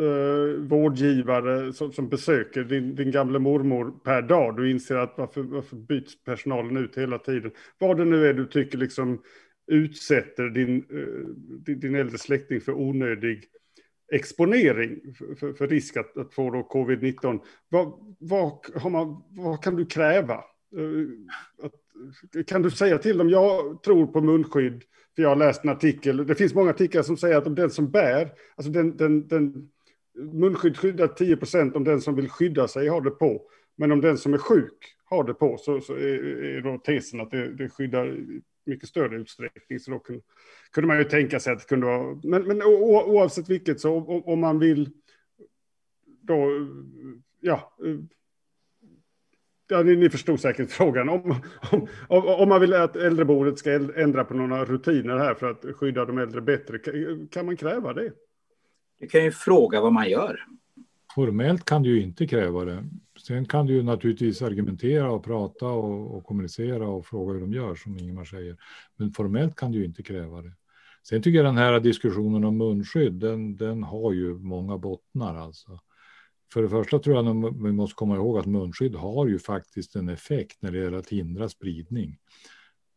eh, 0.00 0.60
vårdgivare 0.60 1.72
som, 1.72 1.92
som 1.92 2.08
besöker 2.08 2.64
din, 2.64 2.94
din 2.94 3.10
gamla 3.10 3.38
mormor 3.38 3.92
per 4.04 4.22
dag. 4.22 4.56
Du 4.56 4.70
inser 4.70 4.96
att 4.96 5.14
varför, 5.16 5.42
varför 5.42 5.76
byts 5.76 6.24
personalen 6.24 6.76
ut 6.76 6.98
hela 6.98 7.18
tiden? 7.18 7.50
Vad 7.78 7.96
det 7.96 8.04
nu 8.04 8.26
är 8.26 8.34
du 8.34 8.46
tycker 8.46 8.78
liksom 8.78 9.22
utsätter 9.66 10.48
din, 10.48 10.76
eh, 10.76 11.28
din, 11.64 11.80
din 11.80 11.94
äldre 11.94 12.18
släkting 12.18 12.60
för 12.60 12.72
onödig 12.72 13.44
exponering 14.12 15.14
för, 15.38 15.52
för 15.52 15.68
risk 15.68 15.96
att, 15.96 16.16
att 16.16 16.34
få 16.34 16.50
covid-19. 16.50 17.40
Vad, 17.68 17.92
vad, 18.18 18.92
man, 18.92 19.22
vad, 19.30 19.62
kan 19.62 19.76
du 19.76 19.86
kräva? 19.86 20.34
Eh, 20.76 21.66
att, 21.66 22.46
kan 22.46 22.62
du 22.62 22.70
säga 22.70 22.98
till 22.98 23.18
dem, 23.18 23.30
jag 23.30 23.82
tror 23.82 24.06
på 24.06 24.20
munskydd, 24.20 24.84
för 25.16 25.22
jag 25.22 25.28
har 25.28 25.36
läst 25.36 25.64
en 25.64 25.70
artikel, 25.70 26.26
det 26.26 26.34
finns 26.34 26.54
många 26.54 26.70
artiklar 26.70 27.02
som 27.02 27.16
säger 27.16 27.36
att 27.36 27.46
om 27.46 27.54
den 27.54 27.70
som 27.70 27.90
bär, 27.90 28.32
alltså 28.56 28.72
den, 28.72 28.96
den, 28.96 29.28
den 29.28 29.68
munskydd 30.32 30.76
skyddar 30.76 31.08
10 31.08 31.36
procent 31.36 31.76
om 31.76 31.84
den 31.84 32.00
som 32.00 32.14
vill 32.14 32.28
skydda 32.28 32.68
sig 32.68 32.88
har 32.88 33.00
det 33.00 33.10
på. 33.10 33.42
Men 33.76 33.92
om 33.92 34.00
den 34.00 34.18
som 34.18 34.34
är 34.34 34.38
sjuk 34.38 34.96
har 35.04 35.24
det 35.24 35.34
på 35.34 35.56
så, 35.58 35.80
så 35.80 35.94
är, 35.94 36.44
är 36.56 36.60
då 36.60 36.78
tesen 36.78 37.20
att 37.20 37.30
det, 37.30 37.54
det 37.54 37.68
skyddar 37.68 38.18
mycket 38.66 38.88
större 38.88 39.16
utsträckning. 39.16 39.80
Så 39.80 39.90
då 39.90 39.98
kunde, 39.98 40.22
kunde 40.72 40.88
man 40.88 40.98
ju 40.98 41.04
tänka 41.04 41.40
sig 41.40 41.52
att 41.52 41.58
det 41.58 41.68
kunde 41.68 41.86
vara... 41.86 42.20
Men, 42.22 42.42
men 42.42 42.62
oavsett 42.62 43.48
vilket, 43.50 43.80
så 43.80 43.96
om, 43.96 44.24
om 44.24 44.40
man 44.40 44.58
vill 44.58 44.90
då... 46.22 46.48
Ja, 47.40 47.76
Ja, 49.68 49.82
ni, 49.82 49.96
ni 49.96 50.10
förstod 50.10 50.40
säkert 50.40 50.70
frågan. 50.70 51.08
Om, 51.08 51.40
om, 52.08 52.26
om, 52.26 52.48
man 52.48 52.60
vill 52.60 52.74
att 52.74 52.96
äldreboendet 52.96 53.58
ska 53.58 53.72
ändra 53.72 54.24
på 54.24 54.34
några 54.34 54.64
rutiner 54.64 55.18
här 55.18 55.34
för 55.34 55.50
att 55.50 55.76
skydda 55.76 56.04
de 56.04 56.18
äldre 56.18 56.40
bättre, 56.40 56.78
kan 57.30 57.46
man 57.46 57.56
kräva 57.56 57.92
det? 57.92 58.12
Du 59.00 59.06
kan 59.06 59.24
ju 59.24 59.30
fråga 59.30 59.80
vad 59.80 59.92
man 59.92 60.10
gör. 60.10 60.44
Formellt 61.14 61.64
kan 61.64 61.82
du 61.82 61.90
ju 61.96 62.02
inte 62.02 62.26
kräva 62.26 62.64
det. 62.64 62.84
Sen 63.18 63.46
kan 63.46 63.66
du 63.66 63.74
ju 63.74 63.82
naturligtvis 63.82 64.42
argumentera 64.42 65.10
och 65.10 65.24
prata 65.24 65.66
och, 65.66 66.16
och, 66.16 66.24
kommunicera 66.24 66.88
och 66.88 67.06
fråga 67.06 67.32
hur 67.32 67.40
de 67.40 67.52
gör 67.52 67.74
som 67.74 67.98
Ingemar 67.98 68.24
säger. 68.24 68.56
Men 68.96 69.12
formellt 69.12 69.56
kan 69.56 69.72
du 69.72 69.78
ju 69.78 69.84
inte 69.84 70.02
kräva 70.02 70.42
det. 70.42 70.52
Sen 71.08 71.22
tycker 71.22 71.36
jag 71.36 71.46
den 71.46 71.56
här 71.56 71.80
diskussionen 71.80 72.44
om 72.44 72.56
munskydd, 72.56 73.12
den, 73.12 73.56
den 73.56 73.82
har 73.82 74.12
ju 74.12 74.34
många 74.34 74.78
bottnar 74.78 75.34
alltså. 75.34 75.80
För 76.52 76.62
det 76.62 76.68
första 76.68 76.98
tror 76.98 77.16
jag 77.16 77.44
att 77.44 77.54
vi 77.56 77.72
måste 77.72 77.94
komma 77.94 78.16
ihåg 78.16 78.38
att 78.38 78.46
munskydd 78.46 78.94
har 78.94 79.26
ju 79.26 79.38
faktiskt 79.38 79.96
en 79.96 80.08
effekt 80.08 80.62
när 80.62 80.70
det 80.70 80.78
gäller 80.78 80.98
att 80.98 81.08
hindra 81.08 81.48
spridning. 81.48 82.18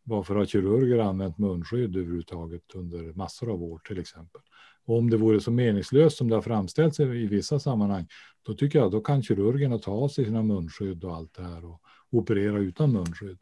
Varför 0.04 0.36
har 0.36 0.46
kirurger 0.46 1.00
använt 1.00 1.38
munskydd 1.38 1.96
överhuvudtaget 1.96 2.76
under 2.76 3.14
massor 3.14 3.52
av 3.52 3.64
år 3.64 3.82
till 3.88 4.00
exempel? 4.00 4.42
Och 4.86 4.98
om 4.98 5.10
det 5.10 5.18
vore 5.18 5.40
så 5.40 5.52
meningslöst 5.52 6.18
som 6.18 6.30
det 6.30 6.36
har 6.36 6.42
framställts 6.42 7.00
i 7.00 7.28
vissa 7.28 7.60
sammanhang, 7.60 8.08
då 8.50 8.56
tycker 8.56 8.80
jag 8.80 8.92
då 8.92 9.02
kan 9.02 9.24
kirurgerna 9.24 9.78
ta 9.78 9.92
av 9.92 10.08
sig 10.08 10.26
sina 10.26 10.44
munskydd 10.44 11.04
och 11.04 11.16
allt 11.16 11.34
det 11.34 11.44
här 11.44 11.66
och 11.66 11.82
operera 12.12 12.58
utan 12.58 12.92
munskydd. 12.92 13.38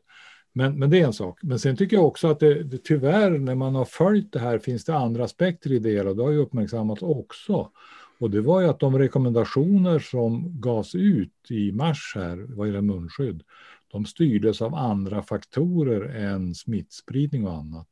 Men, 0.54 0.80
men 0.80 0.90
det 0.90 1.00
är 1.00 1.06
en 1.06 1.14
sak. 1.14 1.40
Men 1.44 1.60
sen 1.60 1.78
tycker 1.78 1.96
jag 1.96 2.06
också 2.06 2.28
att 2.28 2.40
det, 2.40 2.64
det, 2.64 2.78
tyvärr 2.78 3.38
när 3.38 3.56
man 3.56 3.76
har 3.76 3.86
följt 3.86 4.32
det 4.32 4.40
här 4.40 4.60
finns 4.60 4.86
det 4.86 4.96
andra 4.96 5.24
aspekter 5.24 5.72
i 5.72 5.80
det 5.80 5.90
hela. 5.90 6.14
Det 6.14 6.24
har 6.24 6.32
ju 6.32 6.38
uppmärksammats 6.38 7.02
också. 7.02 7.72
Och 8.20 8.32
det 8.32 8.42
var 8.42 8.62
ju 8.62 8.68
att 8.68 8.80
de 8.80 9.00
rekommendationer 9.00 10.00
som 10.00 10.62
gavs 10.62 10.96
ut 10.96 11.52
i 11.52 11.72
mars 11.72 12.12
här 12.16 12.46
vad 12.50 12.68
gäller 12.68 12.82
munskydd, 12.82 13.44
de 13.88 14.06
styrdes 14.06 14.62
av 14.62 14.76
andra 14.76 15.24
faktorer 15.24 16.16
än 16.16 16.56
smittspridning 16.56 17.48
och 17.48 17.54
annat. 17.54 17.88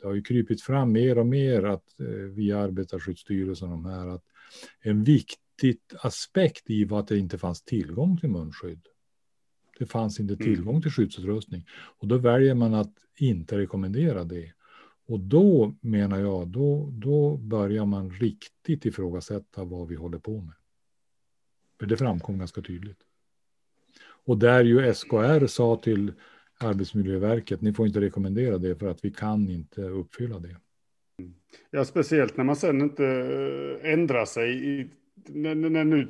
Det 0.00 0.06
har 0.06 0.14
ju 0.14 0.22
krypit 0.22 0.62
fram 0.62 0.92
mer 0.92 1.18
och 1.18 1.26
mer 1.26 1.62
att 1.62 2.00
eh, 2.00 2.06
via 2.06 2.58
Arbetarskyddsstyrelsen 2.58 3.70
de 3.70 3.84
här 3.84 4.06
att 4.06 4.24
en 4.80 5.04
viktig 5.04 5.41
aspekt 6.02 6.70
i 6.70 6.84
var 6.84 7.00
att 7.00 7.08
det 7.08 7.18
inte 7.18 7.38
fanns 7.38 7.62
tillgång 7.62 8.16
till 8.16 8.28
munskydd. 8.28 8.86
Det 9.78 9.86
fanns 9.86 10.20
inte 10.20 10.34
mm. 10.34 10.44
tillgång 10.44 10.82
till 10.82 10.90
skyddsutrustning 10.90 11.66
och 11.70 12.08
då 12.08 12.18
väljer 12.18 12.54
man 12.54 12.74
att 12.74 12.94
inte 13.18 13.58
rekommendera 13.58 14.24
det. 14.24 14.52
Och 15.06 15.20
då 15.20 15.74
menar 15.80 16.20
jag, 16.20 16.48
då, 16.48 16.88
då 16.92 17.36
börjar 17.36 17.86
man 17.86 18.10
riktigt 18.10 18.86
ifrågasätta 18.86 19.64
vad 19.64 19.88
vi 19.88 19.94
håller 19.94 20.18
på 20.18 20.40
med. 20.40 20.54
För 21.80 21.86
det 21.86 21.96
framkom 21.96 22.38
ganska 22.38 22.62
tydligt. 22.62 22.98
Och 24.24 24.38
där 24.38 24.64
ju 24.64 24.94
SKR 24.94 25.46
sa 25.46 25.76
till 25.76 26.12
Arbetsmiljöverket, 26.58 27.60
ni 27.60 27.72
får 27.72 27.86
inte 27.86 28.00
rekommendera 28.00 28.58
det 28.58 28.76
för 28.76 28.86
att 28.86 29.04
vi 29.04 29.10
kan 29.10 29.48
inte 29.48 29.82
uppfylla 29.82 30.38
det. 30.38 30.56
Ja, 31.70 31.84
speciellt 31.84 32.36
när 32.36 32.44
man 32.44 32.56
sen 32.56 32.80
inte 32.80 33.06
eh, 33.06 33.92
ändrar 33.92 34.24
sig. 34.24 34.80
I, 34.80 34.90
när, 35.28 35.54
när 35.54 35.84
nu 35.84 36.08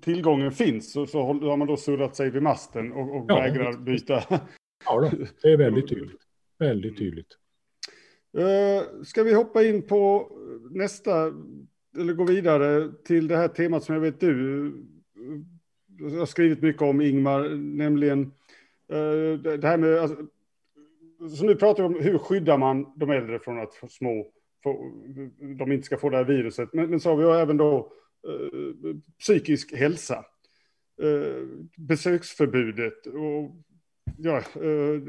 tillgången 0.00 0.52
finns 0.52 0.92
så, 0.92 1.06
så 1.06 1.22
har 1.22 1.56
man 1.56 1.68
då 1.68 1.76
surrat 1.76 2.16
sig 2.16 2.30
vid 2.30 2.42
masten 2.42 2.92
och, 2.92 3.16
och 3.16 3.24
ja, 3.28 3.34
vägrar 3.34 3.72
byta. 3.72 4.22
Ja, 4.84 5.10
det 5.42 5.52
är 5.52 5.56
väldigt 5.56 5.88
tydligt. 5.88 6.20
Väldigt 6.58 6.98
tydligt. 6.98 7.38
Uh, 8.38 9.02
ska 9.02 9.22
vi 9.22 9.34
hoppa 9.34 9.64
in 9.64 9.82
på 9.82 10.30
nästa, 10.70 11.32
eller 11.98 12.12
gå 12.12 12.24
vidare 12.24 12.92
till 13.04 13.28
det 13.28 13.36
här 13.36 13.48
temat 13.48 13.84
som 13.84 13.94
jag 13.94 14.02
vet 14.02 14.20
du 14.20 14.72
har 16.18 16.26
skrivit 16.26 16.62
mycket 16.62 16.82
om, 16.82 17.00
Ingmar, 17.00 17.48
nämligen 17.56 18.20
uh, 18.92 19.38
det 19.38 19.66
här 19.66 19.76
med... 19.76 19.98
Alltså, 19.98 20.16
så 21.36 21.44
nu 21.44 21.54
pratar 21.54 21.88
vi 21.88 21.94
om 21.94 22.02
hur 22.02 22.18
skyddar 22.18 22.58
man 22.58 22.92
de 22.96 23.10
äldre 23.10 23.38
från 23.38 23.58
att 23.58 23.74
få 23.74 23.88
små, 23.88 24.26
få, 24.62 24.92
de 25.58 25.72
inte 25.72 25.86
ska 25.86 25.96
få 25.96 26.10
det 26.10 26.16
här 26.16 26.24
viruset. 26.24 26.68
Men, 26.72 26.90
men 26.90 27.00
så 27.00 27.10
har 27.10 27.16
vi 27.16 27.40
även 27.40 27.56
då 27.56 27.92
Eh, 28.28 28.94
psykisk 29.18 29.72
hälsa, 29.72 30.24
eh, 31.02 31.46
besöksförbudet 31.76 33.06
och 33.06 33.56
ja, 34.18 34.36
eh, 34.36 35.00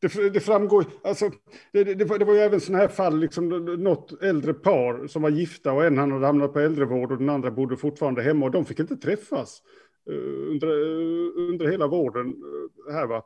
det, 0.00 0.30
det 0.30 0.40
framgår, 0.40 0.84
alltså, 1.04 1.30
det, 1.72 1.84
det, 1.84 1.94
det, 1.94 2.24
var 2.24 2.34
ju 2.34 2.40
även 2.40 2.60
sådana 2.60 2.82
här 2.82 2.88
fall, 2.88 3.20
liksom, 3.20 3.48
något 3.64 4.22
äldre 4.22 4.54
par 4.54 5.06
som 5.06 5.22
var 5.22 5.30
gifta 5.30 5.72
och 5.72 5.84
en 5.84 5.98
han 5.98 6.12
hade 6.12 6.26
hamnat 6.26 6.52
på 6.52 6.60
äldrevård 6.60 7.12
och 7.12 7.18
den 7.18 7.28
andra 7.28 7.50
bodde 7.50 7.76
fortfarande 7.76 8.22
hemma 8.22 8.46
och 8.46 8.52
de 8.52 8.64
fick 8.64 8.80
inte 8.80 8.96
träffas 8.96 9.62
under, 10.50 10.68
under 11.38 11.66
hela 11.70 11.86
vården. 11.86 12.34
Här, 12.92 13.06
va? 13.06 13.22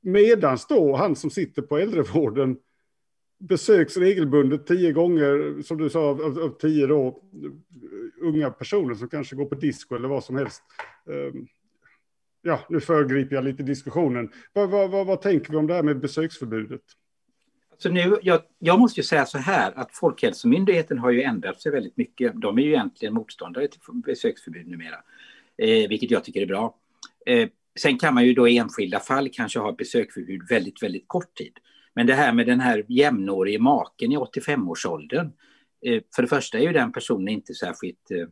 Medans 0.00 0.66
då 0.66 0.96
han 0.96 1.16
som 1.16 1.30
sitter 1.30 1.62
på 1.62 1.78
äldrevården 1.78 2.56
besöks 3.38 3.96
regelbundet 3.96 4.66
tio 4.66 4.92
gånger, 4.92 5.62
som 5.62 5.78
du 5.78 5.90
sa, 5.90 6.00
av, 6.00 6.20
av, 6.20 6.58
tio 6.58 6.86
då, 6.86 7.22
unga 8.20 8.50
personer 8.50 8.94
som 8.94 9.08
kanske 9.08 9.36
går 9.36 9.46
på 9.46 9.54
disco 9.54 9.96
eller 9.96 10.08
vad 10.08 10.24
som 10.24 10.36
helst. 10.36 10.62
Ehm, 11.10 11.46
ja, 12.42 12.60
nu 12.68 12.80
föregriper 12.80 13.36
jag 13.36 13.44
lite 13.44 13.62
diskussionen. 13.62 14.32
Vad, 14.52 14.70
vad, 14.70 14.90
vad, 14.90 15.06
vad 15.06 15.22
tänker 15.22 15.50
vi 15.50 15.56
om 15.56 15.66
det 15.66 15.74
här 15.74 15.82
med 15.82 16.00
besöksförbudet? 16.00 16.82
Så 17.78 17.90
nu, 17.90 18.18
jag, 18.22 18.42
jag, 18.58 18.78
måste 18.78 19.00
ju 19.00 19.04
säga 19.04 19.26
så 19.26 19.38
här 19.38 19.72
att 19.76 19.92
Folkhälsomyndigheten 19.92 20.98
har 20.98 21.10
ju 21.10 21.22
ändrat 21.22 21.60
sig 21.60 21.72
väldigt 21.72 21.96
mycket. 21.96 22.32
De 22.34 22.58
är 22.58 22.62
ju 22.62 22.68
egentligen 22.68 23.14
motståndare 23.14 23.68
till 23.68 23.80
besöksförbud 24.06 24.68
numera, 24.68 24.96
eh, 25.58 25.88
vilket 25.88 26.10
jag 26.10 26.24
tycker 26.24 26.42
är 26.42 26.46
bra. 26.46 26.76
Eh, 27.26 27.48
sen 27.78 27.98
kan 27.98 28.14
man 28.14 28.26
ju 28.26 28.34
då 28.34 28.48
i 28.48 28.58
enskilda 28.58 29.00
fall 29.00 29.28
kanske 29.32 29.58
ha 29.58 29.72
besöksförbud 29.72 30.48
väldigt, 30.48 30.82
väldigt 30.82 31.04
kort 31.06 31.34
tid. 31.34 31.58
Men 31.96 32.06
det 32.06 32.14
här 32.14 32.32
med 32.32 32.46
den 32.46 32.60
här 32.60 32.84
jämnårige 32.88 33.58
maken 33.58 34.12
i 34.12 34.16
85-årsåldern. 34.16 35.32
Eh, 35.86 36.02
för 36.16 36.22
det 36.22 36.28
första 36.28 36.58
är 36.58 36.62
ju 36.62 36.72
den 36.72 36.92
personen 36.92 37.28
inte 37.28 37.54
särskilt 37.54 38.10
eh, 38.10 38.28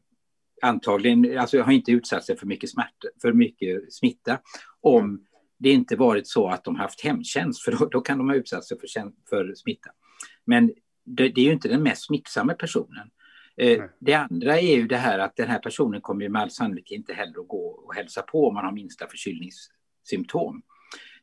antagligen 0.63 1.39
alltså 1.39 1.63
har 1.63 1.73
inte 1.73 1.93
utsatt 1.93 2.25
sig 2.25 2.37
för 2.37 2.47
mycket, 2.47 2.71
smärta, 2.71 3.09
för 3.23 3.33
mycket 3.33 3.93
smitta 3.93 4.39
om 4.81 5.27
det 5.59 5.71
inte 5.71 5.97
varit 5.97 6.29
så 6.29 6.49
att 6.49 6.65
de 6.65 6.77
haft 6.77 7.01
hemtjänst, 7.01 7.63
för 7.63 7.73
då, 7.73 7.87
då 7.87 8.01
kan 8.01 8.19
de 8.19 8.29
ha 8.29 8.37
utsatt 8.37 8.65
sig 8.65 8.79
för, 8.81 8.89
för 9.29 9.55
smitta. 9.55 9.91
Men 10.45 10.73
det, 11.05 11.29
det, 11.29 11.41
är 11.41 11.45
ju 11.45 11.53
inte 11.53 11.69
den 11.69 11.83
mest 11.83 12.07
smittsamma 12.07 12.55
personen. 12.55 13.11
Eh, 13.57 13.85
det 14.01 14.15
andra 14.15 14.61
är 14.61 14.77
ju 14.77 14.87
det 14.87 14.97
här 14.97 15.19
att 15.19 15.37
den 15.37 15.49
här 15.49 15.59
personen 15.59 16.01
kommer 16.01 16.23
ju 16.23 16.29
med 16.29 16.43
all 16.43 16.51
sannolikhet 16.51 16.97
inte 16.97 17.13
heller 17.13 17.41
att 17.41 17.49
gå 17.49 17.67
och 17.67 17.95
hälsa 17.95 18.23
på 18.23 18.49
om 18.49 18.55
man 18.55 18.65
har 18.65 18.73
minsta 18.73 19.07
förkylningssymptom. 19.07 20.63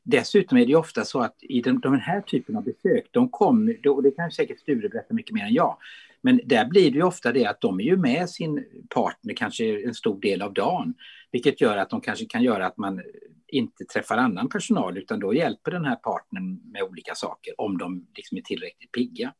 Dessutom 0.03 0.57
är 0.57 0.65
det 0.65 0.75
ofta 0.75 1.05
så 1.05 1.19
att 1.19 1.35
i 1.41 1.61
den, 1.61 1.79
den 1.79 1.99
här 1.99 2.21
typen 2.21 2.55
av 2.55 2.63
besök, 2.63 3.07
de 3.11 3.29
kommer, 3.29 3.87
och 3.87 4.03
det 4.03 4.11
kan 4.11 4.31
säkert 4.31 4.59
Sture 4.59 4.89
berätta 4.89 5.13
mycket 5.13 5.33
mer 5.33 5.43
än 5.43 5.53
jag, 5.53 5.77
men 6.21 6.39
där 6.45 6.65
blir 6.65 6.91
det 6.91 6.97
ju 6.97 7.03
ofta 7.03 7.31
det 7.31 7.45
att 7.45 7.61
de 7.61 7.79
är 7.79 7.83
ju 7.83 7.97
med 7.97 8.29
sin 8.29 8.65
partner 8.89 9.33
kanske 9.33 9.85
en 9.87 9.93
stor 9.93 10.21
del 10.21 10.41
av 10.41 10.53
dagen, 10.53 10.93
vilket 11.31 11.61
gör 11.61 11.77
att 11.77 11.89
de 11.89 12.01
kanske 12.01 12.25
kan 12.25 12.43
göra 12.43 12.65
att 12.65 12.77
man 12.77 13.01
inte 13.47 13.85
träffar 13.85 14.17
annan 14.17 14.49
personal 14.49 14.97
utan 14.97 15.19
då 15.19 15.33
hjälper 15.33 15.71
den 15.71 15.85
här 15.85 15.95
partnern 15.95 16.71
med 16.71 16.83
olika 16.83 17.15
saker 17.15 17.61
om 17.61 17.77
de 17.77 18.07
liksom 18.15 18.37
är 18.37 18.41
tillräckligt 18.41 18.91
pigga. 18.91 19.33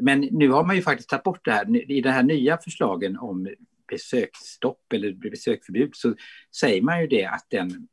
Men 0.00 0.20
nu 0.20 0.48
har 0.48 0.64
man 0.64 0.76
ju 0.76 0.82
faktiskt 0.82 1.08
tagit 1.08 1.22
bort 1.22 1.44
det 1.44 1.52
här. 1.52 1.90
I 1.90 2.00
de 2.00 2.10
här 2.10 2.22
nya 2.22 2.58
förslagen 2.58 3.18
om 3.18 3.48
besöksstopp 3.88 4.92
eller 4.92 5.12
besöksförbud 5.12 5.90
så 5.94 6.14
säger 6.60 6.82
man 6.82 7.00
ju 7.00 7.06
det 7.06 7.24
att 7.24 7.46
den 7.48 7.88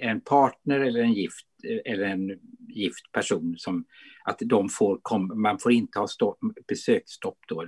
en 0.00 0.20
partner 0.20 0.80
eller 0.80 1.00
en 1.00 1.12
gift 1.12 1.46
eller 1.84 2.04
en 2.04 2.38
gift 2.68 3.12
person 3.12 3.54
som 3.58 3.84
att 4.24 4.38
de 4.40 4.68
får 4.68 4.98
kom, 5.02 5.42
man 5.42 5.58
får 5.58 5.72
inte 5.72 5.98
ha 5.98 6.08
stopp, 6.08 6.38
besöksstopp 6.68 7.38
då 7.48 7.64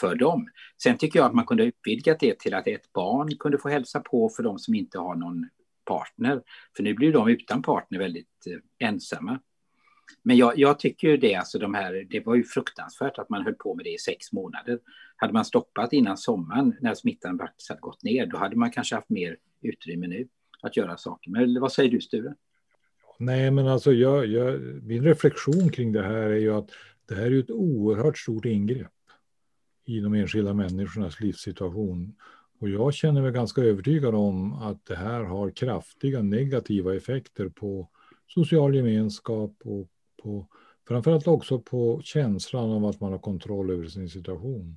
för 0.00 0.14
dem. 0.14 0.48
Sen 0.82 0.98
tycker 0.98 1.18
jag 1.18 1.26
att 1.26 1.34
man 1.34 1.46
kunde 1.46 1.64
utvidga 1.64 2.16
det 2.20 2.38
till 2.38 2.54
att 2.54 2.66
ett 2.66 2.92
barn 2.92 3.36
kunde 3.38 3.58
få 3.58 3.68
hälsa 3.68 4.00
på 4.00 4.28
för 4.28 4.42
de 4.42 4.58
som 4.58 4.74
inte 4.74 4.98
har 4.98 5.14
någon 5.14 5.48
partner. 5.84 6.42
För 6.76 6.82
nu 6.82 6.94
blir 6.94 7.12
de 7.12 7.28
utan 7.28 7.62
partner 7.62 7.98
väldigt 7.98 8.46
eh, 8.46 8.88
ensamma. 8.88 9.40
Men 10.22 10.36
jag, 10.36 10.58
jag, 10.58 10.78
tycker 10.78 11.08
ju 11.08 11.16
det, 11.16 11.34
alltså 11.34 11.58
de 11.58 11.74
här, 11.74 12.06
det 12.10 12.26
var 12.26 12.34
ju 12.34 12.44
fruktansvärt 12.44 13.18
att 13.18 13.28
man 13.28 13.44
höll 13.44 13.54
på 13.54 13.74
med 13.74 13.84
det 13.84 13.94
i 13.94 13.98
sex 13.98 14.32
månader. 14.32 14.78
Hade 15.16 15.32
man 15.32 15.44
stoppat 15.44 15.92
innan 15.92 16.16
sommaren 16.16 16.76
när 16.80 16.94
smittan 16.94 17.38
faktiskt 17.38 17.68
hade 17.68 17.80
gått 17.80 18.02
ner, 18.02 18.26
då 18.26 18.38
hade 18.38 18.56
man 18.56 18.70
kanske 18.70 18.94
haft 18.94 19.10
mer 19.10 19.36
utrymme 19.62 20.06
nu 20.06 20.28
att 20.62 20.76
göra 20.76 20.96
saker. 20.96 21.30
Men 21.30 21.60
vad 21.60 21.72
säger 21.72 21.90
du 21.90 22.00
Sture? 22.00 22.34
Nej, 23.18 23.50
men 23.50 23.66
alltså 23.66 23.92
jag, 23.92 24.26
jag, 24.26 24.60
min 24.82 25.04
reflektion 25.04 25.70
kring 25.70 25.92
det 25.92 26.02
här 26.02 26.30
är 26.30 26.38
ju 26.38 26.54
att 26.54 26.70
det 27.08 27.14
här 27.14 27.30
är 27.30 27.40
ett 27.40 27.50
oerhört 27.50 28.18
stort 28.18 28.44
ingrepp 28.44 28.92
i 29.84 30.00
de 30.00 30.14
enskilda 30.14 30.54
människornas 30.54 31.20
livssituation. 31.20 32.14
Och 32.60 32.68
jag 32.68 32.94
känner 32.94 33.22
mig 33.22 33.32
ganska 33.32 33.60
övertygad 33.60 34.14
om 34.14 34.52
att 34.52 34.86
det 34.86 34.96
här 34.96 35.24
har 35.24 35.50
kraftiga 35.50 36.22
negativa 36.22 36.94
effekter 36.94 37.48
på 37.48 37.88
social 38.28 38.74
gemenskap 38.74 39.56
och 39.64 39.88
på, 40.22 40.46
framförallt 40.88 41.26
också 41.26 41.58
på 41.58 42.00
känslan 42.04 42.70
av 42.70 42.84
att 42.84 43.00
man 43.00 43.12
har 43.12 43.18
kontroll 43.18 43.70
över 43.70 43.86
sin 43.86 44.08
situation. 44.08 44.76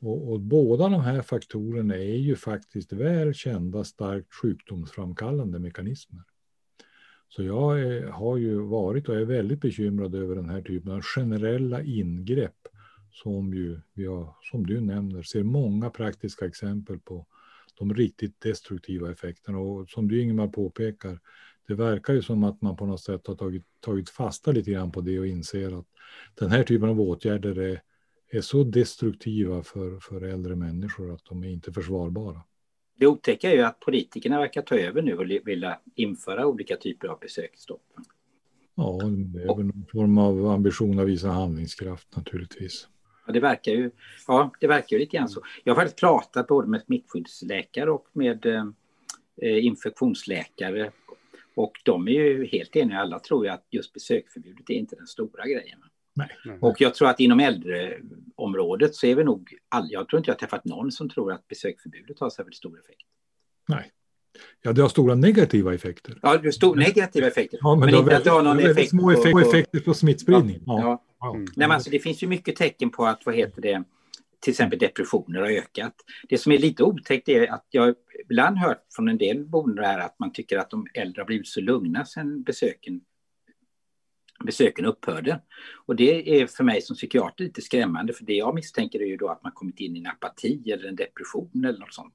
Och, 0.00 0.32
och, 0.32 0.40
båda 0.40 0.88
de 0.88 1.00
här 1.00 1.22
faktorerna 1.22 1.94
är 1.94 2.16
ju 2.16 2.36
faktiskt 2.36 2.92
väl 2.92 3.34
kända 3.34 3.84
starkt 3.84 4.34
sjukdomsframkallande 4.34 5.58
mekanismer. 5.58 6.22
Så 7.28 7.42
jag 7.42 7.80
är, 7.80 8.06
har 8.06 8.36
ju 8.36 8.60
varit 8.60 9.08
och 9.08 9.16
är 9.16 9.24
väldigt 9.24 9.60
bekymrad 9.60 10.14
över 10.14 10.36
den 10.36 10.48
här 10.48 10.62
typen 10.62 10.92
av 10.92 11.00
generella 11.02 11.82
ingrepp 11.82 12.68
som 13.22 13.54
ju 13.54 13.80
vi 13.94 14.06
har, 14.06 14.34
som 14.50 14.66
du 14.66 14.80
nämner, 14.80 15.22
ser 15.22 15.42
många 15.42 15.90
praktiska 15.90 16.46
exempel 16.46 16.98
på 16.98 17.26
de 17.78 17.94
riktigt 17.94 18.40
destruktiva 18.40 19.10
effekterna. 19.10 19.58
Och 19.58 19.88
som 19.88 20.08
du 20.08 20.22
Ingemar 20.22 20.48
påpekar, 20.48 21.20
det 21.68 21.74
verkar 21.74 22.14
ju 22.14 22.22
som 22.22 22.44
att 22.44 22.62
man 22.62 22.76
på 22.76 22.86
något 22.86 23.00
sätt 23.00 23.26
har 23.26 23.34
tagit, 23.34 23.64
tagit 23.80 24.10
fasta 24.10 24.52
lite 24.52 24.70
grann 24.70 24.92
på 24.92 25.00
det 25.00 25.18
och 25.18 25.26
inser 25.26 25.78
att 25.78 25.86
den 26.34 26.50
här 26.50 26.62
typen 26.62 26.88
av 26.88 27.00
åtgärder 27.00 27.58
är, 27.58 27.82
är 28.30 28.40
så 28.40 28.64
destruktiva 28.64 29.62
för, 29.62 30.00
för 30.00 30.22
äldre 30.22 30.56
människor 30.56 31.14
att 31.14 31.24
de 31.24 31.44
är 31.44 31.48
inte 31.48 31.72
försvarbara. 31.72 32.42
Det 32.98 33.06
otäcka 33.06 33.50
är 33.50 33.54
ju 33.54 33.62
att 33.62 33.80
politikerna 33.80 34.38
verkar 34.38 34.62
ta 34.62 34.76
över 34.76 35.02
nu 35.02 35.16
och 35.16 35.48
vilja 35.48 35.80
införa 35.94 36.46
olika 36.46 36.76
typer 36.76 37.08
av 37.08 37.18
besöksstopp. 37.18 37.82
Ja, 38.74 38.98
det 39.02 39.42
är 39.42 39.56
väl 39.56 39.66
någon 39.66 39.86
form 39.92 40.18
av 40.18 40.46
ambition 40.46 40.98
att 40.98 41.06
visa 41.06 41.28
handlingskraft 41.28 42.16
naturligtvis. 42.16 42.88
Ja, 43.26 43.32
det 43.32 43.40
verkar 43.40 43.72
ju, 43.72 43.90
ja, 44.26 44.52
det 44.60 44.66
verkar 44.66 44.96
ju 44.96 45.00
lite 45.00 45.16
grann 45.16 45.28
så. 45.28 45.42
Jag 45.64 45.74
har 45.74 45.80
faktiskt 45.80 46.00
pratat 46.00 46.46
både 46.46 46.68
med 46.68 46.82
smittskyddsläkare 46.82 47.90
och 47.90 48.06
med 48.12 48.46
eh, 48.46 49.64
infektionsläkare. 49.64 50.90
Och 51.54 51.72
de 51.84 52.08
är 52.08 52.12
ju 52.12 52.46
helt 52.46 52.76
eniga, 52.76 52.98
alla 52.98 53.18
tror 53.18 53.44
ju 53.44 53.50
att 53.50 53.66
just 53.70 53.92
besöksförbudet 53.92 54.70
är 54.70 54.74
inte 54.74 54.96
den 54.96 55.06
stora 55.06 55.44
grejen. 55.44 55.78
Nej. 56.16 56.58
Och 56.60 56.80
jag 56.80 56.94
tror 56.94 57.08
att 57.08 57.20
inom 57.20 57.40
äldreområdet 57.40 58.94
så 58.94 59.06
är 59.06 59.14
vi 59.14 59.24
nog, 59.24 59.54
all, 59.68 59.86
jag 59.90 60.08
tror 60.08 60.18
inte 60.18 60.30
jag 60.30 60.34
har 60.34 60.38
träffat 60.38 60.64
någon 60.64 60.92
som 60.92 61.08
tror 61.08 61.32
att 61.32 61.48
besöksförbudet 61.48 62.20
har 62.20 62.30
särskilt 62.30 62.56
stor 62.56 62.80
effekt. 62.80 63.06
Nej. 63.68 63.92
Ja, 64.62 64.72
det 64.72 64.82
har 64.82 64.88
stora 64.88 65.14
negativa 65.14 65.74
effekter. 65.74 66.18
Ja, 66.22 66.36
det 66.36 66.46
har 66.46 66.50
stora 66.50 66.80
negativa 66.80 67.26
effekter. 67.26 67.58
Ja, 67.62 67.74
men, 67.74 67.80
men 67.80 67.88
det 67.88 67.96
har 67.96 68.02
inte 68.02 68.16
att 68.16 68.24
det 68.24 68.30
har 68.30 68.42
någon 68.42 68.56
väldigt 68.56 68.76
effekt 68.76 68.90
små 68.90 69.10
effekter, 69.10 69.32
på, 69.32 69.40
på, 69.40 69.48
effekter 69.48 69.80
på 69.80 69.94
smittspridning. 69.94 70.62
Ja, 70.66 70.80
Ja. 70.80 70.82
ja. 70.82 71.02
Ja. 71.20 71.34
Mm. 71.34 71.44
Nej, 71.44 71.68
men 71.68 71.70
alltså, 71.70 71.90
det 71.90 71.98
finns 71.98 72.22
ju 72.22 72.26
mycket 72.26 72.56
tecken 72.56 72.90
på 72.90 73.06
att 73.06 73.26
vad 73.26 73.34
heter 73.34 73.62
det, 73.62 73.84
till 74.40 74.50
exempel 74.50 74.78
depressioner 74.78 75.40
har 75.40 75.48
ökat. 75.48 75.94
Det 76.28 76.38
som 76.38 76.52
är 76.52 76.58
lite 76.58 76.82
otäckt 76.82 77.28
är 77.28 77.52
att 77.52 77.66
jag 77.70 77.94
ibland 78.24 78.58
hört 78.58 78.82
från 78.96 79.08
en 79.08 79.18
del 79.18 79.44
boende 79.44 79.86
här 79.86 79.98
att 79.98 80.18
man 80.18 80.32
tycker 80.32 80.58
att 80.58 80.70
de 80.70 80.86
äldre 80.94 81.22
har 81.22 81.26
blivit 81.26 81.48
så 81.48 81.60
lugna 81.60 82.04
sedan 82.04 82.42
besöken, 82.42 83.00
besöken 84.44 84.84
upphörde. 84.84 85.40
Och 85.86 85.96
det 85.96 86.40
är 86.40 86.46
för 86.46 86.64
mig 86.64 86.82
som 86.82 86.96
psykiater 86.96 87.44
lite 87.44 87.62
skrämmande 87.62 88.12
för 88.12 88.24
det 88.24 88.34
jag 88.34 88.54
misstänker 88.54 89.02
är 89.02 89.06
ju 89.06 89.16
då 89.16 89.28
att 89.28 89.42
man 89.42 89.52
kommit 89.52 89.80
in 89.80 89.96
i 89.96 89.98
en 89.98 90.06
apati 90.06 90.70
eller 90.72 90.88
en 90.88 90.96
depression 90.96 91.64
eller 91.64 91.78
något 91.78 91.94
sånt. 91.94 92.14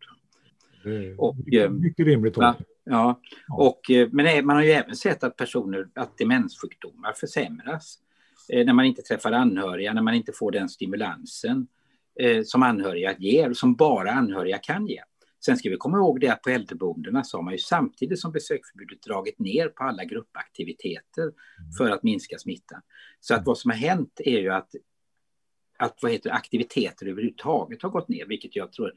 Och, 1.18 1.38
mycket, 1.38 1.66
eh, 1.66 1.70
mycket 1.70 2.06
rimligt. 2.06 2.38
va? 2.38 2.56
Ja, 2.84 3.20
och, 3.50 3.92
eh, 3.92 4.10
men 4.12 4.46
man 4.46 4.56
har 4.56 4.64
ju 4.64 4.72
även 4.72 4.96
sett 4.96 5.24
att 5.24 5.36
personer, 5.36 5.88
att 5.96 6.18
demenssjukdomar 6.18 7.14
försämras. 7.14 7.98
Eh, 8.54 8.66
När 8.66 8.74
man 8.74 8.86
inte 8.86 9.02
träffar 9.02 9.32
anhöriga, 9.32 9.94
när 9.94 10.02
man 10.02 10.14
inte 10.14 10.32
får 10.36 10.52
den 10.52 10.70
stimulansen 10.70 11.68
som 12.46 12.64
anhöriga 12.64 13.16
ger 13.18 13.54
som 13.54 13.76
bara 13.76 14.12
anhöriga 14.12 14.58
kan 14.58 14.88
ge. 14.88 15.02
Sen 15.46 15.58
ska 15.58 15.70
vi 15.70 15.78
komma 15.78 15.98
ihåg 15.98 16.20
det 16.20 16.28
att 16.28 16.42
på 16.42 16.50
äldreboendena 16.50 17.24
så 17.24 17.38
har 17.38 17.44
man 17.44 17.54
ju 17.54 17.60
samtidigt 17.60 18.20
som 18.20 18.32
besöksförbudet 18.32 19.02
dragit 19.02 19.40
ner 19.40 19.68
på 19.68 19.84
alla 19.84 20.06
gruppaktiviteter 20.06 21.32
för 21.78 21.90
att 21.90 22.04
minska 22.04 22.38
smitta. 22.38 22.82
Så 23.20 23.36
att 23.36 23.46
vad 23.46 23.58
som 23.58 23.72
har 23.72 23.78
hänt 23.78 24.22
är 24.26 24.40
ju 24.40 24.50
att, 24.50 24.76
att 25.78 26.00
vad 26.02 26.12
heter 26.12 26.30
aktiviteter 26.30 27.08
överhuvudtaget 27.08 27.82
har 27.82 27.90
gått 27.90 28.08
ner, 28.08 28.26
vilket 28.26 28.56
jag 28.56 28.72
tror 28.72 28.94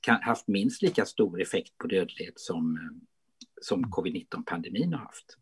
kan 0.00 0.22
haft 0.22 0.48
minst 0.48 0.82
lika 0.82 1.04
stor 1.04 1.42
effekt 1.42 1.78
på 1.78 1.86
dödlighet 1.86 2.40
som, 2.40 2.78
som 3.60 3.84
covid-19-pandemin 3.84 4.92
har 4.92 5.00
haft. 5.00 5.38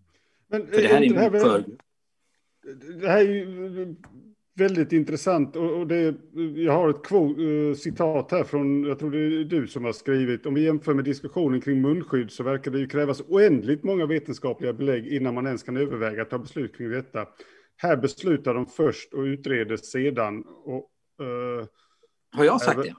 Men 0.49 0.67
För 0.67 0.83
det 0.83 0.89
här 0.89 1.03
är 1.03 1.31
för... 1.31 1.65
Det 3.01 3.09
här 3.09 3.19
är 3.19 3.23
ju 3.23 3.97
väldigt 4.55 4.93
intressant 4.93 5.57
och 5.57 5.87
det, 5.87 6.15
jag 6.57 6.73
har 6.73 6.91
ett 6.91 7.03
quote, 7.03 7.43
eh, 7.43 7.75
citat 7.75 8.31
här 8.31 8.45
från, 8.45 8.85
jag 8.85 8.99
tror 8.99 9.11
det 9.11 9.19
är 9.19 9.45
du 9.45 9.67
som 9.67 9.85
har 9.85 9.93
skrivit, 9.93 10.47
om 10.47 10.55
vi 10.55 10.65
jämför 10.65 10.95
med 10.95 11.05
diskussionen 11.05 11.61
kring 11.61 11.81
munskydd 11.81 12.31
så 12.31 12.43
verkar 12.43 12.71
det 12.71 12.79
ju 12.79 12.89
krävas 12.89 13.21
oändligt 13.21 13.85
många 13.85 14.07
vetenskapliga 14.07 14.73
belägg 14.73 15.07
innan 15.07 15.35
man 15.35 15.47
ens 15.47 15.63
kan 15.63 15.77
överväga 15.77 16.23
att 16.23 16.31
ta 16.31 16.39
beslut 16.39 16.77
kring 16.77 16.91
detta. 16.91 17.27
Här 17.77 17.97
beslutar 17.97 18.55
de 18.55 18.67
först 18.67 19.15
och 19.15 19.23
utreder 19.23 19.77
sedan. 19.77 20.45
Och, 20.65 20.91
eh, 21.21 21.67
Har 22.31 22.45
jag 22.45 22.61
sagt 22.61 22.83
det? 22.83 22.95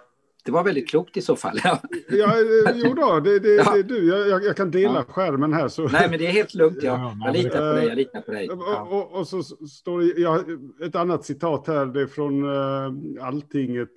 Det 0.45 0.51
var 0.51 0.63
väldigt 0.63 0.89
klokt 0.89 1.17
i 1.17 1.22
så 1.22 1.35
fall. 1.35 1.59
ja, 1.63 1.80
eh, 2.09 2.72
jo 2.76 2.93
då, 2.93 3.19
det, 3.19 3.39
det, 3.39 3.49
Ja. 3.55 3.72
det 3.73 3.80
är 3.80 3.84
du, 3.84 4.07
jag, 4.07 4.43
jag, 4.43 4.55
kan 4.57 4.72
dela 4.72 5.05
Ja. 5.07 5.13
skärmen 5.13 5.53
här. 5.53 5.67
Så. 5.67 5.88
Nej, 5.88 6.09
men 6.09 6.19
det 6.19 6.27
är 6.27 6.31
helt 6.31 6.53
lugnt. 6.53 6.77
Ja, 6.84 7.15
Jag, 7.26 7.34
nej, 7.34 7.43
jag 7.43 7.43
litar 7.43 7.59
på 7.72 7.76
dig. 7.80 7.88
Jag 7.88 7.95
litar 7.97 8.22
på 8.22 8.31
dig. 8.31 8.49
Och, 8.49 8.57
Ja. 8.67 8.81
och, 8.81 9.19
och 9.19 9.27
så 9.27 9.43
står 9.67 9.99
det, 10.01 10.22
jag, 10.22 10.43
ett 10.88 10.95
annat 10.95 11.26
citat 11.26 11.67
här, 11.67 11.85
det 11.85 12.01
är 12.01 12.07
från 12.07 12.43
uh, 12.43 13.26
Alltinget. 13.26 13.89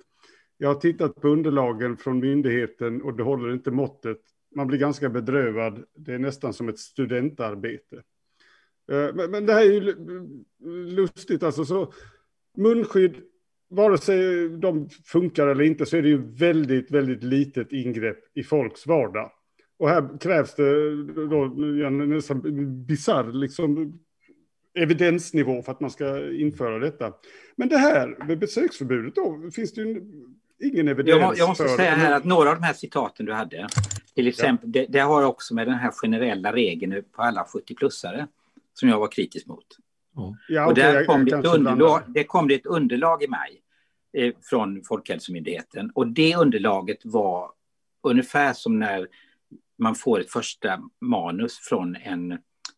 Jag 0.57 0.67
har 0.69 0.75
tittat 0.75 1.15
på 1.21 1.27
underlagen 1.27 1.97
från 1.97 2.19
myndigheten 2.19 3.01
och 3.01 3.13
det 3.17 3.23
håller 3.23 3.53
inte 3.53 3.71
måttet. 3.71 4.17
Man 4.55 4.67
blir 4.67 4.79
ganska 4.79 5.09
bedrövad. 5.09 5.83
Det 5.95 6.13
är 6.13 6.19
nästan 6.19 6.53
som 6.53 6.69
ett 6.69 6.79
studentarbete. 6.79 7.95
Eh, 8.91 9.07
men, 9.15 9.31
men 9.31 9.45
det 9.45 9.53
här 9.53 9.61
är 9.61 9.71
ju 9.73 9.79
lu- 9.81 10.39
lustigt 10.95 11.43
alltså. 11.43 11.65
Så 11.65 11.93
munskydd, 12.57 13.15
vare 13.69 13.97
sig 13.97 14.49
de 14.49 14.89
funkar 14.89 15.47
eller 15.47 15.63
inte 15.63 15.85
så 15.85 15.97
är 15.97 16.01
det 16.01 16.09
ju 16.09 16.21
väldigt, 16.35 16.91
väldigt 16.91 17.23
litet 17.23 17.71
ingrepp 17.71 18.17
i 18.33 18.43
folks 18.43 18.87
vardag. 18.87 19.31
Och 19.79 19.89
här 19.89 20.19
krävs 20.19 20.55
det 20.55 20.95
då 21.29 21.43
en 21.85 22.09
nästan 22.09 22.41
bisarr 22.85 23.33
liksom, 23.33 23.99
evidensnivå 24.73 25.61
för 25.61 25.71
att 25.71 25.79
man 25.79 25.91
ska 25.91 26.31
införa 26.31 26.79
detta. 26.79 27.13
Men 27.55 27.69
det 27.69 27.77
här 27.77 28.25
med 28.27 28.39
besöksförbudet 28.39 29.15
då, 29.15 29.51
finns 29.55 29.73
det 29.73 29.81
ju 29.81 30.01
ingen 30.63 30.87
evidens 30.87 31.19
Jag, 31.19 31.27
må, 31.27 31.33
jag 31.37 31.49
måste 31.49 31.63
för. 31.63 31.75
säga 31.75 31.91
här 31.91 32.11
att 32.11 32.25
några 32.25 32.49
av 32.49 32.55
de 32.55 32.63
här 32.63 32.73
citaten 32.73 33.25
du 33.25 33.33
hade, 33.33 33.67
till 34.15 34.27
exempel, 34.27 34.71
det, 34.71 34.85
det 34.89 34.99
har 34.99 35.23
också 35.23 35.53
med 35.53 35.67
den 35.67 35.75
här 35.75 35.91
generella 35.91 36.53
regeln 36.53 37.03
på 37.11 37.21
alla 37.21 37.43
70-plussare 37.43 38.27
som 38.73 38.89
jag 38.89 38.99
var 38.99 39.07
kritisk 39.07 39.47
mot. 39.47 39.65
Ja, 40.47 40.67
och 40.67 40.73
där 40.73 40.93
jag- 40.95 41.07
kom 41.07 41.25
det, 41.25 41.47
underlag, 41.47 42.01
det 42.07 42.23
kom 42.23 42.47
det 42.47 42.55
ett 42.55 42.65
underlag 42.65 43.23
i 43.23 43.27
maj 43.27 43.61
eh, 44.13 44.33
från 44.49 44.83
Folkhälsomyndigheten. 44.87 45.91
Och 45.95 46.07
det 46.07 46.35
underlaget 46.35 46.99
var 47.03 47.51
ungefär 48.03 48.53
som 48.53 48.79
när 48.79 49.07
man 49.77 49.95
får 49.95 50.19
ett 50.19 50.31
första 50.31 50.79
manus 51.01 51.57
från 51.59 51.95
en 51.95 52.37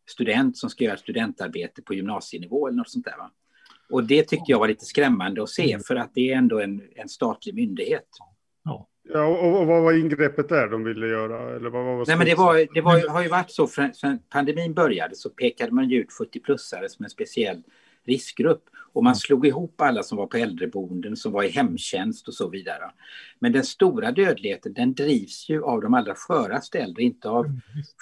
student 0.10 0.58
som 0.58 0.70
ska 0.70 0.84
göra 0.84 0.98
studentarbete 0.98 1.82
på 1.82 1.94
gymnasienivå 1.94 2.68
eller 2.68 2.78
något 2.78 2.90
sånt 2.90 3.06
där. 3.06 3.18
Va? 3.18 3.32
Och 3.90 4.04
det 4.04 4.24
tyckte 4.28 4.52
jag 4.52 4.60
var 4.60 4.68
lite 4.68 4.86
skrämmande 4.86 5.44
att 5.44 5.50
se 5.50 5.80
för 5.88 5.96
att 5.96 6.12
det 6.14 6.32
är 6.32 6.38
ändå 6.38 6.60
en, 6.60 6.82
en 6.96 7.10
statlig 7.10 7.56
myndighet. 7.56 8.08
Ja, 9.14 9.26
och, 9.26 9.62
och 9.62 9.68
vad 9.68 9.84
var 9.84 9.94
ingreppet 9.94 10.50
där 10.50 10.68
de 10.68 10.84
ville 10.84 11.08
göra? 11.08 11.56
Eller 11.56 11.70
vad, 11.70 11.86
vad 11.86 11.98
var 11.98 12.06
Nej, 12.08 12.18
men 12.18 12.26
det, 12.26 12.36
var, 12.36 12.68
det 12.74 12.82
var, 12.82 13.10
har 13.10 13.24
ju 13.24 13.30
varit 13.30 13.52
så, 13.52 13.68
sen 13.68 14.20
pandemin 14.30 14.74
började 14.74 15.16
så 15.16 15.30
pekade 15.30 15.72
man 15.72 15.92
ut 15.92 16.08
70-plussare 16.10 16.88
som 16.88 17.04
en 17.04 17.10
speciell 17.10 17.64
riskgrupp. 18.06 18.64
Och 18.94 19.04
man 19.04 19.16
slog 19.16 19.48
ihop 19.48 19.82
alla 19.82 20.04
som 20.04 20.18
var 20.18 20.28
på 20.28 20.38
äldreboenden, 20.38 21.16
som 21.16 21.32
var 21.32 21.44
i 21.44 21.50
hemtjänst 21.50 22.28
och 22.28 22.34
så 22.34 22.50
vidare. 22.50 22.92
Men 23.40 23.52
den 23.52 23.64
stora 23.64 24.12
dödligheten 24.12 24.74
den 24.74 24.94
drivs 24.94 25.50
ju 25.50 25.64
av 25.64 25.82
de 25.82 25.94
allra 25.94 26.16
sköraste 26.16 26.80
äldre, 26.80 27.04
inte 27.04 27.30
av 27.30 27.46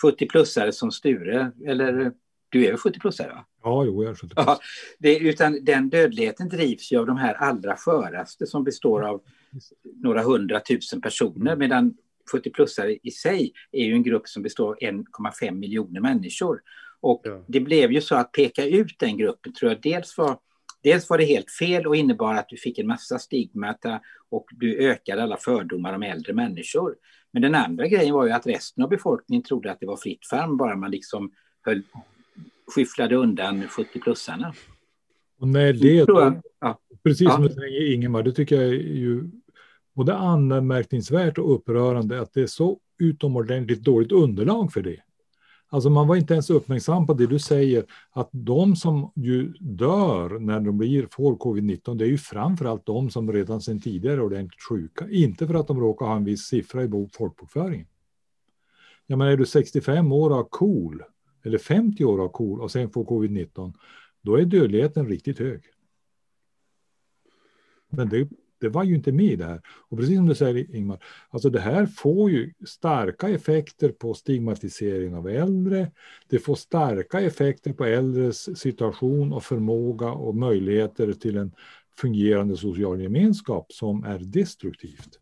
70-plussare 0.04 0.72
som 0.72 0.92
Sture, 0.92 1.52
eller 1.66 2.12
du 2.50 2.66
är 2.66 2.70
väl 2.70 2.80
70-plussare? 2.80 3.30
Va? 3.30 3.46
Ja, 3.64 3.86
jo, 3.86 4.04
jag 4.04 4.12
är 4.12 4.16
70 4.16 4.34
Ja, 4.36 4.60
det, 5.00 5.18
utan 5.18 5.66
den 5.66 5.90
dödligheten 5.90 6.50
drivs 6.50 6.92
ju 6.92 7.00
av 7.00 7.06
de 7.06 7.18
här 7.18 7.34
allra 7.34 7.76
sköraste 7.76 8.48
som 8.48 8.64
består 8.64 9.02
av 9.02 9.22
några 10.04 10.22
hundratusen 10.24 11.02
personer 11.02 11.56
medan 11.56 11.94
70-plussare 12.34 12.98
i 13.04 13.12
sig 13.12 13.54
är 13.72 13.86
ju 13.86 13.94
en 13.94 14.04
grupp 14.04 14.28
som 14.28 14.44
består 14.44 14.68
av 14.70 14.78
1,5 14.78 15.52
miljoner 15.52 16.02
människor. 16.02 16.62
Och 17.02 17.22
Ja. 17.24 17.44
det 17.48 17.60
blev 17.60 17.92
ju 17.92 18.02
så 18.02 18.16
att 18.16 18.32
peka 18.32 18.66
ut 18.66 19.00
den 19.00 19.18
gruppen 19.18 19.54
tror 19.54 19.72
jag 19.72 19.82
dels 19.82 20.18
var 20.18 20.40
Dels 20.84 21.10
var 21.10 21.18
det 21.18 21.24
helt 21.26 21.52
fel 21.52 21.88
och 21.88 21.96
innebar 21.96 22.36
att 22.36 22.50
du 22.50 22.58
fick 22.58 22.80
en 22.80 22.88
massa 22.88 23.20
stigmata 23.20 24.00
och 24.30 24.46
du 24.52 24.78
ökade 24.78 25.24
alla 25.24 25.38
fördomar 25.38 25.94
om 25.94 26.04
äldre 26.04 26.34
människor. 26.34 26.96
Men 27.32 27.42
den 27.42 27.56
andra 27.56 27.88
grejen 27.88 28.14
var 28.14 28.26
ju 28.26 28.32
att 28.32 28.48
resten 28.48 28.84
av 28.84 28.90
befolkningen 28.90 29.44
trodde 29.44 29.72
att 29.72 29.80
det 29.80 29.86
var 29.86 29.98
fritt 29.98 30.28
fram 30.30 30.58
bara 30.58 30.76
man 30.76 30.92
liksom 30.92 31.32
höll, 31.62 31.82
skyfflade 32.76 33.16
undan 33.16 33.64
70-plussarna. 33.64 34.54
Och 35.40 35.48
när 35.48 35.74
det, 35.74 36.06
Tror 36.06 36.22
jag. 36.22 36.42
Ja. 36.60 36.80
precis 37.04 37.22
Ja. 37.22 37.32
som 37.32 37.44
du 37.44 37.50
säger 37.50 37.94
Ingemar, 37.94 38.24
det 38.24 38.32
tycker 38.32 38.56
jag 38.56 38.66
är 38.66 38.74
ju 38.74 39.24
det 40.06 40.12
är 40.12 40.18
anmärkningsvärt 40.18 41.38
och 41.38 41.56
upprörande 41.56 42.22
att 42.22 42.34
det 42.34 42.42
är 42.42 42.48
så 42.48 42.80
utomordentligt 43.00 43.84
dåligt 43.84 44.12
underlag 44.12 44.74
för 44.74 44.82
det. 44.82 45.00
Alltså 45.72 45.90
man 45.90 46.08
var 46.08 46.16
inte 46.16 46.34
ens 46.34 46.50
uppmärksam 46.50 47.08
på 47.08 47.14
det 47.14 47.28
du 47.28 47.40
säger, 47.40 47.86
att 48.12 48.30
de 48.32 48.76
som 48.76 49.12
ju 49.16 49.54
dör 49.60 50.40
när 50.40 50.60
de 50.60 50.78
blir, 50.78 51.08
får 51.12 51.36
covid-19, 51.36 51.96
det 51.98 52.06
är 52.06 52.10
ju 52.10 52.18
framförallt 52.18 52.86
de 52.86 53.10
som 53.10 53.34
redan 53.34 53.62
sedan 53.62 53.82
tidigare 53.82 54.16
är 54.16 54.22
ordentligt 54.22 54.64
sjuka, 54.70 55.10
inte 55.10 55.48
för 55.48 55.54
att 55.54 55.68
de 55.68 55.80
råkar 55.80 56.06
ha 56.06 56.16
en 56.16 56.24
viss 56.24 56.42
siffra 56.42 56.84
i 56.84 56.90
folkbokföringen. 57.14 57.88
Jag 59.08 59.18
menar, 59.18 59.32
är 59.32 59.38
du 59.38 59.46
65 59.46 60.12
år 60.12 60.30
och 60.30 60.36
har 60.36 60.44
KOL, 60.44 61.04
eller 61.44 61.58
50 61.58 62.06
år 62.06 62.18
och 62.18 62.24
har 62.24 62.30
KOL 62.30 62.62
och 62.62 62.72
sen 62.72 62.90
får 62.90 63.06
covid-19, 63.06 63.74
då 64.22 64.36
är 64.36 64.46
dödligheten 64.46 65.08
riktigt 65.08 65.40
hög. 65.40 65.62
Men 67.90 68.10
det, 68.10 68.30
det 68.60 68.70
var 68.70 68.84
ju 68.84 68.96
inte 68.96 69.12
med 69.12 69.26
i 69.26 69.36
det 69.36 69.46
här. 69.46 69.62
Och 69.68 69.98
precis 69.98 70.16
som 70.16 70.28
du 70.28 70.36
säger 70.36 70.76
Ingmar, 70.76 71.04
alltså 71.30 71.50
det 71.50 71.60
här 71.60 71.86
får 71.86 72.32
ju 72.32 72.54
starka 72.66 73.30
effekter 73.30 73.90
på 73.90 74.14
stigmatisering 74.14 75.16
av 75.16 75.28
äldre. 75.28 75.92
Det 76.28 76.40
får 76.40 76.56
starka 76.56 77.22
effekter 77.22 77.74
på 77.74 77.86
äldres 77.86 78.60
situation 78.60 79.34
och 79.34 79.44
förmåga 79.44 80.12
och 80.12 80.36
möjligheter 80.36 81.14
till 81.14 81.38
en 81.38 81.52
fungerande 81.98 82.58
social 82.58 83.02
gemenskap 83.02 83.72
som 83.72 84.04
är 84.04 84.20
destruktivt. 84.20 85.20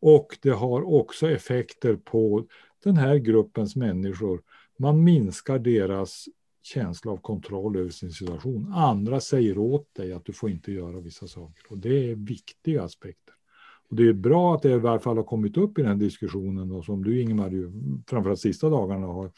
Och 0.00 0.38
det 0.42 0.50
har 0.50 0.94
också 0.94 1.30
effekter 1.30 1.96
på 1.96 2.46
den 2.84 2.96
här 2.96 3.16
gruppens 3.16 3.76
människor. 3.76 4.42
Man 4.78 5.04
minskar 5.04 5.58
deras 5.58 6.28
känsla 6.64 7.12
av 7.12 7.16
kontroll 7.16 7.76
över 7.76 7.90
sin 7.90 8.10
situation. 8.10 8.72
Andra 8.72 9.20
säger 9.20 9.58
åt 9.58 9.94
dig 9.94 10.12
att 10.12 10.24
du 10.24 10.32
får 10.32 10.50
inte 10.50 10.72
göra 10.72 11.00
vissa 11.00 11.26
saker 11.26 11.62
och 11.68 11.78
det 11.78 12.10
är 12.10 12.14
viktiga 12.14 12.82
aspekter. 12.82 13.34
Och 13.88 13.96
det 13.96 14.08
är 14.08 14.12
bra 14.12 14.54
att 14.54 14.62
det 14.62 14.70
i 14.70 14.78
varje 14.78 15.00
fall 15.00 15.16
har 15.16 15.24
kommit 15.24 15.56
upp 15.56 15.78
i 15.78 15.82
den 15.82 15.90
här 15.90 15.98
diskussionen 15.98 16.72
och 16.72 16.84
som 16.84 17.04
du 17.04 17.20
Ingemar, 17.20 17.50
ju, 17.50 17.72
framförallt 18.06 18.40
sista 18.40 18.68
dagarna 18.68 19.06
har 19.06 19.30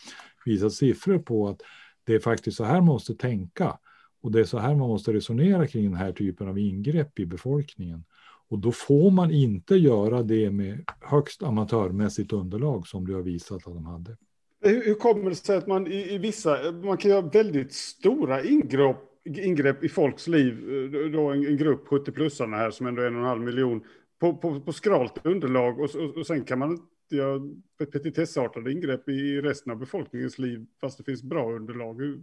visat 0.44 0.73
siffror 0.73 1.19
på 1.19 1.48
att 1.48 1.62
det 2.05 2.15
är 2.15 2.19
faktiskt 2.19 2.57
så 2.57 2.65
här 2.65 2.74
man 2.74 2.85
måste 2.85 3.15
tänka. 3.15 3.78
Och 4.20 4.32
det 4.32 4.40
är 4.40 4.44
så 4.44 4.59
här 4.59 4.74
man 4.74 4.89
måste 4.89 5.12
resonera 5.12 5.66
kring 5.66 5.85
den 5.85 5.94
här 5.94 6.12
typen 6.12 6.48
av 6.48 6.59
ingrepp 6.59 7.19
i 7.19 7.27
befolkningen. 7.27 8.05
Och 8.48 8.59
då 8.59 8.73
får 8.73 9.11
man 9.11 9.31
inte 9.31 9.74
göra 9.74 10.23
det 10.23 10.51
med 10.51 10.85
högst 11.01 11.43
amatörmässigt 11.43 12.32
underlag 12.32 12.86
som 12.86 13.07
du 13.07 13.15
har 13.15 13.23
visat 13.23 13.57
att 13.57 13.74
de 13.74 13.86
hade. 13.86 14.16
Hur, 14.68 14.84
hur 14.84 14.94
kommer 14.94 15.30
det 15.30 15.36
sig 15.36 15.56
att 15.56 15.66
man 15.66 15.86
i, 15.86 16.14
i, 16.14 16.18
vissa, 16.18 16.72
man 16.72 16.97
kan 16.97 17.10
göra 17.10 17.20
väldigt 17.20 17.72
stora 17.72 18.44
ingrepp, 18.44 18.97
ingrepp 19.24 19.84
i 19.84 19.88
folks 19.88 20.28
liv, 20.28 20.55
eh, 20.94 21.10
då 21.10 21.30
en, 21.30 21.47
en 21.47 21.56
grupp 21.56 21.88
70-plussarna 21.88 22.56
här 22.56 22.70
som 22.70 22.86
ändå 22.86 23.02
är 23.02 23.06
en 23.06 23.14
och 23.14 23.20
en 23.20 23.26
halv 23.26 23.43
miljon, 23.43 23.84
på, 24.18 24.36
på, 24.36 24.60
på 24.60 24.72
skralt 24.72 25.26
underlag 25.26 25.80
och, 25.80 25.94
och, 25.94 26.16
och 26.16 26.26
sen 26.26 26.44
kan 26.44 26.59
man 26.59 26.70
inte 26.70 27.16
göra 27.16 27.40
petitessartade 27.78 28.72
ingrepp 28.72 29.09
i 29.09 29.40
resten 29.40 29.72
av 29.72 29.78
befolkningens 29.78 30.38
liv 30.38 30.66
fast 30.80 30.98
det 30.98 31.05
finns 31.05 31.22
bra 31.22 31.52
underlag. 31.52 32.01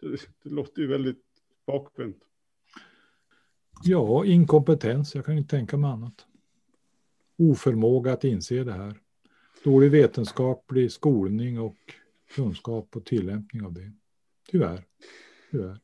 Det, 0.00 0.08
det 0.42 0.50
låter 0.50 0.82
ju 0.82 0.88
väldigt 0.88 1.22
bakvänt. 1.66 2.16
Ja, 3.84 4.24
inkompetens. 4.24 5.14
Jag 5.14 5.24
kan 5.24 5.38
inte 5.38 5.56
tänka 5.56 5.76
mig 5.76 5.90
annat. 5.90 6.26
Oförmåga 7.38 8.12
att 8.12 8.24
inse 8.24 8.64
det 8.64 8.72
här. 8.72 9.00
Dålig 9.64 9.90
vetenskaplig 9.90 10.92
skolning 10.92 11.60
och 11.60 11.76
kunskap 12.34 12.96
och 12.96 13.04
tillämpning 13.04 13.64
av 13.64 13.72
det. 13.72 13.92
Tyvärr. 14.50 14.84
Tyvärr. 15.50 15.78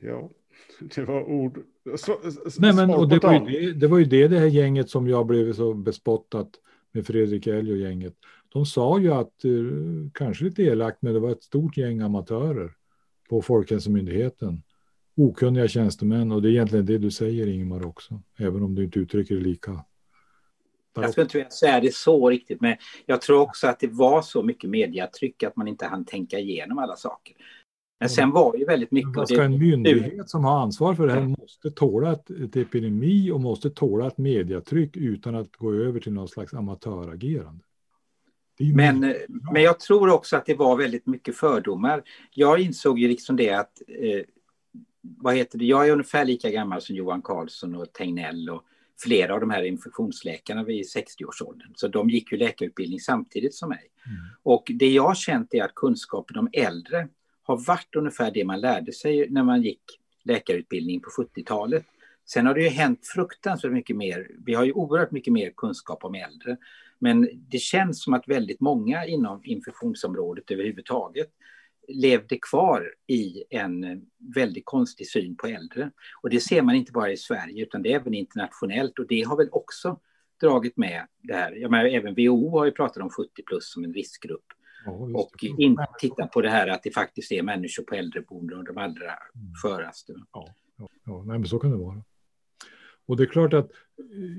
Ja, 0.00 0.30
det 0.94 1.04
var 1.04 1.22
ord. 1.22 1.58
Så, 1.96 2.18
Nej, 2.58 2.74
men, 2.74 2.90
och 2.90 3.08
det, 3.08 3.18
var 3.18 3.32
ju 3.32 3.40
det, 3.40 3.72
det 3.72 3.86
var 3.86 3.98
ju 3.98 4.04
det, 4.04 4.28
det 4.28 4.38
här 4.38 4.46
gänget 4.46 4.90
som 4.90 5.08
jag 5.08 5.26
blev 5.26 5.52
så 5.52 5.74
bespottat 5.74 6.50
med 6.92 7.06
Fredrik 7.06 7.46
Elg 7.46 7.72
och 7.72 7.78
gänget. 7.78 8.14
De 8.48 8.66
sa 8.66 8.98
ju 8.98 9.12
att, 9.12 9.44
eh, 9.44 9.50
kanske 10.14 10.44
lite 10.44 10.62
elakt, 10.62 11.02
men 11.02 11.14
det 11.14 11.20
var 11.20 11.30
ett 11.30 11.42
stort 11.42 11.76
gäng 11.76 12.00
amatörer 12.00 12.72
på 13.28 13.42
Folkhälsomyndigheten 13.42 14.62
okunniga 15.16 15.68
tjänstemän 15.68 16.32
och 16.32 16.42
det 16.42 16.48
är 16.48 16.50
egentligen 16.50 16.86
det 16.86 16.98
du 16.98 17.10
säger 17.10 17.46
Ingmar 17.46 17.86
också, 17.86 18.22
även 18.38 18.62
om 18.62 18.74
du 18.74 18.84
inte 18.84 18.98
uttrycker 18.98 19.34
det 19.34 19.40
lika. 19.40 19.84
Jag 20.94 21.10
skulle 21.10 21.24
inte 21.24 21.36
vilja 21.36 21.50
säga 21.50 21.80
det 21.80 21.94
så 21.94 22.30
riktigt, 22.30 22.60
men 22.60 22.76
jag 23.06 23.20
tror 23.20 23.40
också 23.40 23.66
att 23.66 23.80
det 23.80 23.86
var 23.86 24.22
så 24.22 24.42
mycket 24.42 24.70
mediatryck 24.70 25.42
att 25.42 25.56
man 25.56 25.68
inte 25.68 25.86
hann 25.86 26.04
tänka 26.04 26.38
igenom 26.38 26.78
alla 26.78 26.96
saker. 26.96 27.36
Men 28.00 28.08
sen 28.08 28.30
var 28.30 28.56
ju 28.56 28.64
väldigt 28.64 28.90
mycket... 28.90 29.28
Ska 29.28 29.42
en 29.42 29.58
myndighet 29.58 30.30
som 30.30 30.44
har 30.44 30.62
ansvar 30.62 30.94
för 30.94 31.06
det 31.06 31.12
här 31.12 31.20
måste 31.20 31.70
tåla 31.70 32.12
ett, 32.12 32.30
ett 32.30 32.56
epidemi 32.56 33.30
och 33.30 33.40
måste 33.40 33.70
tåla 33.70 34.06
ett 34.06 34.18
mediatryck 34.18 34.96
utan 34.96 35.34
att 35.34 35.56
gå 35.56 35.74
över 35.74 36.00
till 36.00 36.12
någon 36.12 36.28
slags 36.28 36.54
amatöragerande? 36.54 37.64
Men, 38.74 39.14
men 39.52 39.62
jag 39.62 39.80
tror 39.80 40.10
också 40.10 40.36
att 40.36 40.46
det 40.46 40.54
var 40.54 40.76
väldigt 40.76 41.06
mycket 41.06 41.36
fördomar. 41.36 42.02
Jag 42.30 42.60
insåg 42.60 42.98
ju 42.98 43.08
liksom 43.08 43.36
det 43.36 43.50
att 43.50 43.82
eh, 43.88 44.24
vad 45.00 45.34
heter 45.34 45.58
det, 45.58 45.64
jag 45.64 45.88
är 45.88 45.92
ungefär 45.92 46.24
lika 46.24 46.50
gammal 46.50 46.80
som 46.80 46.96
Johan 46.96 47.22
Carlsson 47.22 47.74
och 47.74 47.92
Tegnell 47.92 48.50
och 48.50 48.62
flera 49.00 49.34
av 49.34 49.40
de 49.40 49.50
här 49.50 49.62
infektionsläkarna 49.62 50.64
vid 50.64 50.84
60-årsåldern. 50.84 51.72
Så 51.74 51.88
de 51.88 52.10
gick 52.10 52.32
ju 52.32 52.38
läkarutbildning 52.38 53.00
samtidigt 53.00 53.54
som 53.54 53.68
mig. 53.68 53.90
Mm. 54.06 54.18
Och 54.42 54.70
det 54.74 54.88
jag 54.88 55.02
har 55.02 55.14
känt 55.14 55.54
är 55.54 55.62
att 55.62 55.74
kunskapen 55.74 56.36
om 56.36 56.48
äldre 56.52 57.08
har 57.42 57.64
varit 57.66 57.96
ungefär 57.96 58.30
det 58.30 58.44
man 58.44 58.60
lärde 58.60 58.92
sig 58.92 59.30
när 59.30 59.42
man 59.42 59.62
gick 59.62 59.82
läkarutbildning 60.24 61.00
på 61.00 61.10
70-talet. 61.10 61.84
Sen 62.26 62.46
har 62.46 62.54
det 62.54 62.62
ju 62.62 62.68
hänt 62.68 63.00
fruktansvärt 63.14 63.72
mycket 63.72 63.96
mer. 63.96 64.30
Vi 64.46 64.54
har 64.54 64.64
ju 64.64 64.72
oerhört 64.72 65.10
mycket 65.10 65.32
mer 65.32 65.52
kunskap 65.56 66.04
om 66.04 66.14
äldre. 66.14 66.56
Men 66.98 67.28
det 67.34 67.58
känns 67.58 68.02
som 68.02 68.14
att 68.14 68.28
väldigt 68.28 68.60
många 68.60 69.06
inom 69.06 69.40
infektionsområdet 69.44 70.50
överhuvudtaget 70.50 71.30
levde 71.94 72.38
kvar 72.50 72.94
i 73.06 73.44
en 73.50 74.02
väldigt 74.34 74.64
konstig 74.64 75.08
syn 75.08 75.36
på 75.36 75.46
äldre. 75.46 75.90
Och 76.22 76.30
det 76.30 76.40
ser 76.40 76.62
man 76.62 76.74
inte 76.74 76.92
bara 76.92 77.12
i 77.12 77.16
Sverige 77.16 77.62
utan 77.62 77.82
det 77.82 77.92
är 77.92 78.00
även 78.00 78.14
internationellt 78.14 78.98
och 78.98 79.06
det 79.06 79.22
har 79.22 79.36
väl 79.36 79.48
också 79.52 80.00
dragit 80.40 80.76
med 80.76 81.06
det 81.22 81.34
här. 81.34 81.52
Jag 81.52 81.70
menar, 81.70 81.84
även 81.84 82.14
WHO 82.14 82.58
har 82.58 82.64
ju 82.64 82.72
pratat 82.72 83.02
om 83.02 83.10
70 83.10 83.42
plus 83.46 83.72
som 83.72 83.84
en 83.84 83.92
riskgrupp. 83.92 84.46
Ja, 84.84 84.92
och 84.92 85.44
inte 85.58 85.86
tittat 85.98 86.30
på 86.30 86.40
det 86.40 86.50
här 86.50 86.68
att 86.68 86.82
det 86.82 86.90
faktiskt 86.90 87.32
är 87.32 87.42
människor 87.42 87.82
på 87.82 87.94
äldreboenden 87.94 88.58
och 88.58 88.64
de 88.64 88.78
allra 88.78 89.12
mm. 89.34 89.54
sköraste. 89.62 90.14
Ja, 90.32 90.46
ja, 90.76 90.88
ja 91.04 91.22
nej, 91.26 91.38
men 91.38 91.48
så 91.48 91.58
kan 91.58 91.70
det 91.70 91.76
vara. 91.76 92.02
Och 93.06 93.16
det 93.16 93.22
är 93.22 93.26
klart 93.26 93.52
att 93.52 93.70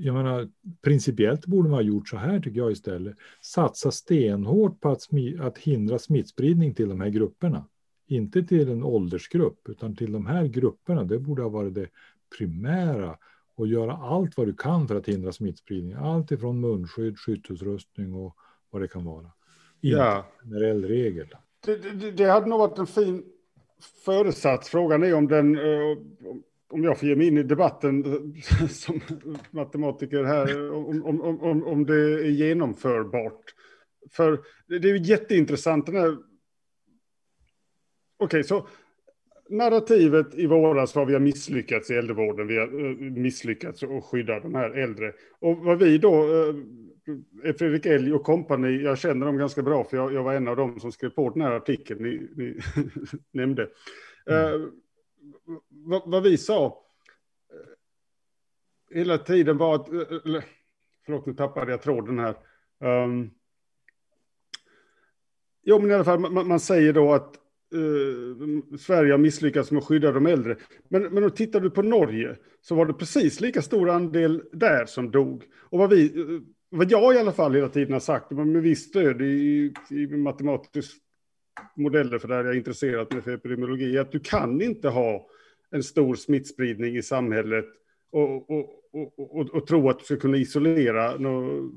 jag 0.00 0.14
menar, 0.14 0.48
principiellt 0.82 1.46
borde 1.46 1.68
man 1.68 1.78
ha 1.78 1.82
gjort 1.82 2.08
så 2.08 2.16
här 2.16 2.40
tycker 2.40 2.58
jag 2.58 2.72
istället. 2.72 3.16
Satsa 3.40 3.90
stenhårt 3.90 4.80
på 4.80 4.90
att, 4.90 5.08
att 5.40 5.58
hindra 5.58 5.98
smittspridning 5.98 6.74
till 6.74 6.88
de 6.88 7.00
här 7.00 7.08
grupperna. 7.08 7.64
Inte 8.06 8.42
till 8.42 8.70
en 8.70 8.84
åldersgrupp, 8.84 9.68
utan 9.68 9.96
till 9.96 10.12
de 10.12 10.26
här 10.26 10.46
grupperna. 10.46 11.04
Det 11.04 11.18
borde 11.18 11.42
ha 11.42 11.48
varit 11.48 11.74
det 11.74 11.88
primära. 12.38 13.18
Och 13.56 13.66
göra 13.66 13.92
allt 13.92 14.36
vad 14.36 14.46
du 14.46 14.54
kan 14.54 14.88
för 14.88 14.96
att 14.96 15.08
hindra 15.08 15.32
smittspridning. 15.32 15.92
Allt 15.92 16.30
ifrån 16.30 16.60
munskydd, 16.60 17.18
skyddsutrustning 17.18 18.14
och 18.14 18.36
vad 18.70 18.82
det 18.82 18.88
kan 18.88 19.04
vara. 19.04 19.30
Inte 19.80 19.96
ja. 19.98 20.26
generell 20.42 20.84
regel. 20.84 21.28
Det, 21.66 21.76
det, 21.76 22.10
det 22.10 22.24
hade 22.24 22.46
nog 22.46 22.58
varit 22.58 22.78
en 22.78 22.86
fin 22.86 23.24
föresats. 24.04 24.68
Frågan 24.68 25.02
är 25.02 25.14
om 25.14 25.28
den, 25.28 25.58
eh, 25.58 25.98
om 26.74 26.84
jag 26.84 26.98
får 26.98 27.08
ge 27.08 27.16
mig 27.16 27.26
in 27.26 27.38
i 27.38 27.42
debatten 27.42 28.04
eh, 28.04 28.66
som 28.68 29.00
matematiker 29.50 30.24
här, 30.24 30.72
om, 30.72 31.04
om, 31.04 31.40
om, 31.40 31.64
om 31.64 31.86
det 31.86 31.94
är 31.94 32.30
genomförbart. 32.30 33.54
För 34.10 34.40
det 34.66 34.88
är 34.88 34.94
ju 34.94 35.02
jätteintressant 35.02 35.86
den 35.86 35.96
här... 35.96 36.08
Okej, 38.18 38.26
okay, 38.26 38.42
så 38.42 38.68
narrativet 39.50 40.34
i 40.34 40.46
våras 40.46 40.94
var 40.94 41.06
vi 41.06 41.12
har 41.12 41.20
misslyckats 41.20 41.90
i 41.90 41.94
äldrevården, 41.94 42.46
vi 42.46 42.58
har 42.58 42.66
eh, 42.66 42.96
misslyckats 42.96 43.82
att 43.82 44.04
skydda 44.04 44.40
de 44.40 44.54
här 44.54 44.70
äldre. 44.70 45.12
Och 45.40 45.56
vad 45.56 45.78
vi 45.78 45.98
då, 45.98 46.22
eh, 46.22 46.54
Fredrik 47.58 47.86
Elg 47.86 48.12
och 48.12 48.22
kompani, 48.22 48.82
jag 48.82 48.98
känner 48.98 49.26
dem 49.26 49.36
ganska 49.36 49.62
bra 49.62 49.84
för 49.84 49.96
jag, 49.96 50.12
jag, 50.12 50.22
var 50.22 50.34
en 50.34 50.48
av 50.48 50.56
dem 50.56 50.80
som 50.80 50.92
skrev 50.92 51.10
på 51.10 51.30
den 51.30 51.42
här 51.42 51.52
artikeln 51.52 52.02
ni, 52.02 52.28
ni 52.36 52.58
nämnde. 53.32 53.68
Mm. 54.26 54.70
Vad, 55.68 56.02
vad 56.06 56.22
vi 56.22 56.38
sa 56.38 56.66
eh, 57.50 58.96
hela 58.96 59.18
tiden 59.18 59.56
var 59.56 59.74
att, 59.74 59.92
eh, 59.92 60.42
förlåt 61.06 61.26
nu 61.26 61.34
tappade 61.34 61.70
jag 61.70 61.82
tråden 61.82 62.18
här. 62.18 62.36
Um, 62.78 63.30
jo 65.62 65.78
men 65.78 65.90
i 65.90 65.94
alla 65.94 66.04
fall, 66.04 66.18
man, 66.18 66.48
man 66.48 66.60
säger 66.60 66.92
då 66.92 67.12
att 67.12 67.34
uh, 67.74 68.76
Sverige 68.78 69.12
har 69.12 69.18
misslyckats 69.18 69.70
med 69.70 69.78
att 69.78 69.86
skydda 69.86 70.12
de 70.12 70.26
äldre. 70.26 70.56
Men, 70.88 71.02
men 71.02 71.22
då 71.22 71.30
tittar 71.30 71.60
du 71.60 71.70
på 71.70 71.82
Norge 71.82 72.36
så 72.60 72.74
var 72.74 72.86
det 72.86 72.94
precis 72.94 73.40
lika 73.40 73.62
stor 73.62 73.90
andel 73.90 74.42
där 74.52 74.86
som 74.86 75.10
dog. 75.10 75.44
Och 75.58 75.78
vad 75.78 75.90
vi, 75.90 76.12
vad 76.70 76.90
jag 76.90 77.14
i 77.14 77.18
alla 77.18 77.32
fall 77.32 77.54
hela 77.54 77.68
tiden 77.68 77.92
har 77.92 78.00
sagt, 78.00 78.30
med 78.30 78.62
visst 78.62 78.88
stöd 78.88 79.22
i, 79.22 79.74
i 79.90 80.06
matematisk 80.06 81.03
modeller 81.76 82.18
för 82.18 82.28
det 82.28 82.34
här 82.34 82.44
jag 82.44 82.54
är 82.54 82.58
intresserad 82.58 83.14
med 83.14 83.24
för 83.24 83.34
epidemiologi, 83.34 83.98
att 83.98 84.12
du 84.12 84.20
kan 84.20 84.60
inte 84.60 84.88
ha 84.88 85.26
en 85.70 85.82
stor 85.82 86.14
smittspridning 86.14 86.96
i 86.96 87.02
samhället 87.02 87.64
och, 88.12 88.50
och, 88.50 88.70
och, 89.18 89.50
och 89.50 89.66
tro 89.66 89.88
att 89.88 89.98
du 89.98 90.04
ska 90.04 90.16
kunna 90.16 90.36
isolera 90.36 91.16
några, 91.16 91.70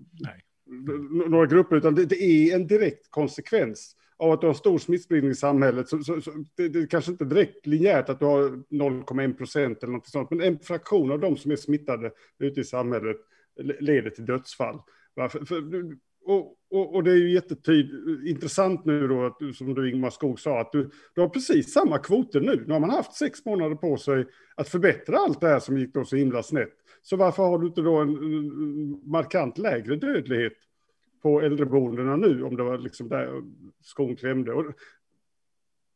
några 1.30 1.46
grupper, 1.46 1.76
utan 1.76 1.96
det, 1.96 2.06
det, 2.06 2.24
är 2.24 2.56
en 2.56 2.68
direkt 2.68 3.12
konsekvens 3.12 3.96
av 4.18 4.32
att 4.32 4.42
du 4.42 4.48
har 4.48 4.54
stor 4.54 4.78
smittspridning 4.78 5.32
i 5.32 5.36
samhället. 5.36 5.90
Så, 5.90 6.04
så, 6.04 6.22
så 6.22 6.32
det, 6.56 6.68
det 6.68 6.80
är 6.80 6.88
kanske 6.88 7.12
inte 7.12 7.26
direkt 7.26 7.66
linjärt 7.66 8.10
att 8.10 8.20
du 8.20 8.26
har 8.26 8.42
0,1 8.42 9.34
procent 9.34 9.84
eller 9.84 9.94
något 9.94 10.08
sånt, 10.08 10.30
men 10.30 10.42
en 10.42 10.60
fraktion 10.60 11.12
av 11.12 11.20
de 11.20 11.38
som 11.38 11.52
är 11.52 11.56
smittade 11.56 12.12
ute 12.40 12.60
i 12.60 12.64
samhället 12.64 13.18
leder 13.80 14.10
till 14.10 14.26
dödsfall. 14.26 14.80
För, 15.16 15.46
för, 15.46 15.98
och, 16.28 16.58
och, 16.70 16.96
och, 16.96 17.04
det 17.04 17.12
är 17.12 17.16
ju 17.16 17.32
jättetydligt, 17.32 18.28
intressant 18.28 18.86
nu 18.86 19.08
då, 19.08 19.26
att, 19.26 19.56
som 19.56 19.74
du 19.74 19.92
Ingmar 19.92 20.10
Skog 20.10 20.40
sa, 20.40 20.62
att 20.62 20.72
du, 20.72 20.90
du 21.16 21.22
har 21.22 21.30
precis 21.30 21.74
samma 21.74 21.98
kvoter 21.98 22.42
nu. 22.42 22.64
Nu 22.68 22.74
har 22.74 22.80
man 22.80 22.90
haft 22.90 23.14
sex 23.14 23.46
månader 23.46 23.76
på 23.76 23.98
sig 23.98 24.26
att 24.56 24.70
förbättra 24.70 25.18
allt 25.18 25.42
det 25.42 25.48
här 25.48 25.60
som 25.60 25.78
gick 25.78 25.94
då 25.94 26.06
så 26.06 26.16
himla 26.16 26.44
snett. 26.44 26.74
Så 27.02 27.16
varför 27.16 27.44
har 27.44 27.60
du 27.60 27.68
inte 27.68 27.82
då 27.82 27.98
en, 27.98 28.10
en 28.10 29.02
markant 29.12 29.58
lägre 29.58 29.96
dödlighet 29.96 30.54
på 31.22 31.42
äldreboendena 31.42 32.16
nu, 32.16 32.44
om 32.44 32.56
det 32.56 32.64
var 32.64 32.78
liksom 32.78 33.10
där 33.10 33.42
skon 33.82 34.16
klämde? 34.16 34.54
Och, 34.54 34.66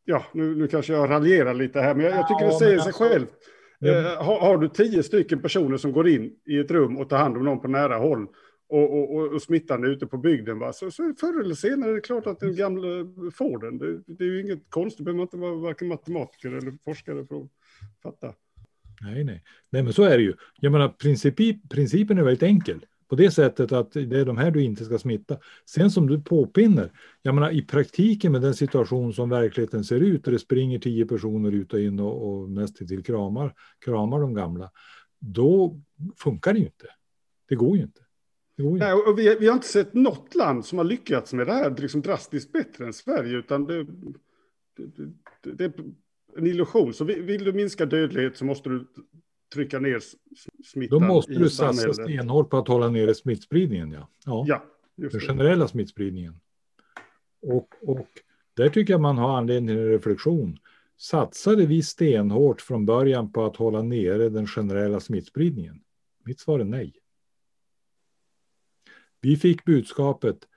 ja, 0.04 0.24
nu, 0.32 0.54
nu 0.54 0.68
kanske 0.68 0.92
jag 0.92 1.10
raljerar 1.10 1.54
lite 1.54 1.80
här, 1.80 1.94
men 1.94 2.06
jag, 2.06 2.14
jag 2.14 2.28
tycker 2.28 2.46
det 2.46 2.52
säger 2.52 2.78
sig 2.78 2.86
alltså, 2.86 3.04
självt. 3.04 3.30
Eh, 3.84 4.24
har, 4.24 4.40
har, 4.40 4.58
du 4.58 4.68
tio 4.68 5.02
stycken 5.02 5.42
personer 5.42 5.76
som 5.76 5.92
går 5.92 6.08
in 6.08 6.32
i 6.46 6.58
ett 6.58 6.70
rum 6.70 6.96
och 6.96 7.08
tar 7.08 7.18
hand 7.18 7.36
om 7.36 7.44
någon 7.44 7.60
på 7.60 7.68
nära 7.68 7.96
håll 7.96 8.26
och, 8.72 9.14
och, 9.16 9.32
och 9.32 9.42
smittan 9.42 9.84
är 9.84 9.88
ute 9.88 10.06
på 10.06 10.18
bygden, 10.18 10.58
va? 10.58 10.72
Så, 10.72 10.90
så 10.90 11.14
förr 11.20 11.40
eller 11.40 11.54
senare 11.54 11.90
är 11.90 11.94
det 11.94 12.00
klart 12.00 12.26
att 12.26 12.40
den 12.40 12.56
gamla 12.56 12.88
får 13.34 13.58
den. 13.58 13.78
Det, 13.78 14.02
det 14.06 14.24
är 14.24 14.28
ju 14.28 14.40
inget 14.40 14.70
konstigt, 14.70 15.04
behöver 15.04 15.16
man 15.16 15.24
inte 15.24 15.36
vara 15.36 15.54
varken 15.54 15.88
matematiker 15.88 16.52
eller 16.52 16.74
forskare 16.84 17.26
för 17.26 17.36
att 17.36 17.48
fatta. 18.02 18.34
Nej, 19.02 19.24
nej. 19.24 19.42
Nej, 19.70 19.82
men 19.82 19.92
så 19.92 20.02
är 20.02 20.16
det 20.16 20.22
ju. 20.22 20.34
Jag 20.60 20.72
menar, 20.72 20.88
princip, 20.88 21.68
principen 21.68 22.18
är 22.18 22.22
väldigt 22.22 22.42
enkel. 22.42 22.86
På 23.08 23.16
det 23.16 23.30
sättet 23.30 23.72
att 23.72 23.92
det 23.92 24.18
är 24.18 24.24
de 24.24 24.36
här 24.36 24.50
du 24.50 24.62
inte 24.62 24.84
ska 24.84 24.98
smitta. 24.98 25.36
Sen 25.66 25.90
som 25.90 26.06
du 26.06 26.20
påpinner, 26.20 26.92
jag 27.22 27.34
menar 27.34 27.50
i 27.50 27.62
praktiken 27.62 28.32
med 28.32 28.42
den 28.42 28.54
situation 28.54 29.12
som 29.12 29.28
verkligheten 29.28 29.84
ser 29.84 30.00
ut, 30.00 30.24
där 30.24 30.32
det 30.32 30.38
springer 30.38 30.78
tio 30.78 31.06
personer 31.06 31.52
ut 31.52 31.72
och 31.72 31.80
in 31.80 32.00
och, 32.00 32.28
och 32.28 32.50
nästintill 32.50 33.04
kramar, 33.04 33.54
kramar 33.84 34.20
de 34.20 34.34
gamla, 34.34 34.70
då 35.18 35.80
funkar 36.16 36.52
det 36.52 36.58
ju 36.58 36.64
inte. 36.64 36.86
Det 37.48 37.54
går 37.54 37.76
ju 37.76 37.82
inte. 37.82 38.01
Går 38.62 38.72
ju 38.72 38.78
Nej, 38.78 38.92
och 38.92 39.18
vi, 39.18 39.36
vi, 39.40 39.46
har 39.46 39.54
inte 39.54 39.66
sett 39.66 39.94
något 39.94 40.34
land 40.34 40.64
som 40.64 40.78
har 40.78 40.84
lyckats 40.84 41.32
med 41.32 41.46
det 41.46 41.52
här 41.52 41.74
liksom 41.78 42.02
drastiskt 42.02 42.52
bättre 42.52 42.84
än 42.84 42.92
Sverige, 42.92 43.36
utan 43.36 43.66
det, 43.66 43.84
det, 44.76 45.06
det, 45.42 45.52
det 45.52 45.64
är 45.64 45.72
en 46.36 46.46
illusion. 46.46 46.94
Så 46.94 47.04
vill 47.04 47.44
du 47.44 47.52
minska 47.52 47.86
dödlighet 47.86 48.36
så 48.36 48.44
måste 48.44 48.68
du 48.68 48.86
trycka 49.54 49.78
ner 49.78 50.00
smittan 50.64 51.00
Då 51.00 51.06
måste 51.06 51.32
du 51.32 51.50
satsa 51.50 51.92
stenhårt 51.92 52.50
på 52.50 52.56
att 52.56 52.68
hålla 52.68 52.88
nere 52.88 53.14
smittspridningen. 53.14 53.90
Ja, 53.90 54.08
ja, 54.24 54.44
ja 54.94 55.08
den 55.08 55.20
generella 55.20 55.68
smittspridningen. 55.68 56.34
Och, 57.42 57.68
och 57.82 58.08
där 58.54 58.68
tycker 58.68 58.92
jag 58.92 59.00
man 59.00 59.18
har 59.18 59.38
anledning 59.38 59.68
till 59.68 59.78
en 59.78 59.88
reflektion. 59.88 60.58
Satsade 60.96 61.66
vi 61.66 61.82
stenhårt 61.82 62.60
från 62.60 62.86
början 62.86 63.32
på 63.32 63.44
att 63.44 63.56
hålla 63.56 63.82
nere 63.82 64.28
den 64.28 64.46
generella 64.46 65.00
smittspridningen? 65.00 65.80
Mitt 66.24 66.40
svar 66.40 66.60
är 66.60 66.64
nej. 66.64 67.01
Vi 69.22 69.36
fick 69.36 69.64
budskapet 69.64 70.48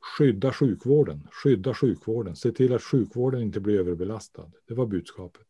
skydda 0.00 0.52
sjukvården, 0.52 1.28
skydda 1.30 1.74
sjukvården, 1.74 2.36
se 2.36 2.52
till 2.52 2.74
att 2.74 2.82
sjukvården 2.82 3.42
inte 3.42 3.60
blir 3.60 3.80
överbelastad. 3.80 4.50
Det 4.68 4.74
var 4.74 4.86
budskapet. 4.86 5.46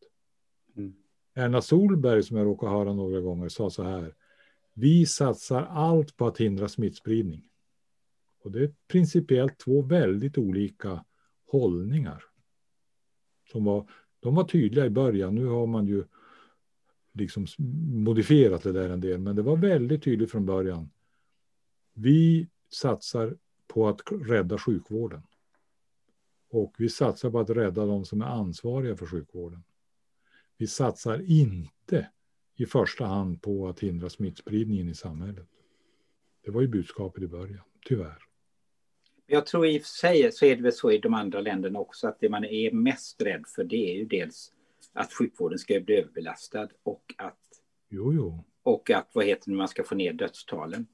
Mm. 0.77 0.95
Erna 1.35 1.63
Solberg, 1.63 2.23
som 2.23 2.37
jag 2.37 2.47
råkar 2.47 2.69
höra 2.69 2.93
några 2.93 3.21
gånger, 3.21 3.49
sa 3.49 3.71
så 3.71 3.83
här. 3.83 4.15
Vi 4.75 5.07
satsar 5.07 5.63
allt 5.63 6.17
på 6.17 6.27
att 6.27 6.39
hindra 6.39 6.69
smittspridning. 6.69 7.49
Och 8.43 8.53
det 8.53 8.63
är 8.63 8.75
principiellt 8.89 9.59
två 9.59 9.83
väldigt 9.83 10.39
olika 10.39 11.05
hållningar. 11.51 12.25
Som 13.53 13.65
var, 13.65 13.91
de 14.21 14.35
var 14.35 14.45
tydliga 14.45 14.87
i 14.87 14.91
början, 14.91 15.35
nu 15.35 15.47
har 15.47 15.67
man 15.67 15.87
ju 15.87 16.05
liksom 17.13 17.47
modifierat 17.93 18.63
det 18.63 18.73
där 18.73 18.91
en 18.91 19.01
del, 19.01 19.21
men 19.21 19.37
det 19.37 19.43
var 19.43 19.57
väldigt 19.57 20.03
tydligt 20.03 20.31
från 20.31 20.47
början. 20.47 20.91
Vi 22.01 22.49
satsar 22.69 23.37
på 23.67 23.89
att 23.89 24.01
rädda 24.11 24.59
sjukvården. 24.59 25.23
Och 26.51 26.75
vi 26.79 26.89
satsar 26.89 27.31
på 27.31 27.41
att 27.41 27.51
rädda 27.51 27.87
de 27.87 28.05
som 28.05 28.23
är 28.23 28.27
ansvariga 28.27 28.97
för 28.97 29.07
sjukvården. 29.07 29.63
Vi 30.57 30.67
satsar 30.67 31.31
inte 31.31 32.09
i 32.57 32.67
första 32.67 33.07
hand 33.07 33.43
på 33.43 33.69
att 33.69 33.81
hindra 33.81 34.09
smittspridningen 34.09 34.89
i 34.89 34.95
samhället. 34.95 35.47
Det 36.45 36.51
var 36.51 36.61
ju 36.61 36.69
budskapet 36.69 37.23
i 37.23 37.27
början, 37.27 37.65
tyvärr. 37.85 38.19
Jag 39.27 39.47
tror 39.47 39.67
i 39.67 39.79
och 39.79 39.83
för 39.83 39.89
sig 39.89 40.33
så 40.33 40.47
är 40.47 40.57
det 40.57 40.63
väl 40.63 40.73
så 40.73 40.91
i 40.91 40.99
de 40.99 41.15
andra 41.15 41.41
länderna 41.41 41.79
också 41.79 42.09
att 42.09 42.21
det 42.21 42.29
man 42.29 42.45
är 42.45 42.73
mest 42.73 43.23
rädd 43.23 43.45
för 43.47 43.65
det 43.65 43.91
är 43.91 43.95
ju 43.95 44.05
dels 44.05 44.53
att 44.93 45.13
sjukvården 45.13 45.59
ska 45.59 45.81
bli 45.81 45.95
överbelastad 45.95 46.69
och 46.83 47.15
att, 47.19 47.39
jo, 47.89 48.13
jo. 48.13 48.45
Och 48.63 48.91
att 48.91 49.11
vad 49.13 49.25
heter 49.25 49.51
det, 49.51 49.57
man 49.57 49.69
ska 49.69 49.85
få 49.85 49.95
ner 49.95 50.13
dödstalen. 50.13 50.87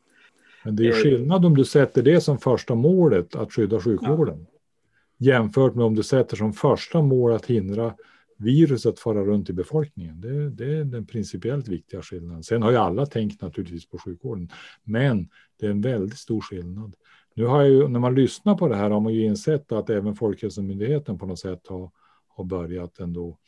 Men 0.65 0.77
det 0.77 0.89
är 0.89 0.93
skillnad 0.93 1.45
om 1.45 1.57
du 1.57 1.65
sätter 1.65 2.03
det 2.03 2.21
som 2.21 2.39
första 2.39 2.75
målet, 2.75 3.37
att 3.37 3.53
skydda 3.53 3.81
sjukvården. 3.81 4.47
Ja. 4.51 5.33
Jämfört 5.33 5.75
med 5.75 5.85
om 5.85 5.95
du 5.95 6.03
sätter 6.03 6.37
som 6.37 6.53
första 6.53 7.03
mål 7.03 7.33
att 7.33 7.47
hindra 7.47 7.95
viruset 8.39 8.99
fara 8.99 9.25
runt 9.25 9.51
i 9.51 9.53
befolkningen. 9.53 10.21
Det, 10.21 10.51
det, 10.51 10.79
är 10.79 10.85
den 10.85 11.07
principiellt 11.07 11.69
viktiga 11.69 12.03
skillnaden. 12.03 12.43
Sen 12.43 12.63
har 12.63 12.71
ju 12.71 12.77
alla 12.77 13.07
tänkt 13.07 13.43
naturligtvis 13.43 13.89
på 13.89 13.99
sjukvården, 13.99 14.49
men 14.85 15.29
det 15.61 15.67
är 15.67 15.71
en 15.71 15.81
väldigt 15.81 16.19
stor 16.19 16.41
skillnad. 16.41 16.95
Nu 17.35 17.45
har 17.45 17.63
ju, 17.63 17.89
när 17.89 18.01
man 18.01 18.15
lyssnar 18.15 18.55
på 18.55 18.69
det 18.69 18.77
här 18.77 18.91
har 18.91 19.01
man 19.01 19.15
ju 19.15 19.25
insett 19.25 19.73
att 19.73 19.91
även 19.91 20.15
Folkhälsomyndigheten 20.15 21.19
på 21.19 21.27
något 21.27 21.39
sätt 21.39 21.67
har, 21.69 21.91
har 22.29 22.45
börjat 22.45 22.99
ändå 22.99 23.39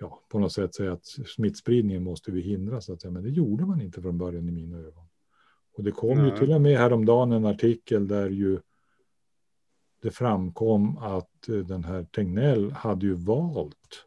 ja, 0.00 0.22
på 0.28 0.38
något 0.38 0.52
sätt 0.52 0.74
säga 0.74 0.92
att 0.92 1.06
smittspridningen 1.06 2.02
måste 2.02 2.30
vi 2.32 2.40
hindra, 2.40 2.80
så 2.80 2.92
att 2.92 3.00
säga. 3.00 3.12
men 3.12 3.22
det 3.22 3.30
gjorde 3.30 3.66
man 3.66 3.80
inte 3.80 4.02
från 4.02 4.18
början 4.18 4.48
i 4.48 4.52
mina 4.52 4.78
ögon. 4.78 5.05
Och 5.76 5.84
det 5.84 5.90
kom 5.90 6.18
Nej. 6.18 6.30
ju 6.30 6.38
till 6.38 6.52
och 6.52 6.60
med 6.60 6.78
häromdagen 6.78 7.32
en 7.32 7.46
artikel 7.46 8.08
där 8.08 8.30
ju 8.30 8.58
det 10.02 10.10
framkom 10.10 10.98
att 10.98 11.48
eh, 11.48 11.56
den 11.56 11.84
här 11.84 12.04
Tegnell 12.04 12.70
hade 12.70 13.06
ju 13.06 13.14
valt 13.14 14.04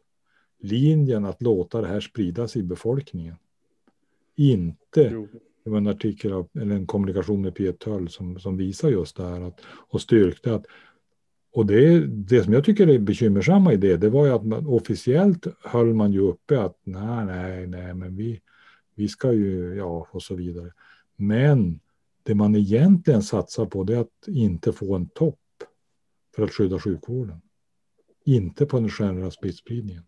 linjen 0.58 1.24
att 1.24 1.42
låta 1.42 1.80
det 1.80 1.86
här 1.86 2.00
spridas 2.00 2.56
i 2.56 2.62
befolkningen. 2.62 3.36
Inte, 4.36 5.10
jo. 5.12 5.28
det 5.64 5.70
var 5.70 5.78
en 5.78 5.86
artikel 5.86 6.32
av, 6.32 6.48
eller 6.54 6.74
en 6.74 6.86
kommunikation 6.86 7.42
med 7.42 7.54
Piet 7.54 7.78
Töll 7.78 8.08
som, 8.08 8.38
som 8.38 8.56
visar 8.56 8.90
just 8.90 9.16
det 9.16 9.24
här 9.24 9.40
att, 9.40 9.60
och 9.64 10.00
styrkte 10.00 10.54
att 10.54 10.66
och 11.52 11.66
det, 11.66 12.06
det 12.06 12.44
som 12.44 12.52
jag 12.52 12.64
tycker 12.64 12.86
är 12.86 12.98
bekymmersamma 12.98 13.72
i 13.72 13.76
det, 13.76 13.96
det 13.96 14.10
var 14.10 14.26
ju 14.26 14.32
att 14.32 14.46
man, 14.46 14.66
officiellt 14.66 15.46
höll 15.64 15.94
man 15.94 16.12
ju 16.12 16.20
uppe 16.20 16.60
att 16.60 16.78
nej, 16.84 17.24
nej, 17.24 17.66
nej, 17.66 17.94
men 17.94 18.16
vi, 18.16 18.40
vi 18.94 19.08
ska 19.08 19.32
ju, 19.32 19.74
ja, 19.74 20.08
och 20.10 20.22
så 20.22 20.34
vidare. 20.34 20.72
Men 21.20 21.80
det 22.22 22.34
man 22.34 22.56
egentligen 22.56 23.22
satsar 23.22 23.66
på 23.66 23.84
det 23.84 23.94
är 23.94 24.00
att 24.00 24.28
inte 24.28 24.72
få 24.72 24.94
en 24.94 25.08
topp 25.08 25.38
för 26.36 26.42
att 26.42 26.50
skydda 26.50 26.78
sjukvården. 26.78 27.40
Inte 28.24 28.66
på 28.66 28.80
den 28.80 28.88
generella 28.88 29.30
smittspridningen. 29.30 30.02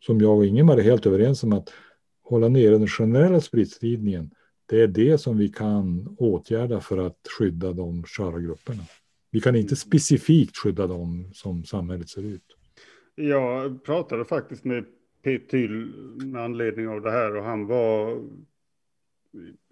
Som 0.00 0.20
jag 0.20 0.36
och 0.36 0.46
Ingemar 0.46 0.76
är 0.76 0.82
helt 0.82 1.06
överens 1.06 1.44
om 1.44 1.52
att 1.52 1.72
hålla 2.22 2.48
nere 2.48 2.78
den 2.78 2.88
generella 2.88 3.40
smittspridningen. 3.40 4.30
Det 4.66 4.80
är 4.80 4.86
det 4.86 5.18
som 5.18 5.38
vi 5.38 5.48
kan 5.48 6.16
åtgärda 6.18 6.80
för 6.80 6.98
att 6.98 7.18
skydda 7.38 7.72
de 7.72 8.02
sköra 8.04 8.40
grupperna. 8.40 8.82
Vi 9.30 9.40
kan 9.40 9.56
inte 9.56 9.76
specifikt 9.76 10.56
skydda 10.56 10.86
dem 10.86 11.30
som 11.34 11.64
samhället 11.64 12.08
ser 12.08 12.22
ut. 12.22 12.56
Jag 13.14 13.84
pratade 13.84 14.24
faktiskt 14.24 14.64
med 14.64 14.84
Peter 15.22 15.68
med 16.24 16.42
anledning 16.42 16.88
av 16.88 17.02
det 17.02 17.10
här 17.10 17.36
och 17.36 17.44
han 17.44 17.66
var 17.66 18.22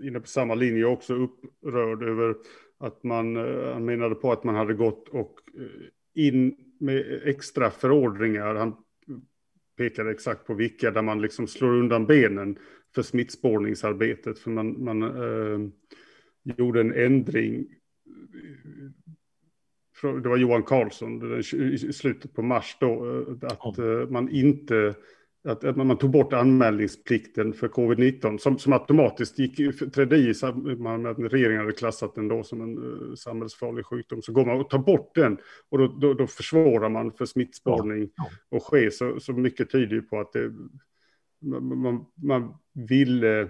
inne 0.02 0.20
på 0.20 0.26
samma 0.26 0.54
linje 0.54 0.84
också 0.84 1.14
upprörd 1.14 2.02
över 2.02 2.34
att 2.78 3.02
man, 3.02 3.36
eh, 3.36 3.72
han 3.72 3.84
menade 3.84 4.14
på 4.14 4.32
att 4.32 4.44
man 4.44 4.54
hade 4.54 4.74
gått 4.74 5.08
och 5.08 5.40
eh, 5.58 6.24
in 6.24 6.56
med 6.80 7.20
extra 7.24 7.70
förordringar. 7.70 8.54
Han 8.54 8.76
pekade 9.76 10.10
exakt 10.10 10.46
på 10.46 10.54
vilka 10.54 10.90
där 10.90 11.02
man 11.02 11.22
liksom 11.22 11.46
slår 11.46 11.76
undan 11.76 12.06
benen 12.06 12.58
för 12.94 13.02
smittspårningsarbetet. 13.02 14.38
För 14.38 14.50
man, 14.50 14.84
man 14.84 15.02
eh, 15.02 15.70
gjorde 16.56 16.80
en 16.80 16.94
ändring. 16.94 17.66
Det 20.02 20.28
var 20.28 20.36
Johan 20.36 20.62
Carlsson 20.62 21.40
i 21.62 21.92
slutet 21.92 22.34
på 22.34 22.42
mars 22.42 22.76
då, 22.80 23.24
eh, 23.42 23.48
att 23.48 24.10
man 24.10 24.28
inte 24.28 24.94
att, 25.44 25.64
att 25.64 25.76
man 25.76 25.98
tog 25.98 26.10
bort 26.10 26.32
anmälningsplikten 26.32 27.52
för 27.52 27.68
covid-19 27.68 28.38
som, 28.38 28.58
som 28.58 28.72
automatiskt 28.72 29.38
gick, 29.38 29.56
trädde 29.94 30.16
i 30.16 30.34
med 30.78 31.06
att 31.06 31.18
regeringen 31.18 31.60
hade 31.60 31.72
klassat 31.72 32.14
den 32.14 32.28
då 32.28 32.42
som 32.42 32.60
en 32.60 32.78
uh, 32.78 33.14
samhällsfarlig 33.14 33.86
sjukdom. 33.86 34.22
Så 34.22 34.32
går 34.32 34.46
man 34.46 34.60
och 34.60 34.70
tar 34.70 34.78
bort 34.78 35.14
den 35.14 35.38
och 35.68 35.78
då, 35.78 35.86
då, 35.86 36.14
då 36.14 36.26
försvårar 36.26 36.88
man 36.88 37.12
för 37.12 37.26
smittspårning 37.26 38.10
ja, 38.16 38.28
ja. 38.50 38.56
och 38.56 38.64
ske. 38.64 38.90
Så, 38.90 39.20
så 39.20 39.32
mycket 39.32 39.70
tyder 39.70 39.94
ju 39.94 40.02
på 40.02 40.20
att 40.20 40.32
det, 40.32 40.52
man, 41.60 42.06
man 42.22 42.54
ville 42.88 43.48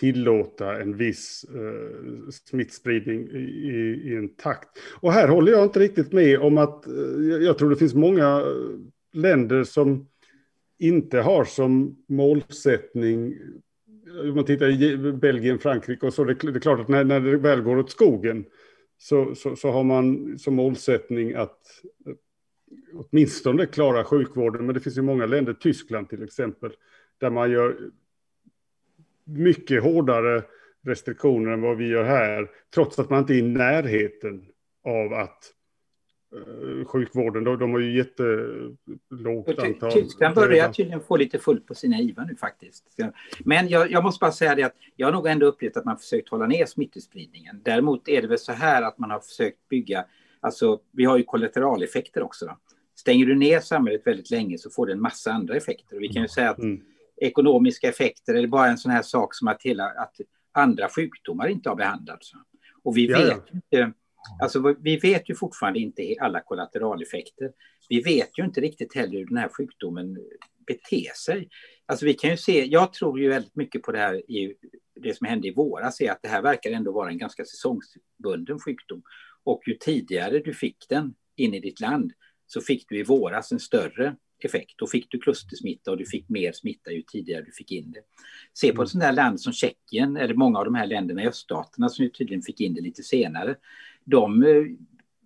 tillåta 0.00 0.80
en 0.80 0.96
viss 0.96 1.46
uh, 1.54 2.30
smittspridning 2.30 3.28
i, 3.30 4.00
i, 4.04 4.16
en 4.16 4.28
takt. 4.28 4.68
Och 5.00 5.12
här 5.12 5.28
håller 5.28 5.52
jag 5.52 5.64
inte 5.64 5.80
riktigt 5.80 6.12
med 6.12 6.40
om 6.40 6.58
att 6.58 6.84
uh, 6.88 7.44
jag 7.44 7.58
tror 7.58 7.70
det 7.70 7.76
finns 7.76 7.94
många 7.94 8.42
länder 9.12 9.64
som 9.64 10.06
inte 10.78 11.20
har 11.20 11.44
som 11.44 12.04
målsättning, 12.08 13.34
om 14.22 14.34
man 14.34 14.44
tittar 14.44 14.82
i 14.82 15.12
Belgien, 15.12 15.58
Frankrike 15.58 16.06
och 16.06 16.14
så, 16.14 16.24
det, 16.24 16.44
är 16.44 16.60
klart 16.60 16.80
att 16.80 16.88
när, 16.88 17.04
när 17.04 17.20
det 17.20 17.36
väl 17.36 17.60
går 17.60 17.76
åt 17.76 17.90
skogen 17.90 18.44
så, 18.98 19.34
så, 19.34 19.56
så 19.56 19.70
har 19.70 19.84
man 19.84 20.38
som 20.38 20.54
målsättning 20.54 21.34
att 21.34 21.60
åtminstone 22.92 23.66
klara 23.66 24.04
sjukvården, 24.04 24.66
men 24.66 24.74
det 24.74 24.80
finns 24.80 24.98
ju 24.98 25.02
många 25.02 25.26
länder, 25.26 25.52
Tyskland 25.52 26.08
till 26.08 26.22
exempel, 26.22 26.72
där 27.18 27.30
man 27.30 27.50
gör 27.50 27.78
mycket 29.24 29.82
hårdare 29.82 30.42
restriktioner 30.86 31.52
än 31.52 31.60
vad 31.60 31.76
vi 31.76 31.88
gör 31.88 32.04
här, 32.04 32.50
trots 32.74 32.98
att 32.98 33.10
man 33.10 33.18
inte 33.20 33.34
är 33.34 33.38
i 33.38 33.42
närheten 33.42 34.46
av 34.84 35.12
att 35.12 35.52
sjukvården. 36.86 37.44
De, 37.44 37.58
de 37.58 37.72
har 37.72 37.80
ju 37.80 37.96
jättelågt 37.96 39.58
antal. 39.58 39.92
Tyskland 39.92 40.34
börjar 40.34 40.72
tydligen 40.72 41.00
få 41.00 41.16
lite 41.16 41.38
fullt 41.38 41.66
på 41.66 41.74
sina 41.74 42.00
IVA 42.00 42.24
nu 42.24 42.36
faktiskt. 42.36 42.84
Men 43.44 43.68
jag, 43.68 43.90
jag, 43.90 44.04
måste 44.04 44.22
bara 44.22 44.32
säga 44.32 44.54
det 44.54 44.62
att 44.62 44.74
jag 44.96 45.06
har 45.06 45.12
nog 45.12 45.26
ändå 45.26 45.46
upplevt 45.46 45.76
att 45.76 45.84
man 45.84 45.98
försökt 45.98 46.28
hålla 46.28 46.46
ner 46.46 46.66
smittospridningen. 46.66 47.60
Däremot 47.64 48.08
är 48.08 48.22
det 48.22 48.28
väl 48.28 48.38
så 48.38 48.52
här 48.52 48.82
att 48.82 48.98
man 48.98 49.10
har 49.10 49.20
försökt 49.20 49.68
bygga, 49.68 50.04
alltså 50.40 50.80
vi 50.92 51.04
har 51.04 51.16
ju 51.16 51.24
kollateraleffekter 51.24 52.22
också. 52.22 52.46
Då. 52.46 52.58
Stänger 52.94 53.26
du 53.26 53.34
ner 53.34 53.60
samhället 53.60 54.06
väldigt 54.06 54.30
länge 54.30 54.58
så 54.58 54.70
får 54.70 54.86
det 54.86 54.92
en 54.92 55.00
massa 55.00 55.32
andra 55.32 55.56
effekter. 55.56 55.96
Och 55.96 56.02
vi 56.02 56.08
kan 56.08 56.22
ju 56.22 56.28
säga 56.28 56.50
att 56.50 56.58
mm. 56.58 56.80
ekonomiska 57.16 57.88
effekter 57.88 58.34
eller 58.34 58.48
bara 58.48 58.66
en 58.66 58.78
sån 58.78 58.92
här 58.92 59.02
sak 59.02 59.34
som 59.34 59.48
att, 59.48 59.62
hela, 59.62 59.84
att 59.84 60.14
andra 60.52 60.88
sjukdomar 60.88 61.48
inte 61.48 61.68
har 61.68 61.76
behandlats. 61.76 62.32
Och 62.82 62.96
vi 62.96 63.06
vet, 63.06 63.42
inte, 63.54 63.92
alltså, 64.42 64.74
vi 64.80 64.96
vet 64.96 65.30
ju 65.30 65.34
fortfarande 65.34 65.78
inte 65.78 66.14
alla 66.20 66.40
kollateraleffekter. 66.40 67.52
Vi 67.88 68.00
vet 68.00 68.38
ju 68.38 68.44
inte 68.44 68.60
riktigt 68.60 68.94
heller 68.94 69.18
hur 69.18 69.26
den 69.26 69.36
här 69.36 69.48
sjukdomen 69.48 70.18
beter 70.66 71.16
sig. 71.16 71.48
Alltså 71.86 72.06
vi 72.06 72.14
kan 72.14 72.30
ju 72.30 72.36
se, 72.36 72.64
jag 72.64 72.92
tror 72.92 73.20
ju 73.20 73.28
väldigt 73.28 73.56
mycket 73.56 73.82
på 73.82 73.92
det 73.92 73.98
här 73.98 74.30
i 74.30 74.54
det 75.00 75.16
som 75.16 75.26
hände 75.26 75.48
i 75.48 75.54
våras 75.54 76.00
är 76.00 76.10
att 76.10 76.22
det 76.22 76.28
här 76.28 76.42
verkar 76.42 76.70
ändå 76.70 76.92
vara 76.92 77.10
en 77.10 77.18
ganska 77.18 77.44
säsongsbunden 77.44 78.58
sjukdom. 78.58 79.02
Och 79.44 79.62
ju 79.66 79.74
tidigare 79.74 80.38
du 80.38 80.54
fick 80.54 80.88
den 80.88 81.14
in 81.36 81.54
i 81.54 81.60
ditt 81.60 81.80
land 81.80 82.12
så 82.46 82.60
fick 82.60 82.88
du 82.88 82.98
i 82.98 83.02
våras 83.02 83.52
en 83.52 83.60
större 83.60 84.16
effekt. 84.44 84.74
Då 84.76 84.86
fick 84.86 85.10
du 85.10 85.18
klustersmitta 85.18 85.90
och 85.90 85.96
du 85.96 86.06
fick 86.06 86.28
mer 86.28 86.52
smitta 86.52 86.92
ju 86.92 87.02
tidigare 87.02 87.42
du 87.42 87.52
fick 87.52 87.72
in 87.72 87.92
det. 87.92 88.00
Se 88.52 88.72
på 88.72 88.82
ett 88.82 88.88
sånt 88.88 89.04
där 89.04 89.12
land 89.12 89.40
som 89.40 89.52
Tjeckien, 89.52 90.16
eller 90.16 90.34
många 90.34 90.58
av 90.58 90.64
de 90.64 90.74
här 90.74 90.86
länderna 90.86 91.22
i 91.22 91.26
öststaterna 91.26 91.88
som 91.88 92.04
ju 92.04 92.10
tydligen 92.10 92.42
fick 92.42 92.60
in 92.60 92.74
det 92.74 92.80
lite 92.80 93.02
senare. 93.02 93.56
De 94.06 94.42
eh, 94.42 94.64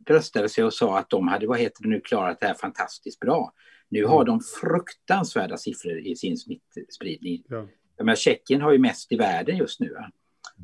bröstade 0.07 0.48
sig 0.48 0.65
och 0.65 0.74
sa 0.74 0.98
att 0.98 1.11
de 1.11 1.28
hade, 1.28 1.47
vad 1.47 1.59
heter 1.59 1.82
det 1.82 1.89
nu, 1.89 2.01
klarat 2.01 2.40
det 2.40 2.47
här 2.47 2.55
fantastiskt 2.55 3.20
bra. 3.20 3.52
Nu 3.89 4.05
har 4.05 4.24
de 4.24 4.40
fruktansvärda 4.61 5.57
siffror 5.57 5.98
i 5.98 6.16
sin 6.16 6.36
smittspridning. 6.36 7.44
Ja. 7.48 7.66
menar, 7.98 8.15
Tjeckien 8.15 8.61
har 8.61 8.73
ju 8.73 8.78
mest 8.78 9.12
i 9.12 9.16
världen 9.16 9.57
just 9.57 9.81
nu. 9.81 9.97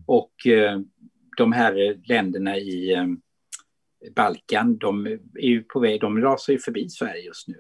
Och 0.06 0.46
eh, 0.46 0.80
de 1.36 1.52
här 1.52 2.00
länderna 2.08 2.56
i 2.56 2.94
eh, 2.94 3.06
Balkan, 4.14 4.78
de 4.78 5.06
är 5.34 5.48
ju 5.48 5.62
på 5.62 5.80
väg, 5.80 6.00
de 6.00 6.20
rasar 6.20 6.52
ju 6.52 6.58
förbi 6.58 6.88
Sverige 6.88 7.22
just 7.22 7.48
nu. 7.48 7.56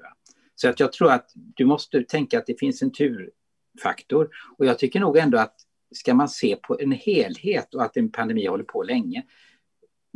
Så 0.54 0.68
att 0.68 0.80
jag 0.80 0.92
tror 0.92 1.12
att 1.12 1.30
du 1.34 1.64
måste 1.64 2.02
tänka 2.02 2.38
att 2.38 2.46
det 2.46 2.58
finns 2.60 2.82
en 2.82 2.92
turfaktor. 2.92 4.28
Och 4.58 4.66
jag 4.66 4.78
tycker 4.78 5.00
nog 5.00 5.16
ändå 5.16 5.38
att 5.38 5.54
ska 5.94 6.14
man 6.14 6.28
se 6.28 6.56
på 6.56 6.80
en 6.80 6.92
helhet 6.92 7.74
och 7.74 7.82
att 7.82 7.96
en 7.96 8.12
pandemi 8.12 8.46
håller 8.46 8.64
på 8.64 8.82
länge, 8.82 9.22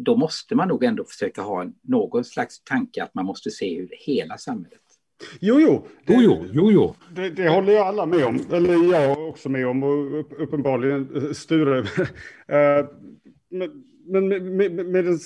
då 0.05 0.17
måste 0.17 0.55
man 0.55 0.69
nog 0.69 0.85
ändå 0.85 1.05
försöka 1.05 1.43
ha 1.43 1.67
någon 1.83 2.25
slags 2.25 2.63
tanke 2.65 3.03
att 3.03 3.15
man 3.15 3.25
måste 3.25 3.51
se 3.51 3.79
hur 3.79 3.89
hela 4.07 4.39
samhället 4.39 4.81
Jo, 5.41 5.61
jo. 5.61 5.87
Det, 6.07 6.15
jo, 6.15 6.47
jo, 6.53 6.71
jo. 6.73 6.95
Det, 7.15 7.31
det, 7.31 7.49
håller 7.49 7.73
jag 7.73 7.87
alla 7.87 8.07
med 8.07 8.25
om. 8.25 8.41
Eller 8.53 8.93
jag 8.93 9.29
också 9.29 9.49
med 9.49 9.67
om 9.67 9.83
och 9.83 10.43
uppenbarligen 10.43 11.35
Sture. 11.35 11.87
Eh, 12.49 12.87
men 14.07 14.29
med, 14.29 14.43
med, 14.43 14.73
med, 14.87 15.07
en, 15.07 15.19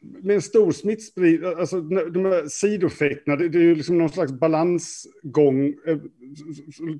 med 0.00 0.34
en 0.34 0.42
stor 0.42 0.72
smittspridning, 0.72 1.54
alltså 1.58 1.80
de 1.80 2.24
här 2.24 2.46
sidoeffekterna, 2.48 3.36
det, 3.36 3.48
det 3.48 3.58
är 3.58 3.62
ju 3.62 3.74
liksom 3.74 3.98
någon 3.98 4.08
slags 4.08 4.32
balansgång. 4.32 5.66
Eh, 5.86 5.98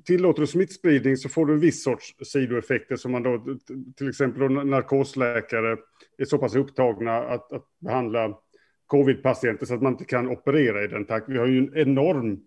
tillåter 0.05 0.41
du 0.41 0.47
smittspridning 0.47 1.17
så 1.17 1.29
får 1.29 1.45
du 1.45 1.53
en 1.53 1.59
viss 1.59 1.83
sorts 1.83 2.15
sidoeffekter 2.23 2.95
som 2.95 3.11
man 3.11 3.23
då, 3.23 3.57
till 3.97 4.09
exempel 4.09 4.51
narkosläkare 4.51 5.77
är 6.17 6.25
så 6.25 6.37
pass 6.37 6.55
upptagna 6.55 7.17
att, 7.17 7.53
att 7.53 7.65
behandla 7.79 8.37
covid-patienter 8.85 9.65
så 9.65 9.73
att 9.73 9.81
man 9.81 9.91
inte 9.91 10.05
kan 10.05 10.29
operera 10.29 10.83
i 10.83 10.87
den 10.87 11.05
takt. 11.05 11.29
Vi 11.29 11.37
har 11.37 11.47
ju 11.47 11.57
en 11.57 11.77
enorm 11.77 12.39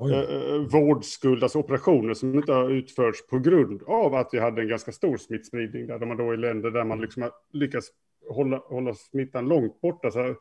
eh, 0.00 0.72
vårdskuld, 0.72 1.42
alltså 1.42 1.58
operationer 1.58 2.14
som 2.14 2.34
inte 2.34 2.52
har 2.52 2.70
utförts 2.70 3.26
på 3.26 3.38
grund 3.38 3.82
av 3.82 4.14
att 4.14 4.28
vi 4.32 4.38
hade 4.38 4.62
en 4.62 4.68
ganska 4.68 4.92
stor 4.92 5.16
smittspridning 5.16 5.86
där 5.86 6.06
man 6.06 6.16
då 6.16 6.34
i 6.34 6.36
länder 6.36 6.70
där 6.70 6.84
man 6.84 7.00
liksom 7.00 7.22
har 7.22 7.32
lyckats 7.52 7.88
hålla, 8.28 8.56
hålla 8.56 8.94
smittan 8.94 9.48
långt 9.48 9.80
borta. 9.80 10.10
Så, 10.10 10.20
eh, 10.20 10.34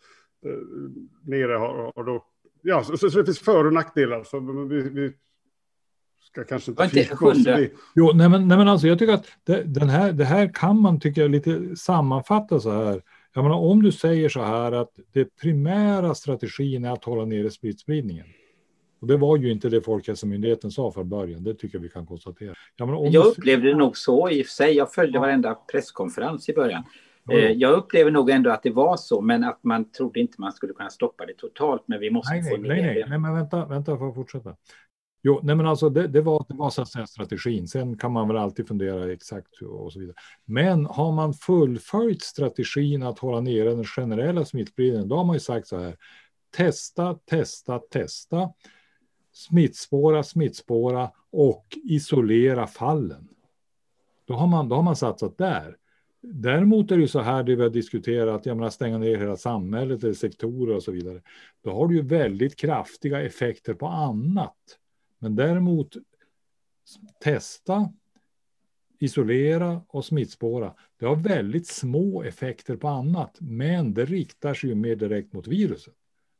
nere 1.26 1.54
har, 1.54 1.91
har 1.96 2.04
då, 2.04 2.26
ja, 2.62 2.84
så, 2.84 2.98
så, 2.98 3.10
så, 3.10 3.20
det 3.20 3.26
finns 3.26 3.40
för 3.40 3.66
och 3.66 3.74
nackdelar. 3.74 4.24
Så 4.24 4.40
vi, 4.70 4.90
vi 4.90 5.14
ska 6.32 6.44
kanske 6.44 6.72
inte 6.72 6.90
fördjupa 6.90 7.76
Jo, 7.96 8.12
nej 8.16 8.30
men, 8.30 8.48
nej 8.48 8.58
men 8.58 8.68
alltså 8.68 8.88
jag 8.88 9.00
tycker 9.00 9.14
att 9.14 9.26
det, 9.44 9.64
den 9.64 9.90
här, 9.90 10.12
det 10.12 10.26
här 10.26 10.54
kan 10.54 10.82
man 10.82 11.00
tycka 11.00 11.28
lite 11.28 11.76
sammanfatta 11.76 12.60
så 12.60 12.72
här 12.72 13.02
jag 13.34 13.44
menar, 13.44 13.58
om 13.58 13.84
du 13.84 13.92
säger 13.92 14.30
så 14.30 14.42
här 14.42 14.72
att 14.72 15.00
det 15.14 15.36
primära 15.36 16.16
strategin 16.16 16.86
är 16.86 16.92
att 16.92 17.04
hålla 17.04 17.26
nere 17.26 17.52
smittspridningen. 17.52 18.26
Och 19.02 19.08
det 19.08 19.18
var 19.18 19.38
ju 19.38 19.52
inte 19.52 19.70
det 19.70 19.82
Folkhälsomyndigheten 19.82 20.72
sa 20.72 20.92
från 20.92 21.10
början, 21.10 21.44
det 21.44 21.54
tycker 21.54 21.80
vi 21.80 21.90
kan 21.90 22.06
konstatera. 22.06 22.54
Jag, 22.76 22.88
menar, 22.88 23.10
jag 23.12 23.26
upplevde 23.26 23.70
det 23.70 23.76
nog 23.76 23.98
så 23.98 24.30
i 24.30 24.42
och 24.42 24.46
för 24.46 24.52
sig, 24.52 24.76
jag 24.76 24.94
följde 24.94 25.18
ja. 25.18 25.22
varenda 25.22 25.56
presskonferens 25.72 26.50
i 26.50 26.54
början. 26.54 26.84
Ja. 27.24 27.34
Eh, 27.34 27.52
jag 27.52 27.74
upplever 27.74 28.12
nog 28.12 28.30
ändå 28.30 28.50
att 28.50 28.64
det 28.64 28.72
var 28.72 28.98
så, 28.98 29.22
men 29.22 29.44
att 29.44 29.64
man 29.64 29.92
trodde 29.92 30.20
inte 30.20 30.42
man 30.42 30.52
skulle 30.52 30.74
kunna 30.74 30.90
stoppa 30.90 31.26
det 31.26 31.34
totalt, 31.34 31.84
men 31.86 32.00
vi 32.00 32.12
måste 32.12 32.34
nej, 32.34 32.44
få 32.44 32.58
nej, 32.58 32.62
ner 32.62 32.70
nej, 32.70 32.82
nej, 32.82 32.96
det. 32.96 33.10
Nej, 33.10 33.20
men 33.20 33.34
vänta, 33.34 33.66
vänta, 33.66 33.98
för 33.98 34.10
att 34.10 34.16
fortsätta. 34.16 34.56
Jo, 35.22 35.40
nej 35.44 35.56
men 35.56 35.66
alltså 35.66 35.90
det, 35.90 36.08
det, 36.08 36.22
var, 36.22 36.46
det 36.50 36.56
var 36.56 36.70
så 36.70 36.82
att 36.82 36.88
säga 36.88 37.08
strategin. 37.08 37.68
Sen 37.68 37.98
kan 37.98 38.12
man 38.12 38.28
väl 38.28 38.38
alltid 38.38 38.68
fundera 38.68 39.14
exakt 39.14 39.62
och 39.62 39.94
så 39.94 40.00
vidare. 40.00 40.16
Men 40.46 40.86
har 40.86 41.12
man 41.12 41.34
fullföljt 41.34 42.22
strategin 42.22 43.04
att 43.04 43.20
hålla 43.20 43.41
nere 43.41 43.70
den 43.70 43.86
generella 43.86 44.46
smittspridningen, 44.46 45.08
då 45.08 45.16
har 45.16 45.24
man 45.24 45.36
ju 45.36 45.40
sagt 45.40 45.68
så 45.68 45.78
här. 45.78 45.98
Testa, 46.58 47.14
testa, 47.14 47.80
testa. 47.80 48.50
Smittspåra, 49.34 50.24
smittspåra 50.24 51.12
och 51.32 51.78
isolera 51.84 52.68
fallen. 52.68 53.28
Då 54.26 54.34
har 54.34 54.48
man, 54.48 54.70
då 54.70 54.76
har 54.76 54.84
man 54.84 54.96
satsat 54.96 55.38
där. 55.38 55.76
Däremot 56.22 56.91
är 56.91 56.96
det 56.96 57.02
ju 57.02 57.08
så 57.08 57.20
här 57.20 57.44
det 57.44 57.56
vi 57.56 57.64
har 57.64 57.70
diskuterat, 57.70 58.46
jag 58.46 58.58
menar 58.58 58.70
stänga 58.70 58.98
ner 58.98 59.18
hela 59.18 59.38
samhället 59.38 60.04
eller 60.04 60.14
sektorer 60.14 60.76
och 60.76 60.84
så 60.84 60.91
vidare. 60.91 61.22
Då 61.64 61.72
har 61.72 61.88
du 61.88 61.96
ju 61.96 62.02
väldigt 62.02 62.56
kraftiga 62.56 63.22
effekter 63.22 63.74
på 63.74 63.88
annat. 63.88 64.56
Men 65.20 65.36
däremot 65.36 65.98
testa, 67.20 67.94
isolera 69.00 69.82
och 69.88 70.06
smittspåra. 70.06 70.74
Det 71.00 71.06
har 71.06 71.16
väldigt 71.16 71.68
små 71.68 72.24
effekter 72.24 72.76
på 72.76 72.88
annat, 72.88 73.38
men 73.40 73.94
det 73.94 74.06
riktar 74.06 74.54
sig 74.54 74.70
ju 74.70 74.76
mer 74.76 74.96
direkt 74.96 75.34
mot 75.34 75.48
viruset. 75.48 75.94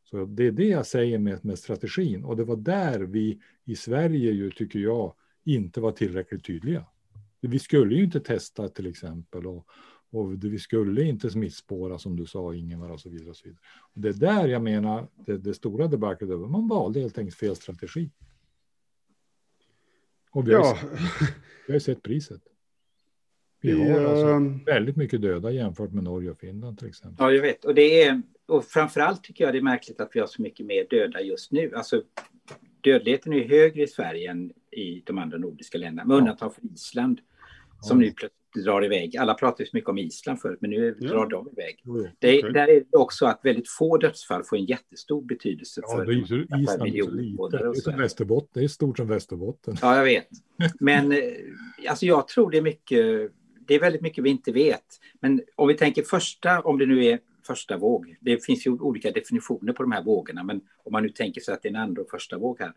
Så 0.04 0.26
det 0.26 0.48
är 0.48 0.52
det 0.52 0.68
jag 0.68 0.86
säger 0.86 1.20
med, 1.20 1.46
med 1.46 1.60
strategin 1.60 2.24
och 2.24 2.38
det 2.38 2.44
var 2.44 2.56
där 2.56 3.00
vi 3.00 3.42
i 3.66 3.76
Sverige 3.76 4.32
ju 4.32 4.52
tycker 4.52 4.80
jag 4.80 5.14
inte 5.44 5.82
var 5.82 5.92
tillräckligt 5.92 6.44
tydliga. 6.44 6.86
Vi 7.42 7.60
skulle 7.60 7.96
ju 7.96 8.04
inte 8.04 8.20
testa 8.20 8.70
till 8.70 8.88
exempel 8.88 9.48
och, 9.48 9.66
och 10.12 10.44
vi 10.44 10.60
skulle 10.60 11.04
inte 11.04 11.30
smittspåra 11.30 11.98
som 11.98 12.16
du 12.16 12.26
sa 12.26 12.54
Ingemar 12.54 12.90
och 12.90 13.00
så 13.00 13.10
vidare. 13.10 13.30
Och 13.30 13.38
så 13.38 13.44
vidare. 13.44 13.62
Och 13.94 14.02
det 14.02 14.10
är 14.10 14.14
där 14.14 14.48
jag 14.48 14.62
menar 14.62 15.08
det, 15.26 15.38
det 15.38 15.54
stora 15.54 15.88
debaclet, 15.88 16.30
man 16.30 16.68
valde 16.68 17.00
helt 17.00 17.18
enkelt 17.18 17.38
fel 17.38 17.56
strategi. 17.56 18.10
Och 20.32 20.48
vi 20.48 20.54
har, 20.54 20.62
ja. 20.62 20.76
sett, 20.76 20.90
vi 21.68 21.74
har 21.74 21.80
sett 21.80 22.04
priset. 22.04 22.42
Vi 23.62 23.92
har 23.92 24.06
alltså 24.06 24.28
ehm, 24.28 24.64
väldigt 24.64 24.96
mycket 24.96 25.22
döda 25.22 25.52
jämfört 25.52 25.92
med 25.92 26.04
Norge 26.04 26.32
och 26.32 26.38
Finland 26.38 26.80
till 26.80 26.88
exempel. 26.88 27.16
Ja, 27.20 27.32
jag 27.32 27.42
vet. 27.42 27.66
Och, 27.66 27.76
det 27.76 28.04
är, 28.04 28.22
och 28.46 28.66
framförallt 28.66 29.24
tycker 29.24 29.44
jag 29.44 29.54
det 29.54 29.58
är 29.58 29.64
märkligt 29.64 30.02
att 30.02 30.10
vi 30.14 30.20
har 30.20 30.28
så 30.28 30.42
mycket 30.42 30.66
mer 30.66 30.88
döda 30.90 31.22
just 31.22 31.52
nu. 31.52 31.72
Alltså, 31.76 32.02
dödligheten 32.82 33.34
är 33.34 33.48
högre 33.48 33.84
i 33.84 33.88
Sverige 33.88 34.32
än 34.32 34.54
i 34.72 35.04
de 35.06 35.18
andra 35.18 35.38
nordiska 35.38 35.78
länderna, 35.78 36.08
med 36.08 36.18
undantag 36.18 36.56
för 36.56 36.62
Island, 36.74 37.22
som 37.82 38.02
ja. 38.02 38.08
nu 38.08 38.14
plötsligt 38.14 38.39
drar 38.56 38.86
iväg. 38.86 39.18
Alla 39.18 39.34
pratar 39.34 39.66
så 39.66 39.70
mycket 39.74 39.90
om 39.90 39.98
Island 39.98 40.42
förut, 40.42 40.58
men 40.62 40.70
nu 40.70 40.92
drar 40.92 41.30
de 41.30 41.50
iväg. 41.52 41.82
Ja, 41.84 42.10
det, 42.20 42.40
okay. 42.40 42.52
Där 42.52 42.68
är 42.68 42.84
det 42.92 42.98
också 42.98 43.26
att 43.26 43.40
väldigt 43.44 43.70
få 43.70 43.98
dödsfall 43.98 44.44
får 44.44 44.58
en 44.58 44.66
jättestor 44.66 45.22
betydelse 45.22 45.82
ja, 45.84 45.98
för 45.98 46.06
det 46.06 46.14
är 46.14 46.26
så, 46.26 46.36
Island 46.36 46.96
är 46.96 47.04
så 47.04 47.10
Det 47.50 47.58
är, 47.92 47.98
Västerbotten, 47.98 48.50
det 48.54 48.64
är 48.64 48.68
stort 48.68 48.98
som 48.98 49.08
Västerbotten. 49.08 49.76
Ja, 49.82 49.98
jag 49.98 50.04
vet. 50.04 50.28
Men 50.80 51.12
eh, 51.12 51.20
alltså 51.90 52.06
jag 52.06 52.28
tror 52.28 52.52
det 52.52 52.58
är 52.58 52.62
mycket, 52.62 53.32
det 53.68 53.76
är 53.76 53.80
väldigt 53.80 54.02
mycket 54.02 54.24
vi 54.24 54.30
inte 54.30 54.52
vet. 54.52 54.86
Men 55.22 55.42
om 55.56 55.68
vi 55.68 55.74
tänker 55.74 56.04
första, 56.04 56.62
om 56.62 56.78
det 56.78 56.86
nu 56.86 57.06
är 57.06 57.20
första 57.48 57.78
våg, 57.78 58.18
det 58.22 58.46
finns 58.46 58.68
ju 58.68 58.72
olika 58.72 59.12
definitioner 59.12 59.74
på 59.74 59.84
de 59.84 59.92
här 59.92 60.04
vågorna, 60.04 60.44
men 60.44 60.62
om 60.84 60.92
man 60.92 61.04
nu 61.04 61.10
tänker 61.10 61.42
sig 61.42 61.54
att 61.54 61.62
det 61.62 61.68
är 61.68 61.74
en 61.74 61.82
andra 61.82 62.02
och 62.02 62.10
första 62.10 62.38
våg 62.38 62.60
här, 62.60 62.74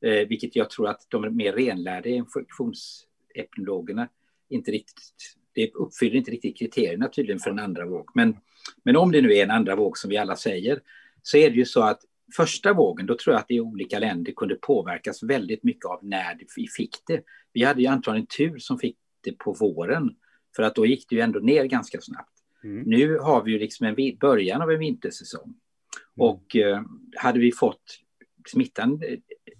eh, 0.00 0.28
vilket 0.28 0.56
jag 0.56 0.70
tror 0.70 0.88
att 0.88 1.06
de 1.08 1.24
är 1.24 1.30
mer 1.30 1.52
renlärda 1.52 2.08
infektionsepidemiologerna 2.08 4.08
inte 4.48 4.70
riktigt, 4.70 5.34
det 5.52 5.70
uppfyller 5.74 6.16
inte 6.16 6.30
riktigt 6.30 6.58
kriterierna 6.58 7.08
tydligen 7.08 7.38
för 7.38 7.50
en 7.50 7.58
andra 7.58 7.86
våg. 7.86 8.10
Men, 8.14 8.36
men 8.84 8.96
om 8.96 9.12
det 9.12 9.20
nu 9.20 9.32
är 9.34 9.42
en 9.42 9.50
andra 9.50 9.76
våg 9.76 9.98
som 9.98 10.10
vi 10.10 10.16
alla 10.16 10.36
säger, 10.36 10.80
så 11.22 11.36
är 11.36 11.50
det 11.50 11.56
ju 11.56 11.64
så 11.64 11.82
att 11.82 12.00
första 12.36 12.72
vågen, 12.72 13.06
då 13.06 13.16
tror 13.16 13.34
jag 13.34 13.40
att 13.40 13.48
det 13.48 13.54
i 13.54 13.60
olika 13.60 13.98
länder 13.98 14.32
kunde 14.32 14.54
påverkas 14.54 15.22
väldigt 15.22 15.64
mycket 15.64 15.84
av 15.84 15.98
när 16.02 16.38
vi 16.56 16.66
fick 16.66 16.96
det. 17.06 17.22
Vi 17.52 17.64
hade 17.64 17.80
ju 17.80 17.86
antagligen 17.86 18.26
tur 18.26 18.58
som 18.58 18.78
fick 18.78 18.96
det 19.20 19.38
på 19.38 19.52
våren, 19.52 20.16
för 20.56 20.62
att 20.62 20.74
då 20.74 20.86
gick 20.86 21.08
det 21.08 21.16
ju 21.16 21.20
ändå 21.20 21.38
ner 21.38 21.64
ganska 21.64 22.00
snabbt. 22.00 22.32
Mm. 22.64 22.82
Nu 22.86 23.18
har 23.18 23.44
vi 23.44 23.52
ju 23.52 23.58
liksom 23.58 23.86
en 23.86 24.18
början 24.20 24.62
av 24.62 24.70
en 24.70 24.78
vintersäsong. 24.78 25.44
Mm. 25.46 25.54
Och 26.16 26.56
eh, 26.56 26.82
hade 27.16 27.38
vi 27.38 27.52
fått 27.52 27.82
smittan 28.48 29.02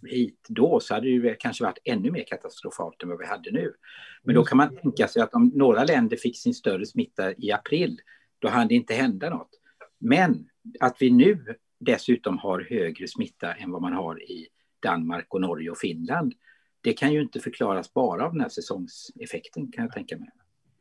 hit 0.03 0.47
då 0.49 0.81
så 0.81 0.95
hade 0.95 1.19
det 1.19 1.35
kanske 1.35 1.65
varit 1.65 1.79
ännu 1.85 2.11
mer 2.11 2.25
katastrofalt 2.25 3.03
än 3.03 3.09
vad 3.09 3.19
vi 3.19 3.27
hade 3.27 3.51
nu. 3.51 3.75
Men 4.23 4.35
då 4.35 4.45
kan 4.45 4.57
man 4.57 4.77
tänka 4.77 5.09
sig 5.09 5.23
att 5.23 5.35
om 5.35 5.53
några 5.55 5.85
länder 5.85 6.17
fick 6.17 6.39
sin 6.39 6.55
större 6.55 6.87
smitta 6.87 7.35
i 7.35 7.53
april, 7.53 8.01
då 8.39 8.49
hann 8.49 8.69
det 8.69 8.75
inte 8.75 8.95
hända 8.95 9.31
något. 9.31 9.51
Men 9.99 10.49
att 10.81 10.97
vi 11.01 11.11
nu 11.11 11.45
dessutom 11.81 12.39
har 12.39 12.67
högre 12.71 13.09
smitta 13.09 13.53
än 13.53 13.71
vad 13.71 13.83
man 13.83 13.93
har 13.93 14.23
i 14.23 14.49
Danmark 14.83 15.27
och 15.35 15.41
Norge 15.41 15.71
och 15.71 15.79
Finland, 15.79 16.35
det 16.81 16.93
kan 16.93 17.13
ju 17.13 17.23
inte 17.23 17.41
förklaras 17.41 17.95
bara 17.95 18.25
av 18.27 18.33
den 18.33 18.41
här 18.41 18.49
säsongseffekten 18.49 19.73
kan 19.73 19.85
jag 19.85 19.93
tänka 19.93 20.19
mig. 20.19 20.29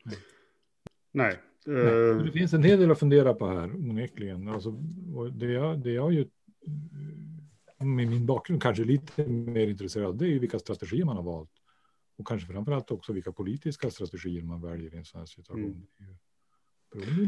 Nej. 0.06 0.16
Nej 1.12 1.38
det 2.24 2.32
finns 2.32 2.52
en 2.52 2.62
hel 2.62 2.80
del 2.80 2.90
att 2.90 2.98
fundera 2.98 3.34
på 3.34 3.46
här 3.46 3.74
onekligen. 3.74 4.48
Alltså, 4.48 4.70
det, 5.32 5.52
jag, 5.52 5.78
det 5.78 5.92
jag 5.92 6.12
ju 6.12 6.26
med 7.78 8.08
min 8.08 8.26
bakgrund 8.26 8.62
kanske 8.62 8.84
lite 8.84 9.24
mer 9.26 9.68
intresserad 9.68 10.18
det 10.18 10.24
är 10.24 10.28
ju 10.28 10.38
vilka 10.38 10.58
strategier 10.58 11.04
man 11.04 11.16
har 11.16 11.22
valt. 11.22 11.50
Och 12.18 12.26
kanske 12.26 12.52
framförallt 12.52 12.90
också 12.90 13.12
vilka 13.12 13.32
politiska 13.32 13.90
strategier 13.90 14.42
man 14.42 14.62
väljer 14.62 14.94
i 14.94 14.96
en 14.96 15.04
sån 15.04 15.18
här 15.18 15.26
situation. 15.26 15.86
Mm. 16.00 16.14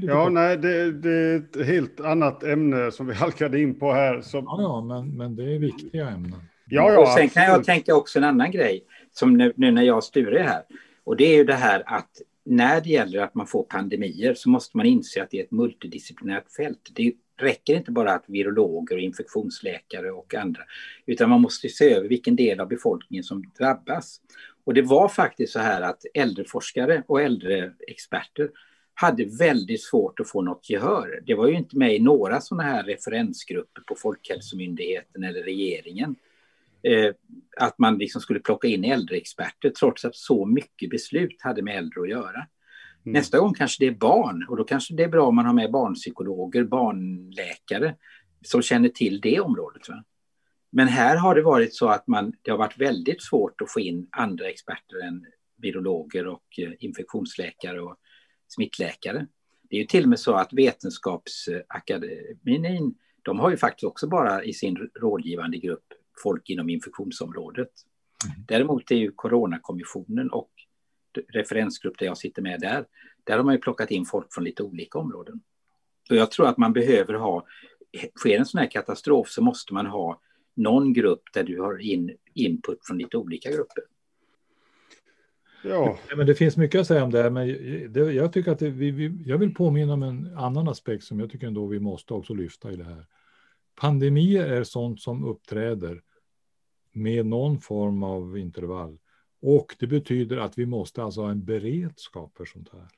Ja, 0.03 0.29
nej, 0.29 0.57
det, 0.57 0.93
det, 0.93 1.13
är 1.13 1.37
ett 1.37 1.67
helt 1.67 2.01
annat 2.01 2.43
ämne 2.43 2.93
som 2.93 3.07
vi 3.07 3.15
halkade 3.25 3.61
in 3.61 3.79
på 3.79 3.93
här. 3.93 4.21
Som... 4.21 4.45
Ja, 4.45 4.63
ja 4.63 4.81
men, 4.81 5.17
men 5.17 5.37
det 5.37 5.55
är 5.55 5.59
viktiga 5.59 6.11
ämnen. 6.11 6.43
Ja, 6.67 6.93
ja, 6.93 7.01
och 7.01 7.09
sen 7.09 7.29
kan 7.29 7.43
jag 7.43 7.65
tänka 7.65 7.95
också 7.95 8.19
en 8.19 8.25
annan 8.25 8.51
grej, 8.51 8.85
som 9.13 9.37
nu, 9.37 9.53
nu 9.57 9.71
när 9.71 9.83
jag 9.83 10.05
Sture 10.05 10.41
är 10.41 10.45
här. 10.45 10.63
Och 11.05 11.17
det 11.17 11.25
är 11.25 11.37
ju 11.37 11.45
det 11.45 11.55
här 11.55 11.83
att 11.87 12.11
när 12.45 12.81
det 12.81 12.89
gäller 12.89 13.21
att 13.23 13.35
man 13.35 13.47
får 13.47 13.63
pandemier 13.63 14.35
så 14.35 14.49
måste 14.49 14.77
man 14.77 14.87
inse 14.87 15.23
att 15.23 15.31
det 15.31 15.41
är 15.41 15.45
ett 15.45 15.51
multidisciplinärt 15.51 16.53
fält. 16.57 16.91
Det 16.95 17.13
räcker 17.43 17.75
inte 17.75 17.93
bara 17.93 18.13
att 18.13 18.25
virologer 18.27 18.97
och 18.97 19.03
infektionsläkare 19.03 20.11
och 20.11 20.35
andra, 20.35 20.63
utan 21.07 21.31
man 21.31 21.41
måste 21.41 21.69
se 21.69 21.95
över 21.95 22.09
vilken 22.09 22.37
del 22.37 22.61
av 22.61 22.69
befolkningen 22.69 23.25
som 23.25 23.53
drabbas. 23.59 24.21
Och 24.65 24.75
det 24.75 24.83
var 24.83 25.09
faktiskt 25.09 25.53
så 25.53 25.59
här 25.59 25.83
att 25.83 26.05
äldreforskare 26.15 27.03
och 27.07 27.23
äldreexperter 27.23 28.51
hade 28.95 29.25
väldigt 29.25 29.83
svårt 29.83 30.21
att 30.21 30.31
få 30.31 30.43
något 30.43 30.71
gehör. 30.71 31.23
Det 31.27 31.35
var 31.35 31.49
ju 31.49 31.55
inte 31.55 31.77
med 31.77 31.95
i 31.95 31.99
några 31.99 32.41
sådana 32.41 32.63
här 32.63 32.85
referensgrupper 32.85 33.83
på 33.83 33.95
Folkhälsomyndigheten 33.95 35.25
eller 35.25 35.43
regeringen. 35.43 36.17
Eh, 36.83 37.15
att 37.57 37.79
man 37.79 37.99
liksom 37.99 38.21
skulle 38.21 38.41
plocka 38.41 38.69
in 38.69 38.85
äldreexperter 38.85 39.71
trots 39.71 40.05
att 40.05 40.17
så 40.17 40.47
mycket 40.47 40.91
beslut 40.91 41.43
hade 41.43 41.63
med 41.63 41.77
äldre 41.77 42.01
att 42.03 42.09
göra. 42.09 42.47
Mm. 43.07 43.13
Nästa 43.13 43.39
gång 43.39 43.55
kanske 43.55 43.85
det 43.85 43.89
är 43.89 43.99
barn 43.99 44.47
och 44.49 44.57
då 44.57 44.65
kanske 44.65 44.95
det 44.95 45.05
är 45.05 45.09
bra 45.09 45.27
om 45.27 45.37
man 45.37 45.47
har 45.47 45.53
med 45.53 45.71
barnpsykologer, 45.71 46.65
barnläkare 46.65 47.97
som 48.45 48.63
känner 48.63 48.89
till 48.89 49.21
det 49.21 49.41
området. 49.41 49.89
Va? 49.89 50.05
Men 50.73 50.89
här 50.89 51.17
har 51.17 51.35
det 51.35 51.43
varit 51.43 51.75
så 51.75 51.89
att 51.89 52.07
man, 52.07 52.33
det 52.43 52.51
har 52.51 52.59
varit 52.59 52.81
väldigt 52.81 53.23
svårt 53.23 53.61
att 53.61 53.73
få 53.73 53.81
in 53.81 54.09
andra 54.11 54.49
experter 54.49 55.07
än 55.07 55.27
virologer 55.57 56.27
och 56.27 56.45
eh, 56.59 56.73
infektionsläkare 56.79 57.81
och 57.81 57.97
smittläkare. 58.49 59.27
Det 59.71 59.77
är 59.77 59.81
ju 59.81 59.87
till 59.87 60.03
och 60.03 60.09
med 60.09 60.21
så 60.21 60.33
att 60.33 60.53
Vetenskapsakademin, 60.53 62.95
de 63.23 63.39
har 63.39 63.51
ju 63.51 63.57
faktiskt 63.57 63.85
också 63.85 64.09
bara 64.09 64.45
i 64.45 64.53
sin 64.53 64.77
rådgivande 65.01 65.59
grupp 65.59 65.85
folk 66.23 66.51
inom 66.51 66.71
infektionsområdet. 66.71 67.71
Mm. 68.27 68.37
Däremot 68.49 68.91
är 68.91 68.97
ju 68.97 69.13
Coronakommissionen 69.13 70.31
och 70.31 70.51
referensgrupp 71.29 71.99
där 71.99 72.07
jag 72.07 72.19
sitter 72.19 72.43
med 72.43 72.61
där, 72.61 72.87
där 73.25 73.37
har 73.37 73.45
man 73.45 73.55
ju 73.55 73.61
plockat 73.61 73.91
in 73.91 74.05
folk 74.05 74.27
från 74.35 74.45
lite 74.45 74.63
olika 74.63 74.99
områden. 74.99 75.41
Och 76.11 76.17
jag 76.17 76.31
tror 76.31 76.47
att 76.47 76.59
man 76.59 76.73
behöver 76.73 77.15
ha, 77.15 77.47
sker 78.17 78.39
en 78.39 78.47
sån 78.47 78.59
här 78.59 78.71
katastrof 78.71 79.29
så 79.29 79.43
måste 79.43 79.75
man 79.75 79.87
ha 79.87 80.21
någon 80.55 80.93
grupp 80.93 81.23
där 81.35 81.43
du 81.43 81.61
har 81.61 81.79
in 81.79 82.17
input 82.35 82.79
från 82.87 82.99
lite 82.99 83.17
olika 83.17 83.51
grupper. 83.51 83.85
Ja. 85.63 85.99
Men 86.17 86.27
det 86.27 86.35
finns 86.35 86.57
mycket 86.57 86.81
att 86.81 86.87
säga 86.87 87.05
om 87.05 87.11
det 87.11 87.23
här, 87.23 87.31
men 87.31 87.49
det, 87.93 88.13
jag 88.13 88.33
tycker 88.33 88.53
att 88.53 88.59
det, 88.59 88.71
vi, 88.71 88.91
vi, 88.91 89.23
jag 89.27 89.39
vill 89.39 89.55
påminna 89.55 89.93
om 89.93 90.03
en 90.03 90.37
annan 90.37 90.69
aspekt 90.69 91.05
som 91.05 91.21
jag 91.21 91.31
tycker 91.31 91.47
ändå 91.47 91.67
vi 91.67 91.81
måste 91.81 92.15
också 92.15 92.35
lyfta 92.35 92.73
i 92.73 92.77
det 92.77 92.85
här. 92.85 93.07
Pandemier 93.75 94.47
är 94.47 94.65
sånt 94.65 95.01
som 95.01 95.25
uppträder 95.25 96.03
med 96.93 97.27
någon 97.27 97.61
form 97.61 98.03
av 98.03 98.39
intervall. 98.39 98.99
Och 99.41 99.77
det 99.79 99.87
betyder 99.87 100.37
att 100.37 100.59
vi 100.59 100.67
måste 100.67 101.03
alltså 101.03 101.21
ha 101.21 101.31
en 101.31 101.45
beredskap 101.45 102.37
för 102.37 102.45
sånt 102.45 102.69
här. 102.73 102.89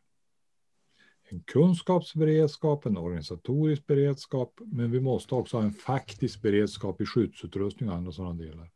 En 1.31 1.41
kunskapsberedskap, 1.41 2.87
en 2.87 2.97
organisatorisk 2.97 3.87
beredskap, 3.87 4.61
men 4.65 4.91
vi 4.91 5.01
måste 5.01 5.35
också 5.35 5.57
ha 5.57 5.65
en 5.65 5.73
faktisk 5.73 6.43
beredskap 6.43 7.01
i 7.01 7.07
skyddsutrustning 7.07 7.91
och 7.91 7.97
andra 7.97 8.13
sådana 8.13 8.35
delar. 8.35 8.71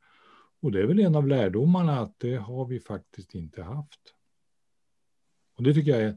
Och 0.60 0.72
det 0.72 0.80
är 0.80 0.86
väl 0.86 1.00
en 1.00 1.14
av 1.14 1.28
lärdomarna 1.28 2.00
att 2.00 2.18
det 2.18 2.36
har 2.36 2.66
vi 2.66 2.80
faktiskt 2.80 3.34
inte 3.34 3.62
haft. 3.62 4.00
Och 5.56 5.62
det 5.62 5.74
tycker 5.74 5.90
jag 5.90 6.02
är 6.02 6.16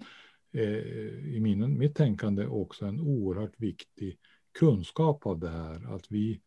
eh, 0.52 1.36
i 1.36 1.40
min, 1.40 1.78
mitt 1.78 1.96
tänkande 1.96 2.48
också 2.48 2.86
en 2.86 3.00
oerhört 3.00 3.54
viktig 3.58 4.18
kunskap 4.60 5.26
av 5.26 5.40
det 5.40 5.50
här. 5.50 5.96
Att 5.96 6.12
vi 6.12 6.42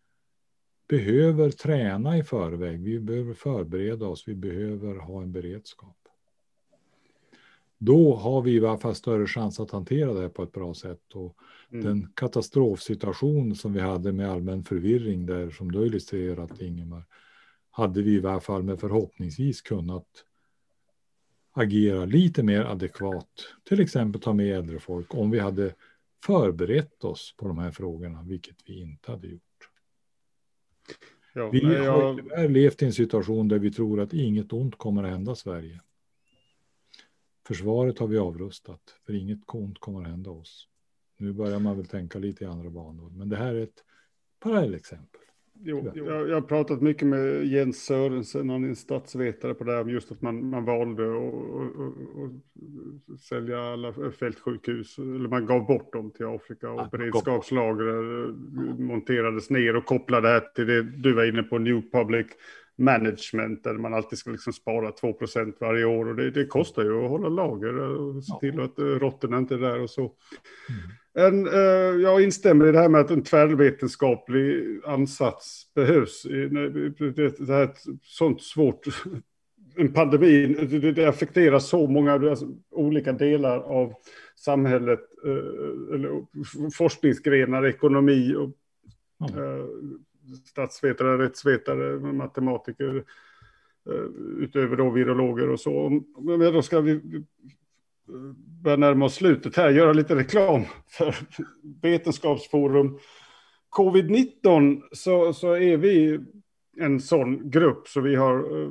behöver 0.92 1.50
träna 1.50 2.18
i 2.18 2.22
förväg, 2.22 2.82
vi 2.82 3.00
behöver 3.00 3.34
förbereda 3.34 4.06
oss, 4.06 4.28
vi 4.28 4.34
behöver 4.34 4.96
ha 4.96 5.22
en 5.22 5.32
beredskap. 5.32 5.96
Då 7.78 8.16
har 8.16 8.42
vi 8.42 8.52
i 8.52 8.66
alla 8.66 8.78
fall 8.78 8.94
större 8.94 9.26
chans 9.26 9.60
att 9.60 9.70
hantera 9.70 10.12
det 10.12 10.20
här 10.20 10.28
på 10.28 10.42
ett 10.42 10.52
bra 10.52 10.74
sätt. 10.74 11.12
Och 11.14 11.36
mm. 11.70 11.84
Den 11.84 12.12
katastrofsituation 12.14 13.56
som 13.56 13.72
vi 13.72 13.80
hade 13.80 14.12
med 14.12 14.30
allmän 14.30 14.64
förvirring 14.64 15.26
där, 15.26 15.50
som 15.50 15.72
du 15.72 15.86
illustrerat 15.86 16.60
Ingemar, 16.60 17.04
hade 17.70 18.02
vi 18.02 18.14
i 18.14 18.26
alla 18.26 18.40
fall 18.40 18.62
med 18.62 18.80
förhoppningsvis 18.80 19.62
kunnat 19.62 20.08
agera 21.52 22.04
lite 22.04 22.42
mer 22.42 22.60
adekvat. 22.60 23.30
Till 23.64 23.80
exempel 23.80 24.20
ta 24.20 24.32
med 24.32 24.56
äldre 24.58 24.78
folk 24.78 25.14
om 25.14 25.30
vi 25.30 25.38
hade 25.38 25.74
förberett 26.26 27.04
oss 27.04 27.34
på 27.38 27.48
de 27.48 27.58
här 27.58 27.70
frågorna, 27.70 28.22
vilket 28.22 28.56
vi 28.66 28.80
inte 28.80 29.10
hade 29.10 29.28
gjort. 29.28 29.51
Ja, 31.32 31.50
vi 31.50 31.64
har 31.64 31.84
jag... 31.84 32.16
tyvärr 32.16 32.48
levt 32.48 32.82
i 32.82 32.84
en 32.84 32.92
situation 32.92 33.48
där 33.48 33.58
vi 33.58 33.72
tror 33.72 34.00
att 34.00 34.12
inget 34.12 34.52
ont 34.52 34.78
kommer 34.78 35.04
att 35.04 35.10
hända 35.10 35.34
Sverige. 35.34 35.80
Försvaret 37.46 37.98
har 37.98 38.06
vi 38.06 38.18
avrustat, 38.18 38.94
för 39.06 39.14
inget 39.14 39.38
ont 39.46 39.78
kommer 39.78 40.00
att 40.00 40.08
hända 40.08 40.30
oss. 40.30 40.68
Nu 41.16 41.32
börjar 41.32 41.58
man 41.58 41.76
väl 41.76 41.86
tänka 41.86 42.18
lite 42.18 42.44
i 42.44 42.46
andra 42.46 42.70
banor, 42.70 43.10
men 43.10 43.28
det 43.28 43.36
här 43.36 43.54
är 43.54 43.62
ett 43.62 43.84
parallellexempel. 44.38 45.21
Jo, 45.64 45.92
jag, 45.94 46.28
jag 46.28 46.34
har 46.34 46.40
pratat 46.40 46.80
mycket 46.80 47.08
med 47.08 47.46
Jens 47.46 47.84
Sörensen, 47.84 48.50
han 48.50 48.70
är 48.70 48.74
statsvetare 48.74 49.54
på 49.54 49.64
det 49.64 49.72
här, 49.72 49.84
just 49.84 50.12
att 50.12 50.22
man, 50.22 50.50
man 50.50 50.64
valde 50.64 51.02
att 53.14 53.20
sälja 53.20 53.60
alla 53.60 53.92
fältsjukhus, 54.18 54.98
eller 54.98 55.28
man 55.28 55.46
gav 55.46 55.66
bort 55.66 55.92
dem 55.92 56.10
till 56.10 56.26
Afrika 56.26 56.70
och 56.70 56.90
beredskapslager 56.90 58.26
monterades 58.82 59.50
ner 59.50 59.76
och 59.76 59.86
kopplade 59.86 60.28
det 60.28 60.32
här 60.32 60.40
till 60.40 60.66
det 60.66 60.82
du 60.82 61.12
var 61.12 61.24
inne 61.24 61.42
på, 61.42 61.58
New 61.58 61.82
Public 61.92 62.26
Management, 62.82 63.64
där 63.64 63.74
man 63.74 63.94
alltid 63.94 64.18
ska 64.18 64.30
liksom 64.30 64.52
spara 64.52 64.90
2% 64.90 65.54
varje 65.60 65.84
år 65.84 66.08
och 66.08 66.16
det, 66.16 66.30
det, 66.30 66.46
kostar 66.46 66.82
ju 66.82 67.04
att 67.04 67.10
hålla 67.10 67.28
lager 67.28 67.78
och 67.78 68.24
se 68.24 68.32
till 68.40 68.60
att 68.60 68.74
råttorna 68.76 69.38
inte 69.38 69.54
är 69.54 69.58
där 69.58 69.80
och 69.80 69.90
så. 69.90 70.00
Mm. 70.68 70.82
En, 71.14 71.46
eh, 71.46 72.02
jag 72.02 72.22
instämmer 72.22 72.66
i 72.66 72.72
det 72.72 72.78
här 72.78 72.88
med 72.88 73.00
att 73.00 73.10
en 73.10 73.22
tvärvetenskaplig 73.22 74.80
ansats 74.84 75.74
behövs. 75.74 76.22
Det, 76.22 77.38
det 77.38 77.52
här 77.52 77.70
sånt 78.02 78.42
svårt, 78.42 78.86
en 79.76 79.92
pandemi, 79.92 80.46
det, 80.46 80.92
det 80.92 81.08
affekterar 81.08 81.58
så 81.58 81.86
många 81.86 82.12
alltså, 82.12 82.48
olika 82.70 83.12
delar 83.12 83.58
av 83.58 83.92
samhället, 84.36 85.00
eh, 85.24 85.94
eller 85.94 86.22
forskningsgrenar, 86.70 87.66
ekonomi 87.66 88.34
och 88.34 88.50
mm 89.30 89.68
statsvetare, 90.44 91.18
rättsvetare, 91.18 92.12
matematiker, 92.12 93.04
eh, 93.90 93.94
utöver 94.38 94.76
då 94.76 94.90
virologer 94.90 95.48
och 95.48 95.60
så. 95.60 96.02
Men 96.20 96.40
då 96.40 96.62
ska 96.62 96.80
vi 96.80 96.92
eh, 96.92 97.00
börja 98.62 98.76
närma 98.76 99.04
oss 99.04 99.14
slutet 99.14 99.56
här, 99.56 99.70
göra 99.70 99.92
lite 99.92 100.16
reklam 100.16 100.62
för 100.88 101.16
Vetenskapsforum. 101.82 102.98
Covid-19 103.76 104.82
så, 104.92 105.32
så 105.32 105.52
är 105.52 105.76
vi 105.76 106.20
en 106.76 107.00
sån 107.00 107.50
grupp 107.50 107.88
så 107.88 108.00
vi 108.00 108.14
har 108.14 108.62
eh, 108.62 108.70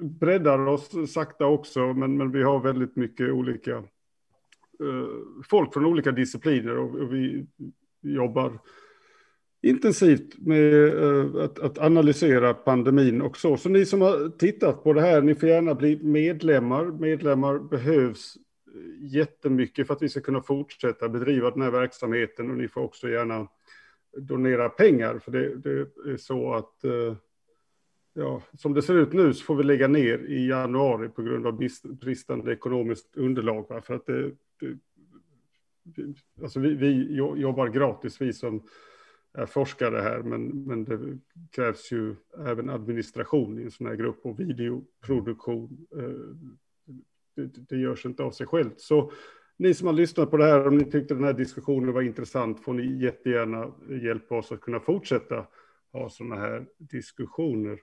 breddar 0.00 0.68
oss 0.68 1.12
sakta 1.12 1.46
också, 1.46 1.80
men, 1.92 2.16
men 2.16 2.32
vi 2.32 2.42
har 2.42 2.60
väldigt 2.60 2.96
mycket 2.96 3.32
olika 3.32 3.84
folk 5.50 5.72
från 5.72 5.86
olika 5.86 6.12
discipliner 6.12 6.78
och, 6.78 6.94
och 6.94 7.14
vi 7.14 7.46
jobbar 8.02 8.58
intensivt 9.62 10.38
med 10.38 10.88
eh, 11.04 11.44
att, 11.44 11.58
att, 11.58 11.78
analysera 11.78 12.54
pandemin 12.54 13.22
och 13.22 13.36
så. 13.36 13.56
Så 13.56 13.68
ni 13.68 13.86
som 13.86 14.00
har 14.00 14.38
tittat 14.38 14.84
på 14.84 14.92
det 14.92 15.00
här, 15.00 15.22
ni 15.22 15.34
får 15.34 15.48
gärna 15.48 15.74
bli 15.74 15.98
medlemmar. 16.02 16.84
Medlemmar 16.84 17.58
behövs 17.58 18.36
eh, 18.74 19.06
jättemycket 19.14 19.86
för 19.86 19.94
att 19.94 20.02
vi 20.02 20.08
ska 20.08 20.20
kunna 20.20 20.42
fortsätta 20.42 21.08
bedriva 21.08 21.50
den 21.50 21.62
här 21.62 21.70
verksamheten 21.70 22.50
och 22.50 22.56
ni 22.56 22.68
får 22.68 22.80
också 22.80 23.08
gärna 23.08 23.48
donera 24.16 24.68
pengar 24.68 25.18
för 25.18 25.32
det, 25.32 25.56
det 25.56 25.70
är 26.12 26.16
så 26.16 26.54
att 26.54 26.84
eh, 26.84 27.16
ja, 28.14 28.42
som 28.58 28.74
det 28.74 28.82
ser 28.82 28.94
ut 28.94 29.12
nu 29.12 29.34
så 29.34 29.44
får 29.44 29.56
vi 29.56 29.64
lägga 29.64 29.88
ner 29.88 30.18
i 30.18 30.48
januari 30.48 31.08
på 31.08 31.22
grund 31.22 31.46
av 31.46 31.60
bristande 31.82 32.52
ekonomiskt 32.52 33.16
underlag. 33.16 33.66
Va? 33.68 33.80
För 33.80 33.94
att 33.94 34.06
det, 34.06 34.30
det 34.60 34.78
alltså 36.42 36.60
vi, 36.60 36.74
vi 36.74 37.14
jobbar 37.14 37.68
gratis, 37.68 38.20
vi 38.20 38.32
som 38.32 38.62
forskare 39.46 40.00
här, 40.00 40.22
men, 40.22 40.64
men 40.64 40.84
det 40.84 41.18
krävs 41.50 41.92
ju 41.92 42.16
även 42.46 42.70
administration 42.70 43.58
i 43.58 43.62
en 43.62 43.70
sån 43.70 43.86
här 43.86 43.94
grupp 43.94 44.20
och 44.22 44.40
videoproduktion. 44.40 45.86
Eh, 45.96 46.54
det, 47.36 47.68
det 47.68 47.76
görs 47.76 48.06
inte 48.06 48.22
av 48.22 48.30
sig 48.30 48.46
självt. 48.46 48.80
Så 48.80 49.12
ni 49.56 49.74
som 49.74 49.86
har 49.86 49.94
lyssnat 49.94 50.30
på 50.30 50.36
det 50.36 50.44
här, 50.44 50.66
om 50.66 50.78
ni 50.78 50.84
tyckte 50.84 51.14
den 51.14 51.24
här 51.24 51.32
diskussionen 51.32 51.92
var 51.92 52.02
intressant, 52.02 52.60
får 52.60 52.74
ni 52.74 53.02
jättegärna 53.02 53.72
hjälpa 54.02 54.38
oss 54.38 54.52
att 54.52 54.60
kunna 54.60 54.80
fortsätta 54.80 55.46
ha 55.92 56.08
sådana 56.08 56.36
här 56.36 56.66
diskussioner. 56.78 57.80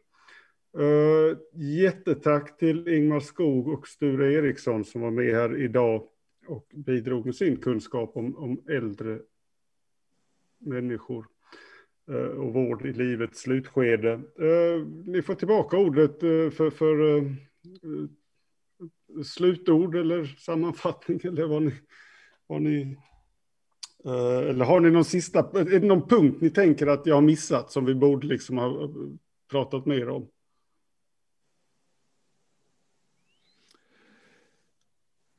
Uh, 0.78 1.38
jättetack 1.54 2.58
till 2.58 2.88
Ingmar 2.88 3.20
Skog 3.20 3.68
och 3.68 3.88
Sture 3.88 4.34
Eriksson 4.34 4.86
som 4.86 5.02
var 5.02 5.12
med 5.12 5.34
här 5.34 5.62
idag 5.62 6.08
och 6.48 6.68
bidrog 6.76 7.26
med 7.26 7.36
sin 7.36 7.58
kunskap 7.58 8.18
om, 8.18 8.38
om 8.38 8.62
äldre 8.70 9.20
människor 10.60 11.28
Eh, 12.12 12.16
och 12.16 12.54
vård 12.54 12.86
i 12.86 12.94
livets 12.94 13.40
slutskede. 13.40 14.12
Eh, 14.14 14.86
ni 15.06 15.22
får 15.22 15.36
tillbaka 15.36 15.78
ordet 15.78 16.24
eh, 16.24 16.50
för, 16.50 16.70
för 16.70 17.26
slutord 19.24 19.96
eller 19.96 20.26
sammanfattning 20.26 21.20
eller 21.24 21.48
vad 21.48 21.62
ni, 21.62 21.74
vad 22.48 22.62
ni 22.62 22.98
eller 24.50 24.66
har 24.66 24.80
ni 24.80 24.92
någon 24.92 25.06
sista, 25.06 25.40
är 25.40 25.80
det 25.80 25.88
någon 25.88 26.08
punkt 26.08 26.42
ni 26.42 26.50
tänker 26.50 26.88
att 26.88 27.06
jag 27.06 27.16
har 27.16 27.22
missat 27.22 27.72
som 27.72 27.86
vi 27.86 27.96
borde 27.96 28.28
liksom 28.28 28.58
ha 28.58 28.90
pratat 29.52 29.86
mer 29.86 30.10
om? 30.10 30.28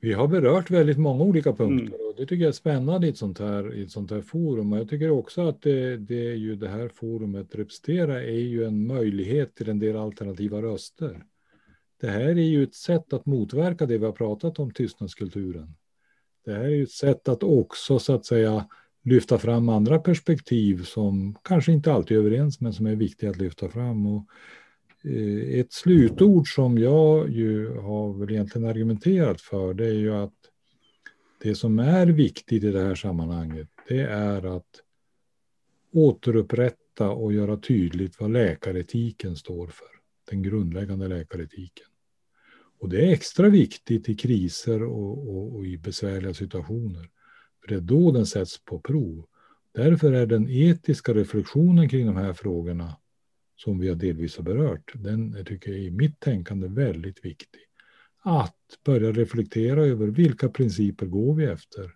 Vi 0.07 0.13
har 0.13 0.29
berört 0.29 0.71
väldigt 0.71 0.99
många 0.99 1.25
olika 1.25 1.53
punkter 1.53 1.97
mm. 1.97 2.07
och 2.09 2.15
det 2.17 2.27
tycker 2.27 2.43
jag 2.43 2.49
är 2.49 2.53
spännande 2.53 3.07
i 3.07 3.11
ett 3.11 3.17
sånt 3.17 3.39
här, 3.39 3.75
i 3.75 3.83
ett 3.83 3.91
sånt 3.91 4.11
här 4.11 4.21
forum. 4.21 4.73
Och 4.73 4.79
jag 4.79 4.89
tycker 4.89 5.11
också 5.11 5.49
att 5.49 5.63
det, 5.63 5.97
det, 5.97 6.31
är 6.31 6.35
ju 6.35 6.57
det 6.57 6.69
här 6.69 6.89
forumet 6.89 7.55
representerar 7.55 8.17
är 8.17 8.41
ju 8.41 8.65
en 8.65 8.87
möjlighet 8.87 9.55
till 9.55 9.69
en 9.69 9.79
del 9.79 9.97
alternativa 9.97 10.63
röster. 10.63 11.25
Det 12.01 12.09
här 12.09 12.29
är 12.29 12.35
ju 12.35 12.63
ett 12.63 12.75
sätt 12.75 13.13
att 13.13 13.27
motverka 13.27 13.87
det 13.87 13.99
vi 13.99 14.05
har 14.05 14.13
pratat 14.13 14.59
om, 14.59 14.71
tystnadskulturen. 14.71 15.75
Det 16.45 16.53
här 16.53 16.65
är 16.65 16.69
ju 16.69 16.83
ett 16.83 16.91
sätt 16.91 17.29
att 17.29 17.43
också 17.43 17.99
så 17.99 18.15
att 18.15 18.27
säga 18.27 18.67
lyfta 19.05 19.39
fram 19.39 19.69
andra 19.69 19.99
perspektiv 19.99 20.85
som 20.85 21.37
kanske 21.43 21.73
inte 21.73 21.93
alltid 21.93 22.17
är 22.17 22.21
överens 22.21 22.61
men 22.61 22.73
som 22.73 22.87
är 22.87 22.97
viktiga 22.97 23.31
att 23.31 23.39
lyfta 23.39 23.69
fram. 23.69 24.07
Och 24.07 24.27
Eh, 25.07 25.61
ett 25.61 25.73
slutord 25.73 26.55
som 26.55 26.79
jag 26.79 27.31
ju 27.31 27.77
har 27.77 28.19
väl 28.19 28.31
egentligen 28.31 28.69
argumenterat 28.69 29.41
för 29.41 29.75
det 29.75 29.87
är 29.87 29.95
ju 29.95 30.15
att 30.15 30.35
det 31.43 31.55
som 31.55 31.79
är 31.79 32.07
viktigt 32.07 32.65
i 32.65 32.71
det 32.71 32.83
här 32.83 32.95
sammanhanget 32.95 33.69
det 33.89 34.01
är 34.01 34.57
att 34.57 34.83
återupprätta 35.93 37.11
och 37.11 37.33
göra 37.33 37.57
tydligt 37.57 38.21
vad 38.21 38.31
läkaretiken 38.31 39.37
står 39.37 39.67
för. 39.67 39.89
Den 40.31 40.43
grundläggande 40.43 41.09
läkaretiken. 41.09 41.87
Och 42.79 42.89
det 42.89 43.07
är 43.07 43.13
extra 43.13 43.49
viktigt 43.49 44.09
i 44.09 44.15
kriser 44.15 44.83
och, 44.83 45.29
och, 45.29 45.57
och 45.57 45.67
i 45.67 45.79
besvärliga 45.79 46.35
situationer. 46.35 47.11
För 47.61 47.69
det 47.69 47.75
är 47.75 47.81
då 47.81 48.13
den 48.13 48.27
sätts 48.27 48.65
på 48.65 48.81
prov. 48.81 49.27
Därför 49.73 50.13
är 50.13 50.27
den 50.27 50.49
etiska 50.51 51.15
reflektionen 51.15 51.89
kring 51.89 52.07
de 52.07 52.17
här 52.17 52.33
frågorna 52.33 52.97
som 53.57 53.79
vi 53.79 53.89
har 53.89 53.97
delvis 53.97 54.37
har 54.37 54.45
berört, 54.45 54.93
den 54.95 55.45
tycker 55.45 55.71
jag 55.71 55.81
i 55.81 55.91
mitt 55.91 56.21
tänkande 56.21 56.69
väldigt 56.69 57.25
viktig. 57.25 57.61
Att 58.23 58.79
börja 58.85 59.13
reflektera 59.13 59.85
över 59.85 60.07
vilka 60.07 60.49
principer 60.49 61.07
går 61.07 61.35
vi 61.35 61.45
efter? 61.45 61.93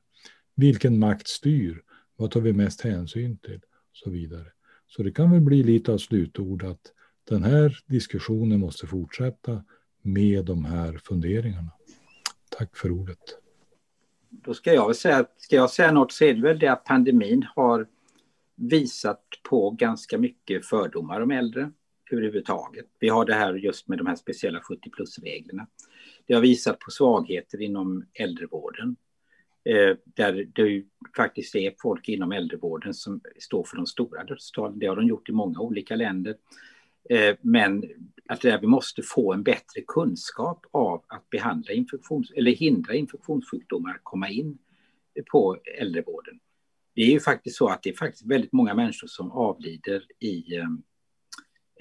Vilken 0.55 0.99
makt 0.99 1.29
styr? 1.29 1.83
Vad 2.17 2.31
tar 2.31 2.41
vi 2.41 2.53
mest 2.53 2.81
hänsyn 2.81 3.39
till? 3.39 3.61
Och 3.65 3.97
så 3.97 4.11
vidare. 4.11 4.47
Så 4.89 5.03
det 5.03 5.13
kan 5.13 5.31
väl 5.31 5.41
bli 5.41 5.63
lite 5.63 5.93
av 5.93 5.99
slutord 5.99 6.65
att 6.65 6.93
den 7.29 7.43
här 7.43 7.79
diskussionen 7.87 8.61
måste 8.61 8.87
fortsätta 8.87 9.65
med 10.03 10.45
de 10.45 10.65
här 10.65 11.01
funderingarna. 11.05 11.71
Tack 12.49 12.77
för 12.77 12.91
ordet. 12.91 13.19
Då 14.29 14.55
ska 14.55 14.75
jag 14.75 14.97
säga, 14.97 15.27
ska 15.37 15.57
jag 15.57 15.71
säga 15.71 15.93
något 15.93 16.13
så 16.13 16.25
är 16.25 16.35
det 16.35 16.43
väl 16.43 16.59
det 16.59 16.69
att 16.69 16.85
pandemin 16.85 17.47
har 17.57 17.87
visat 18.61 19.25
på 19.43 19.71
ganska 19.71 20.19
mycket 20.19 20.67
fördomar 20.67 21.21
om 21.21 21.31
äldre 21.31 21.73
överhuvudtaget. 22.11 22.87
Vi 22.99 23.09
har 23.09 23.25
det 23.25 23.35
här 23.35 23.55
just 23.55 23.89
med 23.89 23.99
de 23.99 24.07
här 24.07 24.17
speciella 24.17 24.61
70 24.61 24.91
plus-reglerna. 24.91 25.67
Det 26.27 26.35
har 26.35 26.41
visat 26.41 26.79
på 26.79 26.91
svagheter 26.91 27.63
inom 27.63 28.05
äldrevården. 28.15 28.97
Eh, 29.65 29.97
där 30.05 30.47
det 30.55 30.85
faktiskt 31.17 31.55
är 31.55 31.75
folk 31.79 32.09
inom 32.09 32.33
äldrevården 32.33 32.95
som 32.95 33.21
står 33.39 33.65
för 33.65 33.77
de 33.77 33.87
stora 33.87 34.25
dödstalen. 34.25 34.79
Det 34.79 34.87
har 34.87 34.97
de 34.97 35.07
gjort 35.07 35.29
i 35.29 35.33
många 35.33 35.61
olika 35.61 35.97
länder. 35.97 36.37
Eh, 37.11 37.37
men 37.41 37.85
att 38.29 38.45
vi 38.45 38.67
måste 38.67 39.03
få 39.03 39.33
en 39.33 39.43
bättre 39.43 39.81
kunskap 39.87 40.67
av 40.71 41.05
att 41.07 41.31
behandla 41.31 41.73
infektions 41.73 42.31
eller 42.31 42.51
hindra 42.51 42.95
infektionssjukdomar 42.95 44.01
komma 44.03 44.29
in 44.29 44.59
på 45.31 45.57
äldrevården 45.79 46.41
det 46.95 47.03
är 47.03 47.11
ju 47.11 47.21
faktiskt 47.21 47.57
så 47.57 47.69
att 47.69 47.83
det 47.83 47.91
är 47.91 47.97
faktiskt 47.97 48.27
väldigt 48.27 48.53
många 48.53 48.75
människor 48.75 49.07
som 49.07 49.33
avlider 49.33 50.03
i, 50.19 50.57
eh, 50.57 50.69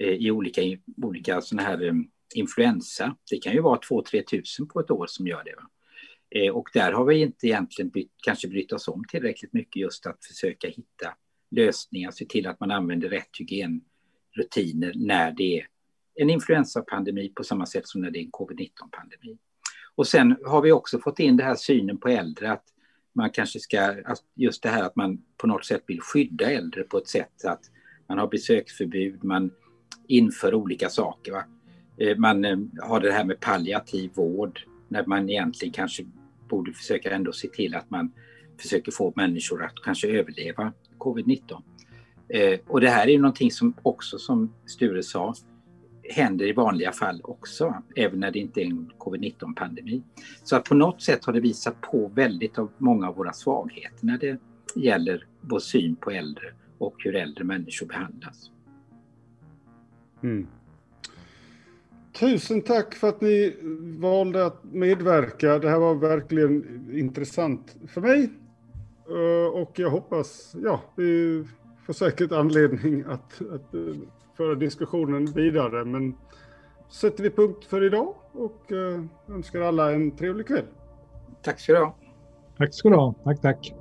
eh, 0.00 0.14
i 0.14 0.30
olika, 0.30 0.62
olika 1.02 1.40
sådana 1.40 1.68
här 1.68 1.82
eh, 1.82 1.94
influensa. 2.34 3.16
Det 3.30 3.38
kan 3.38 3.52
ju 3.52 3.60
vara 3.60 3.80
2-3 3.80 4.22
tusen 4.22 4.68
på 4.68 4.80
ett 4.80 4.90
år 4.90 5.06
som 5.08 5.26
gör 5.26 5.44
det. 5.44 5.54
Va? 5.56 5.70
Och 6.52 6.68
där 6.72 6.92
har 6.92 7.04
vi 7.04 7.20
inte 7.20 7.46
egentligen 7.46 7.88
bytt, 7.88 8.12
kanske 8.24 8.48
brytt 8.48 8.72
oss 8.72 8.88
om 8.88 9.04
tillräckligt 9.08 9.52
mycket 9.52 9.76
just 9.76 10.06
att 10.06 10.24
försöka 10.24 10.68
hitta 10.68 11.14
lösningar, 11.50 12.10
se 12.10 12.24
till 12.24 12.46
att 12.46 12.60
man 12.60 12.70
använder 12.70 13.08
rätt 13.08 13.30
hygienrutiner 13.38 14.92
när 14.96 15.32
det 15.32 15.58
är 15.58 15.66
en 16.14 16.30
influensapandemi 16.30 17.28
på 17.28 17.44
samma 17.44 17.66
sätt 17.66 17.88
som 17.88 18.00
när 18.00 18.10
det 18.10 18.18
är 18.18 18.24
en 18.24 18.30
covid-19-pandemi. 18.30 19.38
Och 19.94 20.06
sen 20.06 20.36
har 20.46 20.62
vi 20.62 20.72
också 20.72 20.98
fått 20.98 21.18
in 21.18 21.36
den 21.36 21.46
här 21.46 21.54
synen 21.54 21.98
på 21.98 22.08
äldre 22.08 22.52
att 22.52 22.64
man 23.12 23.30
kanske 23.30 23.60
ska, 23.60 23.80
alltså, 23.80 24.24
just 24.34 24.62
det 24.62 24.68
här 24.68 24.82
att 24.82 24.96
man 24.96 25.18
på 25.36 25.46
något 25.46 25.64
sätt 25.64 25.82
vill 25.86 26.00
skydda 26.00 26.50
äldre 26.50 26.82
på 26.82 26.98
ett 26.98 27.08
sätt 27.08 27.44
att 27.44 27.60
man 28.08 28.18
har 28.18 28.28
besöksförbud, 28.28 29.24
man 29.24 29.50
inför 30.08 30.54
olika 30.54 30.88
saker. 30.88 31.32
Va? 31.32 31.44
Eh, 31.98 32.16
man 32.16 32.44
eh, 32.44 32.58
har 32.82 33.00
det 33.00 33.12
här 33.12 33.24
med 33.24 33.40
palliativ 33.40 34.10
vård 34.14 34.60
när 34.88 35.06
man 35.06 35.30
egentligen 35.30 35.72
kanske 35.72 36.04
borde 36.48 36.72
försöka 36.72 37.10
ändå 37.10 37.32
se 37.32 37.48
till 37.48 37.74
att 37.74 37.90
man 37.90 38.12
försöker 38.60 38.92
få 38.92 39.12
människor 39.16 39.64
att 39.64 39.74
kanske 39.84 40.08
överleva 40.08 40.72
covid-19. 40.98 41.62
Eh, 42.28 42.60
och 42.66 42.80
det 42.80 42.90
här 42.90 43.06
är 43.06 43.10
ju 43.10 43.18
någonting 43.18 43.50
som 43.50 43.74
också, 43.82 44.18
som 44.18 44.54
Sture 44.66 45.02
sa, 45.02 45.34
händer 46.02 46.46
i 46.46 46.52
vanliga 46.52 46.92
fall 46.92 47.20
också, 47.24 47.74
även 47.96 48.20
när 48.20 48.30
det 48.30 48.38
inte 48.38 48.60
är 48.60 48.64
en 48.64 48.90
covid-19-pandemi. 48.98 50.02
Så 50.44 50.56
att 50.56 50.64
på 50.64 50.74
något 50.74 51.02
sätt 51.02 51.24
har 51.24 51.32
det 51.32 51.40
visat 51.40 51.80
på 51.80 52.10
väldigt 52.14 52.58
av 52.58 52.70
många 52.78 53.08
av 53.08 53.16
våra 53.16 53.32
svagheter 53.32 54.06
när 54.06 54.18
det 54.18 54.38
gäller 54.74 55.26
vår 55.40 55.58
syn 55.58 55.96
på 55.96 56.10
äldre 56.10 56.46
och 56.78 56.94
hur 56.98 57.16
äldre 57.16 57.44
människor 57.44 57.86
behandlas. 57.86 58.50
Mm. 60.22 60.46
Tusen 62.12 62.62
tack 62.62 62.94
för 62.94 63.08
att 63.08 63.20
ni 63.20 63.56
valde 63.98 64.46
att 64.46 64.64
medverka. 64.64 65.58
Det 65.58 65.70
här 65.70 65.78
var 65.78 65.94
verkligen 65.94 66.88
intressant 66.92 67.76
för 67.88 68.00
mig. 68.00 68.30
Eh, 69.08 69.60
och 69.60 69.78
jag 69.78 69.90
hoppas, 69.90 70.56
ja, 70.62 70.80
vi 70.96 71.44
får 71.86 71.92
säkert 71.92 72.32
anledning 72.32 73.04
att, 73.08 73.42
att 73.50 73.74
föra 74.40 74.54
diskussionen 74.54 75.24
vidare. 75.24 75.84
Men 75.84 76.14
sätter 76.88 77.22
vi 77.22 77.30
punkt 77.30 77.64
för 77.64 77.84
idag 77.84 78.14
och 78.32 78.72
eh, 78.72 79.00
önskar 79.34 79.60
alla 79.60 79.92
en 79.92 80.16
trevlig 80.16 80.46
kväll. 80.46 80.64
Tack 81.42 81.60
ska 81.60 81.72
du 81.72 81.78
ha. 81.78 81.94
Tack 82.58 82.74
ska 82.74 82.88
du 82.88 82.96
ha. 82.96 83.14
Tack, 83.24 83.40
tack. 83.40 83.74